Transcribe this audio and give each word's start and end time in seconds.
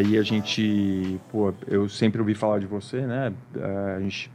Aí 0.00 0.16
a 0.16 0.22
gente, 0.22 1.20
pô, 1.30 1.52
eu 1.66 1.86
sempre 1.88 2.20
ouvi 2.20 2.34
falar 2.34 2.58
de 2.58 2.66
você, 2.66 3.02
né? 3.06 3.34
É, 3.54 3.96
a 3.96 4.00
gente 4.00 4.30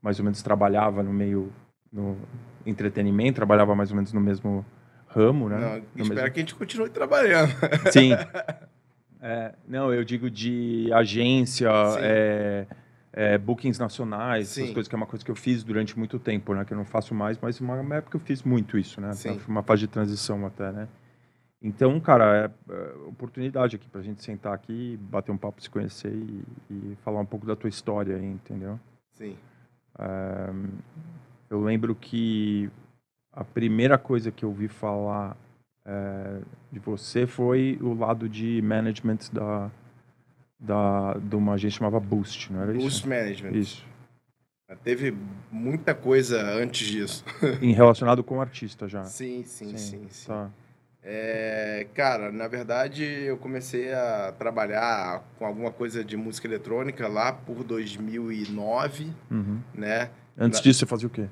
mais 0.00 0.18
ou 0.18 0.24
menos 0.24 0.42
trabalhava 0.42 1.02
no 1.02 1.12
meio 1.12 1.52
no 1.92 2.16
entretenimento, 2.64 3.36
trabalhava 3.36 3.74
mais 3.74 3.90
ou 3.90 3.96
menos 3.96 4.14
no 4.14 4.20
mesmo 4.20 4.64
ramo, 5.06 5.48
né? 5.50 5.58
Não, 5.58 5.76
espero 6.02 6.14
mesmo... 6.14 6.32
que 6.32 6.40
a 6.40 6.42
gente 6.42 6.54
continue 6.54 6.88
trabalhando. 6.88 7.52
Sim. 7.92 8.12
É, 9.22 9.52
não, 9.68 9.92
eu 9.92 10.02
digo 10.02 10.30
de 10.30 10.90
agência, 10.94 11.68
é, 11.98 12.66
é, 13.12 13.36
bookings 13.36 13.78
nacionais, 13.78 14.48
Sim. 14.48 14.62
essas 14.62 14.72
coisas 14.72 14.88
que 14.88 14.94
é 14.94 14.96
uma 14.96 15.04
coisa 15.04 15.22
que 15.22 15.30
eu 15.30 15.34
fiz 15.34 15.62
durante 15.62 15.98
muito 15.98 16.18
tempo, 16.18 16.54
né? 16.54 16.64
Que 16.64 16.72
eu 16.72 16.76
não 16.78 16.86
faço 16.86 17.14
mais, 17.14 17.38
mas 17.38 17.60
uma, 17.60 17.96
época 17.96 18.16
eu 18.16 18.20
fiz 18.20 18.42
muito 18.42 18.78
isso, 18.78 18.98
né? 18.98 19.12
Sim. 19.12 19.38
Foi 19.38 19.48
uma 19.48 19.62
fase 19.62 19.82
de 19.82 19.88
transição 19.88 20.46
até, 20.46 20.72
né? 20.72 20.88
Então, 21.62 22.00
cara, 22.00 22.50
é, 22.68 22.72
é 22.72 22.94
oportunidade 23.06 23.76
aqui 23.76 23.88
pra 23.88 24.00
gente 24.00 24.22
sentar 24.22 24.54
aqui, 24.54 24.98
bater 25.02 25.30
um 25.30 25.36
papo, 25.36 25.62
se 25.62 25.68
conhecer 25.68 26.12
e, 26.12 26.42
e 26.70 26.96
falar 27.04 27.20
um 27.20 27.26
pouco 27.26 27.46
da 27.46 27.54
tua 27.54 27.68
história 27.68 28.16
aí, 28.16 28.24
entendeu? 28.24 28.80
Sim. 29.12 29.36
É, 29.98 30.50
eu 31.50 31.60
lembro 31.60 31.94
que 31.94 32.70
a 33.32 33.44
primeira 33.44 33.98
coisa 33.98 34.30
que 34.30 34.44
eu 34.44 34.48
ouvi 34.48 34.68
falar 34.68 35.36
é, 35.84 36.40
de 36.72 36.78
você 36.78 37.26
foi 37.26 37.78
o 37.82 37.92
lado 37.92 38.26
de 38.26 38.62
management 38.62 39.18
da, 39.30 39.70
da, 40.58 41.14
de 41.14 41.36
uma 41.36 41.54
agência 41.54 41.78
chamada 41.78 42.00
Boost, 42.00 42.52
não 42.52 42.62
era 42.62 42.72
Boost 42.72 43.00
isso? 43.00 43.08
Management. 43.08 43.52
Isso. 43.52 43.90
Teve 44.84 45.14
muita 45.50 45.94
coisa 45.94 46.40
antes 46.40 46.86
disso. 46.86 47.24
em 47.60 47.72
relacionado 47.72 48.22
com 48.22 48.40
artista 48.40 48.88
já. 48.88 49.04
Sim, 49.04 49.42
sim, 49.44 49.76
sim. 49.76 50.06
sim. 50.08 50.26
Tá. 50.28 50.48
É, 51.02 51.86
cara, 51.94 52.30
na 52.30 52.46
verdade, 52.46 53.02
eu 53.04 53.36
comecei 53.38 53.92
a 53.92 54.34
trabalhar 54.38 55.24
com 55.38 55.46
alguma 55.46 55.70
coisa 55.72 56.04
de 56.04 56.16
música 56.16 56.46
eletrônica 56.46 57.08
lá 57.08 57.32
por 57.32 57.64
2009, 57.64 59.10
Uhum. 59.30 59.60
né? 59.74 60.10
Antes 60.38 60.60
Na- 60.60 60.62
disso, 60.64 60.80
você 60.80 60.86
fazia 60.86 61.06
o 61.06 61.10
quê? 61.10 61.26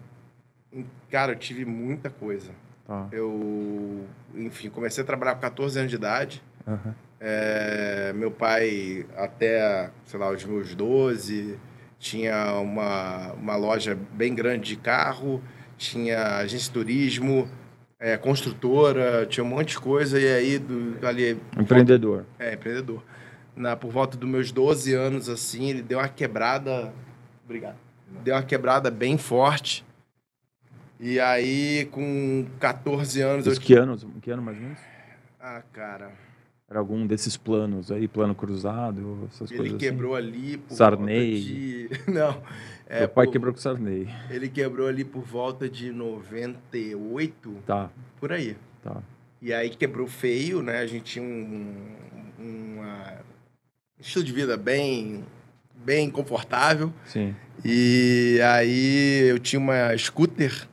Cara, 1.10 1.32
eu 1.32 1.36
tive 1.36 1.64
muita 1.64 2.08
coisa. 2.10 2.50
Tá. 2.86 3.08
Eu, 3.12 4.06
enfim, 4.34 4.70
comecei 4.70 5.02
a 5.02 5.06
trabalhar 5.06 5.34
com 5.34 5.40
14 5.42 5.78
anos 5.78 5.90
de 5.90 5.96
idade. 5.96 6.42
Aham. 6.66 6.94
É, 7.20 8.12
meu 8.14 8.30
pai, 8.30 9.04
até, 9.16 9.90
sei 10.06 10.18
lá, 10.20 10.30
os 10.30 10.44
meus 10.44 10.74
12, 10.74 11.58
tinha 11.98 12.54
uma, 12.60 13.32
uma 13.32 13.56
loja 13.56 13.98
bem 14.12 14.34
grande 14.34 14.68
de 14.70 14.76
carro, 14.76 15.42
tinha 15.76 16.36
agência 16.36 16.66
de 16.68 16.70
turismo, 16.72 17.48
é, 18.00 18.16
construtora, 18.16 19.26
tinha 19.26 19.42
um 19.44 19.48
monte 19.48 19.70
de 19.70 19.78
coisa. 19.80 20.18
E 20.20 20.26
aí, 20.26 20.58
do, 20.58 20.98
ali, 21.06 21.38
Empreendedor. 21.58 22.24
é, 22.38 22.54
empreendedor. 22.54 23.02
Na, 23.56 23.74
por 23.76 23.90
volta 23.90 24.16
dos 24.16 24.28
meus 24.28 24.52
12 24.52 24.94
anos, 24.94 25.28
assim, 25.28 25.68
ele 25.70 25.82
deu 25.82 25.98
uma 25.98 26.08
quebrada. 26.08 26.92
Obrigado. 27.44 27.76
Deu 28.22 28.34
uma 28.34 28.42
quebrada 28.42 28.90
bem 28.90 29.18
forte. 29.18 29.84
E 31.00 31.18
aí, 31.20 31.88
com 31.90 32.46
14 32.60 33.20
anos, 33.20 33.46
eu. 33.46 33.54
Que 33.60 33.74
anos? 33.74 34.06
Que 34.22 34.30
ano 34.30 34.42
mais 34.42 34.56
ou 34.56 34.62
menos? 34.62 34.78
Ah, 35.40 35.62
cara. 35.72 36.12
Era 36.70 36.78
algum 36.80 37.06
desses 37.06 37.36
planos 37.36 37.90
aí, 37.90 38.06
plano 38.06 38.34
cruzado, 38.34 39.26
essas 39.32 39.50
Ele 39.50 39.58
coisas 39.58 39.76
assim? 39.76 39.78
quebrou 39.86 40.14
ali 40.14 40.58
por 40.58 40.74
Sarney. 40.76 41.40
volta 41.40 41.40
de... 41.40 41.90
Não. 42.12 42.42
É, 42.90 43.00
Meu 43.00 43.08
pai 43.10 43.26
por- 43.26 43.32
quebrou 43.32 43.52
com 43.52 43.58
o 43.58 43.62
Sarney. 43.62 44.08
Ele 44.30 44.48
quebrou 44.48 44.88
ali 44.88 45.04
por 45.04 45.22
volta 45.22 45.68
de 45.68 45.92
98, 45.92 47.56
Tá, 47.66 47.90
por 48.18 48.32
aí. 48.32 48.56
tá. 48.82 49.02
E 49.42 49.52
aí 49.52 49.68
quebrou 49.70 50.06
feio, 50.06 50.62
né? 50.62 50.78
A 50.78 50.86
gente 50.86 51.04
tinha 51.04 51.24
um, 51.24 51.74
um 52.40 52.78
estilo 53.98 54.24
de 54.24 54.32
vida 54.32 54.56
bem, 54.56 55.24
bem 55.84 56.10
confortável. 56.10 56.92
Sim. 57.04 57.36
E 57.64 58.40
aí 58.42 59.28
eu 59.28 59.38
tinha 59.38 59.60
uma 59.60 59.96
scooter 59.96 60.66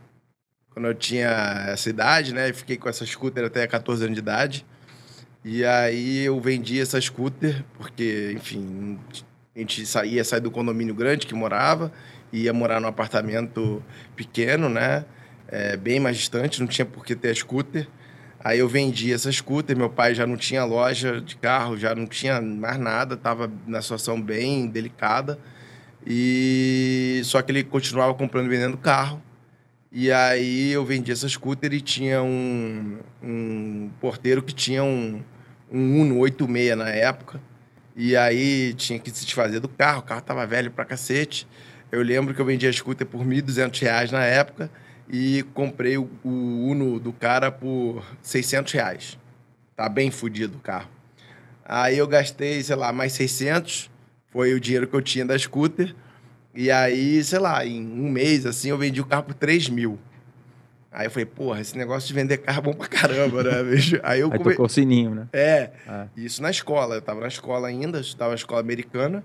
quando 0.72 0.88
eu 0.88 0.96
tinha 0.96 1.30
essa 1.68 1.90
idade, 1.90 2.34
né? 2.34 2.52
Fiquei 2.53 2.78
com 2.78 2.90
essa 2.90 3.06
scooter 3.06 3.46
até 3.46 3.68
14 3.68 4.03
anos 4.03 4.16
de 4.16 4.22
idade. 4.22 4.66
E 5.44 5.64
aí 5.64 6.24
eu 6.26 6.40
vendi 6.40 6.80
essa 6.80 7.00
scooter 7.00 7.64
porque, 7.78 8.32
enfim, 8.36 9.00
a 9.56 9.60
gente 9.60 9.86
saía, 9.86 10.22
sair 10.24 10.42
do 10.42 10.52
condomínio 10.52 10.94
grande 10.94 11.26
que 11.26 11.34
morava, 11.34 11.90
ia 12.32 12.52
morar 12.52 12.82
num 12.82 12.88
apartamento 12.88 13.82
pequeno, 14.14 14.68
né? 14.68 15.06
É, 15.48 15.78
bem 15.78 15.98
mais 15.98 16.18
distante, 16.18 16.60
não 16.60 16.68
tinha 16.68 16.86
por 16.86 17.06
que 17.06 17.16
ter 17.16 17.34
scooter. 17.34 17.88
Aí 18.44 18.60
eu 18.60 18.68
vendi 18.68 19.14
essa 19.14 19.32
scooter, 19.32 19.78
meu 19.78 19.90
pai 19.90 20.14
já 20.14 20.28
não 20.28 20.36
tinha 20.36 20.66
loja 20.66 21.22
de 21.22 21.38
carro, 21.38 21.78
já 21.78 21.96
não 21.96 22.06
tinha 22.06 22.42
mais 22.42 22.78
nada, 22.78 23.16
estava 23.16 23.50
na 23.66 23.82
situação 23.82 24.22
bem 24.22 24.68
delicada. 24.68 25.40
E 26.06 27.22
só 27.24 27.42
que 27.42 27.52
ele 27.52 27.64
continuava 27.64 28.14
comprando 28.14 28.48
e 28.48 28.50
vendendo 28.50 28.78
carro. 28.78 29.22
E 29.90 30.12
aí 30.12 30.72
eu 30.72 30.84
vendi 30.84 31.14
essa 31.14 31.30
scooter 31.30 31.74
e 31.74 31.80
tinha 31.80 32.22
um, 32.22 32.98
um 33.24 33.90
porteiro 34.02 34.44
que 34.44 34.54
tinha 34.54 34.84
um, 34.84 35.22
um 35.72 36.02
Uno 36.02 36.20
86 36.20 36.78
na 36.78 36.90
época. 36.90 37.40
E 37.96 38.18
aí 38.18 38.74
tinha 38.74 39.00
que 39.00 39.10
se 39.10 39.24
desfazer 39.24 39.60
do 39.62 39.70
carro, 39.70 40.00
o 40.00 40.04
carro 40.04 40.22
tava 40.22 40.46
velho 40.46 40.70
pra 40.70 40.84
cacete. 40.84 41.48
Eu 41.92 42.02
lembro 42.02 42.34
que 42.34 42.42
eu 42.42 42.46
vendi 42.46 42.68
a 42.68 42.74
scooter 42.74 43.08
por 43.08 43.26
1.200 43.26 43.80
reais 43.82 44.12
na 44.12 44.24
época 44.24 44.70
e 45.10 45.44
comprei 45.54 45.98
o, 45.98 46.10
Uno 46.24 47.00
do 47.00 47.14
cara 47.14 47.50
por 47.52 48.04
600 48.22 48.74
reais. 48.74 49.18
Tá 49.78 49.88
bem 49.88 50.12
fodido 50.12 50.58
o 50.58 50.62
carro. 50.62 50.90
Aí 51.64 51.98
eu 51.98 52.08
gastei, 52.08 52.62
sei 52.62 52.76
lá, 52.76 52.92
mais 52.92 53.14
600, 53.14 53.90
foi 54.30 54.54
o 54.54 54.60
dinheiro 54.60 54.88
que 54.88 54.96
eu 54.96 55.02
tinha 55.02 55.26
da 55.26 55.38
scooter. 55.38 55.96
E 56.54 56.70
aí, 56.70 57.24
sei 57.24 57.40
lá, 57.40 57.66
em 57.66 57.82
um 57.82 58.10
mês, 58.10 58.46
assim, 58.46 58.70
eu 58.70 58.78
vendi 58.78 59.00
o 59.00 59.06
carro 59.06 59.24
por 59.24 59.34
3 59.34 59.70
mil. 59.70 59.98
Aí 60.98 61.08
eu 61.08 61.12
falei, 61.12 61.26
porra, 61.26 61.60
esse 61.60 61.78
negócio 61.78 62.08
de 62.08 62.14
vender 62.14 62.38
carro 62.38 62.60
é 62.60 62.62
bom 62.62 62.74
pra 62.74 62.88
caramba, 62.88 63.44
né, 63.44 63.62
bicho? 63.70 64.00
Aí 64.02 64.22
eu 64.22 64.32
Aí 64.32 64.38
come... 64.38 64.52
tocou 64.52 64.66
o 64.66 64.70
sininho, 64.70 65.14
né? 65.14 65.28
É, 65.34 65.72
É. 65.86 66.08
isso 66.16 66.42
na 66.42 66.50
escola. 66.50 66.96
Eu 66.96 67.02
tava 67.02 67.20
na 67.20 67.28
escola 67.28 67.68
ainda, 67.68 68.00
estava 68.00 68.30
na 68.30 68.36
escola 68.36 68.62
americana, 68.62 69.22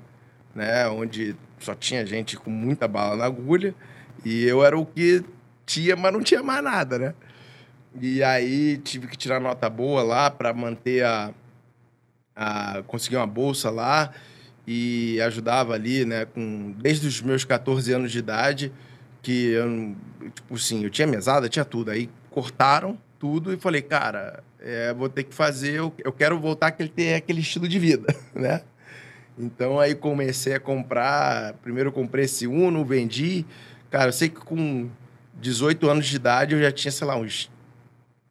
né? 0.52 0.88
Onde 0.88 1.36
só 1.60 1.72
tinha 1.76 2.04
gente 2.04 2.36
com 2.36 2.50
muita 2.50 2.88
bala 2.88 3.14
na 3.14 3.24
agulha. 3.24 3.72
E 4.24 4.44
eu 4.44 4.64
era 4.64 4.76
o 4.76 4.84
que 4.84 5.22
tinha, 5.64 5.94
mas 5.94 6.12
não 6.12 6.20
tinha 6.24 6.42
mais 6.42 6.60
nada, 6.64 6.98
né? 6.98 7.14
E 8.00 8.20
aí 8.20 8.76
tive 8.78 9.06
que 9.06 9.16
tirar 9.16 9.40
nota 9.40 9.70
boa 9.70 10.02
lá 10.02 10.28
para 10.28 10.52
manter 10.52 11.04
a, 11.04 11.32
a. 12.34 12.82
conseguir 12.88 13.16
uma 13.16 13.28
bolsa 13.28 13.70
lá. 13.70 14.10
E 14.66 15.20
ajudava 15.20 15.74
ali, 15.74 16.04
né? 16.04 16.24
Com, 16.24 16.74
desde 16.78 17.06
os 17.06 17.22
meus 17.22 17.44
14 17.44 17.92
anos 17.92 18.10
de 18.10 18.18
idade, 18.18 18.72
que 19.22 19.50
eu, 19.50 19.96
tipo 20.34 20.54
assim, 20.54 20.84
eu 20.84 20.90
tinha 20.90 21.06
mesada, 21.06 21.48
tinha 21.48 21.64
tudo. 21.64 21.90
Aí 21.90 22.08
cortaram 22.30 22.98
tudo 23.18 23.52
e 23.52 23.56
falei, 23.56 23.82
cara, 23.82 24.42
é, 24.58 24.92
vou 24.94 25.08
ter 25.08 25.24
que 25.24 25.34
fazer, 25.34 25.74
eu, 25.74 25.92
eu 25.98 26.12
quero 26.12 26.38
voltar 26.38 26.68
a 26.68 26.72
ter 26.72 27.14
aquele 27.14 27.40
estilo 27.40 27.68
de 27.68 27.78
vida, 27.78 28.14
né? 28.34 28.62
Então 29.38 29.78
aí 29.78 29.94
comecei 29.94 30.54
a 30.54 30.60
comprar, 30.60 31.54
primeiro 31.54 31.90
comprei 31.90 32.24
esse 32.24 32.46
Uno, 32.46 32.84
vendi. 32.84 33.46
Cara, 33.90 34.08
eu 34.08 34.12
sei 34.12 34.28
que 34.28 34.40
com 34.40 34.88
18 35.34 35.88
anos 35.88 36.06
de 36.06 36.16
idade 36.16 36.54
eu 36.54 36.60
já 36.60 36.70
tinha, 36.70 36.92
sei 36.92 37.06
lá, 37.06 37.16
uns 37.16 37.50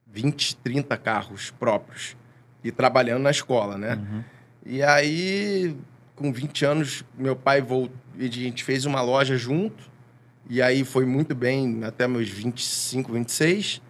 20, 0.07 0.57
30 0.57 0.97
carros 0.97 1.51
próprios. 1.51 2.15
E 2.63 2.71
trabalhando 2.71 3.23
na 3.23 3.31
escola, 3.31 3.77
né? 3.77 3.95
Uhum. 3.95 4.23
E 4.65 4.83
aí, 4.83 5.75
com 6.15 6.31
20 6.31 6.65
anos, 6.65 7.05
meu 7.17 7.35
pai 7.35 7.61
voltou. 7.61 7.97
A 8.19 8.23
gente 8.23 8.63
fez 8.65 8.85
uma 8.85 9.01
loja 9.01 9.37
junto. 9.37 9.88
E 10.49 10.63
aí 10.63 10.83
foi 10.83 11.05
muito 11.05 11.35
bem 11.35 11.83
até 11.83 12.07
meus 12.07 12.27
25, 12.27 13.13
26. 13.13 13.81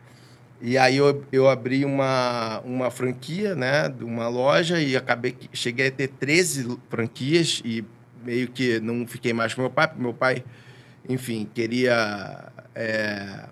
E 0.61 0.77
aí 0.77 0.97
eu, 0.97 1.23
eu 1.31 1.47
abri 1.47 1.85
uma, 1.85 2.59
uma 2.65 2.91
franquia, 2.91 3.55
né? 3.55 3.87
De 3.87 4.03
uma 4.03 4.27
loja 4.27 4.81
e 4.81 4.97
acabei 4.97 5.37
cheguei 5.53 5.87
a 5.87 5.91
ter 5.91 6.09
13 6.09 6.77
franquias 6.89 7.61
e 7.63 7.85
meio 8.25 8.49
que 8.49 8.79
não 8.81 9.07
fiquei 9.07 9.31
mais 9.31 9.53
com 9.53 9.61
meu 9.61 9.69
pai, 9.69 9.87
porque 9.87 10.01
meu 10.01 10.13
pai, 10.13 10.43
enfim, 11.07 11.49
queria. 11.53 12.51
é, 12.75 13.45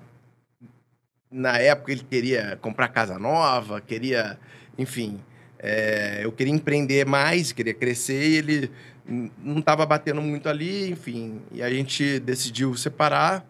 na 1.32 1.58
época 1.58 1.92
ele 1.94 2.04
queria 2.10 2.58
comprar 2.62 2.90
casa 2.90 3.18
nova, 3.18 3.80
queria, 3.80 4.38
enfim, 4.78 5.20
é, 5.60 6.20
eu 6.24 6.32
queria 6.32 6.54
empreender 6.54 7.06
mais, 7.06 7.52
queria 7.52 7.74
crescer, 7.74 8.22
e 8.30 8.36
ele 8.36 8.72
não 9.08 9.60
estava 9.60 9.86
batendo 9.86 10.22
muito 10.22 10.50
ali, 10.50 10.90
enfim. 10.90 11.42
E 11.52 11.64
a 11.64 11.70
gente 11.70 12.20
decidiu 12.20 12.76
separar 12.76 13.46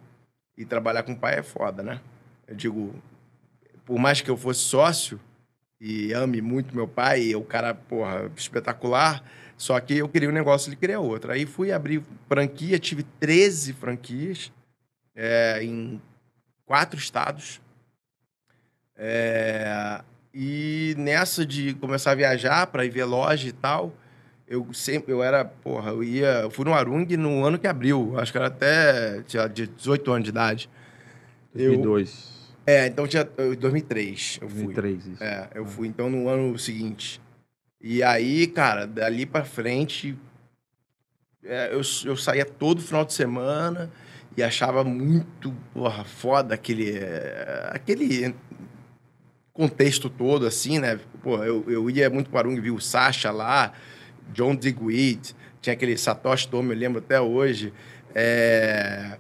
e 0.57 0.65
trabalhar 0.65 1.03
com 1.03 1.13
o 1.13 1.17
pai 1.17 1.39
é 1.39 1.43
foda, 1.43 1.81
né? 1.81 1.99
Eu 2.47 2.55
digo, 2.55 2.95
por 3.85 3.97
mais 3.97 4.21
que 4.21 4.29
eu 4.29 4.37
fosse 4.37 4.61
sócio 4.61 5.19
e 5.79 6.13
ame 6.13 6.41
muito 6.41 6.75
meu 6.75 6.87
pai, 6.87 7.21
e 7.21 7.35
o 7.35 7.43
cara, 7.43 7.73
porra, 7.73 8.31
espetacular, 8.35 9.23
só 9.57 9.79
que 9.79 9.97
eu 9.97 10.09
queria 10.09 10.29
um 10.29 10.33
negócio, 10.33 10.69
ele 10.69 10.75
queria 10.75 10.99
outro. 10.99 11.31
Aí 11.31 11.45
fui 11.45 11.71
abrir 11.71 12.03
franquia, 12.27 12.79
tive 12.79 13.03
13 13.19 13.73
franquias 13.73 14.51
é, 15.15 15.63
em 15.63 16.01
quatro 16.65 16.99
estados. 16.99 17.59
É, 18.95 20.01
e 20.33 20.95
nessa 20.97 21.45
de 21.45 21.73
começar 21.75 22.11
a 22.11 22.15
viajar 22.15 22.67
para 22.67 22.85
ir 22.85 22.89
ver 22.89 23.05
loja 23.05 23.47
e 23.47 23.51
tal, 23.51 23.93
eu 24.47 24.73
sempre, 24.73 25.11
eu 25.11 25.21
era, 25.21 25.43
porra, 25.43 25.91
eu 25.91 26.03
ia, 26.03 26.41
eu 26.41 26.49
fui 26.49 26.63
no 26.63 26.73
Arung 26.73 27.05
no 27.17 27.45
ano 27.45 27.59
que 27.59 27.67
abriu, 27.67 28.17
acho 28.17 28.31
que 28.31 28.37
era 28.37 28.47
até, 28.47 29.21
tinha 29.23 29.47
18 29.47 30.11
anos 30.11 30.23
de 30.23 30.29
idade. 30.29 30.69
2002. 31.53 32.37
Eu, 32.65 32.73
é, 32.73 32.87
então 32.87 33.07
tinha, 33.07 33.23
2003 33.23 34.39
eu 34.41 34.47
2003, 34.47 35.03
fui. 35.03 35.13
isso. 35.13 35.23
É, 35.23 35.49
eu 35.53 35.65
fui 35.65 35.87
então 35.87 36.09
no 36.09 36.29
ano 36.29 36.57
seguinte. 36.57 37.21
E 37.81 38.01
aí, 38.01 38.47
cara, 38.47 38.87
dali 38.87 39.25
pra 39.25 39.43
frente, 39.43 40.17
é, 41.43 41.69
eu, 41.71 41.81
eu 42.05 42.17
saía 42.17 42.45
todo 42.45 42.81
final 42.81 43.03
de 43.03 43.13
semana 43.13 43.91
e 44.35 44.43
achava 44.43 44.83
muito, 44.83 45.53
porra, 45.73 46.03
foda 46.03 46.55
aquele, 46.55 46.97
é, 46.97 47.69
aquele 47.71 48.33
contexto 49.51 50.09
todo, 50.09 50.45
assim, 50.45 50.79
né? 50.79 50.99
Pô, 51.21 51.43
eu, 51.43 51.65
eu 51.67 51.89
ia 51.89 52.09
muito 52.09 52.29
para 52.29 52.47
Arung, 52.47 52.59
vi 52.61 52.71
o 52.71 52.79
Sasha 52.79 53.31
lá, 53.31 53.73
John 54.33 54.55
Digweed, 54.55 55.35
tinha 55.61 55.73
aquele 55.73 55.97
Satoshi 55.97 56.47
Tomi, 56.47 56.71
eu 56.71 56.77
lembro 56.77 56.99
até 56.99 57.19
hoje. 57.19 57.73
É, 58.15 59.17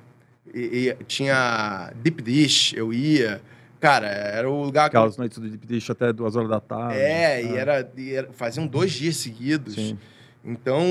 e, 0.53 0.89
e 0.89 1.03
tinha 1.05 1.91
Deep 1.95 2.21
Dish, 2.21 2.73
eu 2.73 2.93
ia. 2.93 3.41
Cara, 3.79 4.07
era 4.07 4.49
o 4.49 4.63
lugar 4.63 4.87
Aquelas 4.87 5.13
que... 5.13 5.19
noites 5.19 5.37
do 5.37 5.49
Deep 5.49 5.67
Dish 5.67 5.89
até 5.89 6.11
duas 6.11 6.35
horas 6.35 6.49
da 6.49 6.59
tarde. 6.59 6.97
É, 6.97 7.43
e, 7.43 7.55
era, 7.55 7.91
e 7.95 8.13
era, 8.13 8.31
faziam 8.33 8.65
dois 8.65 8.91
dias 8.91 9.17
seguidos. 9.17 9.75
Sim. 9.75 9.97
Então, 10.43 10.83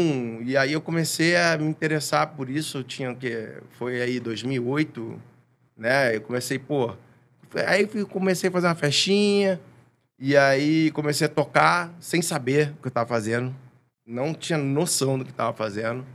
e 0.42 0.56
aí 0.56 0.72
eu 0.74 0.80
comecei 0.80 1.34
a 1.36 1.56
me 1.56 1.64
interessar 1.64 2.34
por 2.36 2.50
isso, 2.50 2.82
tinha 2.84 3.14
que 3.14 3.54
foi 3.70 4.02
aí 4.02 4.20
2008, 4.20 5.18
né? 5.76 6.14
Eu 6.14 6.20
comecei, 6.20 6.58
pô, 6.58 6.94
aí 7.66 7.86
comecei 8.06 8.50
a 8.50 8.52
fazer 8.52 8.66
uma 8.66 8.74
festinha 8.74 9.58
e 10.18 10.36
aí 10.36 10.90
comecei 10.90 11.26
a 11.26 11.30
tocar 11.30 11.94
sem 11.98 12.20
saber 12.20 12.72
o 12.72 12.82
que 12.82 12.86
eu 12.86 12.90
estava 12.90 13.08
fazendo 13.08 13.54
não 14.06 14.32
tinha 14.32 14.58
noção 14.58 15.18
do 15.18 15.24
que 15.24 15.30
estava 15.30 15.52
fazendo. 15.52 16.06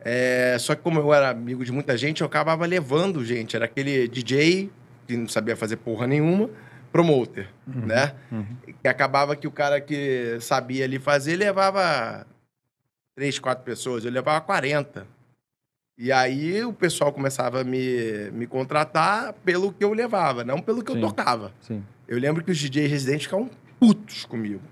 É, 0.00 0.56
só 0.58 0.74
que 0.74 0.82
como 0.82 0.98
eu 0.98 1.14
era 1.14 1.30
amigo 1.30 1.64
de 1.64 1.70
muita 1.70 1.96
gente, 1.96 2.22
eu 2.22 2.26
acabava 2.26 2.66
levando 2.66 3.24
gente. 3.24 3.54
Era 3.54 3.66
aquele 3.66 4.08
DJ 4.08 4.70
que 5.06 5.16
não 5.16 5.28
sabia 5.28 5.56
fazer 5.56 5.76
porra 5.76 6.06
nenhuma, 6.06 6.50
promoter, 6.90 7.48
uhum, 7.66 7.86
né? 7.86 8.14
Uhum. 8.30 8.46
Que 8.82 8.88
acabava 8.88 9.36
que 9.36 9.46
o 9.46 9.50
cara 9.50 9.80
que 9.80 10.38
sabia 10.40 10.84
ali 10.84 10.98
fazer 10.98 11.36
levava 11.36 12.26
três, 13.14 13.38
quatro 13.38 13.64
pessoas. 13.64 14.04
Eu 14.04 14.10
levava 14.10 14.40
40. 14.40 15.06
E 15.96 16.10
aí 16.10 16.64
o 16.64 16.72
pessoal 16.72 17.12
começava 17.12 17.60
a 17.60 17.64
me, 17.64 18.30
me 18.32 18.46
contratar 18.46 19.32
pelo 19.44 19.72
que 19.72 19.84
eu 19.84 19.92
levava, 19.92 20.42
não 20.42 20.60
pelo 20.60 20.82
que 20.82 20.90
Sim. 20.90 21.00
eu 21.00 21.08
tocava. 21.08 21.52
Sim. 21.60 21.84
Eu 22.08 22.18
lembro 22.18 22.42
que 22.42 22.50
os 22.50 22.58
DJs 22.58 22.90
residentes 22.90 23.24
ficavam 23.26 23.48
putos 23.78 24.24
comigo. 24.24 24.62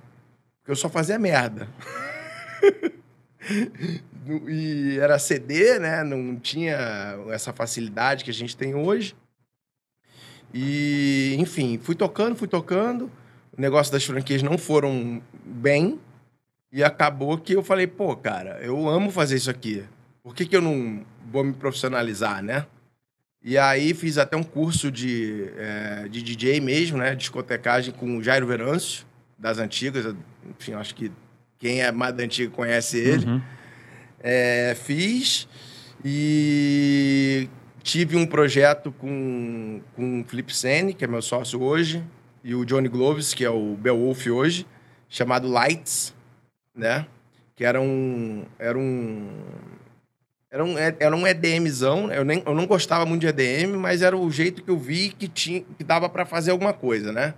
Porque 0.60 0.72
eu 0.72 0.76
só 0.76 0.88
fazia 0.88 1.18
merda. 1.18 1.68
e 4.48 4.98
era 5.00 5.18
CD, 5.18 5.78
né? 5.78 6.04
Não 6.04 6.36
tinha 6.36 7.18
essa 7.30 7.52
facilidade 7.52 8.24
que 8.24 8.30
a 8.30 8.34
gente 8.34 8.56
tem 8.56 8.74
hoje. 8.74 9.14
E, 10.52 11.36
enfim, 11.38 11.78
fui 11.82 11.94
tocando, 11.94 12.36
fui 12.36 12.48
tocando. 12.48 13.10
O 13.56 13.60
negócio 13.60 13.92
das 13.92 14.04
franquias 14.04 14.42
não 14.42 14.58
foram 14.58 15.22
bem. 15.44 15.98
E 16.72 16.84
acabou 16.84 17.36
que 17.38 17.52
eu 17.52 17.62
falei, 17.62 17.86
pô, 17.86 18.16
cara, 18.16 18.58
eu 18.62 18.88
amo 18.88 19.10
fazer 19.10 19.36
isso 19.36 19.50
aqui. 19.50 19.84
Por 20.22 20.34
que, 20.34 20.46
que 20.46 20.56
eu 20.56 20.62
não 20.62 21.04
vou 21.30 21.42
me 21.42 21.52
profissionalizar, 21.52 22.42
né? 22.42 22.66
E 23.42 23.56
aí 23.56 23.94
fiz 23.94 24.18
até 24.18 24.36
um 24.36 24.42
curso 24.42 24.90
de, 24.90 25.50
é, 25.56 26.08
de 26.08 26.22
DJ 26.22 26.60
mesmo, 26.60 26.98
né? 26.98 27.14
Discotecagem 27.14 27.92
com 27.94 28.18
o 28.18 28.22
Jairo 28.22 28.46
Venâncio, 28.46 29.06
das 29.38 29.58
antigas. 29.58 30.14
Enfim, 30.48 30.74
acho 30.74 30.94
que 30.94 31.10
quem 31.60 31.82
é 31.82 31.92
mais 31.92 32.18
antigo 32.18 32.52
conhece 32.52 32.98
ele. 32.98 33.26
Uhum. 33.26 33.40
É, 34.18 34.74
fiz 34.74 35.46
e 36.04 37.48
tive 37.82 38.16
um 38.16 38.26
projeto 38.26 38.90
com, 38.92 39.80
com 39.94 40.22
o 40.22 40.24
Felipe 40.24 40.56
Sene, 40.56 40.94
que 40.94 41.04
é 41.04 41.06
meu 41.06 41.22
sócio 41.22 41.62
hoje, 41.62 42.02
e 42.42 42.54
o 42.54 42.64
Johnny 42.64 42.88
Gloves, 42.88 43.34
que 43.34 43.44
é 43.44 43.50
o 43.50 43.76
Beowulf 43.76 44.26
hoje, 44.26 44.66
chamado 45.08 45.46
Lights, 45.46 46.14
né? 46.74 47.06
Que 47.54 47.64
era 47.64 47.80
um... 47.80 48.44
Era 48.58 48.78
um 48.78 49.28
era 50.52 50.64
um, 50.64 50.76
era 50.76 51.16
um 51.16 51.24
EDMzão, 51.24 52.12
eu, 52.12 52.24
nem, 52.24 52.42
eu 52.44 52.52
não 52.56 52.66
gostava 52.66 53.06
muito 53.06 53.20
de 53.20 53.28
EDM, 53.28 53.76
mas 53.76 54.02
era 54.02 54.16
o 54.16 54.28
jeito 54.32 54.64
que 54.64 54.68
eu 54.68 54.76
vi 54.76 55.10
que, 55.10 55.28
tinha, 55.28 55.60
que 55.60 55.84
dava 55.84 56.08
para 56.08 56.26
fazer 56.26 56.50
alguma 56.50 56.72
coisa, 56.72 57.12
né? 57.12 57.34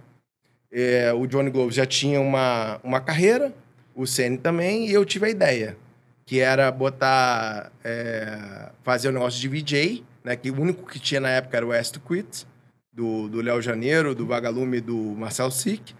É, 0.73 1.13
o 1.13 1.27
Johnny 1.27 1.51
Gloves 1.51 1.75
já 1.75 1.85
tinha 1.85 2.19
uma, 2.19 2.81
uma 2.83 3.03
carreira, 3.03 3.53
o 3.94 4.06
Ceni 4.06 4.39
também, 4.39 4.89
e 4.89 4.93
eu 4.93 5.05
tive 5.05 5.27
a 5.27 5.31
ideia, 5.31 5.77
que 6.25 6.41
era 6.41 6.71
botar, 6.71 7.71
é, 7.85 8.71
fazer 8.83 9.09
o 9.09 9.11
um 9.11 9.15
negócio 9.15 9.41
de 9.41 9.49
VJ, 9.49 10.05
né? 10.25 10.37
Que 10.37 10.50
o 10.50 10.61
único 10.61 10.89
que 10.89 10.99
tinha 10.99 11.21
na 11.21 11.29
época 11.29 11.56
era 11.56 11.67
o 11.67 11.71
West 11.71 11.99
Quit, 12.06 12.47
do, 12.93 13.29
do 13.29 13.41
Léo 13.41 13.61
Janeiro, 13.61 14.15
do 14.15 14.27
Vagalume 14.27 14.81
do 14.81 14.97
Marcel 14.97 15.50
Sick. 15.50 15.94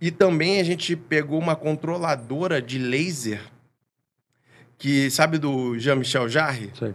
E 0.00 0.10
também 0.10 0.60
a 0.60 0.64
gente 0.64 0.96
pegou 0.96 1.38
uma 1.38 1.56
controladora 1.56 2.60
de 2.60 2.78
laser, 2.78 3.40
que 4.76 5.10
sabe 5.10 5.38
do 5.38 5.78
Jean-Michel 5.78 6.28
Jarre? 6.28 6.70
Sei. 6.78 6.94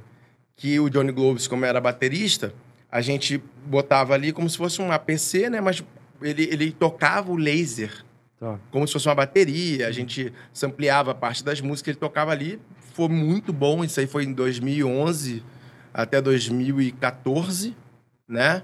Que 0.55 0.79
o 0.79 0.89
Johnny 0.89 1.11
Gloves, 1.11 1.47
como 1.47 1.63
era 1.63 1.79
baterista, 1.79 2.53
a 2.91 3.01
gente 3.01 3.41
botava 3.65 4.13
ali 4.13 4.33
como 4.33 4.49
se 4.49 4.57
fosse 4.57 4.81
um 4.81 4.91
APC, 4.91 5.49
né? 5.49 5.61
Mas 5.61 5.83
ele, 6.21 6.43
ele 6.51 6.71
tocava 6.71 7.31
o 7.31 7.37
laser 7.37 8.03
Tá. 8.39 8.57
Como 8.71 8.87
se 8.87 8.93
fosse 8.93 9.07
uma 9.07 9.15
bateria, 9.15 9.87
a 9.87 9.91
gente 9.91 10.31
ampliava 10.63 11.13
parte 11.13 11.43
das 11.43 11.59
músicas, 11.59 11.89
ele 11.89 11.99
tocava 11.99 12.31
ali. 12.31 12.59
Foi 12.93 13.09
muito 13.09 13.51
bom, 13.51 13.83
isso 13.83 13.99
aí 13.99 14.07
foi 14.07 14.23
em 14.23 14.33
2011 14.33 15.43
até 15.93 16.21
2014, 16.21 17.75
né? 18.27 18.63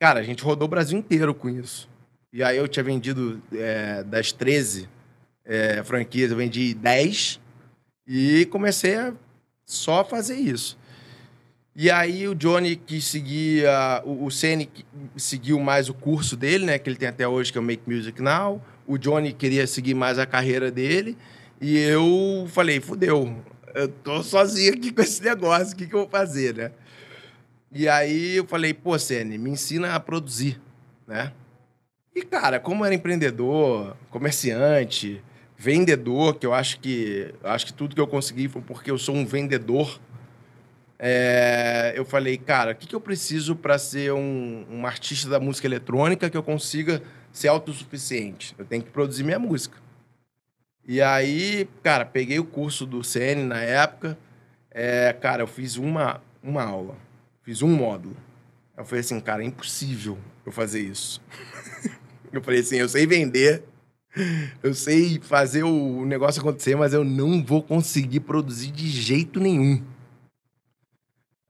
Cara, 0.00 0.18
a 0.18 0.22
gente 0.22 0.42
rodou 0.42 0.66
o 0.66 0.70
Brasil 0.70 0.98
inteiro 0.98 1.32
com 1.32 1.48
isso. 1.48 1.88
E 2.32 2.42
aí 2.42 2.56
eu 2.56 2.66
tinha 2.66 2.82
vendido 2.82 3.40
é, 3.52 4.02
das 4.02 4.32
13 4.32 4.88
é, 5.44 5.82
franquias, 5.84 6.30
eu 6.30 6.36
vendi 6.36 6.74
10 6.74 7.40
e 8.06 8.46
comecei 8.46 8.96
a 8.96 9.12
só 9.64 10.04
fazer 10.04 10.36
isso. 10.36 10.76
E 11.74 11.90
aí 11.90 12.26
o 12.26 12.34
Johnny 12.34 12.74
que 12.74 13.00
seguia, 13.00 14.02
o, 14.04 14.24
o 14.24 14.30
Ceni 14.30 14.68
seguiu 15.16 15.60
mais 15.60 15.88
o 15.88 15.94
curso 15.94 16.36
dele, 16.36 16.66
né? 16.66 16.78
Que 16.78 16.90
ele 16.90 16.96
tem 16.96 17.08
até 17.08 17.28
hoje, 17.28 17.52
que 17.52 17.58
é 17.58 17.60
o 17.60 17.64
Make 17.64 17.88
Music 17.88 18.20
Now 18.20 18.60
o 18.88 18.96
Johnny 18.96 19.34
queria 19.34 19.66
seguir 19.66 19.92
mais 19.92 20.18
a 20.18 20.24
carreira 20.24 20.70
dele. 20.70 21.16
E 21.60 21.76
eu 21.76 22.46
falei, 22.48 22.80
fudeu, 22.80 23.36
eu 23.74 23.86
tô 23.88 24.22
sozinho 24.22 24.72
aqui 24.72 24.90
com 24.90 25.02
esse 25.02 25.22
negócio, 25.22 25.74
o 25.74 25.76
que, 25.76 25.86
que 25.86 25.94
eu 25.94 26.00
vou 26.00 26.08
fazer, 26.08 26.54
né? 26.54 26.72
E 27.70 27.86
aí 27.86 28.36
eu 28.36 28.46
falei, 28.46 28.72
pô, 28.72 28.98
Sene, 28.98 29.36
me 29.36 29.50
ensina 29.50 29.94
a 29.94 30.00
produzir, 30.00 30.58
né? 31.06 31.32
E, 32.14 32.22
cara, 32.22 32.58
como 32.58 32.84
era 32.84 32.94
empreendedor, 32.94 33.94
comerciante, 34.10 35.22
vendedor, 35.56 36.36
que 36.36 36.46
eu 36.46 36.54
acho 36.54 36.80
que 36.80 37.34
acho 37.44 37.66
que 37.66 37.72
tudo 37.72 37.94
que 37.94 38.00
eu 38.00 38.06
consegui 38.06 38.48
foi 38.48 38.62
porque 38.62 38.90
eu 38.90 38.96
sou 38.96 39.14
um 39.14 39.26
vendedor. 39.26 40.00
É, 40.98 41.92
eu 41.94 42.04
falei, 42.04 42.38
cara, 42.38 42.72
o 42.72 42.74
que, 42.74 42.88
que 42.88 42.94
eu 42.94 43.00
preciso 43.00 43.54
para 43.54 43.78
ser 43.78 44.12
um, 44.12 44.64
um 44.70 44.86
artista 44.86 45.28
da 45.28 45.38
música 45.38 45.66
eletrônica 45.66 46.30
que 46.30 46.36
eu 46.36 46.42
consiga 46.42 47.02
ser 47.32 47.48
autossuficiente. 47.48 48.54
Eu 48.58 48.64
tenho 48.64 48.82
que 48.82 48.90
produzir 48.90 49.24
minha 49.24 49.38
música. 49.38 49.76
E 50.86 51.02
aí, 51.02 51.68
cara, 51.82 52.04
peguei 52.04 52.38
o 52.38 52.44
curso 52.44 52.86
do 52.86 53.04
CN 53.04 53.44
na 53.44 53.60
época. 53.60 54.18
É, 54.70 55.12
cara, 55.12 55.42
eu 55.42 55.46
fiz 55.46 55.76
uma, 55.76 56.22
uma 56.42 56.62
aula. 56.62 56.96
Fiz 57.42 57.62
um 57.62 57.68
módulo. 57.68 58.16
Eu 58.76 58.84
falei 58.84 59.00
assim, 59.00 59.20
cara, 59.20 59.42
é 59.42 59.46
impossível 59.46 60.16
eu 60.46 60.52
fazer 60.52 60.80
isso. 60.80 61.20
eu 62.32 62.42
falei 62.42 62.60
assim, 62.60 62.76
eu 62.76 62.88
sei 62.88 63.06
vender, 63.06 63.64
eu 64.62 64.72
sei 64.74 65.20
fazer 65.20 65.62
o 65.62 66.04
negócio 66.04 66.40
acontecer, 66.40 66.76
mas 66.76 66.92
eu 66.92 67.04
não 67.04 67.44
vou 67.44 67.62
conseguir 67.62 68.20
produzir 68.20 68.70
de 68.70 68.88
jeito 68.88 69.40
nenhum. 69.40 69.82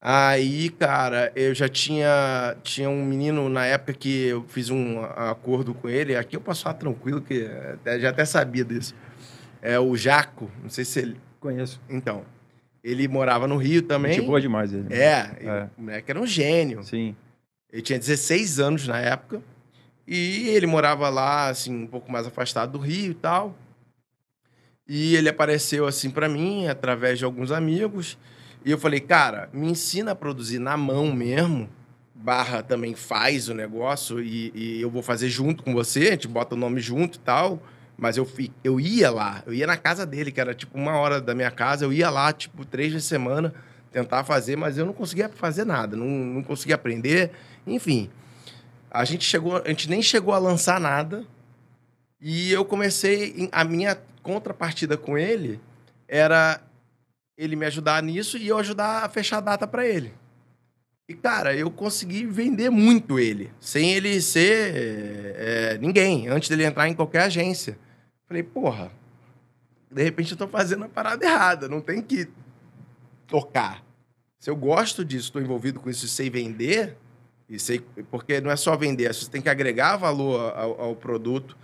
Aí, 0.01 0.71
cara, 0.71 1.33
eu 1.35 1.53
já 1.55 1.69
tinha, 1.69 2.57
tinha 2.63 2.89
um 2.89 3.05
menino 3.05 3.49
na 3.49 3.67
época 3.67 3.93
que 3.93 4.27
eu 4.27 4.45
fiz 4.45 4.71
um 4.71 5.01
acordo 5.01 5.75
com 5.75 5.89
ele. 5.89 6.15
Aqui 6.15 6.37
eu 6.37 6.41
posso 6.41 6.63
falar 6.63 6.75
tranquilo, 6.75 7.21
que 7.21 7.45
até, 7.45 7.99
já 7.99 8.11
até 8.11 8.25
sabia 8.25 8.65
disso. 8.65 8.95
É 9.61 9.79
o 9.79 9.97
Jaco, 9.97 10.49
não 10.63 10.71
sei 10.71 10.85
se 10.85 11.01
ele. 11.01 11.17
Conheço. 11.41 11.81
Então. 11.91 12.25
Ele 12.83 13.09
morava 13.09 13.49
no 13.49 13.57
Rio 13.57 13.83
também. 13.83 14.13
Gente 14.15 14.27
boa 14.27 14.41
demais 14.41 14.73
ele. 14.73 14.95
É, 14.95 15.31
é. 15.41 15.69
o 15.77 15.83
moleque 15.83 16.11
era 16.11 16.21
um 16.21 16.27
gênio. 16.27 16.83
Sim. 16.85 17.15
Ele 17.71 17.83
tinha 17.83 17.99
16 17.99 18.61
anos 18.61 18.87
na 18.87 18.99
época. 19.01 19.43
E 20.07 20.49
ele 20.49 20.67
morava 20.67 21.09
lá, 21.11 21.49
assim, 21.49 21.83
um 21.83 21.87
pouco 21.87 22.11
mais 22.11 22.27
afastado 22.27 22.73
do 22.73 22.79
Rio 22.79 23.11
e 23.11 23.15
tal. 23.15 23.55
E 24.89 25.17
ele 25.17 25.29
apareceu, 25.29 25.87
assim, 25.87 26.09
para 26.09 26.29
mim, 26.29 26.67
através 26.67 27.19
de 27.19 27.25
alguns 27.25 27.51
amigos. 27.51 28.17
E 28.65 28.71
eu 28.71 28.79
falei, 28.79 29.01
cara, 29.01 29.49
me 29.53 29.71
ensina 29.71 30.13
a 30.13 30.15
produzir 30.15 30.59
na 30.59 30.77
mão 30.77 31.13
mesmo. 31.13 31.69
Barra 32.15 32.63
também 32.63 32.95
faz 32.95 33.49
o 33.49 33.55
negócio 33.55 34.21
e, 34.21 34.53
e 34.55 34.83
eu 34.83 34.91
vou 34.91 35.03
fazer 35.03 35.29
junto 35.29 35.63
com 35.63 35.73
você, 35.73 36.09
a 36.09 36.11
gente 36.11 36.27
bota 36.27 36.55
o 36.55 36.59
nome 36.59 36.81
junto 36.81 37.17
e 37.17 37.21
tal. 37.21 37.63
Mas 37.97 38.17
eu, 38.17 38.29
eu 38.63 38.79
ia 38.79 39.11
lá, 39.11 39.43
eu 39.45 39.53
ia 39.53 39.67
na 39.67 39.77
casa 39.77 40.07
dele, 40.07 40.31
que 40.31 40.41
era 40.41 40.55
tipo 40.55 40.79
uma 40.79 40.97
hora 40.97 41.21
da 41.21 41.35
minha 41.35 41.51
casa, 41.51 41.85
eu 41.85 41.93
ia 41.93 42.09
lá, 42.09 42.33
tipo, 42.33 42.65
três 42.65 42.93
vezes 42.93 43.09
semana, 43.09 43.53
tentar 43.91 44.23
fazer, 44.23 44.57
mas 44.57 44.79
eu 44.79 44.87
não 44.87 44.93
conseguia 44.93 45.29
fazer 45.29 45.65
nada, 45.65 45.97
não, 45.97 46.07
não 46.07 46.43
conseguia 46.43 46.77
aprender. 46.77 47.33
Enfim, 47.67 48.09
a 48.91 49.05
gente 49.05 49.25
chegou, 49.25 49.57
a 49.57 49.69
gente 49.69 49.91
nem 49.91 50.01
chegou 50.01 50.33
a 50.33 50.39
lançar 50.39 50.81
nada. 50.81 51.25
E 52.21 52.53
eu 52.53 52.65
comecei, 52.65 53.49
a 53.51 53.65
minha 53.65 53.99
contrapartida 54.23 54.97
com 54.97 55.17
ele 55.17 55.61
era 56.07 56.61
ele 57.39 57.55
me 57.55 57.65
ajudar 57.67 58.03
nisso 58.03 58.37
e 58.37 58.49
eu 58.49 58.59
ajudar 58.59 59.05
a 59.05 59.09
fechar 59.09 59.39
a 59.39 59.41
data 59.41 59.67
para 59.67 59.87
ele. 59.87 60.13
E, 61.09 61.15
cara, 61.15 61.55
eu 61.55 61.71
consegui 61.71 62.27
vender 62.27 62.69
muito 62.69 63.19
ele, 63.19 63.51
sem 63.61 63.93
ele 63.93 64.21
ser 64.21 64.73
é, 64.75 65.79
ninguém, 65.81 66.27
antes 66.29 66.49
dele 66.49 66.65
entrar 66.65 66.89
em 66.89 66.95
qualquer 66.95 67.23
agência. 67.23 67.79
Falei, 68.27 68.43
porra, 68.43 68.91
de 69.91 70.03
repente 70.03 70.33
eu 70.33 70.37
tô 70.37 70.49
fazendo 70.49 70.85
a 70.85 70.89
parada 70.89 71.25
errada, 71.25 71.69
não 71.69 71.81
tem 71.81 72.03
que 72.03 72.29
tocar. 73.27 73.83
Se 74.39 74.51
eu 74.51 74.57
gosto 74.57 75.05
disso, 75.05 75.29
estou 75.29 75.41
envolvido 75.41 75.81
com 75.81 75.89
isso 75.89 76.05
e 76.05 76.09
sei 76.09 76.29
vender, 76.29 76.97
e 77.49 77.59
sei, 77.59 77.81
porque 78.11 78.41
não 78.41 78.51
é 78.51 78.57
só 78.57 78.77
vender, 78.77 79.15
você 79.15 79.31
tem 79.31 79.41
que 79.41 79.49
agregar 79.49 79.97
valor 79.97 80.53
ao, 80.55 80.81
ao 80.81 80.97
produto 80.97 81.57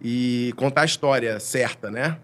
e 0.00 0.52
contar 0.56 0.82
a 0.82 0.84
história 0.84 1.40
certa, 1.40 1.90
né? 1.90 2.18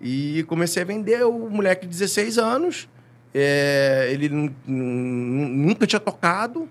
E 0.00 0.44
comecei 0.44 0.82
a 0.82 0.86
vender 0.86 1.24
o 1.24 1.48
moleque 1.48 1.86
de 1.86 1.92
16 1.92 2.38
anos. 2.38 2.88
É, 3.34 4.08
ele 4.10 4.28
nunca 4.66 5.86
tinha 5.86 6.00
tocado. 6.00 6.68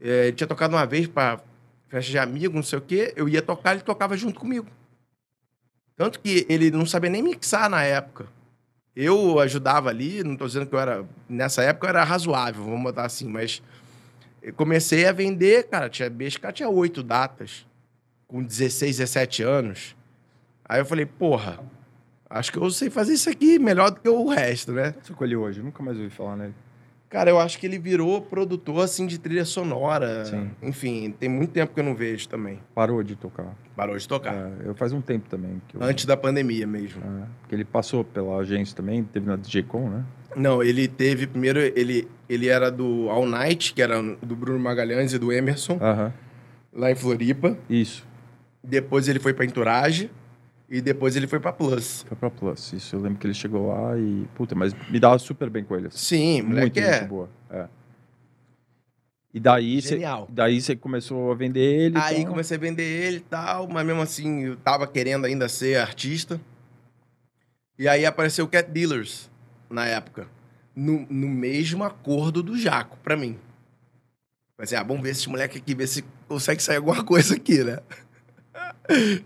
É, 0.00 0.32
tinha 0.32 0.46
tocado 0.46 0.76
uma 0.76 0.86
vez 0.86 1.06
para 1.06 1.40
festa 1.88 2.10
de 2.10 2.18
amigo, 2.18 2.54
não 2.54 2.62
sei 2.62 2.78
o 2.78 2.82
quê. 2.82 3.12
Eu 3.16 3.28
ia 3.28 3.42
tocar, 3.42 3.72
ele 3.72 3.82
tocava 3.82 4.16
junto 4.16 4.38
comigo. 4.38 4.66
Tanto 5.96 6.20
que 6.20 6.46
ele 6.48 6.70
não 6.70 6.86
sabia 6.86 7.10
nem 7.10 7.22
mixar 7.22 7.68
na 7.68 7.82
época. 7.82 8.26
Eu 8.94 9.38
ajudava 9.40 9.90
ali, 9.90 10.22
não 10.22 10.32
estou 10.32 10.46
dizendo 10.46 10.66
que 10.66 10.74
eu 10.74 10.78
era. 10.78 11.04
Nessa 11.28 11.62
época 11.62 11.86
eu 11.86 11.90
era 11.90 12.04
razoável, 12.04 12.64
vamos 12.64 12.82
botar 12.82 13.04
assim, 13.04 13.28
mas 13.28 13.62
comecei 14.56 15.06
a 15.06 15.12
vender, 15.12 15.68
cara. 15.68 15.88
Tinha 15.88 16.10
BSK 16.10 16.52
tinha 16.52 16.68
oito 16.68 17.02
datas, 17.02 17.66
com 18.26 18.42
16, 18.42 18.98
17 18.98 19.42
anos. 19.42 19.96
Aí 20.64 20.80
eu 20.80 20.86
falei, 20.86 21.06
porra, 21.06 21.60
acho 22.30 22.52
que 22.52 22.58
eu 22.58 22.70
sei 22.70 22.90
fazer 22.90 23.14
isso 23.14 23.28
aqui 23.30 23.58
melhor 23.58 23.90
do 23.90 24.00
que 24.00 24.08
o 24.08 24.28
resto, 24.28 24.72
né? 24.72 24.94
Você 25.02 25.12
colheu 25.12 25.42
hoje? 25.42 25.62
Nunca 25.62 25.82
mais 25.82 25.96
ouvi 25.96 26.10
falar 26.10 26.36
nele. 26.36 26.54
Cara, 27.08 27.30
eu 27.30 27.40
acho 27.40 27.58
que 27.58 27.64
ele 27.64 27.78
virou 27.78 28.20
produtor, 28.20 28.84
assim, 28.84 29.06
de 29.06 29.18
trilha 29.18 29.46
sonora. 29.46 30.26
Sim. 30.26 30.50
Enfim, 30.62 31.14
tem 31.18 31.26
muito 31.26 31.52
tempo 31.52 31.72
que 31.72 31.80
eu 31.80 31.84
não 31.84 31.94
vejo 31.94 32.28
também. 32.28 32.60
Parou 32.74 33.02
de 33.02 33.16
tocar. 33.16 33.56
Parou 33.74 33.96
de 33.96 34.06
tocar. 34.06 34.34
É, 34.34 34.52
eu 34.66 34.74
faz 34.74 34.92
um 34.92 35.00
tempo 35.00 35.26
também. 35.26 35.60
Eu... 35.72 35.82
Antes 35.82 36.04
da 36.04 36.18
pandemia 36.18 36.66
mesmo. 36.66 37.02
É, 37.02 37.26
porque 37.40 37.54
ele 37.54 37.64
passou 37.64 38.04
pela 38.04 38.36
agência 38.36 38.76
também, 38.76 39.02
teve 39.04 39.26
na 39.26 39.36
DJ 39.36 39.62
Com, 39.62 39.88
né? 39.88 40.04
Não, 40.36 40.62
ele 40.62 40.86
teve... 40.86 41.26
Primeiro, 41.26 41.58
ele, 41.58 42.06
ele 42.28 42.46
era 42.46 42.70
do 42.70 43.08
All 43.08 43.24
Night, 43.24 43.72
que 43.72 43.80
era 43.80 44.02
do 44.02 44.36
Bruno 44.36 44.58
Magalhães 44.58 45.14
e 45.14 45.18
do 45.18 45.32
Emerson. 45.32 45.78
Aham. 45.80 46.12
Lá 46.74 46.90
em 46.90 46.94
Floripa. 46.94 47.56
Isso. 47.70 48.06
Depois 48.62 49.08
ele 49.08 49.18
foi 49.18 49.32
pra 49.32 49.46
Entourage. 49.46 50.10
E 50.68 50.82
depois 50.82 51.16
ele 51.16 51.26
foi 51.26 51.40
pra 51.40 51.52
Plus. 51.52 52.04
Foi 52.06 52.16
pra 52.16 52.30
Plus. 52.30 52.72
Isso, 52.74 52.94
eu 52.94 53.00
lembro 53.00 53.18
que 53.18 53.26
ele 53.26 53.34
chegou 53.34 53.68
lá 53.68 53.98
e... 53.98 54.26
Puta, 54.34 54.54
mas 54.54 54.74
me 54.90 55.00
dava 55.00 55.18
super 55.18 55.48
bem 55.48 55.64
com 55.64 55.74
ele. 55.74 55.88
Sim, 55.90 56.42
Muito 56.42 56.56
moleque 56.56 56.80
gente 56.80 57.04
é. 57.04 57.06
boa. 57.06 57.30
É. 57.50 57.68
E 59.32 59.40
daí 59.40 59.80
você, 59.80 60.00
daí 60.28 60.60
você 60.60 60.74
começou 60.74 61.30
a 61.30 61.34
vender 61.34 61.60
ele. 61.60 61.98
Aí 61.98 62.20
então... 62.20 62.32
comecei 62.32 62.56
a 62.56 62.60
vender 62.60 62.82
ele 62.82 63.18
e 63.18 63.20
tal, 63.20 63.68
mas 63.68 63.86
mesmo 63.86 64.00
assim 64.02 64.44
eu 64.44 64.56
tava 64.56 64.86
querendo 64.86 65.26
ainda 65.26 65.48
ser 65.48 65.78
artista. 65.78 66.40
E 67.78 67.86
aí 67.86 68.04
apareceu 68.04 68.44
o 68.44 68.48
Cat 68.48 68.70
Dealers 68.70 69.30
na 69.70 69.86
época. 69.86 70.26
No, 70.74 71.06
no 71.10 71.28
mesmo 71.28 71.84
acordo 71.84 72.42
do 72.42 72.58
Jaco, 72.58 72.96
pra 73.02 73.16
mim. 73.16 73.38
Falei 74.56 74.64
assim, 74.64 74.74
ah, 74.76 74.82
vamos 74.82 75.02
ver 75.02 75.10
esse 75.10 75.28
moleque 75.28 75.58
aqui, 75.58 75.74
ver 75.74 75.86
se 75.86 76.04
consegue 76.26 76.62
sair 76.62 76.76
alguma 76.76 77.02
coisa 77.04 77.36
aqui, 77.36 77.62
né? 77.62 77.78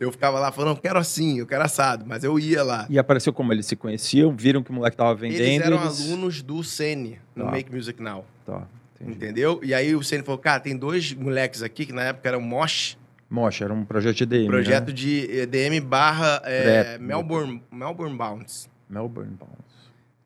Eu 0.01 0.11
ficava 0.11 0.39
lá 0.41 0.51
falando, 0.51 0.81
quero 0.81 0.99
assim, 0.99 1.39
eu 1.39 1.47
quero 1.47 1.63
assado, 1.63 2.05
mas 2.07 2.25
eu 2.25 2.39
ia 2.39 2.63
lá. 2.63 2.87
E 2.91 2.99
apareceu 2.99 3.33
como 3.33 3.53
eles 3.53 3.67
se 3.67 3.77
conheciam, 3.77 4.35
viram 4.37 4.63
que 4.63 4.71
o 4.71 4.75
moleque 4.75 4.97
tava 4.97 5.15
vendendo. 5.15 5.41
Eles 5.41 5.65
eram 5.67 5.83
eles- 5.85 6.01
alunos 6.01 6.43
do 6.43 6.63
Sene, 6.65 7.19
no 7.37 7.45
Tá. 7.45 7.51
Make 7.53 7.73
Music 7.75 8.03
Now. 8.03 8.25
Tá, 8.45 8.67
entendi. 9.01 9.17
Entendeu? 9.17 9.61
E 9.63 9.73
aí 9.73 9.95
o 9.95 10.03
Sene 10.03 10.23
falou, 10.25 10.39
cara, 10.39 10.59
tem 10.61 10.77
dois 10.77 11.13
moleques 11.15 11.63
aqui, 11.63 11.87
que 11.87 11.93
na 11.93 12.03
época 12.03 12.29
eram 12.29 12.41
Mosh, 12.41 12.97
Mocha, 13.31 13.65
era 13.65 13.73
um 13.73 13.83
projeto 13.83 14.17
de 14.17 14.25
EDM, 14.25 14.47
projeto 14.47 14.89
né? 14.89 14.93
de 14.93 15.27
EDM 15.41 15.81
barra 15.81 16.43
é, 16.45 16.65
né? 16.85 16.99
Melbourne, 16.99 17.63
Melbourne 17.73 18.15
Bounce. 18.15 18.69
Melbourne 18.91 19.33
Bounce. 19.39 19.55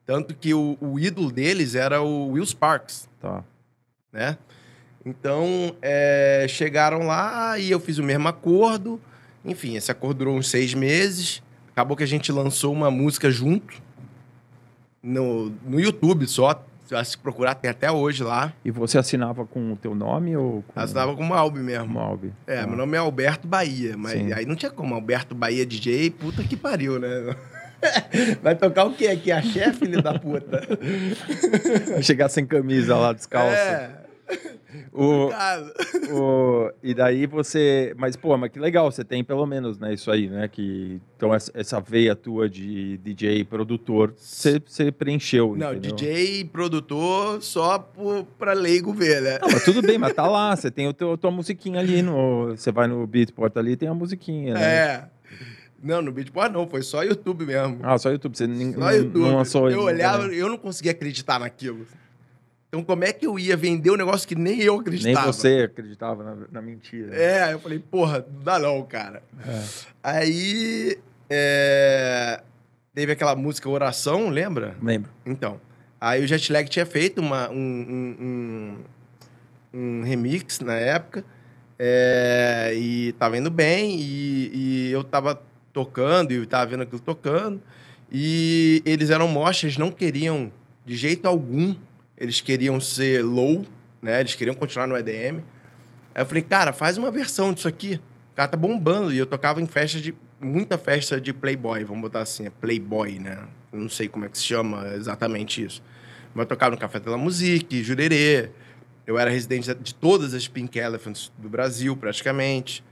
Tanto 0.05 0.35
que 0.35 0.53
o, 0.53 0.77
o 0.81 0.99
ídolo 0.99 1.31
deles 1.31 1.73
era 1.73 2.01
o 2.01 2.31
Will 2.31 2.45
Sparks, 2.45 3.07
Tá. 3.21 3.45
né? 4.11 4.37
Então, 5.05 5.73
é, 5.81 6.45
chegaram 6.49 7.03
lá 7.07 7.57
e 7.57 7.71
eu 7.71 7.79
fiz 7.79 7.97
o 7.97 8.03
mesmo 8.03 8.27
acordo. 8.27 8.99
Enfim, 9.47 9.75
esse 9.75 9.89
acordo 9.91 10.19
durou 10.19 10.35
uns 10.35 10.49
seis 10.49 10.73
meses. 10.73 11.41
Acabou 11.71 11.95
que 11.97 12.03
a 12.03 12.07
gente 12.07 12.31
lançou 12.31 12.73
uma 12.73 12.91
música 12.91 13.31
junto 13.31 13.81
no, 15.01 15.51
no 15.65 15.79
YouTube 15.79 16.27
só. 16.27 16.63
Se 17.03 17.17
procurar, 17.17 17.53
tem 17.55 17.69
até 17.69 17.91
hoje 17.91 18.23
lá. 18.23 18.53
E 18.63 18.71
você 18.71 18.97
assinava 18.97 19.45
com 19.45 19.73
o 19.73 19.75
teu 19.75 19.93
nome 19.93 20.37
ou 20.37 20.63
com 20.63 20.79
Assinava 20.79 21.13
como 21.15 21.33
Albi 21.33 21.59
com 21.59 21.65
mesmo. 21.65 21.99
o 21.99 22.01
Albi? 22.01 22.33
É, 22.47 22.61
Tá. 22.61 22.67
meu 22.67 22.77
nome 22.77 22.95
é 22.95 22.99
Alberto 22.99 23.45
Bahia, 23.45 23.97
mas 23.97 24.13
Sim. 24.13 24.31
aí 24.31 24.45
não 24.45 24.55
tinha 24.55 24.71
como. 24.71 24.95
Alberto 24.95 25.35
Bahia 25.35 25.65
DJ, 25.65 26.11
puta 26.11 26.43
que 26.43 26.55
pariu, 26.55 26.97
né? 26.97 27.35
Vai 28.41 28.55
tocar 28.55 28.85
o 28.85 28.93
quê 28.93 29.07
aqui? 29.07 29.31
A 29.33 29.41
chefe, 29.41 29.79
filho 29.79 30.01
da 30.01 30.17
puta? 30.17 30.61
Vai 31.91 32.01
chegar 32.01 32.29
sem 32.29 32.45
camisa 32.45 32.95
lá, 32.95 33.11
descalço. 33.11 33.53
É, 33.53 33.91
O, 34.91 35.29
o, 36.11 36.71
e 36.83 36.93
daí 36.93 37.25
você... 37.25 37.93
Mas, 37.97 38.15
pô, 38.15 38.37
mas 38.37 38.51
que 38.51 38.59
legal, 38.59 38.91
você 38.91 39.03
tem 39.03 39.23
pelo 39.23 39.45
menos, 39.45 39.79
né, 39.79 39.93
isso 39.93 40.11
aí, 40.11 40.27
né? 40.27 40.47
Que, 40.47 40.99
então, 41.15 41.33
essa, 41.33 41.51
essa 41.53 41.79
veia 41.79 42.15
tua 42.15 42.49
de 42.49 42.97
DJ, 42.97 43.43
produtor, 43.45 44.13
você, 44.15 44.61
você 44.65 44.91
preencheu, 44.91 45.55
Não, 45.55 45.73
entendeu? 45.73 45.95
DJ 45.95 46.45
produtor 46.45 47.41
só 47.41 47.79
por, 47.79 48.25
pra 48.37 48.53
leigo 48.53 48.93
ver, 48.93 49.21
né? 49.21 49.39
Não, 49.41 49.49
mas 49.51 49.63
tudo 49.63 49.81
bem, 49.81 49.97
mas 49.97 50.13
tá 50.13 50.27
lá, 50.27 50.55
você 50.55 50.69
tem 50.69 50.87
o 50.87 50.93
teu, 50.93 51.17
tua 51.17 51.31
musiquinha 51.31 51.79
ali, 51.79 52.01
no, 52.01 52.55
você 52.55 52.71
vai 52.71 52.87
no 52.87 53.05
Beatport 53.07 53.55
ali, 53.57 53.75
tem 53.75 53.87
a 53.87 53.93
musiquinha, 53.93 54.53
né? 54.53 54.63
É. 54.63 55.03
Não, 55.81 56.01
no 56.01 56.11
Beatport 56.11 56.51
não, 56.51 56.67
foi 56.67 56.81
só 56.81 57.03
YouTube 57.03 57.45
mesmo. 57.45 57.79
Ah, 57.83 57.97
só 57.97 58.09
YouTube, 58.09 58.35
você 58.35 58.45
Só 58.45 58.91
YouTube. 58.91 59.19
não 59.19 59.37
lançou 59.37 59.69
eu 59.69 59.87
ainda, 59.87 59.91
olhava, 59.91 60.27
né? 60.27 60.35
eu 60.35 60.49
não 60.49 60.57
conseguia 60.57 60.91
acreditar 60.91 61.39
naquilo. 61.39 61.85
Então, 62.69 62.83
como 62.83 63.03
é 63.05 63.13
que 63.13 63.25
eu 63.25 63.39
ia 63.39 63.55
vender 63.55 63.91
um 63.91 63.95
negócio 63.95 64.27
que 64.27 64.35
nem 64.35 64.59
eu 64.61 64.73
Nem 64.73 64.81
acreditava? 64.81 65.31
você 65.31 65.69
acreditava 65.71 66.23
na, 66.23 66.35
na 66.51 66.61
mentira. 66.61 67.15
É, 67.15 67.43
aí 67.43 67.51
eu 67.53 67.59
falei, 67.59 67.79
porra, 67.79 68.25
não 68.33 68.43
dá 68.43 68.59
não, 68.59 68.83
cara. 68.83 69.23
É. 69.45 69.63
Aí 70.03 70.97
é, 71.29 72.41
teve 72.93 73.13
aquela 73.13 73.35
música 73.35 73.69
Oração, 73.69 74.29
lembra? 74.29 74.75
Lembro. 74.81 75.09
Então. 75.25 75.59
Aí 75.99 76.23
o 76.23 76.27
Jetlag 76.27 76.69
tinha 76.69 76.85
feito 76.85 77.19
uma, 77.21 77.49
um, 77.49 77.55
um, 77.55 78.77
um- 79.73 79.79
um 79.79 80.03
remix 80.03 80.59
na 80.59 80.75
época. 80.75 81.23
é, 81.79 82.73
e 82.75 83.13
tava 83.13 83.37
indo 83.37 83.49
bem. 83.49 83.97
E, 83.99 84.51
e 84.53 84.91
eu 84.91 85.03
tava 85.03 85.41
tocando 85.71 86.31
e 86.33 86.45
tava 86.45 86.65
vendo 86.71 86.83
aquilo 86.83 86.99
tocando. 86.99 87.61
E 88.11 88.81
eles 88.85 89.09
eram 89.09 89.27
mostras, 89.27 89.77
não 89.77 89.89
queriam, 89.91 90.51
de 90.85 90.95
jeito 90.95 91.27
algum, 91.27 91.75
eles 92.17 92.41
queriam 92.41 92.79
ser 92.79 93.23
low, 93.23 93.65
né? 94.01 94.19
Eles 94.19 94.35
queriam 94.35 94.55
continuar 94.55 94.87
no 94.87 94.97
EDM. 94.97 95.41
Aí 96.15 96.21
eu 96.21 96.25
falei, 96.25 96.43
cara, 96.43 96.73
faz 96.73 96.97
uma 96.97 97.11
versão 97.11 97.53
disso 97.53 97.67
aqui. 97.67 97.99
O 98.33 98.35
cara 98.35 98.49
tá 98.49 98.57
bombando. 98.57 99.13
E 99.13 99.17
eu 99.17 99.25
tocava 99.25 99.61
em 99.61 99.67
festa 99.67 99.99
de. 99.99 100.13
Muita 100.39 100.77
festa 100.77 101.19
de 101.19 101.33
Playboy, 101.33 101.83
vamos 101.83 102.03
botar 102.03 102.21
assim, 102.21 102.45
é 102.45 102.51
Playboy, 102.51 103.17
né? 103.17 103.39
Eu 103.73 103.79
não 103.79 103.89
sei 103.89 104.07
como 104.07 104.25
é 104.25 104.29
que 104.29 104.37
se 104.37 104.43
chama 104.43 104.87
exatamente 104.93 105.63
isso. 105.63 105.81
Mas 106.31 106.43
eu 106.43 106.47
tocava 106.49 106.71
no 106.75 106.77
Café 106.77 106.99
Tela 106.99 107.17
Musique, 107.17 107.81
Jurerê. 107.83 108.51
Eu 109.07 109.17
era 109.17 109.31
residente 109.31 109.73
de 109.73 109.95
todas 109.95 110.35
as 110.35 110.47
Pink 110.47 110.77
Elephants 110.77 111.31
do 111.39 111.49
Brasil, 111.49 111.97
praticamente. 111.97 112.83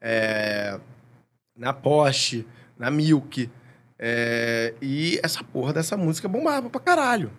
É, 0.00 0.78
Na 1.54 1.74
Porsche, 1.74 2.46
na 2.78 2.90
Milk. 2.90 3.50
É, 3.98 4.72
E 4.80 5.20
essa 5.22 5.44
porra 5.44 5.74
dessa 5.74 5.98
música 5.98 6.26
bombava 6.26 6.70
pra 6.70 6.80
caralho. 6.80 7.30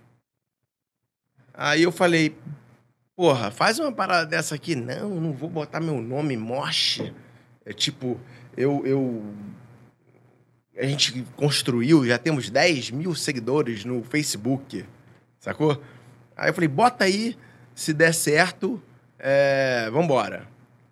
Aí 1.57 1.83
eu 1.83 1.91
falei, 1.91 2.35
porra, 3.15 3.49
faz 3.51 3.79
uma 3.79 3.91
parada 3.91 4.25
dessa 4.25 4.55
aqui. 4.55 4.75
Não, 4.75 5.09
não 5.21 5.33
vou 5.33 5.49
botar 5.49 5.79
meu 5.79 6.01
nome 6.01 6.35
Mosh. 6.35 7.01
É 7.65 7.73
tipo, 7.73 8.19
eu, 8.57 8.85
eu. 8.85 9.23
A 10.77 10.85
gente 10.85 11.23
construiu, 11.37 12.05
já 12.05 12.17
temos 12.17 12.49
10 12.49 12.91
mil 12.91 13.15
seguidores 13.15 13.85
no 13.85 14.03
Facebook, 14.03 14.85
sacou? 15.39 15.81
Aí 16.35 16.49
eu 16.49 16.53
falei, 16.53 16.67
bota 16.67 17.05
aí, 17.05 17.37
se 17.73 17.93
der 17.93 18.13
certo, 18.13 18.81
é, 19.17 19.89
vambora. 19.89 20.45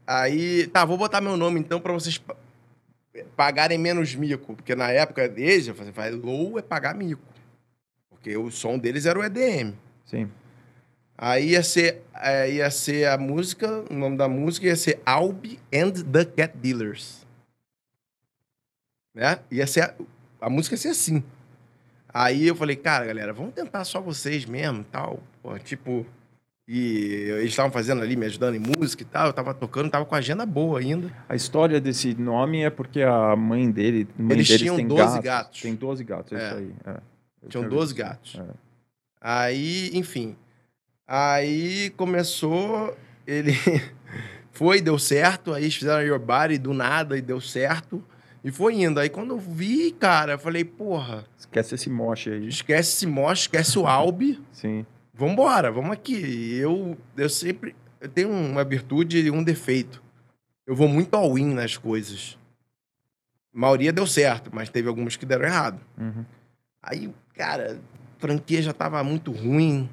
Aí, 0.07 0.67
tá, 0.67 0.85
vou 0.85 0.97
botar 0.97 1.19
meu 1.19 1.35
nome 1.35 1.59
então 1.59 1.81
pra 1.81 1.91
vocês 1.91 2.17
pa- 2.17 2.35
pagarem 3.35 3.77
menos 3.77 4.15
mico. 4.15 4.55
Porque 4.55 4.73
na 4.73 4.89
época 4.89 5.27
deles, 5.27 5.67
eu 5.67 5.75
falei, 5.75 6.11
low 6.11 6.57
é 6.57 6.61
pagar 6.61 6.95
mico. 6.95 7.21
Porque 8.09 8.37
o 8.37 8.49
som 8.49 8.77
deles 8.77 9.05
era 9.05 9.19
o 9.19 9.23
EDM. 9.23 9.73
Sim. 10.05 10.29
Aí 11.17 11.51
ia 11.51 11.63
ser, 11.63 12.01
é, 12.15 12.51
ia 12.51 12.69
ser 12.71 13.07
a 13.07 13.17
música, 13.17 13.83
o 13.89 13.93
nome 13.93 14.17
da 14.17 14.27
música 14.27 14.65
ia 14.67 14.75
ser 14.75 14.99
Albi 15.05 15.59
and 15.73 15.91
the 16.11 16.25
Cat 16.25 16.57
Dealers. 16.57 17.25
Né? 19.13 19.39
Ia 19.51 19.67
ser, 19.67 19.81
a, 19.81 19.93
a 20.41 20.49
música 20.49 20.73
ia 20.75 20.79
ser 20.79 20.89
assim. 20.89 21.23
Aí 22.13 22.47
eu 22.47 22.55
falei, 22.55 22.75
cara, 22.75 23.05
galera, 23.05 23.33
vamos 23.33 23.53
tentar 23.53 23.83
só 23.85 24.01
vocês 24.01 24.45
mesmo, 24.45 24.83
tal. 24.83 25.19
Pô, 25.41 25.57
tipo, 25.59 26.05
e 26.67 27.27
eles 27.37 27.49
estavam 27.49 27.71
fazendo 27.71 28.01
ali, 28.01 28.15
me 28.15 28.25
ajudando 28.25 28.55
em 28.55 28.59
música 28.59 29.03
e 29.03 29.05
tal. 29.05 29.27
Eu 29.27 29.33
tava 29.33 29.53
tocando, 29.53 29.89
tava 29.89 30.05
com 30.05 30.15
a 30.15 30.19
agenda 30.19 30.45
boa 30.45 30.79
ainda. 30.79 31.11
A 31.27 31.35
história 31.35 31.79
desse 31.81 32.13
nome 32.15 32.61
é 32.63 32.69
porque 32.69 33.01
a 33.01 33.35
mãe 33.35 33.69
dele. 33.69 34.07
Mãe 34.17 34.37
Eles 34.37 34.47
tinham 34.47 34.75
tem 34.75 34.87
12 34.87 35.03
gatos. 35.03 35.23
gatos. 35.23 35.61
Tem 35.61 35.75
12 35.75 36.03
gatos, 36.03 36.31
é, 36.33 36.35
É. 36.35 36.47
isso 36.47 36.55
aí. 36.57 36.71
é. 36.85 36.97
Tinham 37.49 37.63
tinha 37.63 37.69
12 37.69 37.93
visto. 37.93 37.97
gatos. 38.07 38.35
É. 38.39 38.43
Aí, 39.21 39.89
enfim. 39.93 40.35
Aí 41.07 41.89
começou, 41.91 42.95
ele 43.27 43.53
foi, 44.51 44.81
deu 44.81 44.97
certo. 44.97 45.53
Aí 45.53 45.63
eles 45.63 45.75
fizeram 45.75 46.01
Your 46.01 46.19
Body 46.19 46.57
do 46.57 46.73
nada 46.73 47.17
e 47.17 47.21
deu 47.21 47.39
certo. 47.41 48.03
E 48.43 48.51
foi 48.51 48.75
indo. 48.81 48.99
Aí 48.99 49.09
quando 49.09 49.31
eu 49.31 49.39
vi, 49.39 49.91
cara, 49.91 50.33
eu 50.33 50.39
falei, 50.39 50.63
porra, 50.65 51.25
Esquece 51.37 51.75
esse 51.75 51.89
moche 51.89 52.31
aí. 52.31 52.47
esquece 52.47 52.95
esse 52.95 53.07
mosh, 53.07 53.41
esquece 53.41 53.77
o 53.79 53.87
Albi. 53.87 54.41
Sim. 54.51 54.85
Vambora, 55.13 55.71
vamos 55.71 55.91
aqui. 55.91 56.55
Eu, 56.55 56.97
eu 57.15 57.29
sempre 57.29 57.75
eu 58.01 58.09
tenho 58.09 58.29
uma 58.29 58.65
virtude 58.65 59.17
e 59.19 59.31
um 59.31 59.41
defeito. 59.41 60.03
Eu 60.67 60.75
vou 60.75 60.89
muito 60.89 61.13
all-in 61.15 61.53
nas 61.53 61.77
coisas. 61.77 62.37
A 63.55 63.59
maioria 63.59 63.93
deu 63.93 64.05
certo, 64.05 64.49
mas 64.53 64.67
teve 64.69 64.89
algumas 64.89 65.15
que 65.15 65.25
deram 65.25 65.45
errado. 65.45 65.79
Uhum. 65.97 66.25
Aí, 66.81 67.13
cara, 67.33 67.79
a 68.17 68.19
franquia 68.19 68.61
já 68.61 68.73
tava 68.73 69.01
muito 69.05 69.31
ruim. 69.31 69.89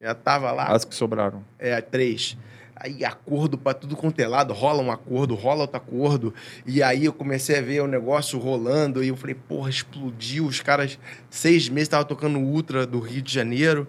Já 0.00 0.14
tava 0.14 0.52
lá, 0.52 0.66
As 0.66 0.84
que 0.84 0.94
sobraram. 0.94 1.44
é, 1.58 1.80
três. 1.80 2.36
Aí 2.80 3.04
acordo 3.04 3.58
pra 3.58 3.74
tudo 3.74 3.96
quanto 3.96 4.20
é 4.20 4.28
lado, 4.28 4.54
rola 4.54 4.80
um 4.80 4.92
acordo, 4.92 5.34
rola 5.34 5.62
outro 5.62 5.76
acordo. 5.78 6.32
E 6.64 6.80
aí 6.80 7.06
eu 7.06 7.12
comecei 7.12 7.58
a 7.58 7.60
ver 7.60 7.80
o 7.80 7.88
negócio 7.88 8.38
rolando 8.38 9.02
e 9.02 9.08
eu 9.08 9.16
falei, 9.16 9.34
porra, 9.34 9.68
explodiu. 9.68 10.46
Os 10.46 10.60
caras, 10.60 10.96
seis 11.28 11.68
meses, 11.68 11.88
tava 11.88 12.04
tocando 12.04 12.38
Ultra 12.38 12.86
do 12.86 13.00
Rio 13.00 13.20
de 13.20 13.34
Janeiro. 13.34 13.88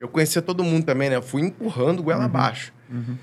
Eu 0.00 0.08
conhecia 0.08 0.40
todo 0.40 0.64
mundo 0.64 0.86
também, 0.86 1.10
né? 1.10 1.16
Eu 1.16 1.22
fui 1.22 1.42
empurrando 1.42 2.02
goela 2.02 2.20
Uhum. 2.20 2.24
abaixo. 2.26 2.72
Uhum. 2.88 3.18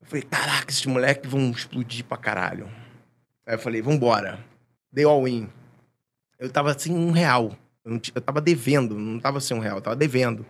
Eu 0.00 0.06
falei, 0.08 0.22
caraca, 0.22 0.68
esses 0.68 0.84
moleques 0.86 1.30
vão 1.30 1.48
explodir 1.52 2.04
pra 2.04 2.16
caralho. 2.16 2.68
Aí 3.46 3.54
eu 3.54 3.58
falei, 3.60 3.80
vambora. 3.80 4.40
Dei 4.92 5.04
all-in. 5.04 5.48
Eu 6.40 6.50
tava 6.50 6.72
assim, 6.72 6.92
um 6.92 7.12
real. 7.12 7.56
Eu, 7.84 7.92
não 7.92 8.00
eu 8.12 8.20
tava 8.20 8.40
devendo, 8.40 8.98
não 8.98 9.20
tava 9.20 9.38
assim 9.38 9.54
um 9.54 9.60
real, 9.60 9.76
eu 9.76 9.80
tava 9.82 9.94
devendo. 9.94 10.44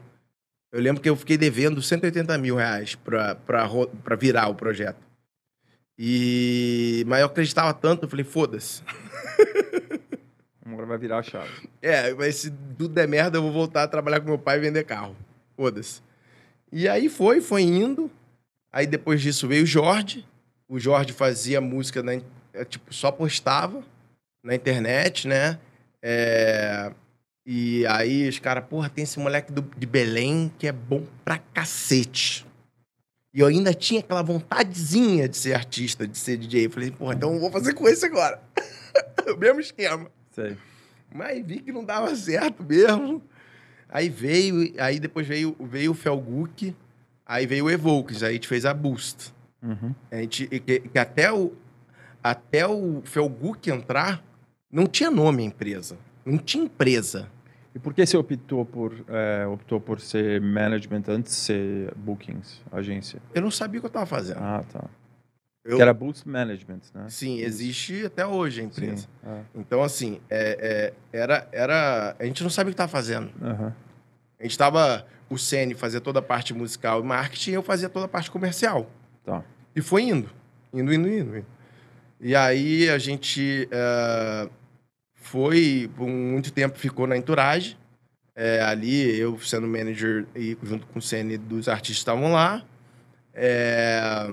Eu 0.72 0.80
lembro 0.80 1.02
que 1.02 1.08
eu 1.08 1.16
fiquei 1.16 1.36
devendo 1.36 1.82
180 1.82 2.36
mil 2.38 2.56
reais 2.56 2.94
pra 2.94 3.36
virar 4.18 4.48
o 4.48 4.54
projeto. 4.54 5.10
E... 5.98 7.04
Mas 7.06 7.20
eu 7.20 7.26
acreditava 7.26 7.74
tanto, 7.74 8.04
eu 8.04 8.08
falei, 8.08 8.24
foda-se. 8.24 8.82
Agora 10.64 10.86
vai 10.86 10.98
virar 10.98 11.18
a 11.18 11.22
chave. 11.22 11.50
É, 11.82 12.14
mas 12.14 12.36
se 12.36 12.50
tudo 12.78 12.94
der 12.94 13.08
merda, 13.08 13.38
eu 13.38 13.42
vou 13.42 13.52
voltar 13.52 13.82
a 13.82 13.88
trabalhar 13.88 14.20
com 14.20 14.28
meu 14.28 14.38
pai 14.38 14.56
e 14.58 14.60
vender 14.60 14.84
carro. 14.84 15.16
Foda-se. 15.56 16.00
E 16.72 16.88
aí 16.88 17.08
foi, 17.08 17.40
foi 17.40 17.62
indo. 17.62 18.10
Aí 18.72 18.86
depois 18.86 19.20
disso 19.20 19.48
veio 19.48 19.64
o 19.64 19.66
Jorge. 19.66 20.24
O 20.68 20.78
Jorge 20.78 21.12
fazia 21.12 21.60
música, 21.60 22.02
na, 22.02 22.12
é, 22.54 22.64
tipo, 22.64 22.94
só 22.94 23.10
postava 23.10 23.82
na 24.42 24.54
internet, 24.54 25.26
né? 25.26 25.58
É, 26.00 26.92
E 27.52 27.84
aí 27.88 28.28
os 28.28 28.38
caras, 28.38 28.64
porra, 28.64 28.88
tem 28.88 29.02
esse 29.02 29.18
moleque 29.18 29.50
do- 29.50 29.68
de 29.76 29.84
Belém 29.84 30.52
que 30.56 30.68
é 30.68 30.72
bom 30.72 31.04
pra 31.24 31.36
cacete. 31.36 32.46
E 33.34 33.40
eu 33.40 33.48
ainda 33.48 33.74
tinha 33.74 33.98
aquela 33.98 34.22
vontadezinha 34.22 35.28
de 35.28 35.36
ser 35.36 35.54
artista, 35.54 36.06
de 36.06 36.16
ser 36.16 36.36
DJ. 36.36 36.66
Eu 36.66 36.70
falei, 36.70 36.92
porra, 36.92 37.14
então 37.14 37.34
eu 37.34 37.40
vou 37.40 37.50
fazer 37.50 37.74
com 37.74 37.88
esse 37.88 38.06
agora. 38.06 38.40
o 39.34 39.36
mesmo 39.36 39.58
esquema. 39.58 40.08
Sei. 40.30 40.56
Mas 41.12 41.44
vi 41.44 41.58
que 41.58 41.72
não 41.72 41.84
dava 41.84 42.14
certo 42.14 42.62
mesmo. 42.62 43.20
Aí 43.88 44.08
veio, 44.08 44.72
aí 44.78 45.00
depois 45.00 45.26
veio, 45.26 45.56
veio 45.58 45.90
o 45.90 45.94
Felguk, 45.94 46.72
aí 47.26 47.46
veio 47.46 47.64
o 47.64 47.70
Evokes, 47.70 48.22
aí 48.22 48.30
a 48.30 48.32
gente 48.34 48.46
fez 48.46 48.64
a 48.64 48.72
Boost. 48.72 49.32
Uhum. 49.60 49.92
A 50.08 50.16
gente, 50.18 50.46
que, 50.46 50.78
que 50.80 50.98
até 51.00 51.32
o, 51.32 51.52
até 52.22 52.64
o 52.64 53.02
Felguk 53.04 53.68
entrar, 53.68 54.22
não 54.70 54.86
tinha 54.86 55.10
nome 55.10 55.42
a 55.42 55.46
empresa. 55.46 55.98
Não 56.24 56.38
tinha 56.38 56.62
empresa. 56.64 57.28
E 57.74 57.78
por 57.78 57.94
que 57.94 58.04
você 58.04 58.16
optou 58.16 58.64
por, 58.64 58.92
é, 59.08 59.46
optou 59.46 59.80
por 59.80 60.00
ser 60.00 60.40
management 60.40 61.02
antes 61.08 61.32
de 61.32 61.38
ser 61.38 61.94
bookings, 61.94 62.60
agência? 62.72 63.20
Eu 63.34 63.42
não 63.42 63.50
sabia 63.50 63.78
o 63.78 63.80
que 63.82 63.86
eu 63.86 63.90
estava 63.90 64.06
fazendo. 64.06 64.38
Ah, 64.40 64.64
tá. 64.72 64.84
Eu- 65.64 65.76
Que 65.76 65.82
era 65.82 65.92
Boost 65.94 66.26
Management, 66.28 66.80
né? 66.94 67.06
Sim, 67.10 67.38
existe 67.40 68.06
até 68.06 68.26
hoje 68.26 68.60
a 68.62 68.64
empresa. 68.64 69.02
Sim. 69.02 69.08
Ah, 69.24 69.42
Então, 69.54 69.82
assim, 69.82 70.18
é, 70.30 70.92
é, 71.12 71.18
era, 71.18 71.46
era. 71.52 72.16
A 72.18 72.24
gente 72.24 72.42
não 72.42 72.50
sabia 72.50 72.70
o 72.70 72.72
que 72.72 72.74
estava 72.74 72.90
fazendo. 72.90 73.30
aham. 73.42 73.72
A 74.38 74.42
gente 74.42 74.52
estava. 74.52 75.06
O 75.28 75.36
Sene 75.38 75.74
fazia 75.74 76.00
toda 76.00 76.18
a 76.18 76.22
parte 76.22 76.52
musical 76.54 77.00
e 77.00 77.04
marketing, 77.04 77.52
eu 77.52 77.62
fazia 77.62 77.88
toda 77.90 78.06
a 78.06 78.08
parte 78.08 78.30
comercial. 78.30 78.90
Tá. 79.24 79.44
E 79.76 79.80
foi 79.82 80.02
indo. 80.04 80.28
Indo, 80.72 80.92
indo, 80.92 81.08
indo. 81.08 81.36
indo. 81.36 81.46
E 82.18 82.34
aí 82.34 82.88
a 82.88 82.98
gente 82.98 83.68
eh, 83.70 84.48
foi, 85.30 85.88
por 85.96 86.08
muito 86.08 86.52
tempo 86.52 86.76
ficou 86.76 87.06
na 87.06 87.16
Entourage. 87.16 87.78
Eh, 88.34 88.60
ali, 88.62 89.16
eu 89.16 89.38
sendo 89.38 89.68
manager 89.68 90.26
e 90.34 90.58
junto 90.60 90.88
com 90.88 90.98
o 90.98 91.02
CN 91.02 91.38
dos 91.38 91.68
artistas 91.68 91.98
estavam 91.98 92.32
lá. 92.32 92.64
Eh, 93.32 94.30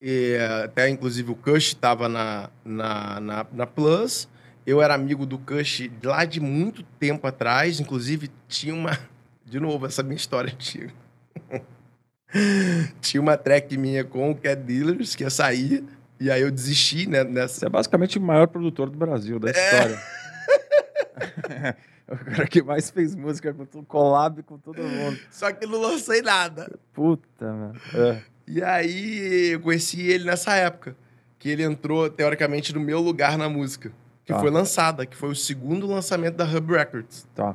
e 0.00 0.38
até, 0.64 0.88
inclusive, 0.88 1.30
o 1.30 1.34
Kush 1.34 1.66
estava 1.66 2.08
na, 2.08 2.48
na, 2.64 3.20
na, 3.20 3.46
na 3.52 3.66
Plus. 3.66 4.26
Eu 4.66 4.80
era 4.80 4.94
amigo 4.94 5.26
do 5.26 5.38
Kush 5.38 5.90
lá 6.02 6.24
de 6.24 6.40
muito 6.40 6.82
tempo 6.98 7.26
atrás. 7.26 7.78
Inclusive, 7.78 8.30
tinha 8.48 8.74
uma... 8.74 8.98
De 9.44 9.60
novo, 9.60 9.86
essa 9.86 10.02
minha 10.02 10.16
história 10.16 10.52
antiga. 10.52 10.92
tinha 13.00 13.20
uma 13.20 13.36
track 13.36 13.76
minha 13.76 14.02
com 14.02 14.32
o 14.32 14.34
Cat 14.34 14.60
Dealers 14.62 15.14
que 15.14 15.22
ia 15.22 15.30
sair. 15.30 15.84
E 16.18 16.30
aí 16.30 16.42
eu 16.42 16.50
desisti, 16.50 17.08
né? 17.08 17.24
Nessa... 17.24 17.60
Você 17.60 17.66
é 17.66 17.68
basicamente 17.68 18.18
o 18.18 18.20
maior 18.22 18.46
produtor 18.46 18.88
do 18.88 18.96
Brasil, 18.96 19.38
da 19.38 19.50
história. 19.50 19.98
o 22.08 22.16
cara 22.16 22.46
que 22.46 22.62
mais 22.62 22.90
fez 22.90 23.14
música 23.14 23.52
com 23.52 23.64
todo 23.64 23.84
collab 23.84 24.42
com 24.42 24.58
todo 24.58 24.82
mundo. 24.82 25.18
Só 25.30 25.52
que 25.52 25.66
não 25.66 25.80
lancei 25.80 26.22
nada. 26.22 26.70
Puta, 26.92 27.52
mano. 27.52 27.80
É. 27.94 28.22
E 28.46 28.62
aí 28.62 29.52
eu 29.52 29.60
conheci 29.60 30.00
ele 30.02 30.24
nessa 30.24 30.54
época. 30.54 30.96
Que 31.38 31.50
ele 31.50 31.62
entrou, 31.62 32.08
teoricamente, 32.08 32.72
no 32.74 32.80
meu 32.80 33.00
lugar 33.00 33.36
na 33.36 33.48
música. 33.48 33.92
Que 34.24 34.32
Tá. 34.32 34.40
foi 34.40 34.50
lançada, 34.50 35.04
que 35.06 35.16
foi 35.16 35.28
o 35.28 35.34
segundo 35.34 35.86
lançamento 35.86 36.36
da 36.36 36.44
Hub 36.44 36.72
Records. 36.72 37.26
Tá. 37.34 37.54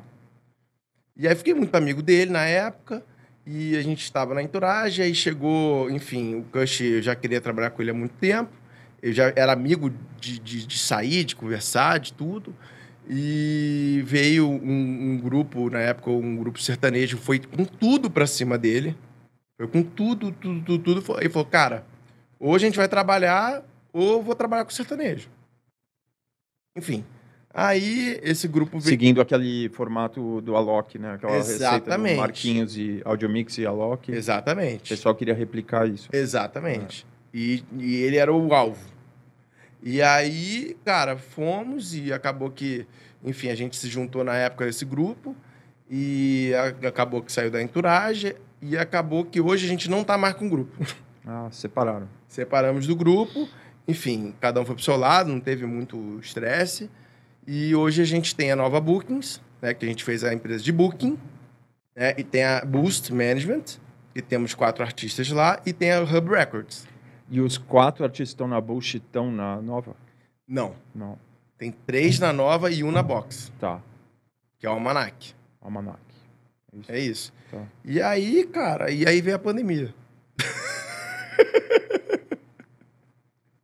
E 1.17 1.28
aí 1.28 1.36
fiquei 1.36 1.54
muito 1.54 1.76
amigo 1.76 2.02
dele 2.02 2.32
na 2.32 2.45
época. 2.45 3.04
E 3.45 3.75
a 3.75 3.82
gente 3.82 4.04
estava 4.04 4.34
na 4.34 4.43
entourage, 4.43 5.01
aí 5.01 5.15
chegou, 5.15 5.89
enfim, 5.89 6.36
o 6.36 6.43
Kush, 6.43 6.82
eu 6.82 7.01
já 7.01 7.15
queria 7.15 7.41
trabalhar 7.41 7.71
com 7.71 7.82
ele 7.82 7.91
há 7.91 7.93
muito 7.93 8.13
tempo. 8.13 8.51
Eu 9.01 9.12
já 9.12 9.34
era 9.36 9.51
amigo 9.51 9.91
de, 10.19 10.38
de, 10.39 10.65
de 10.65 10.77
sair, 10.77 11.23
de 11.23 11.36
conversar, 11.36 11.99
de 11.99 12.13
tudo. 12.13 12.56
E 13.10 14.04
veio 14.06 14.47
um, 14.47 15.13
um 15.13 15.17
grupo, 15.17 15.69
na 15.69 15.80
época, 15.80 16.12
um 16.12 16.38
grupo 16.38 16.62
sertanejo, 16.62 17.17
foi 17.17 17.39
com 17.39 17.65
tudo 17.65 18.12
pra 18.12 18.27
cima 18.27 18.58
dele. 18.58 18.95
Foi 19.58 19.67
com 19.67 19.82
tudo, 19.82 20.32
tudo, 20.32 20.63
tudo, 20.63 20.84
tudo. 20.84 21.19
Ele 21.19 21.30
falou, 21.30 21.47
cara, 21.47 21.86
ou 22.39 22.56
a 22.56 22.60
gente 22.60 22.77
vai 22.77 22.88
trabalhar, 22.88 23.63
ou 23.91 24.21
vou 24.21 24.36
trabalhar 24.36 24.65
com 24.65 24.71
sertanejo. 24.71 25.30
Enfim. 26.77 27.04
Aí 27.53 28.19
esse 28.23 28.47
grupo 28.47 28.79
veio. 28.79 28.89
Seguindo 28.89 29.19
aquele 29.21 29.69
formato 29.69 30.39
do 30.41 30.55
Alok, 30.55 30.97
né? 30.97 31.13
Aquela 31.15 31.33
receita 31.33 31.65
Exatamente. 31.65 32.17
Marquinhos 32.17 32.77
e 32.77 33.01
Audiomix 33.03 33.57
e 33.57 33.65
Alok. 33.65 34.11
O 34.11 34.15
Exatamente. 34.15 34.89
pessoal 34.89 35.13
queria 35.13 35.33
replicar 35.33 35.87
isso. 35.87 36.07
Exatamente. 36.13 37.05
E, 37.33 37.63
e 37.77 37.95
ele 37.97 38.17
era 38.17 38.31
o 38.33 38.53
alvo. 38.53 38.79
E 39.83 40.01
aí, 40.01 40.77
cara, 40.85 41.17
fomos 41.17 41.93
e 41.95 42.13
acabou 42.13 42.49
que, 42.51 42.85
enfim, 43.23 43.49
a 43.49 43.55
gente 43.55 43.75
se 43.75 43.87
juntou 43.89 44.23
na 44.23 44.35
época 44.35 44.65
desse 44.65 44.85
grupo 44.85 45.35
e 45.89 46.51
a- 46.83 46.87
acabou 46.87 47.21
que 47.21 47.31
saiu 47.31 47.49
da 47.51 47.61
entourage 47.61 48.35
e 48.61 48.77
acabou 48.77 49.25
que 49.25 49.41
hoje 49.41 49.65
a 49.65 49.69
gente 49.69 49.89
não 49.89 50.03
tá 50.03 50.17
mais 50.17 50.35
com 50.35 50.45
o 50.47 50.49
grupo. 50.49 50.77
Ah, 51.23 51.47
separaram. 51.51 52.09
Separamos 52.27 52.87
do 52.87 52.95
grupo, 52.95 53.47
enfim, 53.87 54.33
cada 54.41 54.59
um 54.59 54.65
foi 54.65 54.73
pro 54.73 54.83
seu 54.83 54.97
lado, 54.97 55.29
não 55.31 55.39
teve 55.39 55.67
muito 55.67 56.17
estresse. 56.19 56.89
E 57.45 57.75
hoje 57.75 58.01
a 58.01 58.06
gente 58.06 58.36
tem 58.36 58.51
a 58.51 58.56
nova 58.56 58.80
Bookings, 58.80 59.41
né, 59.62 59.73
que 59.73 59.86
a 59.86 59.88
gente 59.88 60.04
fez 60.04 60.23
a 60.23 60.34
empresa 60.34 60.63
de 60.63 60.71
Booking, 60.71 61.17
né, 61.95 62.13
e 62.17 62.23
tem 62.23 62.43
a 62.43 62.63
Boost 62.63 63.12
Management, 63.13 63.63
que 64.13 64.21
temos 64.21 64.54
quatro 64.54 64.84
artistas 64.84 65.30
lá, 65.30 65.60
e 65.65 65.73
tem 65.73 65.91
a 65.91 66.01
Hub 66.01 66.30
Records. 66.30 66.88
E 67.30 67.39
os 67.39 67.58
quatro 67.58 68.04
artistas 68.04 68.30
estão 68.30 68.47
na 68.47 68.60
Bullshit 68.60 68.97
estão 69.04 69.32
na 69.32 69.62
nova? 69.62 69.95
Não. 70.47 70.75
Não. 70.93 71.17
Tem 71.58 71.71
três 71.71 72.19
na 72.19 72.34
nova 72.34 72.69
e 72.71 72.84
um 72.84 72.91
na 72.91 73.01
box, 73.01 73.51
Tá. 73.60 73.82
que 74.60 74.65
é 74.65 74.69
o 74.69 74.73
Almanac. 74.73 75.34
Almanac. 75.62 75.99
É 76.73 76.77
isso. 76.77 76.91
É 76.91 76.99
isso. 76.99 77.34
Tá. 77.49 77.63
E 77.86 78.01
aí, 78.01 78.45
cara, 78.47 78.91
e 78.91 79.08
aí 79.08 79.21
veio 79.21 79.36
a 79.36 79.39
pandemia. 79.39 79.93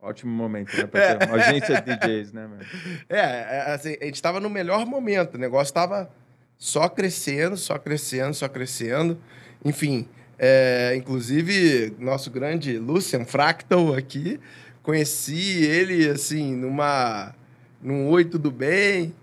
Ótimo 0.08 0.32
momento, 0.32 0.74
né? 0.74 0.86
Pra 0.86 1.16
ter 1.16 1.28
uma 1.28 1.36
agência 1.36 1.82
de 1.82 1.96
DJs, 1.96 2.32
né, 2.32 2.46
mano? 2.46 2.62
É, 3.08 3.18
é, 3.18 3.72
assim, 3.74 3.96
a 4.00 4.04
gente 4.06 4.22
tava 4.22 4.40
no 4.40 4.48
melhor 4.48 4.86
momento. 4.86 5.34
O 5.34 5.38
negócio 5.38 5.72
tava 5.72 6.10
só 6.56 6.88
crescendo, 6.88 7.56
só 7.56 7.78
crescendo, 7.78 8.32
só 8.32 8.48
crescendo. 8.48 9.18
Enfim, 9.64 10.08
é, 10.38 10.94
inclusive, 10.96 11.94
nosso 11.98 12.30
grande 12.30 12.78
Lucian 12.78 13.24
Fractal 13.24 13.94
aqui, 13.94 14.40
conheci 14.82 15.64
ele, 15.64 16.08
assim, 16.08 16.54
numa... 16.54 17.34
Num 17.82 18.08
Oi, 18.08 18.24
tudo 18.24 18.50
bem? 18.50 19.14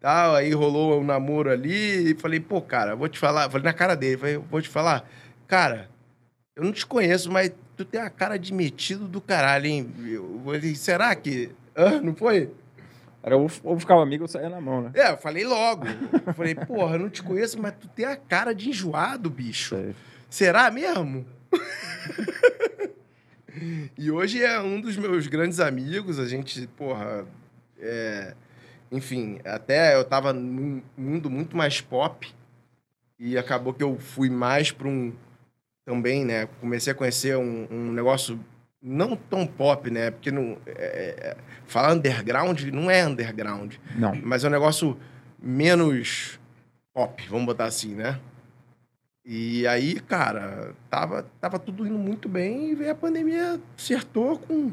Tal, 0.00 0.34
aí 0.34 0.52
rolou 0.52 1.00
um 1.00 1.04
namoro 1.04 1.50
ali 1.50 2.10
e 2.10 2.14
falei, 2.14 2.40
pô, 2.40 2.60
cara, 2.60 2.96
vou 2.96 3.08
te 3.08 3.18
falar... 3.18 3.48
Falei 3.48 3.64
na 3.64 3.72
cara 3.72 3.94
dele, 3.94 4.16
falei, 4.16 4.36
vou 4.38 4.60
te 4.60 4.68
falar, 4.68 5.08
cara, 5.46 5.88
eu 6.56 6.64
não 6.64 6.72
te 6.72 6.84
conheço, 6.84 7.30
mas 7.30 7.52
tu 7.84 7.90
tem 7.90 8.00
a 8.00 8.10
cara 8.10 8.38
de 8.38 8.52
metido 8.52 9.06
do 9.06 9.20
caralho, 9.20 9.66
hein? 9.66 9.92
Eu 10.06 10.40
falei, 10.44 10.74
será 10.74 11.14
que... 11.14 11.50
Hã? 11.76 12.00
Não 12.00 12.14
foi? 12.14 12.50
Era 13.22 13.36
ou, 13.36 13.50
ou 13.62 13.78
ficava 13.78 14.02
amigo 14.02 14.24
ou 14.24 14.28
saía 14.28 14.48
na 14.48 14.60
mão, 14.60 14.82
né? 14.82 14.90
É, 14.94 15.12
eu 15.12 15.16
falei 15.16 15.44
logo. 15.44 15.86
Eu 16.26 16.34
falei, 16.34 16.54
porra, 16.54 16.96
eu 16.96 17.00
não 17.00 17.08
te 17.10 17.22
conheço, 17.22 17.60
mas 17.60 17.74
tu 17.78 17.86
tem 17.88 18.04
a 18.04 18.16
cara 18.16 18.52
de 18.52 18.68
enjoado, 18.68 19.30
bicho. 19.30 19.76
Sei. 19.76 19.94
Será 20.28 20.70
mesmo? 20.70 21.24
e 23.96 24.10
hoje 24.10 24.42
é 24.42 24.60
um 24.60 24.80
dos 24.80 24.96
meus 24.96 25.26
grandes 25.26 25.60
amigos. 25.60 26.18
A 26.18 26.26
gente, 26.26 26.66
porra. 26.68 27.24
é, 27.78 28.34
Enfim, 28.90 29.38
até 29.44 29.94
eu 29.94 30.04
tava 30.04 30.32
num 30.32 30.82
mundo 30.96 31.30
muito 31.30 31.56
mais 31.56 31.80
pop. 31.80 32.32
E 33.18 33.38
acabou 33.38 33.72
que 33.72 33.84
eu 33.84 33.98
fui 33.98 34.28
mais 34.28 34.72
para 34.72 34.88
um. 34.88 35.12
Também, 35.84 36.24
né? 36.24 36.46
Comecei 36.60 36.92
a 36.92 36.96
conhecer 36.96 37.36
um, 37.36 37.66
um 37.70 37.92
negócio 37.92 38.38
não 38.82 39.16
tão 39.16 39.46
pop, 39.46 39.90
né? 39.90 40.10
Porque 40.10 40.30
não. 40.30 40.58
É, 40.66 40.74
é, 40.76 41.36
falar 41.66 41.92
underground 41.92 42.60
não 42.72 42.90
é 42.90 43.06
underground. 43.06 43.74
Não. 43.96 44.14
Mas 44.22 44.44
é 44.44 44.48
um 44.48 44.50
negócio 44.50 44.98
menos 45.40 46.38
pop, 46.92 47.26
vamos 47.28 47.46
botar 47.46 47.64
assim, 47.64 47.94
né? 47.94 48.18
E 49.24 49.66
aí, 49.68 50.00
cara, 50.00 50.74
tava, 50.90 51.24
tava 51.40 51.58
tudo 51.58 51.86
indo 51.86 51.98
muito 51.98 52.28
bem 52.28 52.70
e 52.70 52.74
veio 52.74 52.90
a 52.90 52.94
pandemia, 52.94 53.60
acertou 53.76 54.38
com. 54.38 54.72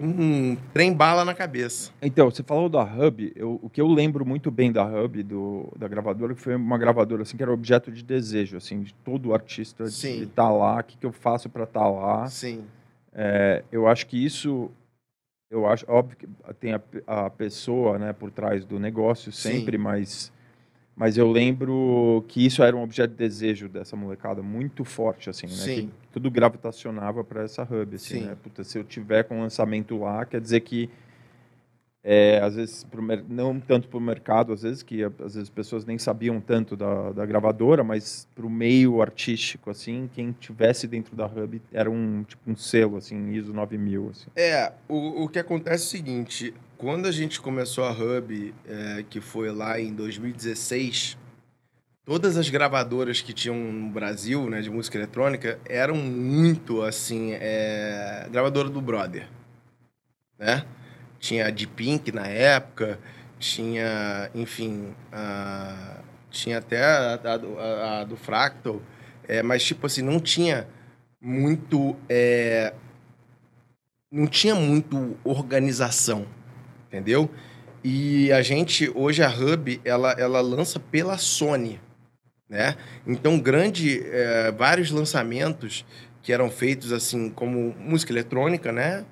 Um 0.00 0.56
trem 0.72 0.92
bala 0.92 1.24
na 1.24 1.34
cabeça. 1.34 1.90
Então, 2.02 2.30
você 2.30 2.42
falou 2.42 2.68
da 2.68 2.82
Hub, 2.82 3.32
eu- 3.34 3.58
o 3.62 3.68
que 3.70 3.80
eu 3.80 3.86
lembro 3.86 4.24
muito 4.26 4.50
bem 4.50 4.70
da 4.72 4.84
Hub, 4.84 5.22
do, 5.22 5.72
da 5.76 5.88
gravadora, 5.88 6.34
que 6.34 6.40
foi 6.40 6.54
uma 6.54 6.78
gravadora 6.78 7.22
assim, 7.22 7.36
que 7.36 7.42
era 7.42 7.52
objeto 7.52 7.90
de 7.90 8.02
desejo, 8.02 8.56
assim, 8.56 8.82
de 8.82 8.92
todo 8.94 9.32
artista 9.34 9.86
Sim. 9.86 10.18
de 10.18 10.24
estar 10.24 10.50
lá, 10.50 10.80
o 10.80 10.84
que, 10.84 10.96
que 10.96 11.06
eu 11.06 11.12
faço 11.12 11.48
para 11.48 11.64
estar 11.64 11.88
lá. 11.88 12.26
Sim. 12.26 12.64
É, 13.12 13.64
eu 13.72 13.86
acho 13.88 14.06
que 14.06 14.22
isso, 14.22 14.70
eu 15.50 15.66
acho, 15.66 15.84
óbvio 15.88 16.16
que 16.18 16.28
tem 16.60 16.74
a, 16.74 16.80
a 17.06 17.30
pessoa, 17.30 17.98
né, 17.98 18.12
por 18.12 18.30
trás 18.30 18.64
do 18.64 18.78
negócio 18.78 19.32
sempre, 19.32 19.76
Sim. 19.76 19.82
mas, 19.82 20.32
mas 20.96 21.18
eu 21.18 21.30
lembro 21.30 22.24
que 22.26 22.44
isso 22.44 22.62
era 22.62 22.74
um 22.74 22.82
objeto 22.82 23.10
de 23.10 23.18
desejo 23.18 23.68
dessa 23.68 23.94
molecada 23.94 24.42
muito 24.42 24.82
forte, 24.82 25.28
assim, 25.28 25.46
né, 25.46 25.52
Sim. 25.52 25.74
que 25.74 26.08
tudo 26.12 26.30
gravitacionava 26.30 27.22
para 27.22 27.42
essa 27.42 27.62
hub, 27.62 27.94
assim, 27.94 28.20
Sim. 28.20 28.24
né, 28.24 28.36
Puta, 28.42 28.64
se 28.64 28.78
eu 28.78 28.82
tiver 28.82 29.24
com 29.24 29.40
lançamento 29.40 29.98
lá, 29.98 30.24
quer 30.24 30.40
dizer 30.40 30.60
que 30.60 30.88
é, 32.08 32.38
às 32.40 32.54
vezes 32.54 32.84
pro 32.84 33.02
não 33.28 33.58
tanto 33.58 33.88
para 33.88 33.98
o 33.98 34.00
mercado, 34.00 34.52
às 34.52 34.62
vezes 34.62 34.80
que 34.80 35.02
às 35.02 35.12
vezes 35.18 35.38
as 35.38 35.50
pessoas 35.50 35.84
nem 35.84 35.98
sabiam 35.98 36.40
tanto 36.40 36.76
da, 36.76 37.10
da 37.10 37.26
gravadora, 37.26 37.82
mas 37.82 38.28
para 38.32 38.46
o 38.46 38.50
meio 38.50 39.02
artístico 39.02 39.70
assim, 39.70 40.08
quem 40.14 40.30
tivesse 40.30 40.86
dentro 40.86 41.16
da 41.16 41.26
Hub 41.26 41.60
era 41.72 41.90
um 41.90 42.22
tipo 42.22 42.48
um 42.48 42.54
selo 42.54 42.96
assim, 42.96 43.32
ISO 43.32 43.52
9000 43.52 44.10
assim. 44.10 44.30
É, 44.36 44.72
o, 44.88 45.24
o 45.24 45.28
que 45.28 45.40
acontece 45.40 45.82
é 45.82 45.86
o 45.86 45.90
seguinte: 45.90 46.54
quando 46.78 47.06
a 47.06 47.12
gente 47.12 47.40
começou 47.40 47.84
a 47.84 47.90
Hub, 47.92 48.54
é, 48.66 49.04
que 49.08 49.20
foi 49.20 49.50
lá 49.50 49.80
em 49.80 49.94
2016, 49.94 51.16
todas 52.04 52.36
as 52.36 52.48
gravadoras 52.50 53.20
que 53.20 53.32
tinham 53.32 53.56
no 53.56 53.90
Brasil, 53.90 54.48
né, 54.50 54.60
de 54.60 54.70
música 54.70 54.98
eletrônica, 54.98 55.58
eram 55.66 55.96
muito 55.96 56.82
assim, 56.82 57.32
é, 57.32 58.26
gravadora 58.30 58.68
do 58.68 58.80
Brother, 58.80 59.28
né? 60.38 60.64
Tinha 61.18 61.46
a 61.46 61.50
de 61.50 61.66
Pink 61.66 62.12
na 62.12 62.26
época, 62.26 62.98
tinha, 63.38 64.30
enfim, 64.34 64.94
a- 65.12 66.00
tinha 66.30 66.58
até 66.58 66.82
a, 66.84 67.14
a- 67.14 68.00
a 68.00 68.04
do 68.04 68.16
Fractal, 68.16 68.82
é, 69.26 69.42
mas 69.42 69.64
tipo 69.64 69.86
assim, 69.86 70.02
não 70.02 70.20
tinha 70.20 70.68
muito. 71.20 71.96
é, 72.08 72.74
não 74.10 74.26
tinha 74.26 74.54
muito 74.54 75.16
organização, 75.24 76.26
entendeu? 76.96 77.30
E 77.84 78.32
a 78.32 78.42
gente, 78.42 78.90
hoje 78.94 79.22
a 79.22 79.28
Hub, 79.28 79.80
ela, 79.84 80.12
ela 80.12 80.40
lança 80.40 80.80
pela 80.80 81.18
Sony, 81.18 81.78
né? 82.48 82.74
Então, 83.06 83.38
grande, 83.38 84.00
eh, 84.06 84.50
vários 84.56 84.90
lançamentos 84.90 85.84
que 86.22 86.32
eram 86.32 86.50
feitos 86.50 86.90
assim, 86.92 87.28
como 87.28 87.74
música 87.78 88.12
eletrônica, 88.12 88.72
né? 88.72 89.04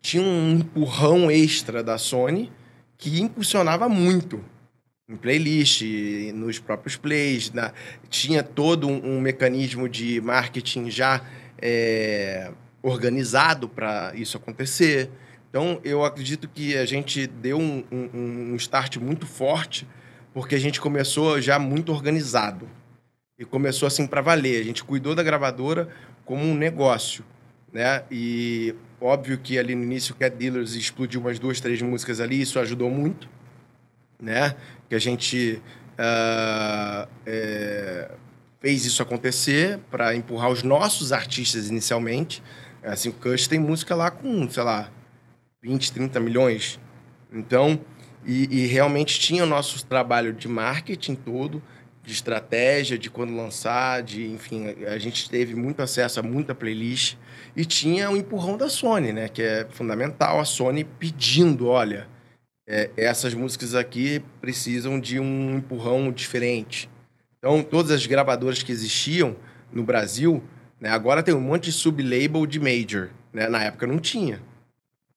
Tinha 0.00 0.22
um 0.22 0.52
empurrão 0.58 1.30
extra 1.30 1.82
da 1.82 1.98
Sony 1.98 2.50
que 2.96 3.20
impulsionava 3.20 3.88
muito 3.88 4.42
em 5.08 5.14
playlist, 5.16 5.82
nos 6.34 6.58
próprios 6.58 6.96
plays, 6.96 7.52
na- 7.52 7.72
tinha 8.08 8.42
todo 8.42 8.88
um, 8.88 9.16
um 9.16 9.20
mecanismo 9.20 9.88
de 9.88 10.20
marketing 10.20 10.90
já 10.90 11.20
eh, 11.60 12.50
organizado 12.82 13.68
para 13.68 14.12
isso 14.16 14.36
acontecer. 14.36 15.10
Então, 15.56 15.80
eu 15.82 16.04
acredito 16.04 16.46
que 16.48 16.76
a 16.76 16.84
gente 16.84 17.26
deu 17.26 17.58
um, 17.58 17.82
um, 17.90 18.52
um 18.52 18.56
start 18.56 18.98
muito 18.98 19.26
forte, 19.26 19.88
porque 20.34 20.54
a 20.54 20.58
gente 20.58 20.78
começou 20.78 21.40
já 21.40 21.58
muito 21.58 21.90
organizado. 21.90 22.68
E 23.38 23.44
começou 23.46 23.86
assim 23.86 24.06
para 24.06 24.20
valer. 24.20 24.60
A 24.60 24.64
gente 24.64 24.84
cuidou 24.84 25.14
da 25.14 25.22
gravadora 25.22 25.88
como 26.26 26.44
um 26.44 26.54
negócio, 26.54 27.24
né? 27.72 28.02
E 28.10 28.74
óbvio 29.00 29.38
que 29.38 29.58
ali 29.58 29.74
no 29.74 29.82
início 29.82 30.14
o 30.14 30.18
Cat 30.18 30.36
Dealers 30.36 30.74
explodiu 30.74 31.22
umas 31.22 31.38
duas, 31.38 31.58
três 31.58 31.80
músicas 31.80 32.20
ali, 32.20 32.38
isso 32.38 32.58
ajudou 32.58 32.90
muito, 32.90 33.26
né? 34.20 34.54
Que 34.90 34.94
a 34.94 34.98
gente 34.98 35.62
ah, 35.96 37.08
é, 37.24 38.10
fez 38.60 38.84
isso 38.84 39.00
acontecer 39.00 39.78
para 39.90 40.14
empurrar 40.14 40.50
os 40.50 40.62
nossos 40.62 41.12
artistas 41.12 41.70
inicialmente. 41.70 42.42
Assim, 42.82 43.08
o 43.08 43.14
Kush 43.14 43.48
tem 43.48 43.58
música 43.58 43.94
lá 43.94 44.10
com, 44.10 44.50
sei 44.50 44.62
lá, 44.62 44.90
20, 45.66 45.92
30 45.92 46.20
milhões. 46.20 46.80
Então, 47.32 47.80
e, 48.24 48.62
e 48.62 48.66
realmente 48.66 49.18
tinha 49.18 49.42
o 49.42 49.46
nosso 49.46 49.84
trabalho 49.84 50.32
de 50.32 50.46
marketing 50.46 51.16
todo, 51.16 51.60
de 52.04 52.12
estratégia, 52.12 52.96
de 52.96 53.10
quando 53.10 53.34
lançar, 53.34 54.00
de, 54.02 54.26
enfim, 54.26 54.68
a, 54.86 54.96
gente 54.96 55.28
teve 55.28 55.56
muito 55.56 55.82
acesso 55.82 56.20
a 56.20 56.22
muita 56.22 56.54
playlist. 56.54 57.16
E 57.56 57.64
tinha 57.64 58.08
o 58.08 58.16
empurrão 58.16 58.56
da 58.56 58.68
Sony, 58.68 59.12
né? 59.12 59.28
Que 59.28 59.42
é 59.42 59.66
fundamental, 59.70 60.38
a 60.38 60.44
Sony 60.44 60.84
pedindo, 60.84 61.66
olha, 61.66 62.06
é, 62.68 62.90
essas 62.96 63.34
músicas 63.34 63.74
aqui 63.74 64.22
precisam 64.40 65.00
de 65.00 65.18
um 65.18 65.56
empurrão 65.56 66.12
diferente. 66.12 66.88
Então, 67.38 67.60
todas 67.62 67.90
as 67.90 68.06
gravadoras 68.06 68.62
que 68.62 68.70
existiam 68.70 69.34
no 69.72 69.82
Brasil, 69.82 70.42
né, 70.80 70.90
agora 70.90 71.22
tem 71.22 71.34
um 71.34 71.40
monte 71.40 71.64
de 71.64 71.72
sublabel 71.72 72.46
de 72.46 72.60
major. 72.60 73.10
Né? 73.32 73.48
Na 73.48 73.64
época 73.64 73.86
não 73.86 73.98
tinha. 73.98 74.40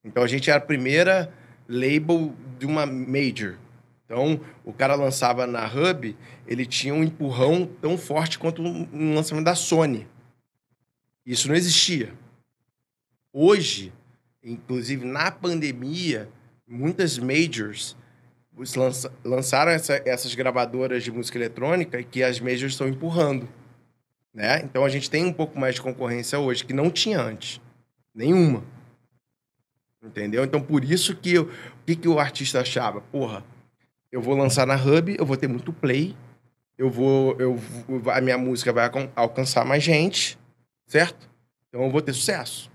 Então, 0.09 0.23
a 0.23 0.27
gente 0.27 0.49
era 0.49 0.57
a 0.57 0.65
primeira 0.65 1.31
label 1.67 2.33
de 2.57 2.65
uma 2.65 2.85
major. 2.85 3.57
Então, 4.05 4.41
o 4.65 4.73
cara 4.73 4.95
lançava 4.95 5.45
na 5.45 5.67
Hub, 5.67 6.17
ele 6.47 6.65
tinha 6.65 6.93
um 6.95 7.03
empurrão 7.03 7.69
tão 7.79 7.95
forte 7.95 8.39
quanto 8.39 8.59
um 8.59 9.13
lançamento 9.13 9.45
da 9.45 9.53
Sony. 9.53 10.07
Isso 11.23 11.47
não 11.47 11.55
existia. 11.55 12.11
Hoje, 13.31 13.93
inclusive 14.43 15.05
na 15.05 15.29
pandemia, 15.29 16.27
muitas 16.67 17.19
majors 17.19 17.95
lançaram 19.23 19.71
essa- 19.71 20.01
essas 20.05 20.33
gravadoras 20.33 21.03
de 21.03 21.11
música 21.11 21.37
eletrônica 21.37 22.01
que 22.01 22.23
as 22.23 22.39
majors 22.39 22.73
estão 22.73 22.89
empurrando. 22.89 23.47
Né? 24.33 24.61
Então 24.63 24.83
a 24.83 24.89
gente 24.89 25.09
tem 25.09 25.23
um 25.23 25.31
pouco 25.33 25.59
mais 25.59 25.75
de 25.75 25.81
concorrência 25.81 26.39
hoje 26.39 26.65
que 26.65 26.73
não 26.73 26.89
tinha 26.89 27.21
antes. 27.21 27.61
Nenhuma. 28.13 28.63
Entendeu? 30.01 30.43
Então 30.43 30.61
por 30.61 30.83
isso 30.83 31.15
que 31.15 31.33
eu- 31.33 31.43
o 31.43 31.85
que, 31.85 31.95
que 31.95 32.07
o 32.07 32.19
artista 32.19 32.61
achava? 32.61 33.01
Porra, 33.01 33.43
eu 34.11 34.21
vou 34.21 34.35
lançar 34.35 34.65
na 34.65 34.75
Hub, 34.75 35.15
eu 35.17 35.25
vou 35.25 35.35
ter 35.37 35.47
muito 35.47 35.73
play, 35.73 36.15
eu 36.77 36.89
vou, 36.89 37.35
eu 37.39 37.59
a 38.11 38.21
minha 38.21 38.37
música 38.37 38.71
vai 38.71 38.85
alcan- 38.85 39.09
alcançar 39.15 39.65
mais 39.65 39.83
gente, 39.83 40.39
certo? 40.87 41.29
Então 41.67 41.83
eu 41.83 41.91
vou 41.91 42.01
ter 42.01 42.13
sucesso. 42.13 42.71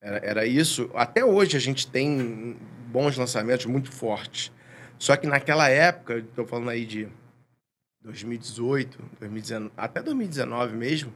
Era, 0.00 0.18
era 0.18 0.46
isso. 0.46 0.90
Até 0.94 1.24
hoje 1.24 1.56
a 1.56 1.60
gente 1.60 1.86
tem 1.86 2.56
bons 2.88 3.16
lançamentos 3.16 3.66
muito 3.66 3.90
fortes. 3.90 4.52
Só 4.98 5.16
que 5.16 5.26
naquela 5.26 5.68
época, 5.68 6.18
estou 6.18 6.46
falando 6.46 6.70
aí 6.70 6.84
de 6.84 7.08
2018, 8.02 8.98
2019, 9.18 9.72
até 9.76 10.02
2019 10.02 10.76
mesmo, 10.76 11.12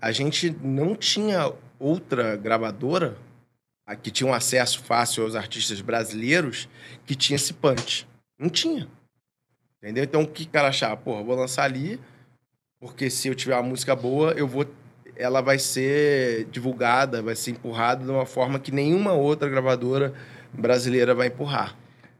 a 0.00 0.12
gente 0.12 0.50
não 0.62 0.94
tinha 0.94 1.52
outra 1.78 2.36
gravadora 2.36 3.16
que 4.00 4.10
tinha 4.10 4.28
um 4.28 4.34
acesso 4.34 4.82
fácil 4.82 5.24
aos 5.24 5.34
artistas 5.34 5.80
brasileiros 5.80 6.68
que 7.04 7.14
tinha 7.14 7.36
esse 7.36 7.52
punch. 7.52 8.06
Não 8.38 8.48
tinha. 8.48 8.88
Entendeu? 9.78 10.04
Então 10.04 10.22
o 10.22 10.26
que 10.26 10.44
o 10.44 10.48
cara 10.48 10.68
achava? 10.68 10.96
Porra, 10.96 11.22
vou 11.22 11.34
lançar 11.34 11.64
ali, 11.64 12.00
porque 12.80 13.10
se 13.10 13.28
eu 13.28 13.34
tiver 13.34 13.54
uma 13.56 13.68
música 13.68 13.94
boa, 13.96 14.32
eu 14.32 14.46
vou. 14.46 14.66
Ela 15.16 15.40
vai 15.40 15.58
ser 15.58 16.46
divulgada, 16.50 17.20
vai 17.20 17.34
ser 17.34 17.50
empurrada 17.50 18.04
de 18.04 18.10
uma 18.10 18.24
forma 18.24 18.58
que 18.58 18.72
nenhuma 18.72 19.12
outra 19.12 19.48
gravadora 19.48 20.14
brasileira 20.52 21.14
vai 21.14 21.26
empurrar. 21.26 21.76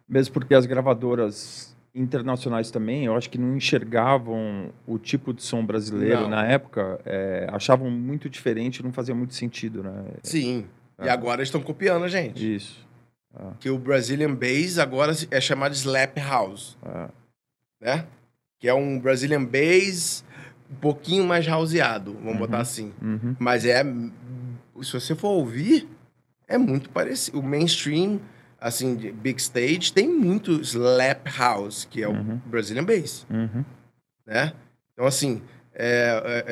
Mesmo 0.09 0.35
porque 0.35 0.55
as 0.55 0.67
gravadoras 0.67 1.75
internacionais 1.95 2.71
também, 2.71 3.05
eu 3.05 3.17
acho 3.17 3.29
que 3.31 3.39
não 3.39 3.57
enxergavam 3.57 4.71
o 4.87 4.99
tipo 4.99 5.33
de 5.33 5.43
som 5.43 5.65
brasileiro 5.65 6.23
Não. 6.23 6.31
na 6.31 6.45
época, 6.47 7.01
é, 7.05 7.47
achavam 7.51 7.91
muito 7.91 8.29
diferente, 8.29 8.83
não 8.83 8.93
fazia 8.93 9.15
muito 9.15 9.35
sentido, 9.35 9.83
né? 9.83 10.05
Sim. 10.23 10.67
E 11.05 11.09
agora 11.09 11.43
estão 11.43 11.61
copiando 11.61 12.05
a 12.05 12.09
gente. 12.09 12.55
Isso. 12.57 12.87
Que 13.61 13.71
o 13.71 13.79
Brazilian 13.79 14.35
Bass 14.35 14.79
agora 14.79 15.13
é 15.31 15.41
chamado 15.41 15.73
Slap 15.75 16.19
House, 16.19 16.77
É. 16.85 17.09
né? 17.81 18.07
Que 18.59 18.69
é 18.69 18.75
um 18.75 18.99
Brazilian 18.99 19.45
Bass 19.45 20.23
um 20.71 20.75
pouquinho 20.77 21.25
mais 21.25 21.47
houseado, 21.49 22.13
vamos 22.15 22.33
Uhum. 22.33 22.39
botar 22.39 22.59
assim. 22.61 22.93
Uhum. 23.01 23.35
Mas 23.39 23.65
é. 23.65 23.83
Se 24.83 24.93
você 24.93 25.15
for 25.15 25.29
ouvir, 25.29 25.89
é 26.49 26.57
muito 26.59 26.91
parecido. 26.91 27.39
O 27.39 27.43
mainstream, 27.43 28.21
assim, 28.61 28.97
de 28.97 29.13
big 29.13 29.41
stage, 29.41 29.93
tem 29.93 30.09
muito 30.09 30.61
slap 30.63 31.27
house, 31.39 31.85
que 31.91 32.03
é 32.03 32.09
o 32.09 32.13
Uhum. 32.13 32.41
Brazilian 32.47 32.85
Bass, 32.85 33.27
Uhum. 33.31 33.65
né? 34.27 34.53
Então, 34.93 35.07
assim, 35.07 35.41
é, 35.75 36.23
é, 36.25 36.45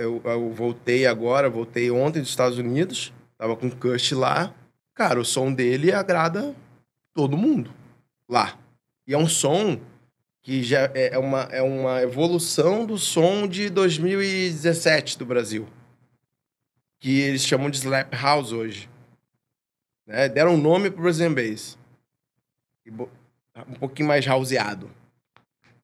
é, 0.00 0.04
eu, 0.04 0.20
eu 0.24 0.50
voltei 0.52 1.06
agora, 1.06 1.48
voltei 1.50 1.90
ontem 1.90 2.20
dos 2.20 2.28
Estados 2.30 2.56
Unidos, 2.58 3.12
tava 3.42 3.56
com 3.56 3.66
o 3.66 3.74
Kush 3.76 4.12
lá. 4.12 4.54
Cara, 4.94 5.18
o 5.20 5.24
som 5.24 5.52
dele 5.52 5.90
agrada 5.90 6.54
todo 7.12 7.36
mundo 7.36 7.72
lá. 8.28 8.56
E 9.04 9.12
é 9.14 9.18
um 9.18 9.26
som 9.26 9.80
que 10.42 10.62
já 10.62 10.82
é 10.94 11.14
é 11.14 11.18
uma, 11.18 11.40
é 11.50 11.60
uma 11.60 12.00
evolução 12.02 12.86
do 12.86 12.96
som 12.96 13.48
de 13.48 13.68
2017 13.68 15.18
do 15.18 15.26
Brasil. 15.26 15.66
Que 17.00 17.18
eles 17.20 17.44
chamam 17.44 17.68
de 17.68 17.78
Slap 17.78 18.14
House 18.14 18.52
hoje. 18.52 18.88
Né? 20.06 20.28
Deram 20.28 20.54
um 20.54 20.60
nome 20.60 20.88
pro 20.88 21.02
Brazilian 21.02 21.34
Bass. 21.34 21.76
Um 22.86 23.74
pouquinho 23.74 24.06
mais 24.06 24.24
houseado. 24.24 24.88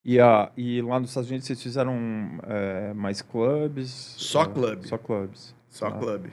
E, 0.04 0.20
a, 0.20 0.52
e 0.56 0.80
lá 0.80 1.00
nos 1.00 1.10
Estados 1.10 1.28
Unidos 1.28 1.48
vocês 1.48 1.60
fizeram 1.60 2.38
é, 2.44 2.92
mais 2.94 3.20
clubes? 3.20 4.14
Só 4.16 4.44
É, 4.44 4.46
clube. 4.48 4.86
Só 4.88 4.96
clubes. 4.96 5.54
Só 5.68 5.88
Ah. 5.88 5.92
clube. 5.98 6.32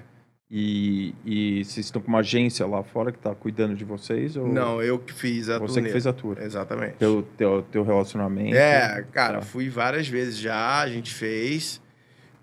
E, 0.49 1.15
e 1.25 1.65
vocês 1.65 1.87
estão 1.87 1.99
com 2.01 2.07
uma 2.07 2.19
agência 2.19 2.65
lá 2.67 2.83
fora 2.83 3.11
que 3.11 3.17
está 3.17 3.33
cuidando 3.33 3.75
de 3.75 3.83
vocês? 3.83 4.37
Ou 4.37 4.47
Não, 4.47 4.81
eu 4.81 4.99
que 4.99 5.11
fiz 5.11 5.49
a 5.49 5.57
você 5.57 5.75
turnê. 5.75 5.87
que 5.87 5.91
fez 5.93 6.05
a 6.05 6.13
tour? 6.13 6.37
Exatamente. 6.39 6.93
Teu, 6.97 7.23
teu, 7.35 7.63
teu 7.71 7.83
relacionamento? 7.83 8.55
É, 8.55 9.03
cara, 9.11 9.39
Tá. 9.39 9.45
fui 9.45 9.69
várias 9.69 10.07
vezes 10.07 10.37
já, 10.37 10.79
a 10.81 10.87
gente 10.87 11.11
fez. 11.13 11.81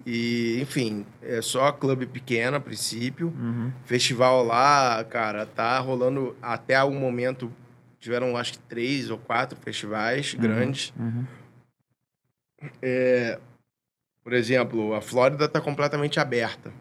E, 0.05 0.59
enfim, 0.61 1.07
é 1.23 1.41
só 1.41 1.71
clube 1.71 2.07
pequeno 2.07 2.57
a 2.57 2.61
princípio. 2.61 3.29
Uhum. 3.29 3.71
Festival 3.85 4.45
lá, 4.45 5.05
cara, 5.05 5.47
tá 5.47 5.79
rolando 5.79 6.37
até 6.43 6.83
o 6.83 6.91
momento. 6.91 7.53
Tiveram 8.01 8.37
acho 8.37 8.55
que 8.55 8.59
três 8.59 9.11
ou 9.11 9.17
quatro 9.19 9.57
festivais 9.61 10.35
Uhum. 10.35 10.41
grandes. 10.41 10.93
Uhum. 10.99 11.25
É, 12.83 13.39
por 14.25 14.33
exemplo, 14.33 14.93
a 14.93 15.01
Flórida 15.01 15.49
tá 15.49 15.61
completamente 15.61 16.19
aberta. 16.19 16.73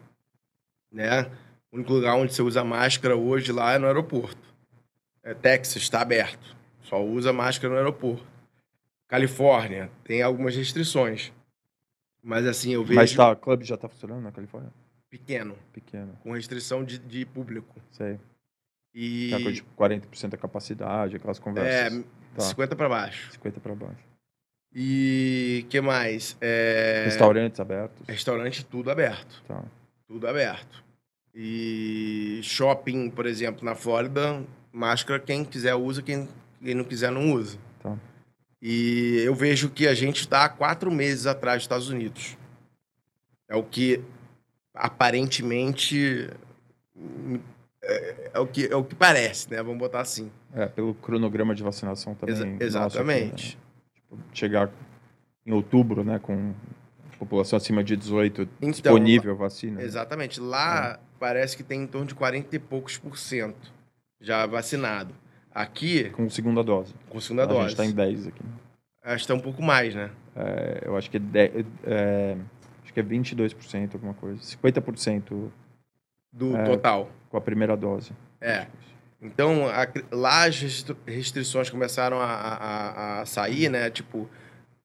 Né? 0.92 1.22
O 1.70 1.76
único 1.76 1.92
lugar 1.92 2.14
onde 2.16 2.34
você 2.34 2.42
usa 2.42 2.62
máscara 2.62 3.16
hoje 3.16 3.50
lá 3.50 3.72
é 3.72 3.78
no 3.78 3.86
aeroporto. 3.86 4.52
É, 5.22 5.34
Texas 5.34 5.82
está 5.82 6.02
aberto. 6.02 6.56
Só 6.82 7.02
usa 7.02 7.32
máscara 7.32 7.72
no 7.72 7.78
aeroporto. 7.78 8.26
Califórnia 9.08 9.90
tem 10.04 10.22
algumas 10.22 10.54
restrições. 10.56 11.32
Mas 12.22 12.46
assim, 12.46 12.72
eu 12.72 12.84
vejo 12.84 13.00
Mas 13.00 13.14
tá, 13.14 13.32
o 13.32 13.36
clube 13.36 13.64
já 13.64 13.74
está 13.74 13.88
funcionando 13.88 14.22
na 14.22 14.30
Califórnia? 14.30 14.70
pequeno, 15.12 15.54
Pequeno, 15.74 16.18
com 16.22 16.32
restrição 16.32 16.82
de, 16.82 16.98
de 16.98 17.26
público. 17.26 17.78
sei. 17.90 18.18
E 18.94 19.30
Tá 19.30 19.42
com 19.42 19.52
tipo 19.52 19.68
40% 19.76 20.28
da 20.30 20.36
capacidade, 20.38 21.16
aquelas 21.16 21.38
é, 21.38 21.40
conversas. 21.42 22.04
Tá. 22.34 22.42
50 22.42 22.76
para 22.76 22.88
baixo. 22.88 23.32
50 23.32 23.60
para 23.60 23.74
baixo. 23.74 24.12
E 24.74 25.66
que 25.68 25.80
mais? 25.82 26.36
É, 26.40 27.02
Restaurantes 27.04 27.60
abertos? 27.60 28.06
Restaurante 28.08 28.64
tudo 28.64 28.90
aberto. 28.90 29.42
Tá. 29.46 29.62
Tudo 30.12 30.28
aberto. 30.28 30.84
E 31.34 32.40
shopping, 32.42 33.08
por 33.08 33.24
exemplo, 33.24 33.64
na 33.64 33.74
Flórida, 33.74 34.44
máscara 34.70 35.18
quem 35.18 35.42
quiser 35.42 35.74
usa, 35.74 36.02
quem, 36.02 36.28
quem 36.62 36.74
não 36.74 36.84
quiser 36.84 37.10
não 37.10 37.32
usa. 37.32 37.56
Tá. 37.82 37.96
E 38.60 39.22
eu 39.24 39.34
vejo 39.34 39.70
que 39.70 39.88
a 39.88 39.94
gente 39.94 40.20
está 40.20 40.44
há 40.44 40.50
quatro 40.50 40.90
meses 40.90 41.26
atrás 41.26 41.56
dos 41.56 41.64
Estados 41.64 41.88
Unidos. 41.88 42.36
É 43.48 43.56
o 43.56 43.62
que 43.62 44.02
aparentemente 44.74 46.28
é, 47.82 48.30
é 48.34 48.38
o 48.38 48.46
que 48.46 48.66
é 48.66 48.76
o 48.76 48.84
que 48.84 48.94
parece, 48.94 49.50
né? 49.50 49.62
Vamos 49.62 49.78
botar 49.78 50.02
assim. 50.02 50.30
É, 50.54 50.66
pelo 50.66 50.92
cronograma 50.92 51.54
de 51.54 51.62
vacinação 51.62 52.14
também. 52.14 52.34
Nosso 52.34 52.62
exatamente. 52.62 53.56
né? 53.56 53.62
Tipo, 53.94 54.18
chegar 54.34 54.70
em 55.46 55.52
outubro, 55.52 56.04
né, 56.04 56.18
com 56.18 56.52
população 57.24 57.56
acima 57.56 57.82
de 57.84 57.96
18 57.96 58.42
Então, 58.60 58.70
disponível 58.70 59.32
a 59.32 59.34
vacina. 59.36 59.78
né? 59.78 59.84
Exatamente. 59.84 60.40
Lá 60.40 60.98
parece 61.20 61.56
que 61.56 61.62
tem 61.62 61.82
em 61.82 61.86
torno 61.86 62.06
de 62.06 62.14
40 62.14 62.54
e 62.56 62.58
poucos 62.58 62.98
por 62.98 63.16
cento 63.18 63.72
já 64.20 64.44
vacinado. 64.46 65.14
Aqui, 65.54 66.10
Com 66.10 66.28
segunda 66.30 66.62
dose. 66.64 66.94
com 67.08 67.20
segunda 67.20 67.42
a 67.44 67.46
dose. 67.46 67.68
gente 67.68 67.76
tá 67.76 67.84
em 67.84 67.92
10 67.92 68.28
aqui. 68.28 68.40
Acho 69.04 69.24
que 69.24 69.28
tá 69.28 69.34
um 69.34 69.40
pouco 69.40 69.62
mais, 69.62 69.94
né? 69.94 70.10
É, 70.34 70.82
eu 70.86 70.96
acho 70.96 71.10
que 71.10 71.16
é, 71.18 71.20
de- 71.20 71.66
é, 71.84 72.36
acho 72.82 72.92
que 72.92 73.00
é 73.00 73.02
22%, 73.02 73.94
alguma 73.94 74.14
coisa. 74.14 74.40
50% 74.42 75.50
Do 76.32 76.56
É. 76.56 76.64
total. 76.64 77.10
com 77.28 77.36
a 77.36 77.40
primeira 77.40 77.76
dose. 77.76 78.12
É. 78.40 78.66
Então, 79.20 79.66
a- 79.68 79.86
lá 80.10 80.44
as 80.44 80.58
restri- 80.60 80.96
restrições 81.06 81.68
começaram 81.70 82.18
a, 82.20 82.24
a- 82.26 83.20
a 83.20 83.26
sair, 83.26 83.68
né? 83.68 83.90
Tipo, 83.90 84.28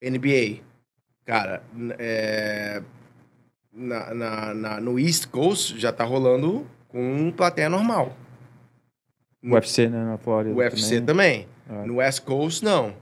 NBA. 0.02 0.60
Cara, 1.28 1.62
é, 1.98 2.82
na, 3.70 4.14
na- 4.14 4.54
na- 4.54 4.80
no 4.80 4.98
East 4.98 5.26
Coast 5.26 5.78
já 5.78 5.92
tá 5.92 6.02
rolando 6.02 6.66
com 6.88 7.30
plateia 7.30 7.68
normal. 7.68 8.16
O 9.44 9.50
UFC, 9.52 9.90
né, 9.90 10.02
na 10.06 10.16
Flórida. 10.16 10.54
UFC 10.56 11.02
também. 11.02 11.46
É. 11.68 11.84
No 11.84 11.96
West 11.96 12.22
Coast, 12.24 12.64
não. 12.64 12.94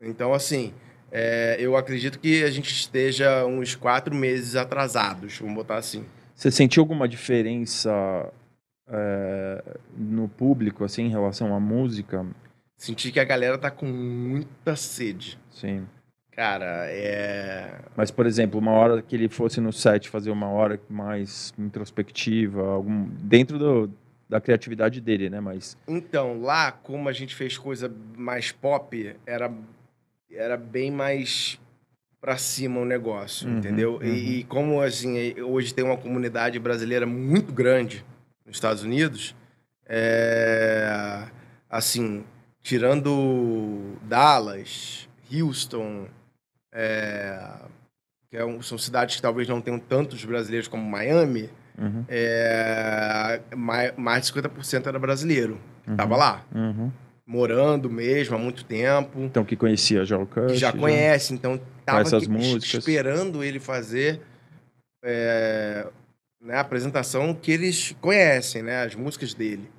Então, 0.00 0.32
assim, 0.32 0.72
é, 1.12 1.58
eu 1.60 1.76
acredito 1.76 2.18
que 2.18 2.42
a 2.42 2.50
gente 2.50 2.72
esteja 2.72 3.44
uns 3.44 3.74
quatro 3.74 4.14
meses 4.14 4.56
atrasados, 4.56 5.36
vamos 5.38 5.54
botar 5.54 5.76
assim. 5.76 6.06
Você 6.34 6.50
sentiu 6.50 6.82
alguma 6.82 7.06
diferença 7.06 7.92
é, 8.88 9.62
no 9.94 10.26
público, 10.26 10.84
assim, 10.84 11.02
em 11.02 11.10
relação 11.10 11.54
à 11.54 11.60
música? 11.60 12.24
Senti 12.78 13.12
que 13.12 13.20
a 13.20 13.24
galera 13.24 13.58
tá 13.58 13.70
com 13.70 13.84
muita 13.84 14.74
sede. 14.74 15.38
Sim. 15.50 15.86
Cara, 16.38 16.86
é. 16.88 17.80
Mas, 17.96 18.12
por 18.12 18.24
exemplo, 18.24 18.60
uma 18.60 18.70
hora 18.70 19.02
que 19.02 19.16
ele 19.16 19.28
fosse 19.28 19.60
no 19.60 19.72
set 19.72 20.08
fazer 20.08 20.30
uma 20.30 20.48
hora 20.48 20.80
mais 20.88 21.52
introspectiva, 21.58 22.62
algum, 22.64 23.06
dentro 23.22 23.58
do, 23.58 23.90
da 24.28 24.40
criatividade 24.40 25.00
dele, 25.00 25.28
né? 25.28 25.40
Mas 25.40 25.76
Então, 25.88 26.40
lá, 26.40 26.70
como 26.70 27.08
a 27.08 27.12
gente 27.12 27.34
fez 27.34 27.58
coisa 27.58 27.92
mais 28.16 28.52
pop, 28.52 29.16
era, 29.26 29.52
era 30.30 30.56
bem 30.56 30.92
mais 30.92 31.58
pra 32.20 32.36
cima 32.36 32.78
o 32.78 32.84
negócio, 32.84 33.48
Uhum, 33.48 33.58
entendeu? 33.58 33.94
uhum. 33.96 34.04
E, 34.04 34.38
e 34.38 34.44
como, 34.44 34.80
assim, 34.80 35.40
hoje 35.40 35.74
tem 35.74 35.84
uma 35.84 35.96
comunidade 35.96 36.56
brasileira 36.60 37.04
muito 37.04 37.52
grande 37.52 38.04
nos 38.46 38.54
Estados 38.54 38.84
Unidos, 38.84 39.34
é, 39.88 41.24
assim, 41.68 42.22
tirando 42.62 43.96
Dallas, 44.04 45.08
Houston, 45.32 46.06
é, 46.72 47.38
que 48.30 48.36
é 48.36 48.44
um- 48.44 48.60
são 48.62 48.76
cidades 48.78 49.16
que 49.16 49.22
talvez 49.22 49.48
não 49.48 49.60
tenham 49.60 49.78
tantos 49.78 50.24
brasileiros 50.24 50.68
como 50.68 50.82
Miami, 50.88 51.48
uhum, 51.78 52.04
é, 52.08 53.40
mais, 53.56 53.92
mais 53.96 54.20
de 54.22 54.26
50% 54.28 54.86
era 54.88 54.98
brasileiro. 54.98 55.58
uhum, 55.86 55.96
Tava 55.96 56.16
lá, 56.16 56.44
uhum. 56.54 56.90
morando 57.26 57.90
mesmo 57.90 58.36
há 58.36 58.38
muito 58.38 58.64
tempo, 58.64 59.20
Então, 59.20 59.44
que 59.44 59.56
conhecia 59.56 60.04
já 60.04 60.16
o 60.18 60.26
que 60.26 60.54
já 60.56 60.72
conhece, 60.72 61.32
então 61.34 61.60
tava 61.84 61.98
Conhece 62.04 62.16
as 62.16 62.22
aqui 62.24 62.32
músicas. 62.32 62.74
esperando 62.74 63.42
ele 63.44 63.58
fazer 63.60 64.20
é, 65.02 65.86
né, 66.40 66.54
a 66.54 66.60
apresentação 66.60 67.32
que 67.34 67.50
eles 67.52 67.94
conhecem, 68.00 68.62
né? 68.62 68.82
As 68.82 68.94
músicas 68.94 69.32
dele, 69.34 69.70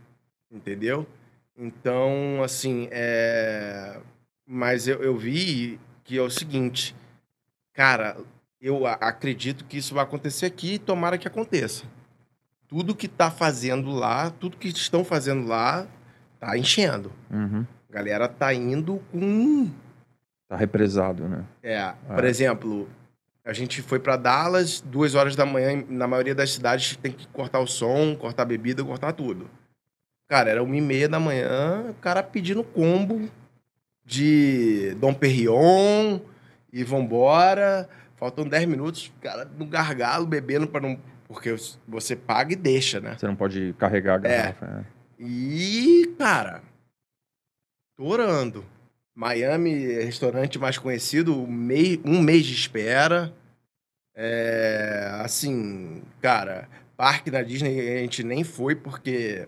entendeu? 0.52 1.06
Então, 1.58 2.42
assim, 2.44 2.88
é... 2.92 3.98
Mas 4.48 4.88
eu, 4.88 5.04
eu 5.04 5.16
vi 5.18 5.78
que 6.10 6.18
é 6.18 6.22
o 6.24 6.30
seguinte, 6.32 6.96
cara, 7.72 8.18
eu 8.60 8.88
acredito 8.88 9.64
que 9.64 9.78
isso 9.78 9.94
vai 9.94 10.04
acontecer 10.04 10.48
aqui 10.48 10.74
e 10.74 10.80
tomara 10.80 11.20
que 11.20 11.28
aconteça. 11.28 11.84
Tudo 12.68 12.96
que 12.96 13.08
tá 13.08 13.30
fazendo 13.30 13.92
lá, 13.92 14.32
tudo 14.32 14.58
que 14.58 14.70
estão 14.70 15.04
fazendo 15.04 15.48
lá, 15.48 15.86
tá 16.40 16.58
enchendo. 16.58 17.12
Uhum. 17.30 17.64
A 17.88 17.94
galera 17.94 18.28
tá 18.28 18.52
indo 18.52 19.00
com. 19.12 19.70
Tá 20.48 20.56
represado, 20.56 21.30
né? 21.30 21.46
É, 21.62 21.94
por 22.08 22.26
exemplo, 22.26 22.90
a 23.46 23.54
gente 23.54 23.84
foi 23.84 24.00
para 24.00 24.18
Dallas, 24.18 24.82
duas 24.82 25.14
horas 25.14 25.36
da 25.36 25.46
manhã, 25.46 25.86
na 25.88 26.08
maioria 26.08 26.34
das 26.34 26.54
cidades 26.54 26.98
tem 26.98 27.12
que 27.12 27.28
cortar 27.28 27.60
o 27.60 27.68
som, 27.68 28.16
cortar 28.16 28.42
a 28.42 28.48
bebida, 28.48 28.84
cortar 28.84 29.14
tudo. 29.14 29.48
Cara, 30.28 30.50
era 30.50 30.64
uma 30.64 30.76
e 30.76 30.82
meia 30.82 31.08
da 31.08 31.20
manhã, 31.20 31.86
o 31.92 31.94
cara 32.02 32.24
pedindo 32.24 32.64
combo 32.64 33.30
de 34.10 34.96
Dom 34.96 35.14
Perignon 35.14 36.20
e 36.74 36.84
vambora. 36.84 37.88
Faltam 38.18 38.44
10 38.44 38.66
minutos, 38.66 39.14
cara 39.22 39.46
no 39.46 39.66
gargalo, 39.68 40.26
bebendo 40.26 40.68
para 40.68 40.82
não. 40.82 41.00
Porque 41.28 41.56
você 41.88 42.16
paga 42.16 42.54
e 42.54 42.56
deixa, 42.56 43.00
né? 43.00 43.16
Você 43.16 43.28
não 43.28 43.36
pode 43.36 43.76
carregar 43.78 44.16
a 44.16 44.18
garrafa. 44.18 44.66
É. 44.66 45.24
E, 45.24 46.16
cara, 46.18 46.64
tô 47.96 48.06
orando. 48.06 48.66
Miami, 49.14 49.86
restaurante 50.04 50.58
mais 50.58 50.78
conhecido, 50.78 51.40
um 51.40 51.46
mês, 51.48 52.46
de 52.46 52.54
espera. 52.54 53.32
É, 54.16 55.12
assim, 55.22 56.02
cara, 56.20 56.68
parque 56.98 57.30
na 57.30 57.44
Disney 57.44 57.98
a 57.98 58.02
gente 58.02 58.24
nem 58.24 58.44
foi 58.44 58.76
porque, 58.76 59.48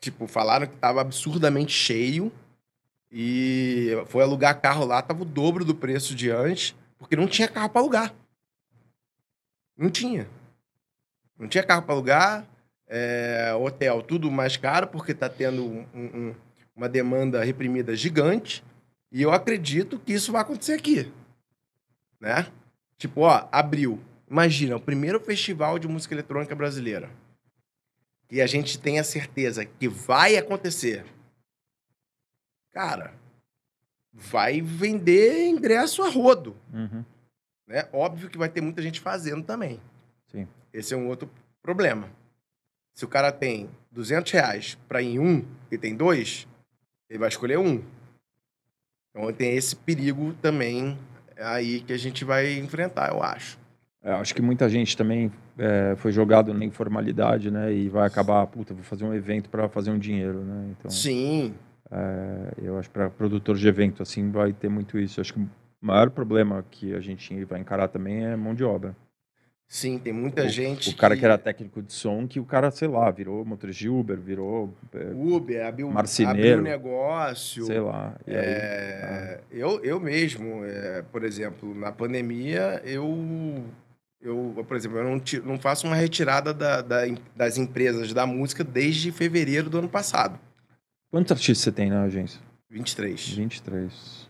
tipo, 0.00 0.26
falaram 0.26 0.66
que 0.66 0.76
tava 0.76 1.02
absurdamente 1.02 1.72
cheio. 1.72 2.32
E 3.10 3.92
foi 4.06 4.22
alugar 4.22 4.60
carro 4.60 4.84
lá, 4.84 5.00
tava 5.00 5.22
o 5.22 5.26
dobro 5.26 5.64
do 5.64 5.74
preço 5.74 6.14
de 6.14 6.30
antes, 6.30 6.74
porque 6.98 7.16
não 7.16 7.26
tinha 7.26 7.48
carro 7.48 7.68
para 7.68 7.80
alugar. 7.80 8.14
Não 9.76 9.90
tinha. 9.90 10.28
Não 11.38 11.48
tinha 11.48 11.62
carro 11.62 11.82
para 11.82 11.94
alugar, 11.94 12.46
é, 12.88 13.54
hotel 13.54 14.02
tudo 14.02 14.30
mais 14.30 14.56
caro, 14.56 14.88
porque 14.88 15.14
tá 15.14 15.28
tendo 15.28 15.64
um, 15.64 15.86
um, 15.94 16.34
uma 16.74 16.88
demanda 16.88 17.44
reprimida 17.44 17.94
gigante. 17.94 18.64
E 19.12 19.22
eu 19.22 19.30
acredito 19.30 19.98
que 19.98 20.12
isso 20.12 20.32
vai 20.32 20.42
acontecer 20.42 20.74
aqui. 20.74 21.12
Né? 22.20 22.46
Tipo, 22.98 23.22
ó, 23.22 23.48
abril. 23.52 24.00
Imagina, 24.28 24.76
o 24.76 24.80
primeiro 24.80 25.20
festival 25.20 25.78
de 25.78 25.86
música 25.86 26.14
eletrônica 26.14 26.54
brasileira. 26.54 27.10
E 28.30 28.40
a 28.40 28.46
gente 28.46 28.78
tem 28.78 28.98
a 28.98 29.04
certeza 29.04 29.64
que 29.64 29.88
vai 29.88 30.36
acontecer 30.36 31.04
cara, 32.76 33.14
vai 34.12 34.60
vender 34.60 35.48
ingresso 35.48 36.02
a 36.02 36.10
rodo. 36.10 36.54
Uhum. 36.70 37.02
Né? 37.66 37.88
Óbvio 37.90 38.28
que 38.28 38.36
vai 38.36 38.50
ter 38.50 38.60
muita 38.60 38.82
gente 38.82 39.00
fazendo 39.00 39.42
também. 39.42 39.80
Sim. 40.26 40.46
Esse 40.74 40.92
é 40.92 40.96
um 40.96 41.08
outro 41.08 41.30
problema. 41.62 42.10
Se 42.92 43.02
o 43.06 43.08
cara 43.08 43.32
tem 43.32 43.70
200 43.90 44.30
reais 44.30 44.78
para 44.86 45.00
ir 45.00 45.14
em 45.14 45.18
um 45.18 45.42
e 45.70 45.78
tem 45.78 45.96
dois, 45.96 46.46
ele 47.08 47.18
vai 47.18 47.30
escolher 47.30 47.58
um. 47.58 47.82
Então 49.10 49.32
tem 49.32 49.56
esse 49.56 49.74
perigo 49.74 50.34
também 50.42 50.98
aí 51.38 51.80
que 51.80 51.94
a 51.94 51.98
gente 51.98 52.26
vai 52.26 52.58
enfrentar, 52.58 53.10
eu 53.10 53.22
acho. 53.22 53.58
É, 54.02 54.12
acho 54.12 54.34
que 54.34 54.42
muita 54.42 54.68
gente 54.68 54.94
também 54.98 55.32
é, 55.58 55.96
foi 55.96 56.12
jogado 56.12 56.52
na 56.52 56.64
informalidade, 56.64 57.50
né? 57.50 57.72
E 57.72 57.88
vai 57.88 58.06
acabar, 58.06 58.46
puta, 58.46 58.74
vou 58.74 58.84
fazer 58.84 59.06
um 59.06 59.14
evento 59.14 59.48
para 59.48 59.66
fazer 59.66 59.90
um 59.90 59.98
dinheiro, 59.98 60.44
né? 60.44 60.74
Então... 60.78 60.90
Sim, 60.90 61.54
eu 62.62 62.78
acho 62.78 62.88
que 62.88 62.94
para 62.94 63.10
produtor 63.10 63.56
de 63.56 63.68
evento 63.68 64.02
assim 64.02 64.30
vai 64.30 64.52
ter 64.52 64.68
muito 64.68 64.98
isso. 64.98 65.20
Eu 65.20 65.22
acho 65.22 65.34
que 65.34 65.40
o 65.40 65.48
maior 65.80 66.10
problema 66.10 66.64
que 66.70 66.94
a 66.94 67.00
gente 67.00 67.44
vai 67.44 67.60
encarar 67.60 67.88
também 67.88 68.24
é 68.24 68.36
mão 68.36 68.54
de 68.54 68.64
obra. 68.64 68.96
Sim, 69.68 69.98
tem 69.98 70.12
muita 70.12 70.44
o, 70.44 70.48
gente. 70.48 70.90
O 70.90 70.96
cara 70.96 71.14
que... 71.14 71.20
que... 71.20 71.24
era 71.24 71.36
técnico 71.36 71.82
de 71.82 71.92
som, 71.92 72.26
que 72.26 72.38
o 72.38 72.44
cara, 72.44 72.70
sei 72.70 72.86
lá, 72.86 73.10
virou 73.10 73.44
motorista 73.44 73.80
de 73.80 73.88
Uber, 73.88 74.16
virou. 74.16 74.72
É, 74.94 75.10
Uber, 75.12 75.66
abriu, 75.66 75.90
marceneiro, 75.90 76.60
abriu 76.60 76.62
negócio. 76.62 77.64
Sei 77.64 77.80
lá. 77.80 78.14
É, 78.26 78.38
aí, 78.38 79.40
ah. 79.40 79.40
eu, 79.50 79.84
eu 79.84 79.98
mesmo, 79.98 80.64
é, 80.64 81.02
por 81.10 81.24
exemplo, 81.24 81.74
na 81.74 81.90
pandemia, 81.90 82.80
eu. 82.84 83.64
Eu, 84.22 84.64
por 84.66 84.76
exemplo, 84.76 84.98
eu 84.98 85.04
não, 85.04 85.20
tiro, 85.20 85.46
não 85.46 85.58
faço 85.58 85.86
uma 85.86 85.94
retirada 85.94 86.52
da, 86.52 86.80
da, 86.80 87.02
das 87.36 87.58
empresas 87.58 88.12
da 88.12 88.26
música 88.26 88.64
desde 88.64 89.12
fevereiro 89.12 89.68
do 89.68 89.78
ano 89.78 89.88
passado. 89.88 90.38
Quantos 91.10 91.32
artistas 91.32 91.58
você 91.58 91.72
tem 91.72 91.90
na 91.90 92.02
agência? 92.02 92.40
23. 92.70 93.28
23. 93.30 94.28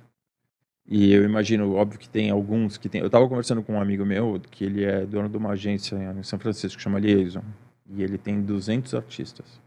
E 0.88 1.12
eu 1.12 1.24
imagino, 1.24 1.74
óbvio 1.74 1.98
que 1.98 2.08
tem 2.08 2.30
alguns 2.30 2.78
que 2.78 2.88
tem. 2.88 3.00
Eu 3.00 3.08
estava 3.08 3.28
conversando 3.28 3.62
com 3.62 3.74
um 3.74 3.80
amigo 3.80 4.04
meu 4.04 4.40
que 4.50 4.64
ele 4.64 4.84
é 4.84 5.04
dono 5.04 5.28
de 5.28 5.36
uma 5.36 5.50
agência 5.50 5.96
em 5.96 6.22
São 6.22 6.38
Francisco 6.38 6.76
que 6.76 6.82
chama 6.82 7.00
Liaison. 7.00 7.42
E 7.88 8.02
ele 8.02 8.18
tem 8.18 8.40
200 8.40 8.94
artistas. 8.94 9.60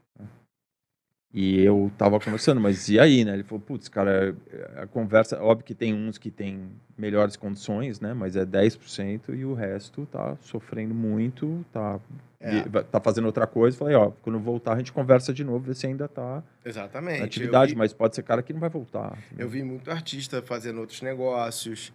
E 1.31 1.59
eu 1.59 1.91
tava 1.95 2.19
conversando, 2.19 2.59
mas 2.59 2.89
e 2.89 2.99
aí, 2.99 3.23
né? 3.23 3.33
Ele 3.33 3.43
falou, 3.43 3.59
putz, 3.59 3.87
cara, 3.87 4.35
a 4.77 4.87
conversa, 4.87 5.39
óbvio 5.41 5.63
que 5.63 5.75
tem 5.75 5.93
uns 5.93 6.17
que 6.17 6.31
têm 6.31 6.71
melhores 6.97 7.35
condições, 7.35 7.99
né? 7.99 8.15
Mas 8.15 8.35
é 8.35 8.43
10% 8.43 9.35
e 9.35 9.45
o 9.45 9.53
resto 9.53 10.07
tá 10.07 10.35
sofrendo 10.41 10.93
muito, 10.95 11.63
tá, 11.71 11.99
é. 12.39 12.62
tá 12.84 12.99
fazendo 13.02 13.25
outra 13.25 13.45
coisa. 13.45 13.78
Falei, 13.78 13.95
ó, 13.95 14.12
quando 14.21 14.39
voltar 14.39 14.73
a 14.73 14.78
gente 14.78 14.91
conversa 14.91 15.34
de 15.34 15.43
novo, 15.43 15.60
ver 15.60 15.75
se 15.75 15.88
ainda 15.88 16.08
tá 16.08 16.41
Exatamente. 16.63 17.19
na 17.19 17.25
atividade, 17.25 17.71
vi, 17.71 17.78
mas 17.78 17.93
pode 17.93 18.15
ser 18.15 18.23
cara 18.23 18.41
que 18.41 18.54
não 18.54 18.60
vai 18.60 18.69
voltar. 18.69 19.17
Eu 19.38 19.49
vi 19.49 19.62
muito 19.63 19.91
artista 19.91 20.41
fazendo 20.41 20.80
outros 20.80 21.02
negócios. 21.02 21.93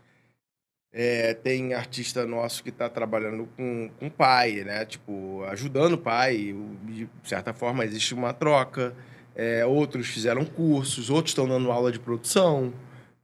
É, 0.93 1.35
tem 1.35 1.75
artista 1.75 2.25
nosso 2.25 2.63
que 2.63 2.69
está 2.69 2.89
trabalhando 2.89 3.49
com, 3.57 3.91
com 3.99 4.07
o 4.07 4.11
pai, 4.11 4.63
né? 4.65 4.85
Tipo, 4.85 5.43
ajudando 5.49 5.95
o 5.95 5.99
pai. 5.99 6.55
De 6.85 7.09
certa 7.25 7.53
forma, 7.53 7.85
existe 7.85 8.15
uma 8.15 8.33
troca. 8.33 8.95
É, 9.35 9.67
outros 9.67 10.07
fizeram 10.07 10.45
cursos, 10.45 11.11
outros 11.11 11.33
estão 11.33 11.49
dando 11.49 11.73
aula 11.73 11.91
de 11.91 11.99
produção. 11.99 12.73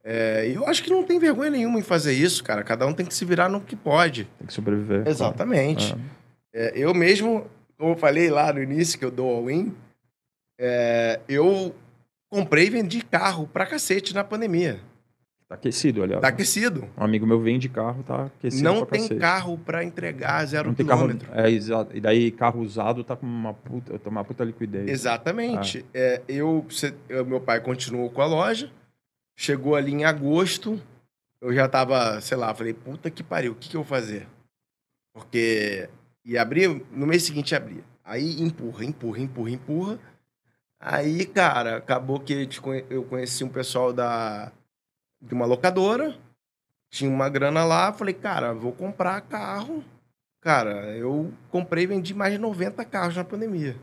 É, 0.03 0.49
e 0.49 0.55
eu 0.55 0.67
acho 0.67 0.83
que 0.83 0.89
não 0.89 1.03
tem 1.03 1.19
vergonha 1.19 1.51
nenhuma 1.51 1.79
em 1.79 1.83
fazer 1.83 2.11
isso, 2.11 2.43
cara. 2.43 2.63
Cada 2.63 2.85
um 2.85 2.93
tem 2.93 3.05
que 3.05 3.13
se 3.13 3.23
virar 3.23 3.47
no 3.47 3.61
que 3.61 3.75
pode. 3.75 4.25
Tem 4.37 4.47
que 4.47 4.53
sobreviver. 4.53 5.07
Exatamente. 5.07 5.95
É, 6.53 6.73
eu 6.75 6.93
mesmo, 6.93 7.49
como 7.77 7.93
eu 7.93 7.97
falei 7.97 8.29
lá 8.29 8.51
no 8.51 8.61
início 8.61 8.99
que 8.99 9.05
eu 9.05 9.11
dou 9.11 9.29
all-in, 9.29 9.75
é, 10.59 11.19
eu 11.27 11.73
comprei 12.29 12.67
e 12.67 12.69
vendi 12.69 13.01
carro 13.01 13.47
pra 13.47 13.65
cacete 13.65 14.13
na 14.13 14.23
pandemia. 14.23 14.79
Tá 15.51 15.55
aquecido, 15.55 16.01
aliás. 16.01 16.21
Tá 16.21 16.29
aquecido. 16.29 16.87
Um 16.97 17.03
amigo 17.03 17.27
meu 17.27 17.41
vende 17.41 17.67
carro, 17.67 18.03
tá 18.03 18.27
aquecido. 18.27 18.63
Não 18.63 18.85
tem 18.85 19.01
cacete. 19.01 19.19
carro 19.19 19.57
para 19.57 19.83
entregar 19.83 20.45
zero 20.45 20.69
Não 20.69 20.75
quilômetro. 20.75 21.27
Carro, 21.27 21.41
é, 21.41 21.51
exato. 21.51 21.97
E 21.97 21.99
daí 21.99 22.31
carro 22.31 22.61
usado 22.61 23.03
tá 23.03 23.17
com 23.17 23.25
uma 23.25 23.53
puta, 23.53 23.99
tá 23.99 24.09
uma 24.09 24.23
puta 24.23 24.45
liquidez. 24.45 24.89
Exatamente. 24.89 25.85
Ah. 25.87 25.89
É, 25.93 26.21
eu, 26.29 26.65
eu, 27.09 27.25
meu 27.25 27.41
pai 27.41 27.59
continuou 27.59 28.09
com 28.09 28.21
a 28.21 28.25
loja. 28.25 28.71
Chegou 29.37 29.75
ali 29.75 29.91
em 29.91 30.05
agosto. 30.05 30.81
Eu 31.41 31.53
já 31.53 31.67
tava, 31.67 32.21
sei 32.21 32.37
lá, 32.37 32.53
falei, 32.53 32.73
puta 32.73 33.11
que 33.11 33.21
pariu, 33.21 33.51
o 33.51 33.55
que, 33.55 33.67
que 33.67 33.75
eu 33.75 33.81
vou 33.83 33.89
fazer? 33.89 34.27
Porque 35.13 35.89
ia 36.25 36.41
abrir, 36.41 36.83
no 36.91 37.07
mês 37.07 37.23
seguinte 37.23 37.55
abria. 37.55 37.83
Aí 38.03 38.41
empurra, 38.41 38.85
empurra, 38.85 39.19
empurra, 39.19 39.51
empurra. 39.51 39.99
Aí, 40.79 41.25
cara, 41.25 41.77
acabou 41.77 42.19
que 42.19 42.49
eu 42.89 43.03
conheci 43.03 43.43
um 43.43 43.49
pessoal 43.49 43.93
da 43.93 44.51
de 45.21 45.35
uma 45.35 45.45
locadora, 45.45 46.17
tinha 46.89 47.09
uma 47.09 47.29
grana 47.29 47.63
lá, 47.63 47.93
falei, 47.93 48.13
cara, 48.13 48.53
vou 48.53 48.71
comprar 48.71 49.21
carro. 49.21 49.83
Cara, 50.41 50.97
eu 50.97 51.31
comprei 51.51 51.83
e 51.83 51.87
vendi 51.87 52.13
mais 52.15 52.33
de 52.33 52.39
90 52.39 52.83
carros 52.85 53.15
na 53.15 53.23
pandemia. 53.23 53.77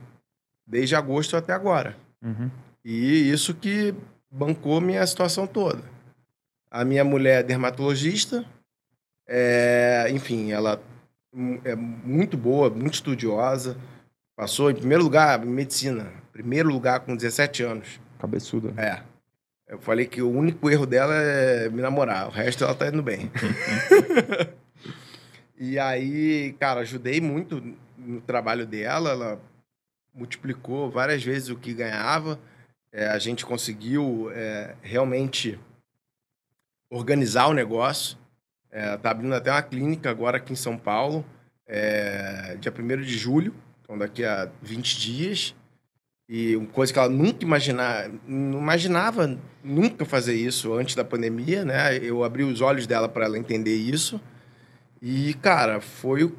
Desde 0.67 0.97
agosto 0.97 1.37
até 1.37 1.53
agora. 1.53 1.97
Uhum. 2.21 2.51
E 2.85 3.31
isso 3.31 3.55
que 3.55 3.95
bancou 4.31 4.81
minha 4.81 5.07
situação 5.07 5.47
toda. 5.47 5.83
A 6.69 6.85
minha 6.85 7.05
mulher 7.05 7.41
é 7.41 7.43
dermatologista. 7.45 8.45
É, 9.27 10.09
enfim, 10.11 10.51
ela 10.51 10.83
é 11.65 11.75
muito 11.75 12.37
boa, 12.37 12.71
muito 12.71 12.95
estudiosa. 12.95 13.77
Passou 14.37 14.71
em 14.71 14.75
primeiro 14.75 15.03
lugar 15.03 15.45
em 15.45 15.51
medicina. 15.51 16.13
Primeiro 16.33 16.69
lugar 16.69 17.01
com 17.01 17.17
17 17.17 17.63
anos. 17.63 18.01
Cabeçuda. 18.19 18.73
É. 18.81 19.03
Eu 19.69 19.79
falei 19.79 20.07
que 20.07 20.23
o 20.23 20.31
único 20.31 20.71
erro 20.71 20.87
dela 20.87 21.15
é 21.15 21.69
me 21.69 21.83
namorar, 21.83 22.27
o 22.27 22.31
resto 22.31 22.65
ela 22.65 22.75
tá 22.75 22.89
indo 22.89 23.03
bem. 23.03 23.31
e 25.59 25.79
aí, 25.79 26.55
cara, 26.59 26.81
ajudei 26.81 27.21
muito 27.21 27.63
no 27.99 28.19
trabalho 28.23 28.67
dela, 28.67 29.11
ela 29.11 29.41
multiplicou 30.15 30.91
várias 30.91 31.23
vezes 31.23 31.51
o 31.51 31.57
que 31.57 31.75
ganhava. 31.75 32.41
É, 32.91 33.09
a 33.09 33.19
gente 33.19 33.45
conseguiu 33.45 34.31
é, 34.33 34.75
realmente 34.81 35.61
organizar 36.91 37.49
o 37.49 37.53
negócio. 37.55 38.17
É, 38.71 38.97
tá 38.97 39.11
abrindo 39.11 39.35
até 39.35 39.51
uma 39.51 39.63
clínica 39.63 40.11
agora 40.11 40.37
aqui 40.37 40.53
em 40.53 40.57
São 40.57 40.77
Paulo. 40.77 41.25
é, 41.67 42.57
dia 42.61 42.73
1 42.73 43.03
de 43.03 43.17
julho, 43.17 43.55
então 43.83 43.97
daqui 43.99 44.25
a 44.25 44.51
20 44.63 44.99
dias. 44.99 45.55
E 46.29 46.57
uma 46.57 46.67
coisa 46.67 46.93
que 46.93 46.99
ela 46.99 47.09
nunca 47.09 47.43
imaginava, 47.43 48.11
não 48.27 48.59
imaginava 48.59 49.39
nunca 49.65 50.05
fazer 50.05 50.35
isso 50.35 50.75
antes 50.75 50.95
da 50.95 51.03
pandemia, 51.03 51.65
né? 51.65 51.97
Eu 51.97 52.23
abri 52.23 52.45
os 52.45 52.61
olhos 52.61 52.87
dela 52.87 53.09
para 53.09 53.25
ela 53.25 53.39
entender 53.39 53.75
isso. 53.75 54.21
E, 55.01 55.33
cara, 55.35 55.81
foi 55.81 56.31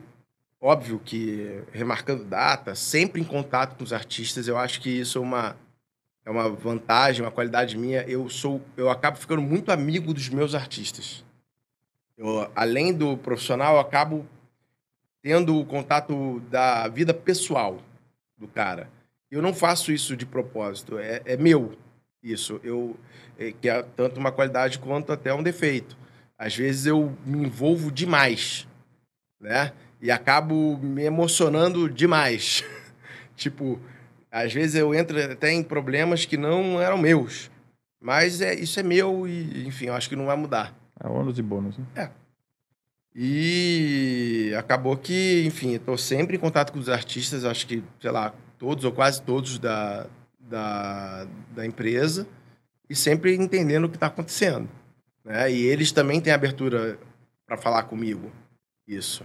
óbvio 0.61 0.99
que 1.03 1.63
remarcando 1.71 2.23
data, 2.23 2.75
sempre 2.75 3.21
em 3.21 3.23
contato 3.23 3.77
com 3.77 3.83
os 3.83 3.93
artistas, 3.93 4.47
eu 4.47 4.57
acho 4.57 4.81
que 4.81 4.89
isso 4.89 5.17
é 5.17 5.21
uma 5.21 5.55
é 6.25 6.29
uma 6.29 6.49
vantagem, 6.49 7.23
uma 7.23 7.31
qualidade 7.31 7.75
minha. 7.77 8.01
Eu 8.03 8.29
sou 8.29 8.61
eu 8.77 8.89
acabo 8.89 9.17
ficando 9.17 9.41
muito 9.41 9.71
amigo 9.71 10.13
dos 10.13 10.29
meus 10.29 10.53
artistas. 10.53 11.23
Eu, 12.19 12.51
além 12.53 12.93
do 12.93 13.15
profissional, 13.15 13.75
eu 13.75 13.79
acabo 13.79 14.27
tendo 15.21 15.57
o 15.57 15.65
contato 15.65 16.41
da 16.51 16.85
vida 16.89 17.13
pessoal 17.13 17.81
do 18.37 18.45
cara. 18.45 18.89
Eu 19.31 19.41
não 19.41 19.53
faço 19.53 19.89
isso 19.89 20.17
de 20.17 20.25
propósito, 20.25 20.99
é, 20.99 21.21
é 21.25 21.37
meu 21.37 21.77
isso. 22.21 22.59
Eu 22.61 22.97
é, 23.37 23.53
que 23.53 23.69
é 23.69 23.81
tanto 23.95 24.19
uma 24.19 24.33
qualidade 24.33 24.79
quanto 24.79 25.13
até 25.13 25.33
um 25.33 25.41
defeito. 25.41 25.97
Às 26.37 26.53
vezes 26.57 26.85
eu 26.85 27.17
me 27.25 27.37
envolvo 27.45 27.89
demais, 27.89 28.67
né? 29.39 29.71
E 30.01 30.11
acabo 30.11 30.77
me 30.77 31.03
emocionando 31.03 31.89
demais. 31.89 32.65
tipo, 33.33 33.79
às 34.29 34.51
vezes 34.51 34.75
eu 34.75 34.93
entro 34.93 35.17
até 35.23 35.53
em 35.53 35.63
problemas 35.63 36.25
que 36.25 36.35
não 36.35 36.81
eram 36.81 36.97
meus. 36.97 37.49
Mas 38.01 38.41
é, 38.41 38.53
isso 38.55 38.77
é 38.77 38.83
meu 38.83 39.25
e, 39.25 39.65
enfim, 39.65 39.85
eu 39.85 39.93
acho 39.93 40.09
que 40.09 40.17
não 40.17 40.25
vai 40.25 40.35
mudar. 40.35 40.78
É 40.99 41.07
ônus 41.07 41.37
e 41.37 41.41
bônus, 41.41 41.77
né? 41.77 41.85
É. 41.95 42.09
E 43.15 44.53
acabou 44.57 44.95
que, 44.95 45.43
enfim, 45.45 45.73
estou 45.73 45.97
sempre 45.97 46.37
em 46.37 46.39
contato 46.39 46.71
com 46.71 46.79
os 46.79 46.89
artistas, 46.89 47.43
acho 47.43 47.65
que, 47.65 47.83
sei 47.99 48.11
lá, 48.11 48.33
todos 48.57 48.85
ou 48.85 48.91
quase 48.91 49.21
todos 49.21 49.57
da, 49.57 50.05
da, 50.39 51.27
da 51.55 51.65
empresa, 51.65 52.27
e 52.89 52.95
sempre 52.95 53.35
entendendo 53.35 53.85
o 53.85 53.89
que 53.89 53.95
está 53.95 54.07
acontecendo. 54.07 54.69
Né? 55.23 55.51
E 55.51 55.65
eles 55.65 55.91
também 55.91 56.21
têm 56.21 56.33
abertura 56.33 56.99
para 57.45 57.57
falar 57.57 57.83
comigo, 57.83 58.31
isso. 58.87 59.23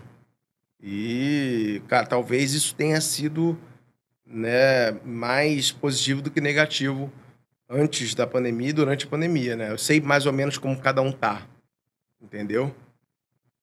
E, 0.83 1.83
cara, 1.89 2.07
talvez 2.07 2.53
isso 2.53 2.75
tenha 2.75 3.01
sido 3.01 3.59
né, 4.27 4.93
mais 5.05 5.71
positivo 5.71 6.23
do 6.23 6.31
que 6.31 6.41
negativo 6.41 7.13
antes 7.69 8.15
da 8.15 8.27
pandemia 8.27 8.71
e 8.71 8.73
durante 8.73 9.07
a 9.07 9.09
pandemia, 9.09 9.57
né? 9.57 9.71
Eu 9.71 9.79
sei 9.79 10.01
mais 10.01 10.27
ou 10.27 10.33
menos 10.33 10.59
como 10.59 10.79
cada 10.79 11.01
um 11.01 11.11
tá, 11.11 11.47
entendeu? 12.25 12.75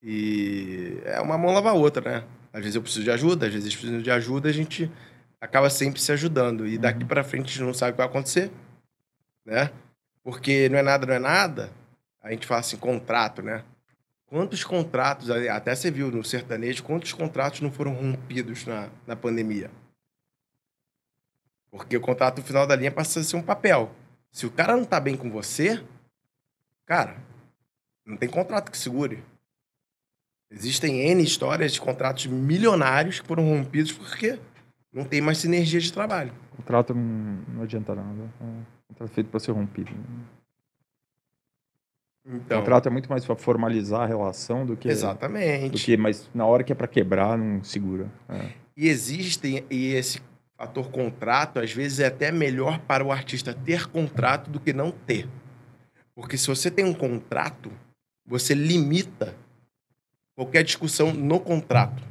E 0.02 1.02
é 1.06 1.20
uma 1.20 1.38
mão 1.38 1.54
lava 1.54 1.72
a 1.72 1.74
outra, 1.74 2.10
né? 2.10 2.28
Às 2.54 2.62
vezes 2.62 2.76
eu 2.76 2.82
preciso 2.82 3.04
de 3.04 3.12
ajuda, 3.12 3.46
às 3.46 3.52
vezes 3.52 3.66
eles 3.68 3.78
precisam 3.78 4.02
de 4.02 4.12
ajuda, 4.12 4.50
a 4.50 4.54
gente 4.54 4.92
acaba 5.40 5.70
sempre 5.70 6.02
se 6.02 6.12
ajudando. 6.12 6.68
E 6.68 6.78
daqui 6.78 7.02
uhum. 7.02 7.08
para 7.08 7.24
frente 7.24 7.46
a 7.46 7.50
gente 7.50 7.64
não 7.64 7.74
sabe 7.74 7.92
o 7.92 7.94
que 7.94 7.98
vai 7.98 8.08
acontecer, 8.08 8.52
né? 9.46 9.72
Porque 10.24 10.70
não 10.70 10.78
é 10.78 10.82
nada, 10.82 11.06
não 11.06 11.14
é 11.14 11.20
nada. 11.20 11.72
A 12.22 12.32
gente 12.32 12.46
fala 12.46 12.60
assim, 12.62 12.78
contrato, 12.78 13.42
né? 13.42 13.64
Quantos 14.28 14.64
contratos, 14.64 15.30
até 15.30 15.76
você 15.76 15.92
viu 15.92 16.10
no 16.10 16.24
sertanejo, 16.24 16.84
quantos 16.84 17.12
contratos 17.12 17.60
não 17.62 17.72
foram 17.72 17.94
rompidos 17.94 18.66
na, 18.66 18.90
na 19.06 19.16
pandemia? 19.16 19.70
Porque 21.70 21.98
o 21.98 22.02
contrato 22.02 22.42
final 22.42 22.68
da 22.68 22.76
linha 22.76 22.92
passa 22.92 23.20
a 23.20 23.24
ser 23.24 23.36
um 23.36 23.42
papel. 23.42 23.92
Se 24.32 24.46
o 24.46 24.52
cara 24.52 24.76
não 24.76 24.86
tá 24.86 25.00
bem 25.00 25.18
com 25.18 25.30
você, 25.30 25.84
cara, 26.86 27.18
não 28.06 28.18
tem 28.18 28.30
contrato 28.30 28.72
que 28.72 28.78
segure. 28.78 29.24
Existem 30.50 31.00
N 31.10 31.24
histórias 31.24 31.72
de 31.72 31.80
contratos 31.80 32.26
milionários 32.26 33.20
que 33.20 33.28
foram 33.28 33.48
rompidos 33.48 33.92
porque 33.92 34.38
não 34.92 35.06
tem 35.06 35.22
mais 35.22 35.38
sinergia 35.38 35.80
de 35.80 35.92
trabalho. 35.92 36.34
O 36.54 36.58
contrato 36.58 36.94
não, 36.94 37.64
adianta 37.64 37.96
nada. 37.96 38.30
É 38.40 38.44
um 38.44 38.64
contrato 38.90 39.14
feito 39.14 39.30
para 39.30 39.40
ser 39.40 39.52
rompido. 39.52 39.92
Então, 42.26 42.58
o 42.58 42.62
contrato 42.62 42.88
é 42.88 42.92
muito 42.92 43.10
mais 43.10 43.26
para 43.26 43.36
formalizar 43.36 44.02
a 44.02 44.06
relação 44.06 44.66
do 44.66 44.76
que. 44.76 44.88
Exatamente. 44.90 45.72
Do 45.72 45.78
que, 45.78 45.98
mas 45.98 46.30
na 46.34 46.46
hora 46.46 46.64
que 46.64 46.72
é 46.72 46.76
para 46.76 46.88
quebrar, 46.88 47.38
não 47.38 47.64
segura. 47.64 48.12
É. 48.30 48.50
E 48.76 48.88
existem, 48.90 49.66
e 49.72 49.94
esse 49.94 50.22
fator 50.58 50.92
contrato, 50.92 51.60
às 51.60 51.72
vezes 51.72 52.00
é 52.00 52.08
até 52.08 52.32
melhor 52.32 52.80
para 52.80 53.04
o 53.04 53.12
artista 53.12 53.54
ter 53.54 53.88
contrato 53.88 54.52
do 54.52 54.60
que 54.60 54.72
não 54.72 54.92
ter. 54.92 55.28
Porque 56.14 56.38
se 56.38 56.48
você 56.48 56.70
tem 56.70 56.86
um 56.86 56.94
contrato, 56.94 57.72
você 58.26 58.54
limita 58.54 59.36
qualquer 60.36 60.64
discussão 60.64 61.14
no 61.14 61.40
contrato. 61.40 62.04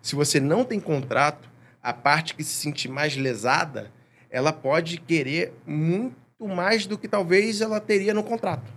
Se 0.00 0.14
você 0.14 0.40
não 0.40 0.64
tem 0.64 0.80
contrato, 0.80 1.50
a 1.82 1.92
parte 1.92 2.34
que 2.34 2.44
se 2.44 2.52
sentir 2.52 2.88
mais 2.88 3.16
lesada, 3.16 3.90
ela 4.30 4.52
pode 4.52 4.98
querer 4.98 5.52
muito 5.66 6.46
mais 6.46 6.86
do 6.86 6.96
que 6.96 7.08
talvez 7.08 7.60
ela 7.60 7.80
teria 7.80 8.14
no 8.14 8.22
contrato. 8.22 8.72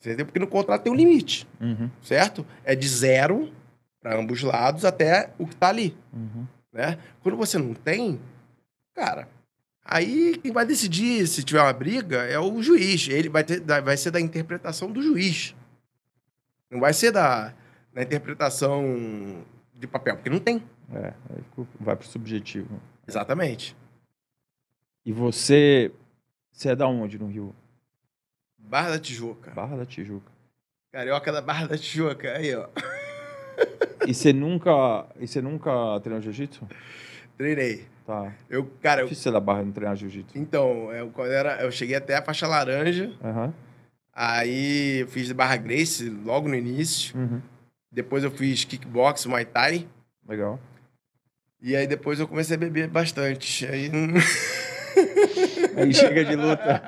Entendeu? 0.00 0.26
Porque 0.26 0.38
no 0.38 0.46
contrato 0.46 0.82
tem 0.82 0.92
um 0.92 0.96
limite, 0.96 1.46
uhum. 1.60 1.88
certo? 2.02 2.44
É 2.64 2.74
de 2.74 2.88
zero 2.88 3.52
para 4.00 4.18
ambos 4.18 4.38
os 4.38 4.44
lados 4.44 4.84
até 4.84 5.30
o 5.38 5.46
que 5.46 5.54
está 5.54 5.68
ali. 5.68 5.96
Uhum. 6.12 6.46
Né? 6.72 6.98
Quando 7.22 7.36
você 7.36 7.58
não 7.58 7.74
tem, 7.74 8.20
cara, 8.94 9.28
aí 9.84 10.38
quem 10.38 10.52
vai 10.52 10.64
decidir 10.66 11.26
se 11.26 11.42
tiver 11.42 11.62
uma 11.62 11.72
briga 11.72 12.18
é 12.24 12.38
o 12.38 12.62
juiz. 12.62 13.08
Ele 13.08 13.28
vai, 13.28 13.44
ter, 13.44 13.60
vai 13.60 13.96
ser 13.96 14.10
da 14.10 14.20
interpretação 14.20 14.90
do 14.90 15.02
juiz. 15.02 15.54
Não 16.70 16.80
vai 16.80 16.92
ser 16.92 17.10
da, 17.10 17.52
da 17.92 18.02
interpretação 18.02 19.44
de 19.74 19.86
papel, 19.86 20.16
porque 20.16 20.30
não 20.30 20.38
tem. 20.38 20.62
É, 20.94 21.12
vai 21.80 21.96
pro 21.96 22.06
subjetivo. 22.06 22.80
Exatamente. 23.06 23.76
E 25.04 25.12
você. 25.12 25.92
Você 26.52 26.70
é 26.70 26.76
da 26.76 26.86
onde 26.86 27.18
no 27.18 27.26
Rio? 27.26 27.54
Barra 28.58 28.90
da 28.90 28.98
Tijuca. 28.98 29.50
Barra 29.52 29.76
da 29.76 29.86
Tijuca. 29.86 30.30
Carioca 30.92 31.32
da 31.32 31.40
Barra 31.40 31.66
da 31.66 31.78
Tijuca. 31.78 32.32
Aí, 32.32 32.54
ó. 32.54 32.68
E 34.06 34.14
você 34.14 34.32
nunca. 34.32 35.06
E 35.18 35.26
você 35.26 35.40
nunca 35.40 36.00
treinou 36.00 36.22
jiu-jitsu? 36.22 36.66
Treinei. 37.36 37.86
Tá. 38.06 38.32
Eu, 38.50 38.66
cara, 38.82 39.02
difícil 39.02 39.30
eu... 39.30 39.34
da 39.34 39.40
barra 39.40 39.62
não 39.62 39.72
treinar 39.72 39.96
jiu-jitsu. 39.96 40.36
Então, 40.36 40.92
eu, 40.92 41.08
quando 41.10 41.30
era, 41.30 41.62
eu 41.62 41.70
cheguei 41.70 41.96
até 41.96 42.16
a 42.16 42.22
faixa 42.22 42.46
laranja. 42.46 43.12
Uhum. 43.22 43.52
Aí 44.12 45.00
eu 45.00 45.08
fiz 45.08 45.30
barra 45.32 45.56
Grace 45.56 46.08
logo 46.08 46.48
no 46.48 46.54
início. 46.54 47.16
Uhum. 47.16 47.40
Depois 47.90 48.24
eu 48.24 48.30
fiz 48.30 48.64
kickbox, 48.64 49.26
Muay 49.26 49.44
Thai. 49.44 49.86
Legal. 50.28 50.58
E 51.60 51.76
aí 51.76 51.86
depois 51.86 52.18
eu 52.18 52.26
comecei 52.26 52.56
a 52.56 52.58
beber 52.58 52.88
bastante. 52.88 53.66
Aí. 53.66 53.90
aí 55.76 55.94
chega 55.94 56.24
de 56.24 56.34
luta. 56.34 56.82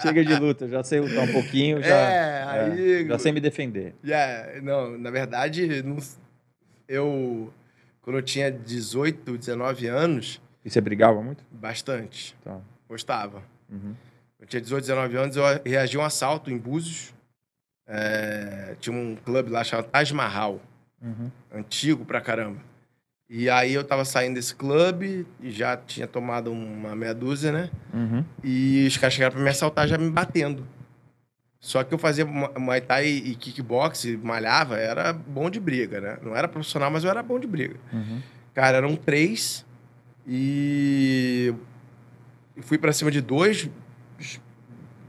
Chega 0.00 0.24
de 0.24 0.36
luta. 0.36 0.68
Já 0.68 0.82
sei 0.84 1.00
lutar 1.00 1.24
um 1.24 1.32
pouquinho. 1.32 1.82
Já, 1.82 1.88
é, 1.88 2.44
aí. 2.44 3.02
É, 3.02 3.04
já 3.06 3.18
sei 3.18 3.32
me 3.32 3.40
defender. 3.40 3.94
Yeah, 4.04 4.60
não, 4.62 4.96
na 4.96 5.10
verdade, 5.10 5.82
não, 5.82 5.96
eu. 6.88 7.52
Quando 8.06 8.18
eu 8.18 8.22
tinha 8.22 8.52
18, 8.52 9.36
19 9.36 9.88
anos. 9.88 10.40
E 10.64 10.70
você 10.70 10.80
brigava 10.80 11.20
muito? 11.20 11.42
Bastante. 11.50 12.36
Tá. 12.44 12.60
Gostava. 12.88 13.42
Uhum. 13.68 13.96
Eu 14.38 14.46
tinha 14.46 14.60
18, 14.62 14.82
19 14.82 15.16
anos, 15.16 15.36
eu 15.36 15.42
reagi 15.66 15.96
a 15.96 16.00
um 16.00 16.04
assalto 16.04 16.48
em 16.48 16.56
Búzios. 16.56 17.12
É, 17.84 18.76
tinha 18.78 18.96
um 18.96 19.16
clube 19.16 19.50
lá 19.50 19.64
chamado 19.64 19.88
Taj 19.88 20.14
Mahal. 20.14 20.60
Uhum. 21.02 21.32
Antigo 21.52 22.04
pra 22.04 22.20
caramba. 22.20 22.60
E 23.28 23.50
aí 23.50 23.74
eu 23.74 23.82
tava 23.82 24.04
saindo 24.04 24.34
desse 24.34 24.54
clube 24.54 25.26
e 25.40 25.50
já 25.50 25.76
tinha 25.76 26.06
tomado 26.06 26.52
uma 26.52 26.94
meia 26.94 27.12
dúzia, 27.12 27.50
né? 27.50 27.70
Uhum. 27.92 28.24
E 28.44 28.86
os 28.86 28.96
caras 28.96 29.14
chegaram 29.14 29.34
pra 29.34 29.42
me 29.42 29.50
assaltar 29.50 29.88
já 29.88 29.98
me 29.98 30.08
batendo. 30.10 30.64
Só 31.66 31.82
que 31.82 31.92
eu 31.92 31.98
fazia 31.98 32.24
Muay 32.24 32.80
Thai 32.80 33.08
e 33.08 33.34
kickbox, 33.34 34.04
malhava, 34.22 34.78
era 34.78 35.12
bom 35.12 35.50
de 35.50 35.58
briga, 35.58 36.00
né? 36.00 36.16
Não 36.22 36.36
era 36.36 36.46
profissional, 36.46 36.92
mas 36.92 37.02
eu 37.02 37.10
era 37.10 37.24
bom 37.24 37.40
de 37.40 37.46
briga. 37.48 37.74
Uhum. 37.92 38.22
Cara, 38.54 38.76
eram 38.76 38.94
três 38.94 39.66
e 40.24 41.52
fui 42.60 42.78
para 42.78 42.92
cima 42.92 43.10
de 43.10 43.20
dois, 43.20 43.68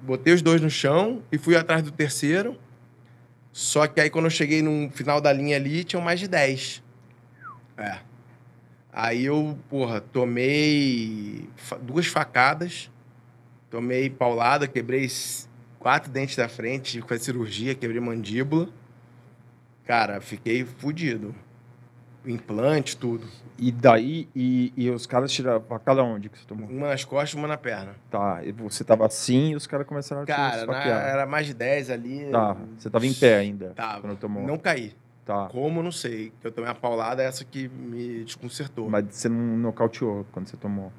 botei 0.02 0.34
os 0.34 0.42
dois 0.42 0.60
no 0.60 0.68
chão 0.68 1.22
e 1.32 1.38
fui 1.38 1.56
atrás 1.56 1.84
do 1.84 1.92
terceiro. 1.92 2.58
Só 3.54 3.86
que 3.86 4.02
aí 4.02 4.10
quando 4.10 4.26
eu 4.26 4.32
cheguei 4.32 4.64
no 4.64 4.90
final 4.90 5.22
da 5.22 5.32
linha 5.32 5.58
ali, 5.58 5.84
tinham 5.84 6.02
mais 6.02 6.20
de 6.20 6.28
dez. 6.28 6.82
É. 7.78 8.00
Aí 8.92 9.26
eu, 9.26 9.60
porra, 9.70 10.02
tomei 10.02 11.48
duas 11.84 12.08
facadas, 12.08 12.90
tomei 13.70 14.10
paulada, 14.10 14.68
quebrei 14.68 15.08
quatro 15.88 16.12
dentes 16.12 16.36
da 16.36 16.50
frente, 16.50 17.02
com 17.02 17.14
a 17.14 17.18
cirurgia, 17.18 17.74
quebrei 17.74 18.02
mandíbula. 18.02 18.68
Cara, 19.86 20.20
fiquei 20.20 20.66
fudido. 20.66 21.34
Implante, 22.26 22.98
tudo. 22.98 23.26
E 23.58 23.72
daí, 23.72 24.28
e, 24.36 24.74
e 24.76 24.90
os 24.90 25.06
caras 25.06 25.32
tiraram 25.32 25.62
facada 25.62 26.04
onde 26.04 26.28
que 26.28 26.38
você 26.38 26.46
tomou? 26.46 26.68
Uma 26.68 26.90
nas 26.90 27.06
costas 27.06 27.36
uma 27.36 27.48
na 27.48 27.56
perna. 27.56 27.96
Tá, 28.12 28.42
e 28.44 28.52
você 28.52 28.84
tava 28.84 29.06
assim 29.06 29.52
e 29.52 29.56
os 29.56 29.66
caras 29.66 29.88
começaram 29.88 30.24
a 30.24 30.26
te 30.26 30.28
Cara, 30.28 30.66
na, 30.66 30.84
era 30.84 31.26
mais 31.26 31.48
de 31.48 31.54
10 31.54 31.90
ali. 31.90 32.30
Tá, 32.34 32.58
você 32.78 32.90
tava 32.90 33.08
em 33.08 33.14
pé 33.14 33.38
ainda. 33.38 33.70
Tava. 33.74 34.02
Quando 34.02 34.18
tomou. 34.18 34.46
Não 34.46 34.58
caí. 34.58 34.94
Tá. 35.24 35.48
Como, 35.48 35.82
não 35.82 35.94
sei. 35.94 36.34
Eu 36.44 36.52
tomei 36.52 36.70
uma 36.70 36.76
paulada, 36.76 37.24
essa 37.24 37.46
que 37.46 37.70
me 37.70 38.26
desconcertou. 38.26 38.90
Mas 38.90 39.06
você 39.10 39.30
não 39.30 39.58
nocauteou 39.58 40.26
quando 40.34 40.48
você 40.48 40.58
tomou. 40.58 40.92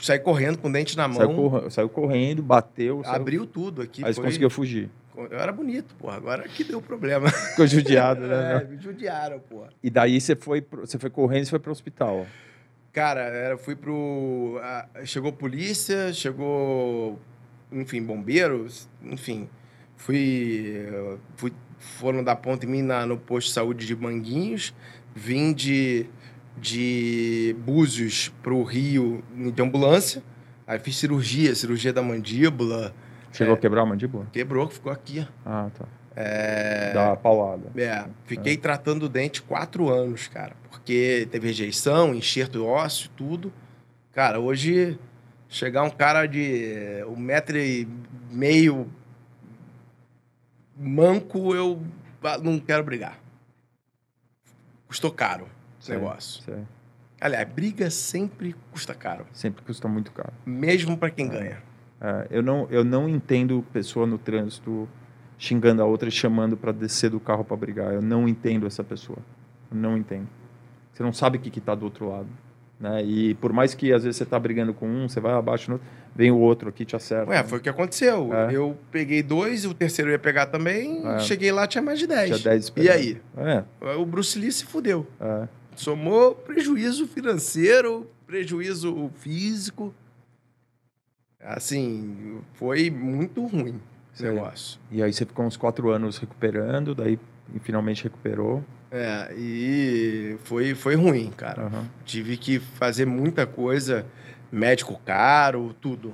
Saí 0.00 0.18
correndo 0.18 0.58
com 0.58 0.68
o 0.68 0.72
dente 0.72 0.96
na 0.96 1.06
mão, 1.06 1.16
Saiu, 1.18 1.34
corra- 1.34 1.70
saiu 1.70 1.88
correndo, 1.88 2.42
bateu, 2.42 3.02
saiu- 3.04 3.16
abriu 3.16 3.46
tudo 3.46 3.82
aqui. 3.82 4.02
aí 4.04 4.12
você 4.12 4.16
foi- 4.20 4.24
conseguiu 4.30 4.48
fugir. 4.50 4.90
Eu 5.16 5.38
era 5.38 5.52
bonito, 5.52 5.94
porra. 5.96 6.16
Agora 6.16 6.48
que 6.48 6.64
deu 6.64 6.80
problema. 6.80 7.28
Ficou 7.52 7.66
judiado, 7.66 8.22
né? 8.26 8.62
É, 8.62 8.64
me 8.66 8.80
judiaram, 8.80 9.38
porra. 9.40 9.68
E 9.82 9.90
daí 9.90 10.18
você 10.18 10.34
foi, 10.34 10.64
você 10.72 10.98
foi 10.98 11.10
correndo 11.10 11.44
e 11.44 11.50
foi 11.50 11.58
pro 11.58 11.70
hospital. 11.70 12.26
Cara, 12.92 13.20
era, 13.20 13.58
fui 13.58 13.76
pro. 13.76 14.58
a- 14.62 14.86
chegou 15.04 15.30
polícia, 15.32 16.12
chegou. 16.14 17.18
Enfim, 17.70 18.02
bombeiros, 18.02 18.88
enfim. 19.02 19.46
Fui. 19.96 20.86
fui 21.36 21.52
foram 21.78 22.22
dar 22.24 22.36
ponta 22.36 22.64
em 22.64 22.68
mim 22.68 22.82
na- 22.82 23.04
no 23.06 23.16
posto 23.18 23.48
de 23.48 23.52
saúde 23.54 23.86
de 23.86 23.94
Manguinhos. 23.96 24.74
Vim 25.14 25.52
de, 25.52 26.06
de 26.56 27.56
Búzios 27.58 28.32
pro 28.42 28.62
Rio 28.62 29.22
de 29.34 29.62
ambulância. 29.62 30.22
Aí 30.66 30.78
fiz 30.78 30.96
cirurgia, 30.96 31.54
cirurgia 31.54 31.92
da 31.92 32.02
mandíbula. 32.02 32.94
Chegou 33.32 33.54
a 33.54 33.58
quebrar 33.58 33.82
a 33.82 33.86
mandíbula? 33.86 34.26
Quebrou, 34.32 34.68
ficou 34.68 34.92
aqui. 34.92 35.26
Ah, 35.44 35.68
tá. 35.76 35.86
É, 36.14 36.92
Dá 36.92 37.08
uma 37.08 37.16
paulada. 37.16 37.70
é, 37.76 38.04
fiquei 38.26 38.56
tratando 38.56 39.04
o 39.04 39.08
dente 39.08 39.40
quatro 39.42 39.88
anos, 39.88 40.28
cara. 40.28 40.54
Porque 40.68 41.26
teve 41.30 41.46
rejeição, 41.48 42.14
enxerto 42.14 42.64
ósseo, 42.66 43.10
tudo. 43.16 43.52
Cara, 44.12 44.40
hoje, 44.40 44.98
chegar 45.48 45.82
um 45.82 45.90
cara 45.90 46.26
de 46.26 47.04
um 47.08 47.16
metro 47.16 47.56
e 47.56 47.88
meio 48.30 48.88
manco, 50.76 51.54
eu 51.54 51.80
ah, 52.22 52.38
não 52.38 52.58
quero 52.58 52.84
brigar. 52.84 53.18
Custou 54.88 55.10
caro 55.10 55.46
Sei, 55.80 55.96
negócio. 55.96 56.42
sei. 56.44 56.58
Aliás, 57.20 57.48
briga 57.48 57.90
sempre 57.90 58.54
custa 58.70 58.94
caro. 58.94 59.26
Sempre 59.32 59.62
custa 59.64 59.88
muito 59.88 60.12
caro. 60.12 60.32
Mesmo 60.46 60.96
pra 60.96 61.10
quem 61.10 61.28
ganha. 61.28 61.58
É, 62.00 62.28
eu, 62.30 62.42
não, 62.42 62.66
eu 62.70 62.82
não 62.82 63.08
entendo 63.08 63.64
pessoa 63.72 64.06
no 64.06 64.16
trânsito 64.16 64.88
xingando 65.36 65.82
a 65.82 65.84
outra 65.84 66.08
e 66.08 66.12
chamando 66.12 66.56
para 66.56 66.72
descer 66.72 67.10
do 67.10 67.20
carro 67.20 67.44
para 67.44 67.56
brigar. 67.56 67.92
Eu 67.92 68.00
não 68.00 68.26
entendo 68.28 68.66
essa 68.66 68.82
pessoa. 68.82 69.18
Eu 69.70 69.76
não 69.76 69.96
entendo. 69.96 70.28
Você 70.92 71.02
não 71.02 71.12
sabe 71.12 71.38
o 71.38 71.40
que 71.40 71.58
está 71.58 71.74
do 71.74 71.84
outro 71.84 72.08
lado. 72.08 72.28
Né? 72.78 73.02
E 73.04 73.34
por 73.34 73.52
mais 73.52 73.74
que 73.74 73.92
às 73.92 74.04
vezes 74.04 74.16
você 74.16 74.22
está 74.22 74.38
brigando 74.38 74.72
com 74.72 74.88
um, 74.88 75.06
você 75.06 75.20
vai 75.20 75.34
abaixo, 75.34 75.70
no 75.70 75.74
outro, 75.74 75.88
vem 76.16 76.30
o 76.30 76.38
outro 76.38 76.70
aqui 76.70 76.86
te 76.86 76.96
acerta. 76.96 77.30
Ué, 77.30 77.44
foi 77.44 77.58
o 77.58 77.60
que 77.60 77.68
aconteceu. 77.68 78.32
É. 78.32 78.54
Eu 78.56 78.74
peguei 78.90 79.22
dois, 79.22 79.66
o 79.66 79.74
terceiro 79.74 80.10
ia 80.10 80.18
pegar 80.18 80.46
também. 80.46 81.06
É. 81.06 81.18
Cheguei 81.18 81.52
lá, 81.52 81.66
tinha 81.66 81.82
mais 81.82 81.98
de 81.98 82.06
dez. 82.06 82.40
Tinha 82.40 82.52
10 82.54 82.72
E 82.78 82.88
aí? 82.88 83.20
É, 83.36 83.62
O 83.96 84.06
Bruce 84.06 84.38
Lee 84.38 84.50
se 84.50 84.64
fudeu. 84.64 85.06
é. 85.20 85.59
Somou 85.76 86.34
prejuízo 86.34 87.06
financeiro, 87.06 88.10
prejuízo 88.26 89.10
físico. 89.16 89.94
Assim, 91.40 92.40
foi 92.54 92.90
muito 92.90 93.46
ruim 93.46 93.80
esse 94.14 94.22
negócio. 94.22 94.78
E 94.90 95.02
aí 95.02 95.12
você 95.12 95.24
ficou 95.24 95.46
uns 95.46 95.56
quatro 95.56 95.90
anos 95.90 96.18
recuperando, 96.18 96.94
daí 96.94 97.18
finalmente 97.62 98.04
recuperou. 98.04 98.62
É, 98.90 99.32
e 99.36 100.36
foi, 100.44 100.74
foi 100.74 100.94
ruim, 100.96 101.30
cara. 101.30 101.62
Aham. 101.62 101.88
Tive 102.04 102.36
que 102.36 102.58
fazer 102.58 103.06
muita 103.06 103.46
coisa, 103.46 104.04
médico 104.50 105.00
caro, 105.04 105.74
tudo. 105.80 106.12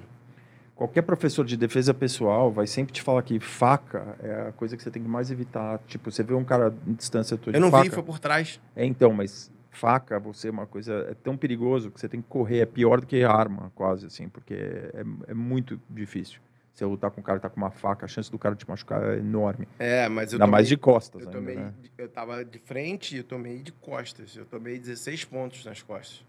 Qualquer 0.77 1.01
professor 1.03 1.43
de 1.45 1.57
defesa 1.57 1.95
pessoal 1.95 2.53
vai 2.53 2.67
sempre 2.67 2.93
te 2.93 3.01
falar 3.01 3.23
que 3.23 3.41
faca 3.41 4.15
é 4.23 4.49
a 4.49 4.53
coisa 4.53 4.77
que 4.77 4.83
você 4.83 4.91
tem 4.91 5.03
que 5.03 5.09
mais 5.09 5.31
evitar. 5.31 5.79
Tipo, 5.87 6.11
você 6.13 6.23
vê 6.23 6.35
um 6.35 6.45
cara 6.45 6.73
em 6.87 6.93
distância 6.93 7.37
tua 7.39 7.51
de 7.51 7.57
Eu 7.57 7.63
não 7.63 7.71
faca, 7.71 7.85
vi, 7.85 7.91
foi 7.91 8.03
por 8.03 8.19
trás. 8.19 8.61
É, 8.77 8.85
então, 8.85 9.11
mas 9.13 9.51
faca, 9.71 10.19
você 10.21 10.49
é 10.49 10.51
uma 10.51 10.67
coisa 10.67 10.93
é 11.11 11.15
tão 11.15 11.35
perigoso 11.35 11.91
que 11.91 11.99
você 11.99 12.07
tem 12.09 12.21
que 12.21 12.29
correr, 12.29 12.59
é 12.59 12.67
pior 12.67 13.01
do 13.01 13.07
que 13.07 13.25
arma, 13.25 13.73
quase 13.75 14.05
assim, 14.07 14.29
porque 14.29 14.53
é, 14.55 15.03
é 15.29 15.35
muito 15.35 15.81
difícil. 15.89 16.41
Você 16.75 16.85
lutar 16.85 17.11
com 17.11 17.23
um 17.23 17.25
cara 17.25 17.39
que 17.39 17.43
tá 17.45 17.49
com 17.49 17.57
uma 17.57 17.71
faca, 17.71 18.05
a 18.05 18.09
chance 18.09 18.31
do 18.31 18.39
cara 18.39 18.55
te 18.55 18.69
machucar 18.69 19.03
é 19.03 19.17
enorme. 19.17 19.67
É, 19.79 20.11
mas 20.11 20.35
eu 20.35 20.37
Ainda 20.37 20.47
mais 20.47 20.69
de 20.69 20.77
tomei- 20.77 20.95
costas 20.95 21.23
Eu 21.23 21.29
ainda, 21.29 21.39
tomei, 21.41 21.57
né? 21.57 21.73
eu 21.97 22.07
tava 22.07 22.45
de 22.45 22.59
frente 22.59 23.15
e 23.15 23.19
eu 23.19 23.25
tomei 23.25 23.63
de 23.63 23.73
costas. 23.73 24.37
Eu 24.37 24.45
tomei 24.45 24.79
16 24.79 25.25
pontos 25.25 25.65
nas 25.65 25.81
costas. 25.81 26.23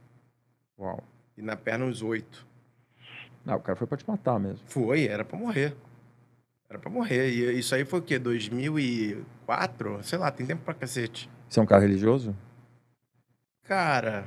Uau. 0.80 1.04
E 1.38 1.42
na 1.42 1.58
perna 1.58 1.84
uns 1.84 2.02
8. 2.02 2.48
Não, 3.48 3.56
o 3.56 3.62
cara 3.62 3.78
foi 3.78 3.88
pra 3.88 3.98
te 3.98 4.06
matar 4.06 4.38
mesmo. 4.38 4.60
Foi, 4.68 5.08
era 5.08 5.24
pra 5.24 5.40
morrer. 5.40 5.74
Era 6.70 6.78
pra 6.78 6.92
morrer. 6.92 7.30
E 7.30 7.58
isso 7.58 7.74
aí 7.74 7.86
foi 7.86 8.00
o 8.00 8.02
quê? 8.02 8.20
2004? 8.20 10.04
Sei 10.04 10.20
lá, 10.20 10.30
tem 10.30 10.46
tempo 10.46 10.64
pra 10.66 10.74
cacete. 10.74 11.30
Você 11.48 11.58
é 11.62 11.64
um 11.64 11.66
cara 11.66 11.82
religioso? 11.82 12.36
Cara, 13.64 14.26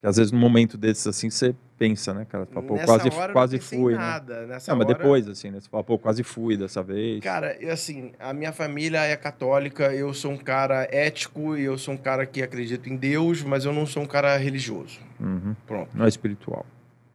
Que 0.00 0.06
às 0.06 0.16
vezes 0.16 0.30
num 0.32 0.38
momento 0.38 0.76
desses 0.78 1.06
assim 1.06 1.30
você 1.30 1.54
pensa, 1.78 2.14
né, 2.14 2.24
cara? 2.24 2.44
Você 2.44 2.52
fala, 2.52 2.66
pô, 2.66 2.74
quase, 2.84 3.10
quase 3.32 3.58
fui, 3.58 3.92
né? 3.92 3.98
nada. 3.98 4.46
Nessa 4.46 4.70
Não, 4.72 4.78
mas 4.78 4.86
hora- 4.88 4.98
depois, 4.98 5.28
assim, 5.28 5.50
né? 5.50 5.60
Você 5.60 5.68
fala, 5.68 5.82
pô, 5.82 5.98
quase 5.98 6.22
fui 6.22 6.56
dessa 6.56 6.80
vez. 6.80 7.20
Cara, 7.22 7.56
assim, 7.72 8.12
a 8.20 8.32
minha 8.32 8.52
família 8.52 9.00
é 9.04 9.16
católica, 9.16 9.92
eu 9.92 10.14
sou 10.14 10.30
um 10.32 10.36
cara 10.38 10.88
ético 10.92 11.56
e 11.56 11.62
eu 11.64 11.76
sou 11.76 11.94
um 11.94 11.96
cara 11.96 12.24
que 12.24 12.40
acredita 12.40 12.88
em 12.88 12.96
Deus, 12.96 13.42
mas 13.42 13.64
eu 13.64 13.72
não 13.72 13.84
sou 13.84 14.02
um 14.04 14.06
cara 14.06 14.36
religioso. 14.36 15.00
Uhum. 15.20 15.54
Pronto. 15.66 15.90
Não 15.96 16.04
é 16.04 16.08
espiritual. 16.08 16.64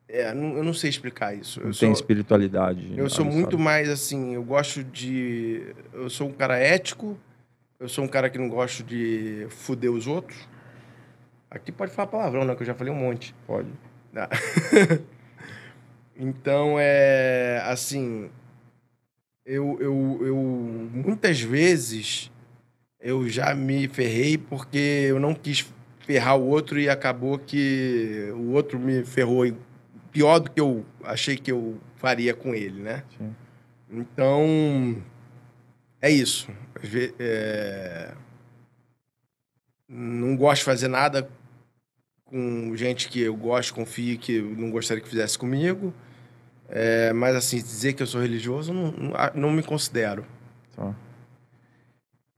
É, 0.10 0.34
não- 0.34 0.55
eu 0.58 0.64
não 0.64 0.74
sei 0.74 0.89
explicar 0.89 1.36
isso. 1.36 1.60
Não 1.60 1.68
Eu 1.68 1.72
tem 1.74 1.80
sou, 1.80 1.91
espiritualidade. 1.91 2.93
eu 2.95 3.10
sou 3.10 3.26
muito 3.26 3.60
mais 3.60 3.89
assim, 3.89 4.34
eu 4.36 4.43
gosto 4.43 4.84
de. 4.84 5.74
Eu 5.93 6.10
sou 6.10 6.28
um 6.30 6.32
cara 6.32 6.58
ético, 6.58 7.18
eu 7.80 7.89
sou 7.89 8.03
um 8.05 8.08
cara 8.08 8.30
que 8.30 8.38
não 8.38 8.47
gosto 8.47 8.84
de 8.84 9.47
fuder 9.49 9.91
os 9.91 10.08
outros. 10.08 10.38
Aqui 11.51 11.72
pode 11.72 11.91
falar 11.91 12.08
palavrão, 12.08 12.45
né? 12.45 12.55
Que 12.55 12.64
eu 12.64 12.68
já 12.68 12.74
falei 12.74 12.91
um 12.93 12.95
monte. 12.97 13.36
Pode. 13.45 13.68
Então, 16.20 16.78
é. 16.80 17.62
Assim. 17.66 18.30
Eu, 19.45 19.78
eu, 19.80 20.20
eu. 20.26 20.36
Muitas 20.93 21.39
vezes. 21.39 22.32
Eu 22.99 23.30
já 23.30 23.53
me 23.53 23.88
ferrei 23.88 24.38
porque 24.38 25.05
eu 25.10 25.20
não 25.20 25.36
quis 25.36 25.72
ferrar 25.99 26.36
o 26.38 26.47
outro 26.47 26.80
e 26.80 26.89
acabou 26.89 27.38
que 27.38 28.32
o 28.36 28.51
outro 28.53 28.80
me 28.80 29.05
ferrou 29.05 29.45
pior 30.18 30.39
do 30.39 30.49
que 30.49 30.59
eu 30.59 30.84
achei 31.03 31.38
que 31.38 31.51
eu 31.51 31.78
faria 31.97 32.34
com 32.34 32.55
ele, 32.55 32.82
né? 32.82 33.03
Sim. 33.15 33.36
Então. 33.91 34.97
É 36.01 36.09
isso. 36.09 36.49
É, 37.20 38.13
Não 39.88 40.36
gosto 40.36 40.59
de 40.59 40.65
fazer 40.65 40.88
nada 40.88 41.30
com 42.26 42.76
gente 42.76 43.09
que 43.09 43.22
eu 43.22 43.36
gosto, 43.36 43.76
confio, 43.76 44.18
que 44.18 44.41
não 44.41 44.72
gostaria 44.72 45.01
que 45.03 45.09
fizesse 45.09 45.38
comigo. 45.38 45.93
É, 46.68 47.13
mas, 47.13 47.36
assim, 47.36 47.57
dizer 47.57 47.93
que 47.93 48.01
eu 48.01 48.07
sou 48.07 48.20
religioso, 48.20 48.74
não, 48.74 48.93
não, 49.36 49.51
me 49.51 49.63
considero. 49.63 50.26
Tá. 50.76 50.93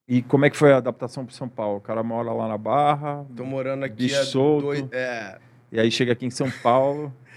E 0.08 0.22
como 0.22 0.46
é 0.46 0.50
que 0.50 0.58
foi 0.58 0.74
a 0.74 0.78
adaptação 0.78 1.26
para 1.26 1.34
São 1.34 1.48
Paulo? 1.48 1.78
O 1.78 1.82
cara 1.82 2.04
mora 2.04 2.32
lá 2.32 2.48
na 2.48 2.58
Barra, 2.58 3.26
Tô 3.36 3.46
morando 3.46 3.86
aqui 3.86 4.04
Bicho 4.04 4.20
há 4.20 4.26
solto. 4.26 4.66
dois... 4.66 4.86
É, 4.92 5.40
e 5.72 5.80
aí 5.80 5.90
chega 5.90 6.12
aqui 6.12 6.26
em 6.26 6.30
São 6.32 6.52
Paulo. 6.52 7.14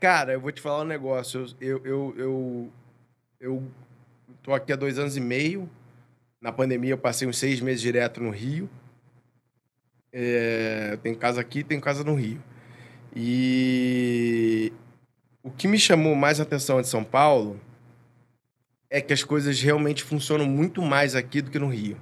Cara, 0.00 0.32
eu 0.32 0.40
vou 0.40 0.50
te 0.50 0.62
falar 0.62 0.80
um 0.80 0.86
negócio. 0.86 1.44
Eu, 1.60 1.84
eu, 1.84 2.14
eu, 2.16 2.72
eu 3.38 3.62
tô 4.42 4.54
aqui 4.54 4.72
há 4.72 4.76
dois 4.76 4.98
anos 4.98 5.14
e 5.14 5.20
meio. 5.20 5.68
Na 6.40 6.50
pandemia, 6.50 6.92
eu 6.92 6.98
passei 6.98 7.28
uns 7.28 7.36
seis 7.36 7.60
meses 7.60 7.82
direto 7.82 8.18
no 8.18 8.30
Rio. 8.30 8.68
É, 10.10 10.98
tenho 11.02 11.16
casa 11.16 11.42
aqui, 11.42 11.62
tenho 11.62 11.82
casa 11.82 12.02
no 12.02 12.14
Rio. 12.14 12.42
E 13.14 14.72
o 15.42 15.50
que 15.50 15.68
me 15.68 15.78
chamou 15.78 16.14
mais 16.14 16.40
atenção 16.40 16.80
de 16.80 16.88
São 16.88 17.04
Paulo 17.04 17.60
é 18.88 19.02
que 19.02 19.12
as 19.12 19.22
coisas 19.22 19.60
realmente 19.60 20.02
funcionam 20.02 20.46
muito 20.46 20.80
mais 20.80 21.14
aqui 21.14 21.42
do 21.42 21.50
que 21.50 21.58
no 21.58 21.68
Rio. 21.68 21.98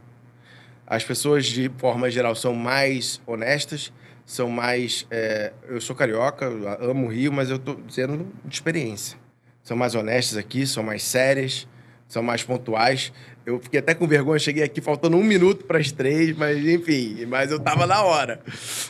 As 0.86 1.02
pessoas, 1.02 1.46
de 1.46 1.68
forma 1.78 2.08
geral, 2.08 2.36
são 2.36 2.54
mais 2.54 3.20
honestas, 3.26 3.92
são 4.28 4.50
mais. 4.50 5.06
é, 5.10 5.54
eu 5.70 5.80
sou 5.80 5.96
carioca, 5.96 6.44
eu 6.44 6.90
amo 6.90 7.06
o 7.06 7.08
Rio, 7.08 7.32
mas 7.32 7.48
eu 7.48 7.58
tô 7.58 7.74
dizendo 7.74 8.30
de 8.44 8.54
experiência. 8.54 9.16
São 9.62 9.74
mais 9.74 9.94
honestas 9.94 10.36
aqui, 10.36 10.66
são 10.66 10.82
mais 10.82 11.02
sérias, 11.02 11.66
são 12.06 12.22
mais 12.22 12.42
pontuais. 12.42 13.10
Eu 13.46 13.58
fiquei 13.58 13.80
até 13.80 13.94
com 13.94 14.06
vergonha, 14.06 14.38
cheguei 14.38 14.62
aqui 14.62 14.82
faltando 14.82 15.16
um 15.16 15.24
minuto 15.24 15.64
para 15.64 15.78
as 15.78 15.90
três, 15.90 16.36
mas 16.36 16.58
enfim, 16.58 17.24
mas 17.24 17.50
eu 17.50 17.58
tava 17.58 17.86
na 17.86 18.02
hora. 18.02 18.42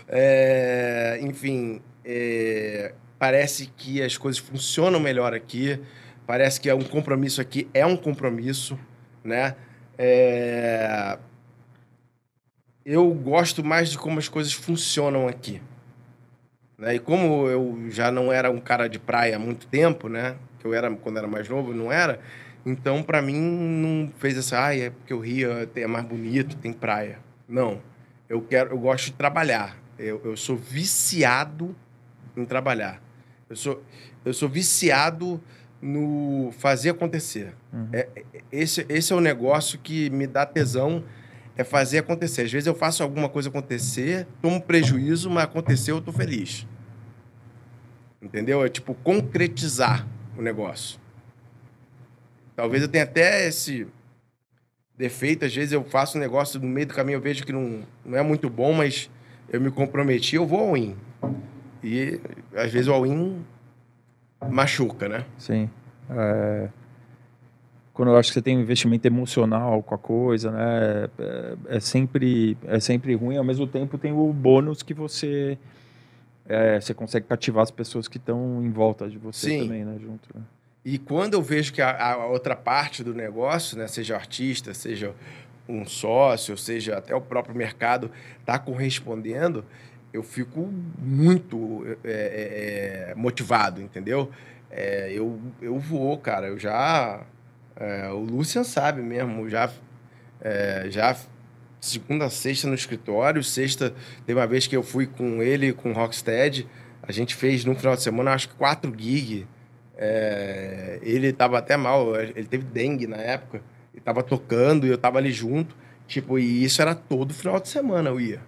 É, 0.09 1.21
enfim, 1.23 1.81
é, 2.05 2.93
parece 3.17 3.71
que 3.77 4.03
as 4.03 4.19
coisas 4.19 4.41
funcionam 4.41 4.99
melhor 4.99 5.33
aqui, 5.33 5.79
parece 6.27 6.61
que 6.61 6.69
é 6.69 6.75
um 6.75 6.83
compromisso 6.83 7.41
aqui, 7.41 7.69
é 7.73 7.87
um 7.87 7.97
compromisso, 7.97 8.77
né? 9.23 9.55
É, 9.97 11.17
eu 12.91 13.13
gosto 13.13 13.63
mais 13.63 13.91
de 13.91 13.99
como 13.99 14.19
as 14.19 14.29
coisas 14.29 14.53
funcionam 14.53 15.29
aqui. 15.29 15.61
Né? 16.79 16.95
E 16.95 16.99
como 16.99 17.47
eu 17.47 17.91
já 17.91 18.11
não 18.11 18.33
era 18.33 18.51
um 18.51 18.59
cara 18.59 18.89
de 18.89 18.99
praia 18.99 19.37
há 19.37 19.39
muito 19.39 19.67
tempo, 19.67 20.09
né? 20.09 20.37
Que 20.59 20.67
eu 20.67 20.73
era 20.73 20.91
quando 20.91 21.19
era 21.19 21.27
mais 21.27 21.47
novo, 21.51 21.75
não 21.75 21.93
era. 21.93 22.19
Então, 22.65 23.03
para 23.03 23.21
mim, 23.21 23.39
não 23.39 24.11
fez 24.19 24.39
essa, 24.39 24.65
ah, 24.65 24.77
é 24.77 24.89
porque 24.89 25.13
o 25.13 25.21
Rio 25.21 25.51
é 25.75 25.87
mais 25.87 26.07
bonito, 26.07 26.57
tem 26.57 26.73
praia. 26.73 27.19
Não. 27.47 27.83
Eu 28.27 28.41
quero, 28.41 28.71
eu 28.71 28.79
gosto 28.79 29.07
de 29.07 29.13
trabalhar. 29.13 29.77
Eu, 29.99 30.23
eu 30.25 30.37
sou 30.37 30.57
viciado 30.57 31.77
em 32.35 32.45
trabalhar. 32.47 33.03
Eu 33.51 33.57
sou, 33.57 33.83
eu 34.25 34.33
sou 34.33 34.49
viciado 34.49 35.39
no 35.81 36.53
fazer 36.59 36.91
acontecer. 36.91 37.55
Uhum. 37.71 37.89
É, 37.93 38.09
esse, 38.51 38.87
esse 38.89 39.13
é 39.13 39.17
o 39.17 39.21
negócio 39.21 39.79
que 39.79 40.09
me 40.09 40.27
dá 40.27 40.47
tesão, 40.47 41.05
é 41.59 41.65
fazer 41.65 41.99
acontecer. 41.99 42.43
Às 42.43 42.53
vezes 42.53 42.69
eu 42.69 42.75
faço 42.75 43.03
alguma 43.03 43.29
coisa 43.29 43.49
acontecer, 43.49 44.29
tomo 44.41 44.63
prejuízo, 44.63 45.29
mas 45.29 45.45
aconteceu, 45.45 45.97
eu 45.97 46.01
tô 46.01 46.13
feliz. 46.13 46.65
Entendeu? 48.23 48.65
É 48.65 48.69
tipo 48.69 48.95
concretizar 48.95 50.07
o 50.37 50.41
negócio. 50.41 51.01
Talvez 52.55 52.83
eu 52.83 52.89
tenha 52.89 53.03
até 53.03 53.49
esse 53.49 53.89
defeito. 54.97 55.45
Às 55.45 55.55
vezes 55.55 55.73
eu 55.73 55.83
faço 55.83 56.17
um 56.17 56.21
negócio 56.21 56.61
no 56.61 56.69
meio 56.69 56.87
do 56.87 56.95
caminho, 56.95 57.17
eu 57.17 57.21
vejo 57.21 57.45
que 57.45 57.53
não, 57.53 57.83
não 58.05 58.17
é 58.17 58.23
muito 58.23 58.49
bom, 58.49 58.73
mas 58.73 59.11
eu 59.51 59.61
me 59.61 59.71
comprometi, 59.71 60.37
eu 60.37 60.47
vou 60.47 60.61
ao 60.61 60.77
in. 60.77 60.97
E 61.83 62.21
às 62.55 62.73
vezes 62.73 62.87
o 62.87 62.93
all-in 62.93 63.45
machuca, 64.49 65.09
né? 65.09 65.25
Sim. 65.37 65.69
É... 66.11 66.69
Quando 67.99 68.13
eu 68.13 68.17
acho 68.17 68.29
que 68.29 68.35
você 68.35 68.43
tem 68.43 68.57
um 68.57 68.61
investimento 68.61 69.09
emocional 69.09 69.83
com 69.83 69.93
a 69.93 69.99
coisa, 69.99 70.53
né? 70.53 71.09
É, 71.19 71.77
é 71.79 71.81
sempre, 71.81 72.57
é 72.63 72.79
sempre 72.79 73.13
ruim. 73.17 73.37
Ao 73.37 73.43
mesmo 73.43 73.67
tempo, 73.67 73.99
tem 73.99 74.13
o 74.13 74.33
bônus 74.33 74.85
que 74.85 74.95
você, 74.95 75.59
é, 76.49 76.81
você 76.81 76.95
consegue 76.95 77.27
cativar 77.27 77.65
as 77.65 77.73
pessoas 77.73 78.07
que 78.07 78.17
estão 78.17 78.63
em 78.63 78.71
volta 78.71 79.11
de 79.11 79.19
você 79.19 79.51
Sim. 79.51 79.63
também, 79.63 79.85
né? 79.85 79.99
Junto. 80.01 80.29
Né? 80.33 80.43
E 80.85 80.97
quando 80.97 81.35
eu 81.35 81.43
vejo 81.43 81.73
que 81.73 81.83
a, 81.83 82.13
a, 82.13 82.27
outra 82.27 82.55
parte 82.55 83.03
do 83.03 83.13
negócio, 83.13 83.77
né, 83.77 83.89
seja 83.89 84.15
artista, 84.15 84.73
seja 84.75 85.13
um 85.69 85.85
sócio, 85.85 86.57
seja 86.57 86.99
até 86.99 87.17
o 87.17 87.21
próprio 87.21 87.57
mercado, 87.57 88.13
está 88.39 88.61
correspondendo, 88.61 89.65
eu 90.13 90.23
fico 90.23 90.73
muito 90.97 91.85
é, 92.05 92.11
é, 92.13 93.11
é, 93.11 93.15
motivado, 93.17 93.83
entendeu? 93.83 94.31
É, 94.71 95.11
eu, 95.13 95.41
eu 95.61 95.81
vou, 95.81 96.17
cara, 96.17 96.47
eu 96.47 96.61
já. 96.61 97.27
É, 97.79 98.09
o 98.09 98.19
Lucian 98.19 98.65
sabe 98.65 99.01
mesmo, 99.01 99.49
já. 99.49 99.71
É, 100.41 100.87
já 100.91 101.17
segunda, 101.81 102.29
sexta 102.29 102.67
no 102.67 102.75
escritório, 102.75 103.43
sexta, 103.43 103.95
teve 104.27 104.39
uma 104.39 104.47
vez 104.47 104.67
que 104.67 104.77
eu 104.77 104.83
fui 104.83 105.07
com 105.07 105.43
ele, 105.43 105.73
com 105.73 105.91
o 105.91 105.95
Rockstead, 105.95 106.67
a 107.03 107.13
gente 107.13 107.37
fez 107.37 107.65
no 107.65 107.75
final 107.75 107.95
de 107.95 108.03
semana, 108.03 108.33
acho 108.33 108.49
que 108.49 108.55
quatro 108.57 108.93
gigs. 108.97 109.47
ele 111.03 111.33
tava 111.33 111.59
até 111.59 111.77
mal, 111.77 112.17
ele 112.17 112.45
teve 112.45 112.65
dengue 112.65 113.07
na 113.07 113.17
época, 113.17 113.63
ele 113.95 114.03
tava 114.03 114.23
tocando 114.25 114.87
e 114.87 114.91
eu 114.91 114.99
tava 114.99 115.19
ali 115.19 115.31
junto, 115.31 115.77
tipo, 116.07 116.37
e 116.39 116.65
isso 116.65 116.83
era 116.83 116.95
todo 116.97 117.33
final 117.33 117.61
de 117.61 117.69
semana 117.69 118.11
eu 118.11 118.21
ia. 118.21 118.41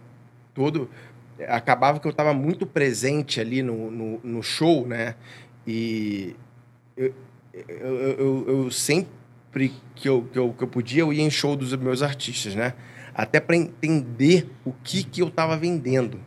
Todo 0.53 0.91
acabava 1.49 2.01
que 2.01 2.07
eu 2.07 2.11
estava 2.11 2.35
muito 2.35 2.67
presente 2.67 3.41
ali 3.41 3.63
no, 3.63 3.91
no, 3.91 4.21
no, 4.23 4.43
show, 4.43 4.87
né? 4.87 5.15
E 5.67 6.37
eu, 6.97 7.15
eu, 7.55 7.97
eu, 7.97 8.45
eu 8.49 8.71
sempre 8.71 9.20
que 9.53 10.09
eu, 10.09 10.23
que, 10.33 10.39
eu, 10.39 10.53
que 10.53 10.63
eu 10.63 10.69
podia, 10.69 11.01
eu 11.01 11.13
ia 11.13 11.23
em 11.23 11.31
show 11.31 11.57
dos 11.57 11.75
meus 11.77 12.03
artistas, 12.03 12.55
né? 12.55 12.75
Até 13.15 13.41
para 13.41 13.57
entender 13.57 14.49
o 14.65 14.73
que, 14.73 15.03
que 15.03 15.21
eu 15.21 15.29
estava 15.29 15.57
vendendo. 15.57 16.21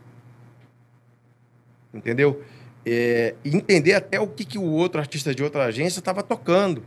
Entendeu? 1.92 2.42
É, 2.84 3.34
entender 3.44 3.94
até 3.94 4.20
o 4.20 4.26
que, 4.26 4.44
que 4.44 4.58
o 4.58 4.64
outro 4.64 5.00
artista 5.00 5.34
de 5.34 5.42
outra 5.42 5.64
agência 5.64 6.00
estava 6.00 6.22
tocando. 6.22 6.84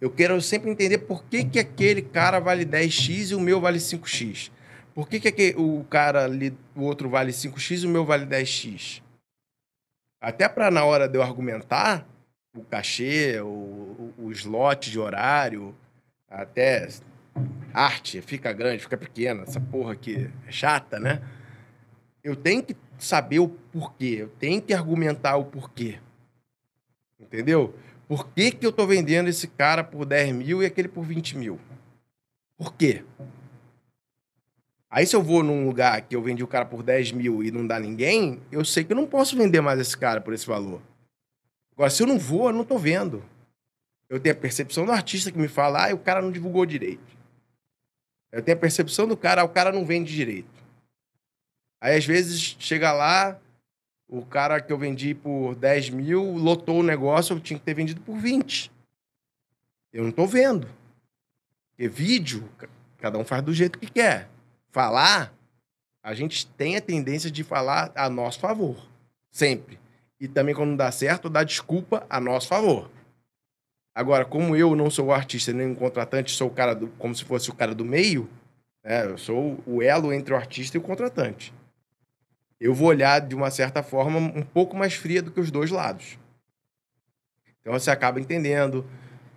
Eu 0.00 0.10
quero 0.10 0.40
sempre 0.40 0.70
entender 0.70 0.98
por 0.98 1.24
que, 1.24 1.44
que 1.44 1.58
aquele 1.58 2.02
cara 2.02 2.40
vale 2.40 2.64
10x 2.64 3.30
e 3.30 3.34
o 3.34 3.40
meu 3.40 3.60
vale 3.60 3.78
5x. 3.78 4.50
Por 4.94 5.08
que, 5.08 5.20
que, 5.20 5.30
que 5.30 5.54
o 5.56 5.84
cara 5.84 6.24
ali, 6.24 6.56
o 6.74 6.82
outro 6.82 7.08
vale 7.08 7.30
5x 7.30 7.84
e 7.84 7.86
o 7.86 7.90
meu 7.90 8.04
vale 8.04 8.26
10x? 8.26 9.02
Até 10.20 10.48
para 10.48 10.70
na 10.70 10.84
hora 10.84 11.08
de 11.08 11.16
eu 11.16 11.22
argumentar 11.22 12.06
o 12.54 12.64
cachê, 12.64 13.40
o, 13.40 14.12
o 14.18 14.30
slot 14.32 14.90
de 14.90 14.98
horário, 14.98 15.74
até 16.28 16.88
arte, 17.72 18.20
fica 18.20 18.52
grande, 18.52 18.82
fica 18.82 18.96
pequena, 18.96 19.42
essa 19.42 19.60
porra 19.60 19.92
aqui 19.92 20.30
é 20.46 20.52
chata, 20.52 20.98
né? 20.98 21.22
Eu 22.22 22.36
tenho 22.36 22.62
que 22.62 22.76
saber 22.98 23.38
o 23.38 23.48
porquê, 23.48 24.18
eu 24.20 24.28
tenho 24.28 24.60
que 24.60 24.74
argumentar 24.74 25.36
o 25.36 25.44
porquê. 25.44 25.98
Entendeu? 27.18 27.74
Por 28.08 28.28
que, 28.28 28.50
que 28.50 28.66
eu 28.66 28.72
tô 28.72 28.86
vendendo 28.86 29.28
esse 29.28 29.46
cara 29.46 29.84
por 29.84 30.04
10 30.04 30.34
mil 30.34 30.62
e 30.62 30.66
aquele 30.66 30.88
por 30.88 31.04
20 31.04 31.38
mil? 31.38 31.60
Por 32.58 32.74
quê? 32.74 33.04
Aí 34.90 35.06
se 35.06 35.14
eu 35.14 35.22
vou 35.22 35.44
num 35.44 35.64
lugar 35.64 36.02
que 36.02 36.16
eu 36.16 36.22
vendi 36.22 36.42
o 36.42 36.48
cara 36.48 36.64
por 36.64 36.82
10 36.82 37.12
mil 37.12 37.44
e 37.44 37.52
não 37.52 37.64
dá 37.64 37.78
ninguém, 37.78 38.40
eu 38.50 38.64
sei 38.64 38.82
que 38.82 38.92
eu 38.92 38.96
não 38.96 39.06
posso 39.06 39.36
vender 39.36 39.60
mais 39.60 39.78
esse 39.78 39.96
cara 39.96 40.20
por 40.20 40.34
esse 40.34 40.46
valor. 40.46 40.82
Agora, 41.80 41.88
se 41.88 42.02
eu 42.02 42.06
não 42.06 42.18
vou, 42.18 42.50
eu 42.50 42.52
não 42.52 42.62
tô 42.62 42.76
vendo. 42.76 43.24
Eu 44.06 44.20
tenho 44.20 44.34
a 44.34 44.38
percepção 44.38 44.84
do 44.84 44.92
artista 44.92 45.32
que 45.32 45.38
me 45.38 45.48
fala, 45.48 45.88
ah, 45.88 45.94
o 45.94 45.98
cara 45.98 46.20
não 46.20 46.30
divulgou 46.30 46.66
direito. 46.66 47.16
Eu 48.30 48.42
tenho 48.42 48.58
a 48.58 48.60
percepção 48.60 49.08
do 49.08 49.16
cara, 49.16 49.40
ah, 49.40 49.44
o 49.46 49.48
cara 49.48 49.72
não 49.72 49.86
vende 49.86 50.14
direito. 50.14 50.62
Aí, 51.80 51.96
às 51.96 52.04
vezes, 52.04 52.54
chega 52.58 52.92
lá, 52.92 53.40
o 54.06 54.22
cara 54.26 54.60
que 54.60 54.70
eu 54.70 54.76
vendi 54.76 55.14
por 55.14 55.54
10 55.54 55.88
mil 55.88 56.34
lotou 56.34 56.80
o 56.80 56.82
negócio, 56.82 57.34
eu 57.34 57.40
tinha 57.40 57.58
que 57.58 57.64
ter 57.64 57.72
vendido 57.72 58.02
por 58.02 58.18
20. 58.18 58.70
Eu 59.90 60.04
não 60.04 60.12
tô 60.12 60.26
vendo. 60.26 60.68
Porque 61.70 61.88
vídeo, 61.88 62.46
cada 62.98 63.16
um 63.16 63.24
faz 63.24 63.42
do 63.42 63.54
jeito 63.54 63.78
que 63.78 63.90
quer 63.90 64.28
falar, 64.68 65.32
a 66.02 66.12
gente 66.12 66.46
tem 66.46 66.76
a 66.76 66.82
tendência 66.82 67.30
de 67.30 67.42
falar 67.42 67.90
a 67.94 68.10
nosso 68.10 68.38
favor. 68.38 68.86
Sempre. 69.30 69.79
E 70.20 70.28
também, 70.28 70.54
quando 70.54 70.70
não 70.70 70.76
dá 70.76 70.92
certo, 70.92 71.30
dá 71.30 71.42
desculpa 71.42 72.06
a 72.10 72.20
nosso 72.20 72.46
favor. 72.46 72.90
Agora, 73.94 74.24
como 74.24 74.54
eu 74.54 74.76
não 74.76 74.90
sou 74.90 75.06
o 75.06 75.12
artista 75.12 75.52
nem 75.52 75.72
o 75.72 75.76
contratante, 75.76 76.30
sou 76.30 76.48
o 76.48 76.52
cara 76.52 76.74
do, 76.74 76.88
como 76.98 77.14
se 77.14 77.24
fosse 77.24 77.50
o 77.50 77.54
cara 77.54 77.74
do 77.74 77.84
meio, 77.84 78.28
né? 78.84 79.06
eu 79.06 79.18
sou 79.18 79.58
o 79.66 79.82
elo 79.82 80.12
entre 80.12 80.32
o 80.32 80.36
artista 80.36 80.76
e 80.76 80.80
o 80.80 80.82
contratante. 80.82 81.52
Eu 82.60 82.74
vou 82.74 82.88
olhar 82.88 83.20
de 83.20 83.34
uma 83.34 83.50
certa 83.50 83.82
forma 83.82 84.18
um 84.18 84.42
pouco 84.42 84.76
mais 84.76 84.94
fria 84.94 85.22
do 85.22 85.30
que 85.30 85.40
os 85.40 85.50
dois 85.50 85.70
lados. 85.70 86.18
Então 87.60 87.72
você 87.72 87.90
acaba 87.90 88.20
entendendo. 88.20 88.84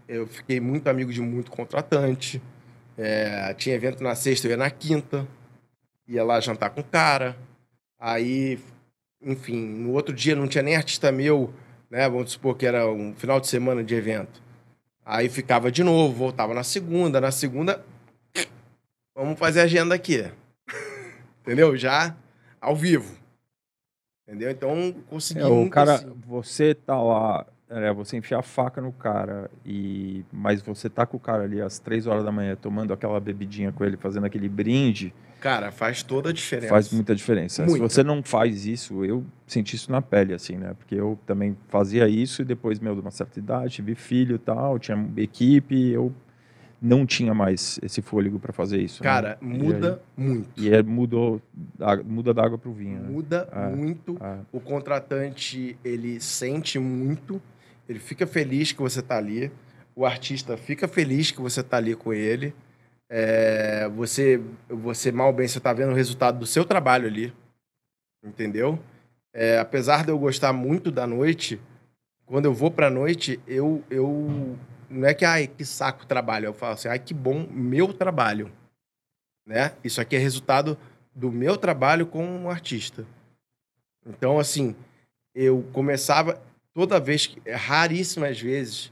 Eu 0.08 0.28
fiquei 0.28 0.60
muito 0.60 0.90
amigo 0.90 1.12
de 1.12 1.22
muito 1.22 1.50
contratante. 1.50 2.42
É, 2.98 3.54
tinha 3.54 3.76
evento 3.76 4.04
na 4.04 4.14
sexta, 4.14 4.48
eu 4.48 4.52
ia 4.52 4.58
na 4.58 4.70
quinta. 4.70 5.26
Ia 6.08 6.24
lá 6.24 6.40
jantar 6.42 6.70
com 6.72 6.82
o 6.82 6.84
cara. 6.84 7.38
Aí, 7.98 8.60
enfim, 9.26 9.58
no 9.58 9.92
outro 9.92 10.14
dia 10.14 10.36
não 10.36 10.48
tinha 10.48 10.64
nem 10.64 10.76
artista 10.76 11.12
meu, 11.12 11.54
né? 11.90 12.08
Vamos 12.10 12.32
supor 12.32 12.58
que 12.58 12.66
era 12.66 12.90
um 12.90 13.14
final 13.16 13.40
de 13.40 13.48
semana 13.48 13.84
de 13.84 13.96
evento. 13.96 14.42
Aí 15.06 15.30
ficava 15.30 15.72
de 15.72 15.84
novo, 15.84 16.14
voltava 16.14 16.54
na 16.54 16.64
segunda. 16.64 17.20
Na 17.20 17.32
segunda, 17.32 17.84
vamos 19.16 19.38
fazer 19.38 19.62
agenda 19.62 19.94
aqui. 19.96 20.26
Entendeu? 21.42 21.76
Já 21.76 22.16
ao 22.60 22.76
vivo. 22.76 23.16
Entendeu? 24.28 24.50
Então, 24.52 24.96
consegui. 25.10 25.42
É, 25.42 25.46
o 25.46 25.70
cara, 25.70 25.96
assim. 25.96 26.14
você 26.26 26.74
tá 26.74 27.00
lá 27.02 27.46
é, 27.70 27.91
você 27.93 28.18
enfiar 28.18 28.39
a 28.39 28.43
faca 28.43 28.82
no 28.82 28.91
cara 28.91 29.49
e 29.66 30.24
mas 30.32 30.61
você 30.61 30.89
tá 30.89 31.05
com 31.05 31.18
o 31.18 31.20
cara 31.20 31.43
ali 31.43 31.61
às 31.61 31.80
três 31.80 32.07
horas 32.07 32.24
da 32.24 32.32
manhã 32.32 32.55
tomando 32.55 32.93
aquela 32.93 33.20
bebidinha 33.20 33.72
com 33.72 33.84
ele, 33.84 33.97
fazendo 33.97 34.26
aquele 34.26 34.49
brinde. 34.49 35.14
Cara, 35.39 35.72
faz 35.72 36.01
toda 36.03 36.30
a 36.30 36.34
diferença. 36.34 36.70
Faz 36.70 36.91
muita 36.91 37.14
diferença. 37.14 37.66
Muita. 37.66 37.76
Se 37.76 37.95
você 37.95 38.03
não 38.03 38.24
faz 38.24 38.66
isso, 38.66 39.03
eu 39.03 39.26
senti 39.45 39.76
isso 39.76 39.91
na 39.91 40.01
pele, 40.01 40.34
assim, 40.34 40.55
né? 40.55 40.74
Porque 40.78 40.95
eu 40.95 41.20
também 41.26 41.57
fazia 41.68 42.07
isso 42.07 42.41
e 42.41 42.45
depois, 42.45 42.80
meu, 42.80 42.95
de 42.95 43.01
uma 43.01 43.11
certa 43.11 43.39
idade, 43.39 43.74
tive 43.74 43.93
filho 43.93 44.36
e 44.36 44.39
tal, 44.39 44.80
tinha 44.80 45.05
equipe, 45.18 45.89
eu 45.89 46.14
não 46.82 47.05
tinha 47.05 47.34
mais 47.34 47.80
esse 47.82 48.01
fôlego 48.01 48.39
para 48.39 48.51
fazer 48.51 48.82
isso. 48.82 49.01
Né? 49.01 49.09
Cara, 49.09 49.38
né? 49.41 49.57
muda 49.57 50.01
aí, 50.18 50.24
muito. 50.24 50.49
E 50.55 50.70
é, 50.70 50.84
mudou, 50.84 51.41
muda 52.05 52.34
da 52.34 52.43
água 52.45 52.57
para 52.57 52.70
o 52.70 52.74
vinho. 52.74 52.99
Né? 52.99 53.09
Muda 53.09 53.47
né? 53.53 53.76
muito. 53.76 54.18
É. 54.22 54.39
O 54.51 54.59
contratante, 54.59 55.78
ele 55.84 56.20
sente 56.20 56.78
muito 56.78 57.41
ele 57.88 58.00
fica 58.00 58.26
feliz 58.26 58.72
que 58.72 58.82
você 58.82 59.00
está 59.00 59.18
ali, 59.18 59.52
o 59.96 60.06
artista 60.06 60.58
fica 60.58 60.88
feliz 60.88 61.32
que 61.32 61.42
você 61.42 61.62
está 61.62 61.78
ali 61.78 61.96
com 61.96 62.14
ele. 62.14 62.54
É, 63.10 63.88
você, 63.90 64.42
você 64.68 65.12
mal 65.12 65.32
bem, 65.32 65.48
você 65.48 65.60
está 65.60 65.72
vendo 65.72 65.92
o 65.92 65.96
resultado 65.96 66.40
do 66.40 66.48
seu 66.48 66.66
trabalho 66.66 67.08
ali, 67.08 67.34
entendeu? 68.24 68.80
É, 69.34 69.60
apesar 69.60 70.04
de 70.04 70.12
eu 70.12 70.18
gostar 70.18 70.54
muito 70.54 70.90
da 70.92 71.06
noite, 71.06 71.60
quando 72.26 72.46
eu 72.46 72.54
vou 72.54 72.72
para 72.72 72.88
a 72.88 72.92
noite, 72.92 73.40
eu, 73.46 73.84
eu 73.90 74.58
não 74.90 75.08
é 75.08 75.14
que 75.14 75.26
ai 75.26 75.48
que 75.48 75.66
saco 75.66 76.06
trabalho, 76.06 76.46
eu 76.46 76.54
falo 76.54 76.74
assim, 76.74 76.88
ai 76.88 77.00
que 77.00 77.14
bom 77.14 77.48
meu 77.52 77.94
trabalho, 77.94 78.52
né? 79.46 79.74
Isso 79.84 80.00
aqui 80.00 80.16
é 80.16 80.20
resultado 80.20 80.78
do 81.14 81.32
meu 81.32 81.58
trabalho 81.58 82.08
com 82.08 82.26
um 82.26 82.50
artista. 82.50 83.06
Então 84.06 84.40
assim, 84.40 84.76
eu 85.36 85.64
começava, 85.74 86.42
toda 86.74 87.00
vez, 87.00 87.36
é 87.46 87.56
raríssimas 87.56 88.40
vezes, 88.40 88.92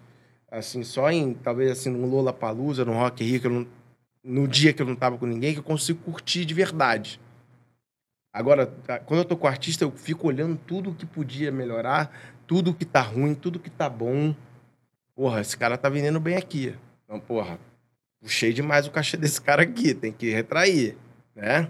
assim, 0.50 0.84
só 0.84 1.10
em, 1.10 1.34
talvez 1.34 1.72
assim, 1.72 1.90
no 1.90 2.06
Lola 2.06 2.32
Palusa, 2.32 2.86
no 2.86 2.94
Rock 2.94 3.24
Rio, 3.24 3.42
que 3.42 3.48
eu 3.48 3.52
não, 3.52 3.68
no 4.24 4.48
dia 4.48 4.74
que 4.74 4.82
eu 4.82 4.86
não 4.86 4.96
tava 4.96 5.18
com 5.18 5.26
ninguém, 5.26 5.54
que 5.54 5.60
eu 5.60 5.64
consigo 5.64 6.00
curtir 6.04 6.46
de 6.46 6.54
verdade. 6.54 7.20
Agora, 8.34 8.66
quando 9.06 9.20
eu 9.20 9.26
tô 9.26 9.36
com 9.36 9.46
o 9.46 9.50
artista, 9.50 9.84
eu 9.84 9.92
fico 9.92 10.28
olhando 10.28 10.58
tudo 10.66 10.94
que 10.94 11.06
podia 11.06 11.52
melhorar, 11.52 12.34
tudo 12.48 12.74
que 12.74 12.86
tá 12.86 13.02
ruim, 13.02 13.36
tudo 13.36 13.60
que 13.60 13.70
tá 13.70 13.90
bom. 13.90 14.34
Porra, 15.14 15.42
esse 15.42 15.58
cara 15.58 15.78
tá 15.78 15.90
vendendo 15.90 16.20
bem 16.20 16.38
aqui. 16.38 16.74
Então, 17.04 17.20
porra, 17.20 17.60
puxei 18.22 18.54
demais 18.54 18.88
o 18.88 18.92
cachê 18.92 19.18
desse 19.18 19.42
cara 19.42 19.64
aqui, 19.64 19.94
tem 19.94 20.14
que 20.14 20.32
retrair, 20.32 20.98
né? 21.36 21.70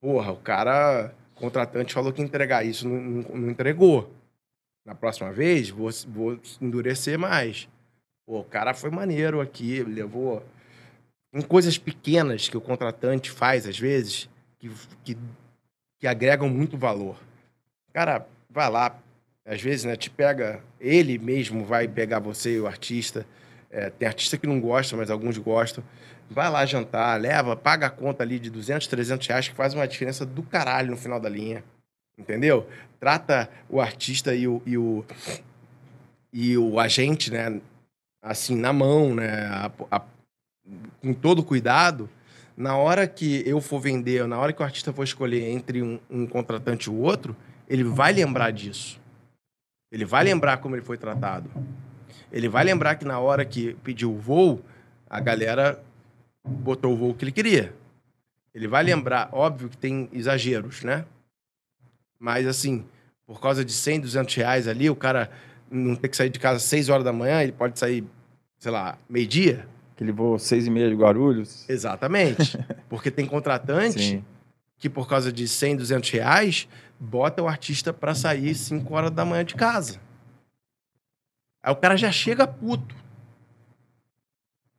Porra, 0.00 0.32
o 0.32 0.36
cara, 0.36 1.14
contratante, 1.34 1.94
falou 1.94 2.12
que 2.12 2.20
ia 2.20 2.26
entregar 2.26 2.64
isso, 2.64 2.86
não, 2.86 3.00
não, 3.00 3.36
não 3.36 3.50
entregou. 3.50 4.12
Na 4.90 4.94
próxima 4.96 5.30
vez, 5.30 5.70
vou, 5.70 5.88
vou 6.08 6.40
endurecer 6.60 7.16
mais. 7.16 7.68
Pô, 8.26 8.40
o 8.40 8.44
cara 8.44 8.74
foi 8.74 8.90
maneiro 8.90 9.40
aqui, 9.40 9.84
levou. 9.84 10.44
Em 11.32 11.40
coisas 11.40 11.78
pequenas 11.78 12.48
que 12.48 12.56
o 12.56 12.60
contratante 12.60 13.30
faz, 13.30 13.68
às 13.68 13.78
vezes, 13.78 14.28
que, 14.58 14.68
que, 15.04 15.16
que 15.96 16.08
agregam 16.08 16.48
muito 16.48 16.76
valor. 16.76 17.16
Cara, 17.92 18.26
vai 18.50 18.68
lá, 18.68 18.98
às 19.46 19.62
vezes, 19.62 19.84
né, 19.84 19.94
te 19.94 20.10
pega, 20.10 20.60
ele 20.80 21.18
mesmo 21.18 21.64
vai 21.64 21.86
pegar 21.86 22.18
você, 22.18 22.58
o 22.58 22.66
artista. 22.66 23.24
É, 23.70 23.90
tem 23.90 24.08
artista 24.08 24.36
que 24.36 24.46
não 24.48 24.60
gosta, 24.60 24.96
mas 24.96 25.08
alguns 25.08 25.38
gostam. 25.38 25.84
Vai 26.28 26.50
lá 26.50 26.66
jantar, 26.66 27.20
leva, 27.20 27.54
paga 27.54 27.86
a 27.86 27.90
conta 27.90 28.24
ali 28.24 28.40
de 28.40 28.50
200, 28.50 28.88
300 28.88 29.28
reais, 29.28 29.46
que 29.46 29.54
faz 29.54 29.72
uma 29.72 29.86
diferença 29.86 30.26
do 30.26 30.42
caralho 30.42 30.90
no 30.90 30.96
final 30.96 31.20
da 31.20 31.28
linha. 31.28 31.62
Entendeu? 32.20 32.68
Trata 33.00 33.50
o 33.68 33.80
artista 33.80 34.34
e 34.34 34.46
o, 34.46 34.62
e 34.66 34.76
o, 34.76 35.04
e 36.32 36.58
o 36.58 36.78
agente, 36.78 37.32
né? 37.32 37.60
Assim, 38.22 38.54
na 38.54 38.72
mão, 38.72 39.14
né? 39.14 39.46
A, 39.46 39.70
a, 39.90 40.02
com 41.00 41.14
todo 41.14 41.42
cuidado. 41.42 42.08
Na 42.56 42.76
hora 42.76 43.08
que 43.08 43.42
eu 43.46 43.58
for 43.60 43.80
vender, 43.80 44.26
na 44.28 44.38
hora 44.38 44.52
que 44.52 44.60
o 44.60 44.64
artista 44.64 44.92
for 44.92 45.02
escolher 45.02 45.48
entre 45.48 45.82
um, 45.82 45.98
um 46.10 46.26
contratante 46.26 46.88
e 46.88 46.92
o 46.92 46.96
outro, 46.96 47.34
ele 47.66 47.82
vai 47.82 48.12
lembrar 48.12 48.50
disso. 48.50 49.00
Ele 49.90 50.04
vai 50.04 50.22
lembrar 50.22 50.58
como 50.58 50.76
ele 50.76 50.84
foi 50.84 50.98
tratado. 50.98 51.50
Ele 52.30 52.48
vai 52.48 52.64
lembrar 52.64 52.96
que 52.96 53.04
na 53.04 53.18
hora 53.18 53.44
que 53.46 53.74
pediu 53.82 54.12
o 54.12 54.18
voo, 54.18 54.60
a 55.08 55.18
galera 55.18 55.82
botou 56.44 56.92
o 56.92 56.96
voo 56.96 57.14
que 57.14 57.24
ele 57.24 57.32
queria. 57.32 57.74
Ele 58.54 58.68
vai 58.68 58.82
lembrar, 58.82 59.30
óbvio 59.32 59.70
que 59.70 59.76
tem 59.76 60.08
exageros, 60.12 60.82
né? 60.82 61.06
Mas, 62.20 62.46
assim, 62.46 62.84
por 63.26 63.40
causa 63.40 63.64
de 63.64 63.72
100, 63.72 64.00
200 64.00 64.34
reais 64.34 64.68
ali, 64.68 64.90
o 64.90 64.94
cara 64.94 65.30
não 65.70 65.96
tem 65.96 66.10
que 66.10 66.16
sair 66.16 66.28
de 66.28 66.38
casa 66.38 66.56
às 66.58 66.64
6 66.64 66.90
horas 66.90 67.02
da 67.04 67.12
manhã, 67.12 67.42
ele 67.42 67.52
pode 67.52 67.78
sair, 67.78 68.04
sei 68.58 68.70
lá, 68.70 68.98
meio-dia. 69.08 69.66
Aquele 69.94 70.12
voo 70.12 70.38
6 70.38 70.66
e 70.66 70.70
meia 70.70 70.90
de 70.90 70.94
Guarulhos. 70.94 71.68
Exatamente. 71.68 72.58
Porque 72.90 73.10
tem 73.10 73.24
contratante 73.24 74.02
Sim. 74.02 74.24
que, 74.78 74.90
por 74.90 75.08
causa 75.08 75.32
de 75.32 75.48
100, 75.48 75.76
200 75.76 76.10
reais, 76.10 76.68
bota 76.98 77.42
o 77.42 77.48
artista 77.48 77.92
para 77.92 78.14
sair 78.14 78.54
5 78.54 78.94
horas 78.94 79.10
da 79.10 79.24
manhã 79.24 79.44
de 79.44 79.54
casa. 79.54 79.98
Aí 81.62 81.72
o 81.72 81.76
cara 81.76 81.96
já 81.96 82.12
chega 82.12 82.46
puto. 82.46 82.94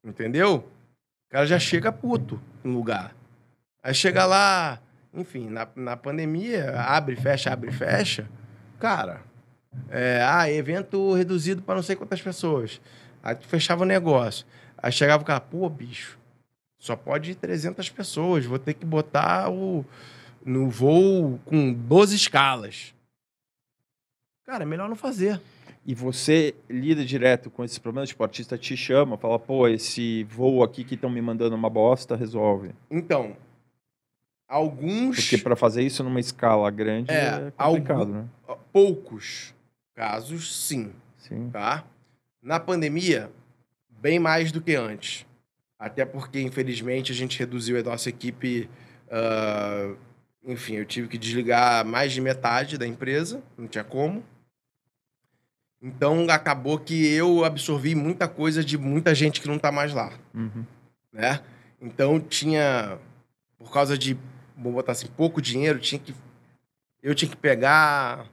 Entendeu? 0.03 0.67
O 1.27 1.31
cara 1.31 1.45
já 1.47 1.57
chega 1.57 1.91
puto 1.91 2.39
no 2.63 2.73
lugar. 2.73 3.15
Aí 3.83 3.93
chega 3.93 4.25
lá, 4.25 4.79
enfim, 5.13 5.49
na, 5.49 5.67
na 5.75 5.97
pandemia, 5.97 6.79
abre, 6.79 7.15
fecha, 7.15 7.51
abre, 7.51 7.71
fecha. 7.71 8.27
Cara, 8.79 9.21
é, 9.89 10.21
ah, 10.23 10.49
evento 10.49 11.13
reduzido 11.13 11.61
para 11.61 11.75
não 11.75 11.83
sei 11.83 11.95
quantas 11.95 12.21
pessoas. 12.21 12.81
Aí 13.21 13.35
tu 13.35 13.47
fechava 13.47 13.83
o 13.83 13.85
negócio. 13.85 14.45
Aí 14.77 14.91
chegava 14.91 15.21
o 15.21 15.25
cara, 15.25 15.39
pô, 15.39 15.69
bicho, 15.69 16.17
só 16.79 16.95
pode 16.95 17.31
ir 17.31 17.35
300 17.35 17.89
pessoas, 17.89 18.45
vou 18.45 18.57
ter 18.57 18.73
que 18.73 18.85
botar 18.85 19.51
o 19.51 19.85
no 20.43 20.69
voo 20.69 21.39
com 21.45 21.71
12 21.71 22.15
escalas. 22.15 22.93
Cara, 24.43 24.63
é 24.63 24.65
melhor 24.65 24.89
não 24.89 24.95
fazer. 24.95 25.39
E 25.85 25.95
você 25.95 26.53
lida 26.69 27.05
direto 27.05 27.49
com 27.49 27.63
esses 27.63 27.77
problemas? 27.77 28.09
Tipo, 28.09 28.23
o 28.23 28.25
artista 28.25 28.57
te 28.57 28.75
chama, 28.75 29.17
fala, 29.17 29.39
pô, 29.39 29.67
esse 29.67 30.23
voo 30.25 30.63
aqui 30.63 30.83
que 30.83 30.95
estão 30.95 31.09
me 31.09 31.21
mandando 31.21 31.55
uma 31.55 31.69
bosta, 31.69 32.15
resolve. 32.15 32.71
Então, 32.89 33.35
Alguns. 34.51 35.15
Porque 35.15 35.37
para 35.37 35.55
fazer 35.55 35.81
isso 35.81 36.03
numa 36.03 36.19
escala 36.19 36.69
grande 36.69 37.09
é, 37.09 37.47
é 37.47 37.51
complicado, 37.51 37.99
algum... 37.99 38.11
né? 38.11 38.27
Poucos 38.73 39.55
casos, 39.95 40.53
sim. 40.67 40.91
Sim. 41.17 41.49
Tá? 41.49 41.85
Na 42.43 42.59
pandemia, 42.59 43.31
bem 43.89 44.19
mais 44.19 44.51
do 44.51 44.59
que 44.59 44.75
antes. 44.75 45.25
Até 45.79 46.03
porque, 46.03 46.41
infelizmente, 46.41 47.13
a 47.13 47.15
gente 47.15 47.39
reduziu 47.39 47.79
a 47.79 47.83
nossa 47.83 48.09
equipe. 48.09 48.69
Uh, 49.07 49.95
enfim, 50.43 50.75
eu 50.75 50.85
tive 50.85 51.07
que 51.07 51.17
desligar 51.17 51.85
mais 51.85 52.11
de 52.11 52.19
metade 52.19 52.77
da 52.77 52.85
empresa, 52.85 53.41
não 53.57 53.69
tinha 53.69 53.85
como. 53.85 54.21
Então, 55.81 56.27
acabou 56.29 56.77
que 56.77 57.07
eu 57.07 57.45
absorvi 57.45 57.95
muita 57.95 58.27
coisa 58.27 58.65
de 58.65 58.77
muita 58.77 59.15
gente 59.15 59.39
que 59.39 59.47
não 59.47 59.55
está 59.55 59.71
mais 59.71 59.93
lá. 59.93 60.11
Uhum. 60.33 60.65
Né? 61.13 61.39
Então, 61.79 62.19
tinha, 62.19 62.99
por 63.57 63.71
causa 63.71 63.97
de 63.97 64.17
vamos 64.61 64.75
botar 64.75 64.91
assim, 64.91 65.07
pouco 65.07 65.41
dinheiro, 65.41 65.79
tinha 65.79 65.99
que. 65.99 66.13
Eu 67.01 67.15
tinha 67.15 67.29
que 67.29 67.35
pegar 67.35 68.27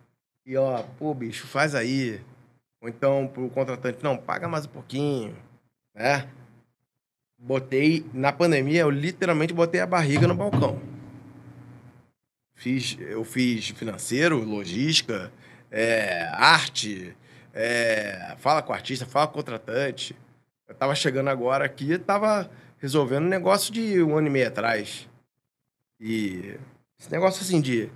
e, 0.45 0.57
ó, 0.57 0.83
pô, 0.99 1.13
bicho, 1.15 1.47
faz 1.47 1.75
aí. 1.75 2.21
Ou 2.81 2.89
então 2.89 3.27
pro 3.33 3.49
contratante, 3.51 4.03
não, 4.03 4.17
paga 4.17 4.47
mais 4.47 4.67
um 4.67 4.71
pouquinho, 4.71 5.37
né? 5.95 6.29
Botei, 7.39 8.05
na 8.13 8.33
pandemia, 8.33 8.81
eu 8.81 8.91
literalmente 8.91 9.53
botei 9.53 9.81
a 9.81 9.87
barriga 9.87 10.27
no 10.27 10.35
balcão. 10.35 10.81
Fiz, 12.55 12.97
eu 12.99 13.25
fiz 13.25 13.69
financeiro, 13.69 14.43
logística, 14.43 15.33
é, 15.71 16.29
arte, 16.33 17.17
é, 17.55 18.35
fala 18.39 18.63
com 18.63 18.73
o 18.73 18.75
artista, 18.75 19.07
fala 19.07 19.27
com 19.27 19.35
o 19.35 19.37
contratante. 19.37 20.17
Eu 20.67 20.75
tava 20.75 20.95
chegando 20.95 21.29
agora 21.29 21.65
aqui, 21.65 21.99
tava 21.99 22.51
resolvendo 22.79 23.25
um 23.25 23.29
negócio 23.29 23.73
de 23.73 24.03
um 24.03 24.17
ano 24.17 24.29
e 24.29 24.31
meio 24.31 24.49
atrás. 24.49 25.09
E 26.01 26.59
esse 26.99 27.11
negócio 27.11 27.43
assim 27.43 27.61
de. 27.61 27.91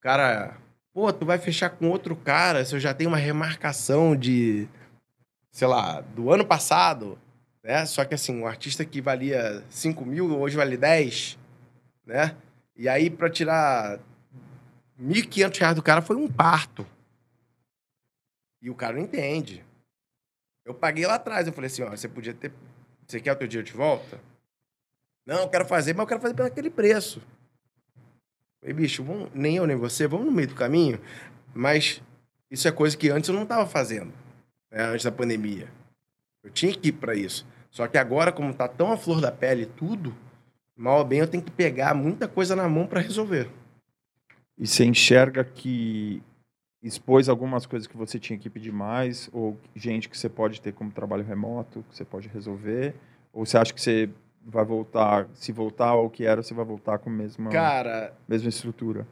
Cara, 0.00 0.56
pô, 0.92 1.12
tu 1.12 1.24
vai 1.24 1.38
fechar 1.38 1.70
com 1.70 1.88
outro 1.88 2.14
cara 2.14 2.64
se 2.64 2.74
eu 2.74 2.80
já 2.80 2.92
tenho 2.92 3.10
uma 3.10 3.16
remarcação 3.16 4.16
de. 4.16 4.68
Sei 5.50 5.68
lá, 5.68 6.00
do 6.00 6.32
ano 6.32 6.44
passado, 6.44 7.18
né? 7.62 7.86
Só 7.86 8.04
que 8.04 8.14
assim, 8.14 8.40
um 8.40 8.46
artista 8.46 8.84
que 8.84 9.00
valia 9.00 9.64
5 9.70 10.04
mil, 10.04 10.38
hoje 10.38 10.56
vale 10.56 10.76
10, 10.76 11.38
né? 12.04 12.36
E 12.76 12.88
aí, 12.88 13.08
pra 13.08 13.30
tirar 13.30 14.00
1.500 15.00 15.58
reais 15.58 15.76
do 15.76 15.82
cara 15.82 16.02
foi 16.02 16.16
um 16.16 16.30
parto. 16.30 16.86
E 18.60 18.68
o 18.68 18.74
cara 18.74 18.94
não 18.94 19.02
entende. 19.02 19.64
Eu 20.64 20.74
paguei 20.74 21.06
lá 21.06 21.14
atrás, 21.14 21.46
eu 21.46 21.52
falei 21.52 21.66
assim, 21.66 21.82
ó, 21.82 21.90
você 21.90 22.08
podia 22.08 22.34
ter... 22.34 22.52
Você 23.06 23.20
quer 23.20 23.32
o 23.32 23.36
teu 23.36 23.46
dinheiro 23.46 23.66
de 23.66 23.74
volta? 23.74 24.18
Não, 25.26 25.42
eu 25.42 25.48
quero 25.48 25.64
fazer, 25.64 25.94
mas 25.94 26.00
eu 26.02 26.06
quero 26.06 26.20
fazer 26.20 26.34
pelo 26.34 26.48
aquele 26.48 26.70
preço. 26.70 27.22
Falei, 28.60 28.74
bicho, 28.74 29.02
vamos, 29.02 29.30
nem 29.34 29.56
eu 29.56 29.66
nem 29.66 29.76
você, 29.76 30.06
vamos 30.06 30.26
no 30.26 30.32
meio 30.32 30.48
do 30.48 30.54
caminho. 30.54 31.00
Mas 31.54 32.02
isso 32.50 32.68
é 32.68 32.72
coisa 32.72 32.96
que 32.96 33.08
antes 33.10 33.28
eu 33.28 33.34
não 33.34 33.44
estava 33.44 33.66
fazendo, 33.66 34.12
né, 34.70 34.82
antes 34.84 35.04
da 35.04 35.12
pandemia. 35.12 35.68
Eu 36.42 36.50
tinha 36.50 36.74
que 36.74 36.88
ir 36.88 36.92
para 36.92 37.14
isso. 37.14 37.46
Só 37.70 37.86
que 37.88 37.98
agora, 37.98 38.30
como 38.30 38.50
está 38.50 38.68
tão 38.68 38.92
a 38.92 38.96
flor 38.96 39.20
da 39.20 39.32
pele 39.32 39.66
tudo, 39.66 40.14
mal 40.76 40.98
ou 40.98 41.04
bem 41.04 41.20
eu 41.20 41.28
tenho 41.28 41.42
que 41.42 41.50
pegar 41.50 41.94
muita 41.94 42.28
coisa 42.28 42.54
na 42.54 42.68
mão 42.68 42.86
para 42.86 43.00
resolver. 43.00 43.50
E 44.56 44.66
você 44.66 44.84
enxerga 44.84 45.42
que 45.42 46.22
expôs 46.82 47.28
algumas 47.28 47.66
coisas 47.66 47.86
que 47.86 47.96
você 47.96 48.18
tinha 48.18 48.38
que 48.38 48.50
pedir 48.50 48.70
mais, 48.70 49.28
ou 49.32 49.58
gente 49.74 50.08
que 50.08 50.16
você 50.16 50.28
pode 50.28 50.60
ter 50.60 50.72
como 50.72 50.92
trabalho 50.92 51.24
remoto, 51.24 51.84
que 51.88 51.96
você 51.96 52.04
pode 52.04 52.28
resolver? 52.28 52.94
Ou 53.32 53.44
você 53.44 53.56
acha 53.56 53.72
que 53.72 53.80
você 53.80 54.10
vai 54.44 54.64
voltar, 54.64 55.28
se 55.34 55.52
voltar 55.52 55.88
ao 55.88 56.10
que 56.10 56.24
era, 56.24 56.42
você 56.42 56.52
vai 56.52 56.64
voltar 56.64 56.98
com 56.98 57.08
a 57.08 57.12
mesma, 57.12 57.50
Cara, 57.50 58.12
mesma 58.28 58.48
estrutura? 58.48 59.06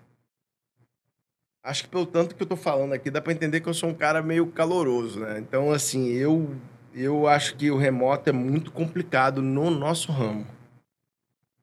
Acho 1.64 1.84
que 1.84 1.90
pelo 1.90 2.06
tanto 2.06 2.34
que 2.34 2.42
eu 2.42 2.46
tô 2.46 2.56
falando 2.56 2.92
aqui, 2.92 3.10
dá 3.10 3.20
para 3.20 3.32
entender 3.32 3.60
que 3.60 3.68
eu 3.68 3.74
sou 3.74 3.88
um 3.88 3.94
cara 3.94 4.20
meio 4.20 4.46
caloroso, 4.48 5.20
né? 5.20 5.38
Então, 5.38 5.70
assim, 5.70 6.08
eu, 6.08 6.54
eu 6.92 7.28
acho 7.28 7.56
que 7.56 7.70
o 7.70 7.76
remoto 7.76 8.28
é 8.28 8.32
muito 8.32 8.72
complicado 8.72 9.40
no 9.40 9.70
nosso 9.70 10.10
ramo. 10.10 10.44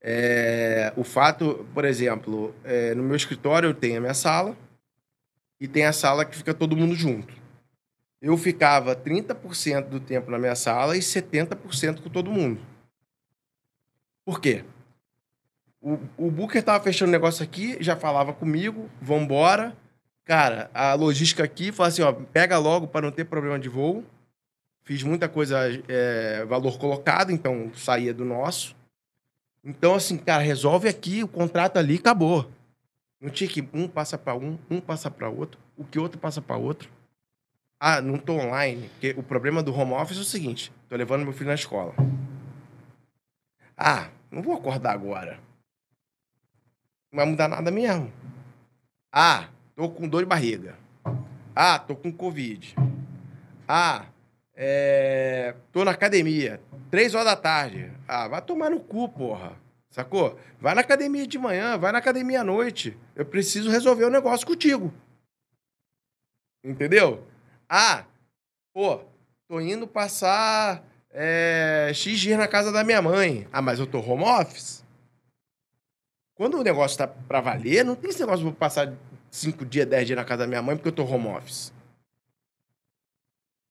É, 0.02 0.94
o 0.96 1.04
fato, 1.04 1.68
por 1.74 1.84
exemplo, 1.84 2.56
é, 2.64 2.96
no 2.96 3.04
meu 3.04 3.18
escritório 3.18 3.68
eu 3.68 3.74
tenho 3.74 3.98
a 3.98 4.02
minha 4.02 4.14
sala 4.14 4.56
e 5.60 5.68
tem 5.68 5.86
a 5.86 5.92
sala 5.92 6.24
que 6.24 6.38
fica 6.38 6.54
todo 6.54 6.78
mundo 6.78 6.96
junto. 6.96 7.34
Eu 8.22 8.38
ficava 8.38 8.96
30% 8.96 9.90
do 9.90 10.00
tempo 10.00 10.32
na 10.32 10.38
minha 10.38 10.56
sala 10.56 10.96
e 10.96 11.00
70% 11.00 12.02
com 12.02 12.10
todo 12.10 12.32
mundo. 12.32 12.62
Por 14.30 14.40
quê? 14.40 14.64
O, 15.82 15.98
o 16.16 16.30
Booker 16.30 16.62
tava 16.62 16.84
fechando 16.84 17.12
negócio 17.12 17.44
aqui, 17.44 17.82
já 17.82 17.96
falava 17.96 18.32
comigo, 18.32 18.88
vambora. 19.02 19.76
Cara, 20.24 20.70
a 20.72 20.94
logística 20.94 21.44
aqui 21.44 21.72
fala 21.72 21.90
assim, 21.90 22.04
ó, 22.04 22.14
pega 22.14 22.60
logo 22.60 22.88
para 22.88 23.08
não 23.08 23.12
ter 23.12 23.26
problema 23.26 23.58
de 23.58 23.68
voo. 23.68 24.04
Fiz 24.84 25.02
muita 25.02 25.28
coisa, 25.28 25.58
é, 25.88 26.46
valor 26.46 26.78
colocado, 26.78 27.32
então 27.32 27.72
saía 27.74 28.14
do 28.14 28.24
nosso. 28.24 28.76
Então, 29.64 29.96
assim, 29.96 30.16
cara, 30.16 30.44
resolve 30.44 30.88
aqui, 30.88 31.24
o 31.24 31.28
contrato 31.28 31.78
ali, 31.78 31.96
acabou. 31.96 32.52
Não 33.20 33.32
tinha 33.32 33.50
que 33.50 33.68
um 33.74 33.88
passa 33.88 34.16
para 34.16 34.36
um, 34.36 34.60
um 34.70 34.80
passa 34.80 35.10
para 35.10 35.28
outro, 35.28 35.60
o 35.76 35.84
que 35.84 35.98
outro 35.98 36.20
passa 36.20 36.40
para 36.40 36.56
outro. 36.56 36.88
Ah, 37.80 38.00
não 38.00 38.20
tô 38.20 38.34
online. 38.34 38.90
Porque 38.90 39.16
o 39.18 39.24
problema 39.24 39.64
do 39.64 39.74
home 39.74 39.94
office 39.94 40.20
é 40.20 40.22
o 40.22 40.24
seguinte: 40.24 40.72
tô 40.88 40.96
levando 40.96 41.24
meu 41.24 41.34
filho 41.34 41.48
na 41.48 41.56
escola. 41.56 41.96
Ah, 43.82 44.10
não 44.32 44.42
vou 44.42 44.54
acordar 44.56 44.94
agora. 44.94 45.40
Não 47.12 47.18
vai 47.18 47.26
mudar 47.26 47.48
nada 47.48 47.72
mesmo. 47.72 48.12
Ah, 49.12 49.50
tô 49.76 49.90
com 49.90 50.08
dor 50.08 50.22
de 50.22 50.30
barriga. 50.30 50.78
Ah, 51.56 51.80
tô 51.80 51.96
com 51.96 52.12
Covid. 52.12 52.76
Ah, 53.68 54.06
é... 54.56 55.56
tô 55.72 55.84
na 55.84 55.92
academia. 55.92 56.62
Três 56.92 57.14
horas 57.14 57.28
da 57.28 57.36
tarde. 57.36 57.92
Ah, 58.08 58.28
vai 58.28 58.42
tomar 58.42 58.70
no 58.70 58.80
cu, 58.80 59.10
porra. 59.10 59.58
Sacou? 59.90 60.40
Vai 60.60 60.76
na 60.76 60.82
academia 60.82 61.26
de 61.26 61.40
manhã, 61.40 61.78
vai 61.78 61.92
na 61.92 61.98
academia 61.98 62.42
à 62.42 62.44
noite. 62.44 62.96
Eu 63.16 63.26
preciso 63.26 63.72
resolver 63.72 64.06
o 64.06 64.08
um 64.08 64.12
negócio 64.12 64.46
contigo. 64.46 64.94
Entendeu? 66.64 67.26
Ah, 67.68 68.06
pô, 68.74 69.02
tô 69.48 69.60
indo 69.60 69.88
passar 69.88 70.84
é, 71.22 71.92
X 71.94 72.18
dias 72.18 72.40
na 72.40 72.48
casa 72.48 72.72
da 72.72 72.82
minha 72.82 73.02
mãe. 73.02 73.46
Ah, 73.52 73.62
mas 73.62 73.78
eu 73.78 73.86
tô 73.86 74.00
home 74.00 74.24
office? 74.24 74.86
Quando 76.34 76.58
o 76.58 76.64
negócio 76.64 76.98
tá 76.98 77.06
pra 77.06 77.42
valer, 77.42 77.84
não 77.84 77.94
tem 77.94 78.10
esse 78.10 78.22
negócio 78.22 78.40
de 78.40 78.46
vou 78.46 78.54
passar 78.54 78.94
5 79.30 79.66
dias, 79.66 79.86
10 79.86 80.08
dias 80.08 80.18
na 80.18 80.24
casa 80.24 80.44
da 80.44 80.48
minha 80.48 80.62
mãe 80.62 80.78
porque 80.78 80.88
eu 80.88 80.94
tô 80.94 81.04
home 81.04 81.28
office. 81.28 81.74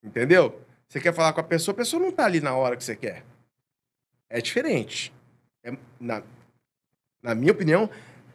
Entendeu? 0.05 0.61
Você 0.87 1.01
quer 1.01 1.15
falar 1.15 1.33
com 1.33 1.41
a 1.41 1.45
pessoa, 1.45 1.73
a 1.73 1.77
pessoa 1.77 2.03
não 2.03 2.13
tá 2.13 2.27
ali 2.27 2.43
na 2.43 2.55
hora 2.55 2.77
que 2.77 2.85
você 2.85 2.95
quer. 2.95 3.25
É 4.29 4.43
diferente. 4.43 5.11
É, 5.65 5.75
na, 5.99 6.23
na 7.23 7.35
minha 7.35 7.53
opinião, 7.53 7.89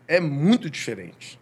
é 0.08 0.20
muito 0.20 0.72
diferente. 0.72 1.40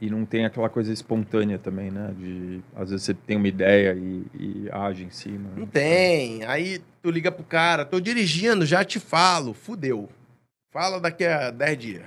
E 0.00 0.10
não 0.10 0.24
tem 0.24 0.44
aquela 0.44 0.68
coisa 0.68 0.92
espontânea 0.92 1.58
também, 1.58 1.90
né? 1.90 2.12
De 2.18 2.60
às 2.74 2.90
vezes 2.90 3.04
você 3.04 3.14
tem 3.14 3.36
uma 3.36 3.48
ideia 3.48 3.94
e, 3.94 4.26
e 4.34 4.68
age 4.70 5.04
em 5.04 5.10
cima. 5.10 5.50
Não 5.56 5.66
tem. 5.66 6.44
Aí 6.44 6.80
tu 7.02 7.10
liga 7.10 7.30
pro 7.30 7.44
cara, 7.44 7.84
tô 7.84 8.00
dirigindo, 8.00 8.66
já 8.66 8.84
te 8.84 9.00
falo, 9.00 9.54
fudeu. 9.54 10.08
Fala 10.72 11.00
daqui 11.00 11.24
a 11.24 11.50
10 11.50 11.78
dias. 11.78 12.04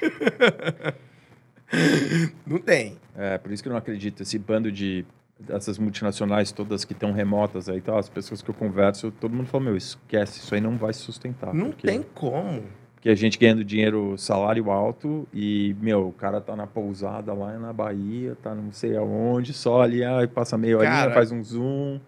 não 2.46 2.58
tem. 2.58 2.96
É, 3.16 3.38
por 3.38 3.52
isso 3.52 3.62
que 3.62 3.68
eu 3.68 3.72
não 3.72 3.78
acredito. 3.78 4.22
Esse 4.22 4.38
bando 4.38 4.70
de 4.70 5.04
essas 5.48 5.78
multinacionais 5.78 6.52
todas 6.52 6.84
que 6.84 6.92
estão 6.92 7.12
remotas 7.12 7.68
aí, 7.68 7.80
tá? 7.80 7.98
as 7.98 8.08
pessoas 8.08 8.40
que 8.40 8.48
eu 8.48 8.54
converso, 8.54 9.10
todo 9.10 9.34
mundo 9.34 9.46
fala, 9.46 9.64
meu, 9.64 9.76
esquece, 9.76 10.38
isso 10.38 10.54
aí 10.54 10.60
não 10.60 10.76
vai 10.76 10.92
se 10.92 11.00
sustentar. 11.00 11.52
Não 11.52 11.70
porque, 11.70 11.86
tem 11.86 12.02
como. 12.02 12.64
Porque 13.04 13.12
a 13.12 13.14
gente 13.14 13.38
ganhando 13.38 13.62
dinheiro, 13.62 14.16
salário 14.16 14.70
alto, 14.70 15.28
e, 15.30 15.76
meu, 15.78 16.08
o 16.08 16.12
cara 16.14 16.40
tá 16.40 16.56
na 16.56 16.66
pousada 16.66 17.34
lá 17.34 17.52
na 17.58 17.70
Bahia, 17.70 18.34
tá 18.42 18.54
não 18.54 18.72
sei 18.72 18.96
aonde, 18.96 19.52
só 19.52 19.82
ali, 19.82 20.02
aí 20.02 20.26
passa 20.26 20.56
meia 20.56 20.78
horinha, 20.78 21.10
faz 21.10 21.30
um 21.30 21.44
zoom. 21.44 22.00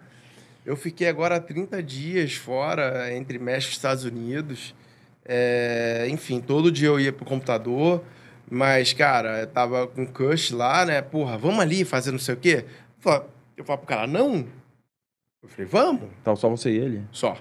Eu 0.65 0.75
fiquei 0.75 1.07
agora 1.07 1.39
30 1.39 1.83
dias 1.83 2.33
fora, 2.33 3.13
entre 3.13 3.37
México 3.37 3.73
e 3.73 3.75
Estados 3.75 4.05
Unidos. 4.05 4.73
É, 5.23 6.07
enfim, 6.09 6.41
todo 6.41 6.71
dia 6.71 6.87
eu 6.87 6.99
ia 6.99 7.13
pro 7.13 7.25
computador, 7.25 8.03
mas, 8.49 8.91
cara, 8.91 9.41
eu 9.41 9.47
tava 9.47 9.85
com 9.85 10.03
cush 10.03 10.49
lá, 10.49 10.83
né? 10.83 10.99
Porra, 11.03 11.37
vamos 11.37 11.59
ali 11.59 11.85
fazer 11.85 12.11
não 12.11 12.17
sei 12.17 12.33
o 12.33 12.37
quê. 12.37 12.65
Eu 13.55 13.63
falo 13.63 13.77
pro 13.77 13.87
cara, 13.87 14.07
não. 14.07 14.47
Eu 15.43 15.47
falei, 15.49 15.67
vamos. 15.67 16.09
Então 16.19 16.35
só 16.35 16.49
você 16.49 16.71
e 16.71 16.77
ele? 16.79 17.03
Só. 17.11 17.37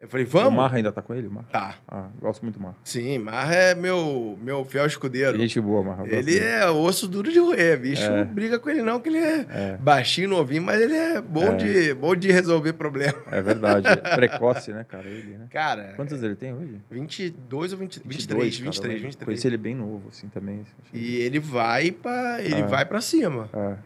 Eu 0.00 0.08
falei, 0.08 0.24
vamos. 0.24 0.54
O 0.54 0.56
Marra 0.56 0.78
ainda 0.78 0.90
tá 0.90 1.02
com 1.02 1.14
ele? 1.14 1.28
Marra? 1.28 1.46
Tá. 1.52 1.74
Ah, 1.86 2.08
gosto 2.18 2.40
muito 2.40 2.54
do 2.58 2.62
Marra. 2.62 2.76
Sim, 2.82 3.18
Marra 3.18 3.54
é 3.54 3.74
meu, 3.74 4.38
meu 4.40 4.64
fiel 4.64 4.86
escudeiro. 4.86 5.36
Gente 5.36 5.60
boa, 5.60 5.82
Marra. 5.84 6.08
Ele 6.08 6.38
é 6.38 6.70
osso 6.70 7.06
duro 7.06 7.30
de 7.30 7.38
roer, 7.38 7.78
bicho. 7.78 8.04
É. 8.04 8.24
Não 8.24 8.32
briga 8.32 8.58
com 8.58 8.70
ele 8.70 8.80
não, 8.80 8.98
que 8.98 9.10
ele 9.10 9.18
é, 9.18 9.46
é. 9.50 9.76
baixinho, 9.78 10.30
novinho, 10.30 10.62
mas 10.62 10.80
ele 10.80 10.94
é 10.94 11.20
bom, 11.20 11.48
é. 11.48 11.56
De, 11.56 11.94
bom 11.94 12.16
de 12.16 12.32
resolver 12.32 12.72
problema. 12.72 13.18
É 13.30 13.42
verdade. 13.42 13.88
Precoce, 14.16 14.72
né, 14.72 14.84
cara? 14.84 15.06
Ele, 15.06 15.36
né? 15.36 15.48
Cara... 15.50 15.92
Quantos 15.96 16.22
ele 16.22 16.34
tem 16.34 16.54
hoje? 16.54 16.80
22 16.90 17.72
ou 17.74 17.78
20, 17.78 18.00
23, 18.02 18.08
22, 18.08 18.58
23, 18.58 19.02
23. 19.02 19.26
Conheci 19.26 19.46
ele 19.46 19.58
bem 19.58 19.74
novo, 19.74 20.08
assim, 20.08 20.28
também. 20.28 20.64
E 20.94 21.16
ele 21.16 21.38
vai 21.38 21.90
pra, 21.90 22.40
ele 22.40 22.62
é. 22.62 22.66
vai 22.66 22.86
pra 22.86 23.02
cima. 23.02 23.50
É. 23.52 23.76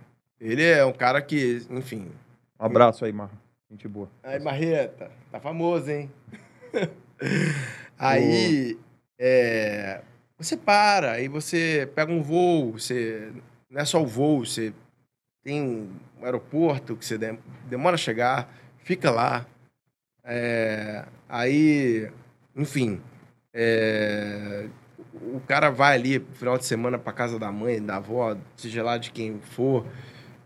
Ele 0.41 0.62
é 0.62 0.85
um 0.85 0.93
cara 0.93 1.21
que, 1.21 1.61
enfim... 1.71 2.07
Um 2.61 2.67
abraço 2.67 3.05
aí, 3.05 3.12
Marra. 3.12 3.43
Gente 3.71 3.89
boa. 3.89 4.11
Aí, 4.23 4.39
Marreta, 4.39 5.11
tá 5.31 5.41
famoso, 5.41 5.91
hein? 5.91 6.11
aí, 7.99 8.79
é, 9.19 10.03
você 10.37 10.57
para, 10.57 11.12
aí 11.12 11.29
você 11.29 11.91
pega 11.95 12.12
um 12.12 12.23
voo, 12.23 12.73
você 12.73 13.33
não 13.71 13.81
é 13.81 13.85
só 13.85 14.03
o 14.03 14.07
voo, 14.07 14.45
você 14.45 14.73
tem 15.43 15.62
um 15.62 16.25
aeroporto 16.25 16.97
que 16.97 17.05
você 17.05 17.19
demora 17.67 17.95
a 17.95 17.99
chegar, 17.99 18.49
fica 18.79 19.11
lá. 19.11 19.47
É, 20.23 21.05
aí, 21.29 22.11
enfim, 22.57 23.01
é, 23.53 24.69
o 25.12 25.41
cara 25.41 25.71
vai 25.71 25.95
ali 25.95 26.19
no 26.19 26.35
final 26.35 26.59
de 26.59 26.65
semana 26.65 26.99
para 26.99 27.12
casa 27.12 27.39
da 27.39 27.53
mãe, 27.53 27.81
da 27.81 27.97
avó, 27.97 28.37
seja 28.57 28.83
lá 28.83 28.99
de 28.99 29.11
quem 29.11 29.39
for, 29.41 29.87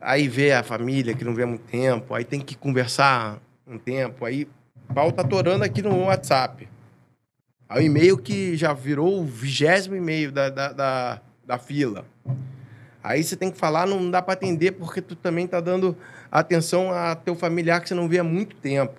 aí 0.01 0.29
vê 0.29 0.53
a 0.53 0.63
família 0.63 1.15
que 1.15 1.25
não 1.25 1.35
vê 1.35 1.43
há 1.43 1.47
muito 1.47 1.65
tempo, 1.65 2.15
aí 2.15 2.25
tem 2.25 2.41
que 2.41 2.57
conversar 2.57 3.41
um 3.67 3.79
tempo, 3.79 4.25
aí 4.25 4.49
pau 4.95 5.13
tá 5.13 5.23
atorando 5.23 5.65
aqui 5.65 5.83
no 5.83 6.05
WhatsApp. 6.05 6.69
Aí 7.69 7.83
o 7.83 7.87
e-mail 7.87 8.17
que 8.17 8.57
já 8.57 8.73
virou 8.73 9.21
o 9.21 9.27
vigésimo 9.27 9.95
e-mail 9.95 10.33
da, 10.33 10.49
da, 10.49 10.73
da, 10.73 11.23
da, 11.45 11.59
fila. 11.59 12.07
Aí 13.03 13.23
você 13.23 13.37
tem 13.37 13.51
que 13.51 13.59
falar, 13.59 13.87
não 13.87 14.11
dá 14.11 14.23
para 14.23 14.33
atender 14.33 14.73
porque 14.73 15.03
tu 15.03 15.15
também 15.15 15.47
tá 15.47 15.61
dando 15.61 15.97
atenção 16.31 16.91
a 16.91 17.15
teu 17.15 17.35
familiar 17.35 17.81
que 17.81 17.89
você 17.89 17.95
não 17.95 18.09
vê 18.09 18.19
há 18.19 18.25
muito 18.25 18.57
tempo. 18.57 18.99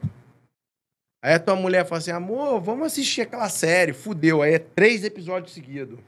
Aí 1.22 1.34
a 1.34 1.40
tua 1.40 1.56
mulher 1.56 1.86
fala 1.86 1.98
assim, 1.98 2.12
amor, 2.12 2.62
vamos 2.62 2.86
assistir 2.86 3.22
aquela 3.22 3.50
série. 3.50 3.92
Fudeu, 3.92 4.42
aí 4.42 4.54
é 4.54 4.60
três 4.60 5.04
episódios 5.04 5.54
seguidos. 5.54 6.00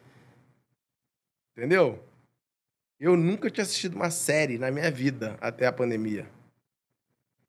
Entendeu? 1.58 2.02
Eu 3.02 3.18
nunca 3.18 3.50
tinha 3.50 3.64
assistido 3.64 3.96
uma 3.96 4.12
série 4.12 4.60
na 4.60 4.70
minha 4.70 4.92
vida 4.92 5.36
até 5.42 5.66
a 5.66 5.72
pandemia. 5.72 6.28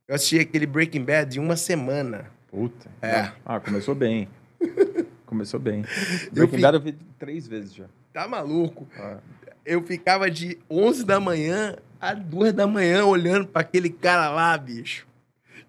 Eu 0.08 0.14
assisti 0.14 0.38
aquele 0.38 0.64
Breaking 0.64 1.04
Bad 1.04 1.38
em 1.38 1.42
uma 1.42 1.58
semana. 1.58 2.30
Puta. 2.48 2.90
É. 3.02 3.30
Ah, 3.44 3.60
começou 3.60 3.94
bem. 3.94 4.30
começou 5.26 5.60
bem. 5.60 5.84
Breaking 6.32 6.58
Bad 6.58 6.76
eu 6.78 6.80
vi 6.80 6.92
três 7.18 7.46
vezes 7.46 7.74
já. 7.74 7.84
Tá 8.14 8.26
maluco? 8.26 8.88
Ah. 8.96 9.18
Eu 9.62 9.82
ficava 9.82 10.30
de 10.30 10.58
11 10.70 11.04
da 11.04 11.20
manhã 11.20 11.76
a 12.00 12.14
2 12.14 12.54
da 12.54 12.66
manhã 12.66 13.04
olhando 13.04 13.46
para 13.46 13.60
aquele 13.60 13.90
cara 13.90 14.30
lá, 14.30 14.56
bicho. 14.56 15.06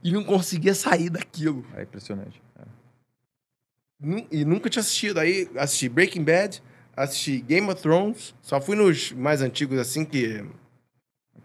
E 0.01 0.13
não 0.13 0.23
conseguia 0.23 0.73
sair 0.73 1.09
daquilo. 1.09 1.65
É 1.75 1.83
impressionante. 1.83 2.41
É. 2.57 4.25
E 4.31 4.45
nunca 4.45 4.69
tinha 4.69 4.79
assistido. 4.79 5.19
Aí 5.19 5.49
assisti 5.57 5.89
Breaking 5.89 6.23
Bad, 6.23 6.63
assisti 6.95 7.39
Game 7.41 7.69
of 7.69 7.81
Thrones. 7.81 8.33
Só 8.41 8.61
fui 8.61 8.75
nos 8.75 9.11
mais 9.11 9.41
antigos 9.41 9.79
assim 9.79 10.05
que. 10.05 10.45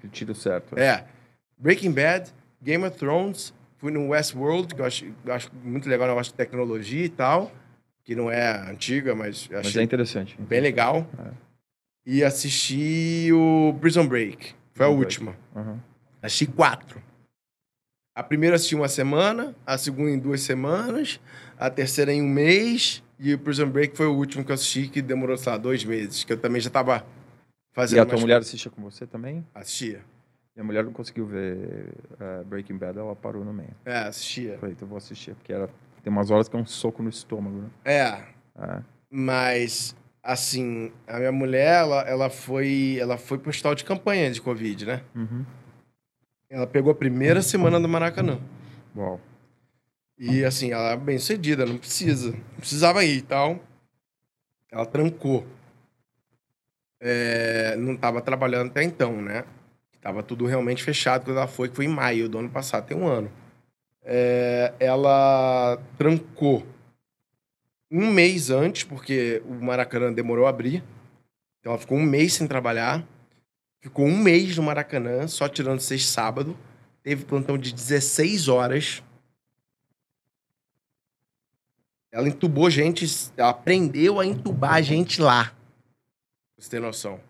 Que 0.00 0.08
tiro 0.08 0.34
certo. 0.34 0.78
É. 0.78 1.04
Breaking 1.58 1.92
Bad, 1.92 2.32
Game 2.62 2.84
of 2.84 2.96
Thrones, 2.96 3.52
fui 3.78 3.90
no 3.90 4.08
Westworld, 4.08 4.74
que 4.74 4.80
eu 4.80 4.84
acho, 4.84 5.06
eu 5.24 5.32
acho 5.32 5.50
muito 5.64 5.88
legal, 5.88 6.08
eu 6.08 6.18
acho 6.18 6.30
de 6.30 6.36
tecnologia 6.36 7.04
e 7.04 7.08
tal, 7.08 7.50
que 8.04 8.14
não 8.14 8.30
é 8.30 8.70
antiga, 8.70 9.14
mas 9.14 9.48
Mas 9.50 9.76
é 9.76 9.82
interessante. 9.82 10.36
Bem 10.40 10.60
legal. 10.60 11.06
É. 11.18 11.30
E 12.06 12.24
assisti 12.24 13.30
o 13.32 13.76
Prison 13.80 14.06
Break, 14.06 14.54
foi 14.72 14.86
a 14.86 14.88
última. 14.88 15.36
Uhum. 15.54 15.78
Assisti 16.22 16.46
quatro. 16.46 17.02
A 18.14 18.22
primeira 18.22 18.56
assisti 18.56 18.74
uma 18.74 18.88
semana, 18.88 19.54
a 19.66 19.76
segunda 19.78 20.10
em 20.10 20.18
duas 20.18 20.40
semanas, 20.40 21.20
a 21.58 21.68
terceira 21.70 22.12
em 22.12 22.22
um 22.22 22.28
mês, 22.28 23.02
e 23.18 23.34
o 23.34 23.38
Prison 23.38 23.68
Break 23.68 23.96
foi 23.96 24.06
o 24.06 24.14
último 24.14 24.44
que 24.44 24.50
eu 24.50 24.54
assisti, 24.54 24.88
que 24.88 25.02
demorou, 25.02 25.36
sei 25.36 25.52
lá, 25.52 25.58
dois 25.58 25.84
meses, 25.84 26.24
que 26.24 26.32
eu 26.32 26.38
também 26.38 26.60
já 26.60 26.68
estava 26.68 27.04
fazendo. 27.72 27.98
E 27.98 28.00
a 28.00 28.06
tua 28.06 28.18
mulher 28.18 28.40
assistia 28.40 28.70
com 28.70 28.82
você 28.82 29.06
também? 29.06 29.44
Assistia. 29.54 30.02
Minha 30.54 30.64
mulher 30.64 30.84
não 30.84 30.92
conseguiu 30.92 31.26
ver 31.26 31.92
uh, 32.14 32.44
Breaking 32.44 32.76
Bad, 32.78 32.98
ela 32.98 33.14
parou 33.14 33.44
no 33.44 33.52
meio. 33.52 33.74
É, 33.84 33.98
assistia. 33.98 34.58
Falei, 34.58 34.74
então 34.74 34.88
vou 34.88 34.98
assistir, 34.98 35.34
porque 35.34 35.52
era, 35.52 35.68
tem 36.02 36.12
umas 36.12 36.30
horas 36.30 36.48
que 36.48 36.56
é 36.56 36.58
um 36.58 36.66
soco 36.66 37.02
no 37.02 37.08
estômago, 37.08 37.58
né? 37.58 37.68
É. 37.84 38.24
é. 38.60 38.82
Mas, 39.10 39.96
assim, 40.22 40.92
a 41.06 41.18
minha 41.18 41.32
mulher, 41.32 41.80
ela, 41.80 42.00
ela, 42.02 42.30
foi, 42.30 42.98
ela 43.00 43.16
foi 43.16 43.38
pro 43.38 43.50
hospital 43.50 43.74
de 43.74 43.84
campanha 43.84 44.30
de 44.30 44.40
Covid, 44.40 44.86
né? 44.86 45.02
Uhum. 45.14 45.44
Ela 46.50 46.66
pegou 46.66 46.90
a 46.90 46.94
primeira 46.94 47.42
semana 47.42 47.78
do 47.78 47.88
Maracanã. 47.88 48.40
Uau. 48.96 49.20
E, 50.18 50.44
assim, 50.44 50.72
ela 50.72 50.90
é 50.90 50.96
bem 50.96 51.18
cedida, 51.18 51.64
não 51.64 51.78
precisa. 51.78 52.32
Não 52.32 52.58
precisava 52.58 53.04
ir 53.04 53.18
e 53.18 53.22
tal. 53.22 53.60
Ela 54.70 54.84
trancou. 54.84 55.46
É, 57.00 57.76
não 57.76 57.94
estava 57.94 58.20
trabalhando 58.20 58.70
até 58.70 58.82
então, 58.82 59.22
né? 59.22 59.44
Tava 60.00 60.22
tudo 60.22 60.46
realmente 60.46 60.82
fechado 60.82 61.24
quando 61.24 61.36
ela 61.36 61.46
foi, 61.46 61.68
que 61.68 61.76
foi 61.76 61.84
em 61.84 61.88
maio 61.88 62.28
do 62.28 62.38
ano 62.38 62.50
passado, 62.50 62.86
tem 62.86 62.96
um 62.96 63.06
ano. 63.06 63.30
É, 64.02 64.72
ela 64.80 65.78
trancou 65.96 66.66
um 67.90 68.10
mês 68.10 68.50
antes, 68.50 68.84
porque 68.84 69.42
o 69.46 69.54
Maracanã 69.54 70.12
demorou 70.12 70.46
a 70.46 70.50
abrir. 70.50 70.82
Então 71.60 71.72
ela 71.72 71.78
ficou 71.78 71.98
um 71.98 72.02
mês 72.02 72.34
sem 72.34 72.46
trabalhar. 72.46 73.06
Ficou 73.80 74.06
um 74.06 74.16
mês 74.16 74.56
no 74.56 74.62
Maracanã, 74.62 75.28
só 75.28 75.48
tirando 75.48 75.80
sexta 75.80 76.10
sábado. 76.10 76.56
Teve 77.02 77.24
plantão 77.24 77.56
de 77.56 77.72
16 77.72 78.48
horas. 78.48 79.02
Ela 82.10 82.28
entubou 82.28 82.70
gente, 82.70 83.06
ela 83.36 83.50
aprendeu 83.50 84.18
a 84.18 84.26
entubar 84.26 84.82
gente 84.82 85.20
lá. 85.20 85.46
Pra 85.46 86.64
você 86.64 86.70
ter 86.70 86.80
noção. 86.80 87.20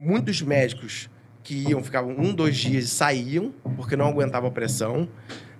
Muitos 0.00 0.40
médicos 0.42 1.08
que 1.42 1.68
iam, 1.68 1.84
ficavam 1.84 2.12
um, 2.18 2.34
dois 2.34 2.56
dias 2.56 2.84
e 2.84 2.88
saíam, 2.88 3.52
porque 3.76 3.96
não 3.96 4.08
aguentavam 4.08 4.48
a 4.48 4.52
pressão. 4.52 5.08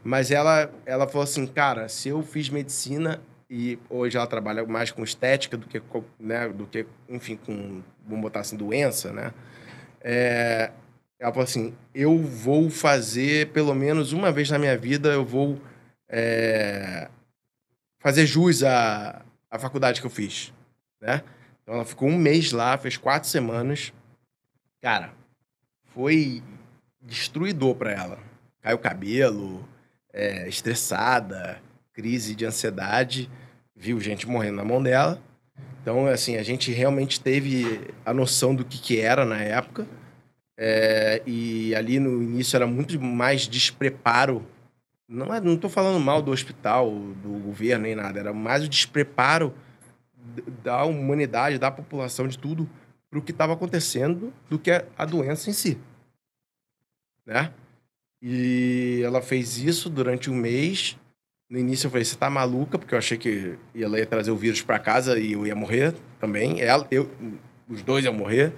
Mas 0.02 0.30
ela, 0.30 0.70
ela 0.84 1.06
falou 1.06 1.24
assim, 1.24 1.46
cara, 1.46 1.88
se 1.88 2.08
eu 2.08 2.22
fiz 2.22 2.48
medicina 2.48 3.20
e 3.48 3.78
hoje 3.88 4.16
ela 4.16 4.26
trabalha 4.26 4.66
mais 4.66 4.90
com 4.90 5.04
estética 5.04 5.56
do 5.56 5.66
que, 5.66 5.80
né, 6.18 6.48
do 6.48 6.66
que 6.66 6.86
enfim, 7.08 7.36
com, 7.36 7.82
vamos 8.06 8.22
botar 8.22 8.40
assim, 8.40 8.56
doença, 8.56 9.12
né? 9.12 9.32
É, 10.00 10.70
ela 11.18 11.32
falou 11.32 11.44
assim, 11.44 11.74
eu 11.94 12.18
vou 12.18 12.68
fazer, 12.68 13.50
pelo 13.52 13.74
menos 13.74 14.12
uma 14.12 14.32
vez 14.32 14.50
na 14.50 14.58
minha 14.58 14.76
vida, 14.76 15.10
eu 15.10 15.24
vou 15.24 15.58
é, 16.08 17.08
fazer 18.04 18.26
jus 18.26 18.62
à, 18.62 19.24
à 19.50 19.58
faculdade 19.58 19.98
que 20.02 20.06
eu 20.06 20.10
fiz, 20.10 20.52
né? 21.00 21.22
Então 21.62 21.76
ela 21.76 21.86
ficou 21.86 22.06
um 22.06 22.18
mês 22.18 22.52
lá, 22.52 22.76
fez 22.76 22.98
quatro 22.98 23.26
semanas. 23.26 23.94
Cara, 24.82 25.14
foi 25.86 26.42
destruidor 27.00 27.74
para 27.74 27.92
ela. 27.92 28.18
Caiu 28.60 28.76
o 28.76 28.80
cabelo, 28.80 29.66
é, 30.12 30.46
estressada, 30.46 31.62
crise 31.94 32.34
de 32.34 32.44
ansiedade, 32.44 33.30
viu 33.74 33.98
gente 33.98 34.28
morrendo 34.28 34.56
na 34.56 34.64
mão 34.64 34.82
dela. 34.82 35.18
Então, 35.80 36.06
assim, 36.06 36.36
a 36.36 36.42
gente 36.42 36.70
realmente 36.72 37.18
teve 37.18 37.90
a 38.04 38.12
noção 38.12 38.54
do 38.54 38.66
que, 38.66 38.78
que 38.78 39.00
era 39.00 39.24
na 39.24 39.40
época. 39.40 39.86
É, 40.58 41.22
e 41.26 41.74
ali 41.74 41.98
no 41.98 42.22
início 42.22 42.54
era 42.54 42.66
muito 42.66 43.00
mais 43.00 43.48
despreparo. 43.48 44.46
Não 45.08 45.34
é, 45.34 45.40
não 45.40 45.54
estou 45.54 45.68
falando 45.68 46.00
mal 46.00 46.22
do 46.22 46.30
hospital, 46.30 46.90
do 46.90 47.38
governo, 47.44 47.84
nem 47.84 47.94
nada. 47.94 48.18
Era 48.18 48.32
mais 48.32 48.64
o 48.64 48.68
despreparo 48.68 49.52
da 50.62 50.84
humanidade, 50.84 51.58
da 51.58 51.70
população, 51.70 52.26
de 52.26 52.38
tudo, 52.38 52.68
para 53.10 53.18
o 53.18 53.22
que 53.22 53.30
estava 53.30 53.52
acontecendo 53.52 54.32
do 54.48 54.58
que 54.58 54.70
a 54.96 55.04
doença 55.04 55.50
em 55.50 55.52
si. 55.52 55.78
Né? 57.26 57.52
E 58.20 59.02
ela 59.04 59.20
fez 59.20 59.58
isso 59.58 59.90
durante 59.90 60.30
um 60.30 60.34
mês. 60.34 60.96
No 61.50 61.58
início 61.58 61.86
eu 61.86 61.90
falei, 61.90 62.04
você 62.04 62.16
tá 62.16 62.30
maluca? 62.30 62.78
Porque 62.78 62.94
eu 62.94 62.98
achei 62.98 63.18
que 63.18 63.58
ela 63.74 63.98
ia 63.98 64.06
trazer 64.06 64.30
o 64.30 64.36
vírus 64.36 64.62
para 64.62 64.78
casa 64.78 65.18
e 65.18 65.32
eu 65.32 65.46
ia 65.46 65.54
morrer 65.54 65.94
também. 66.18 66.62
Ela, 66.62 66.86
eu, 66.90 67.10
os 67.68 67.82
dois 67.82 68.04
iam 68.04 68.14
morrer. 68.14 68.54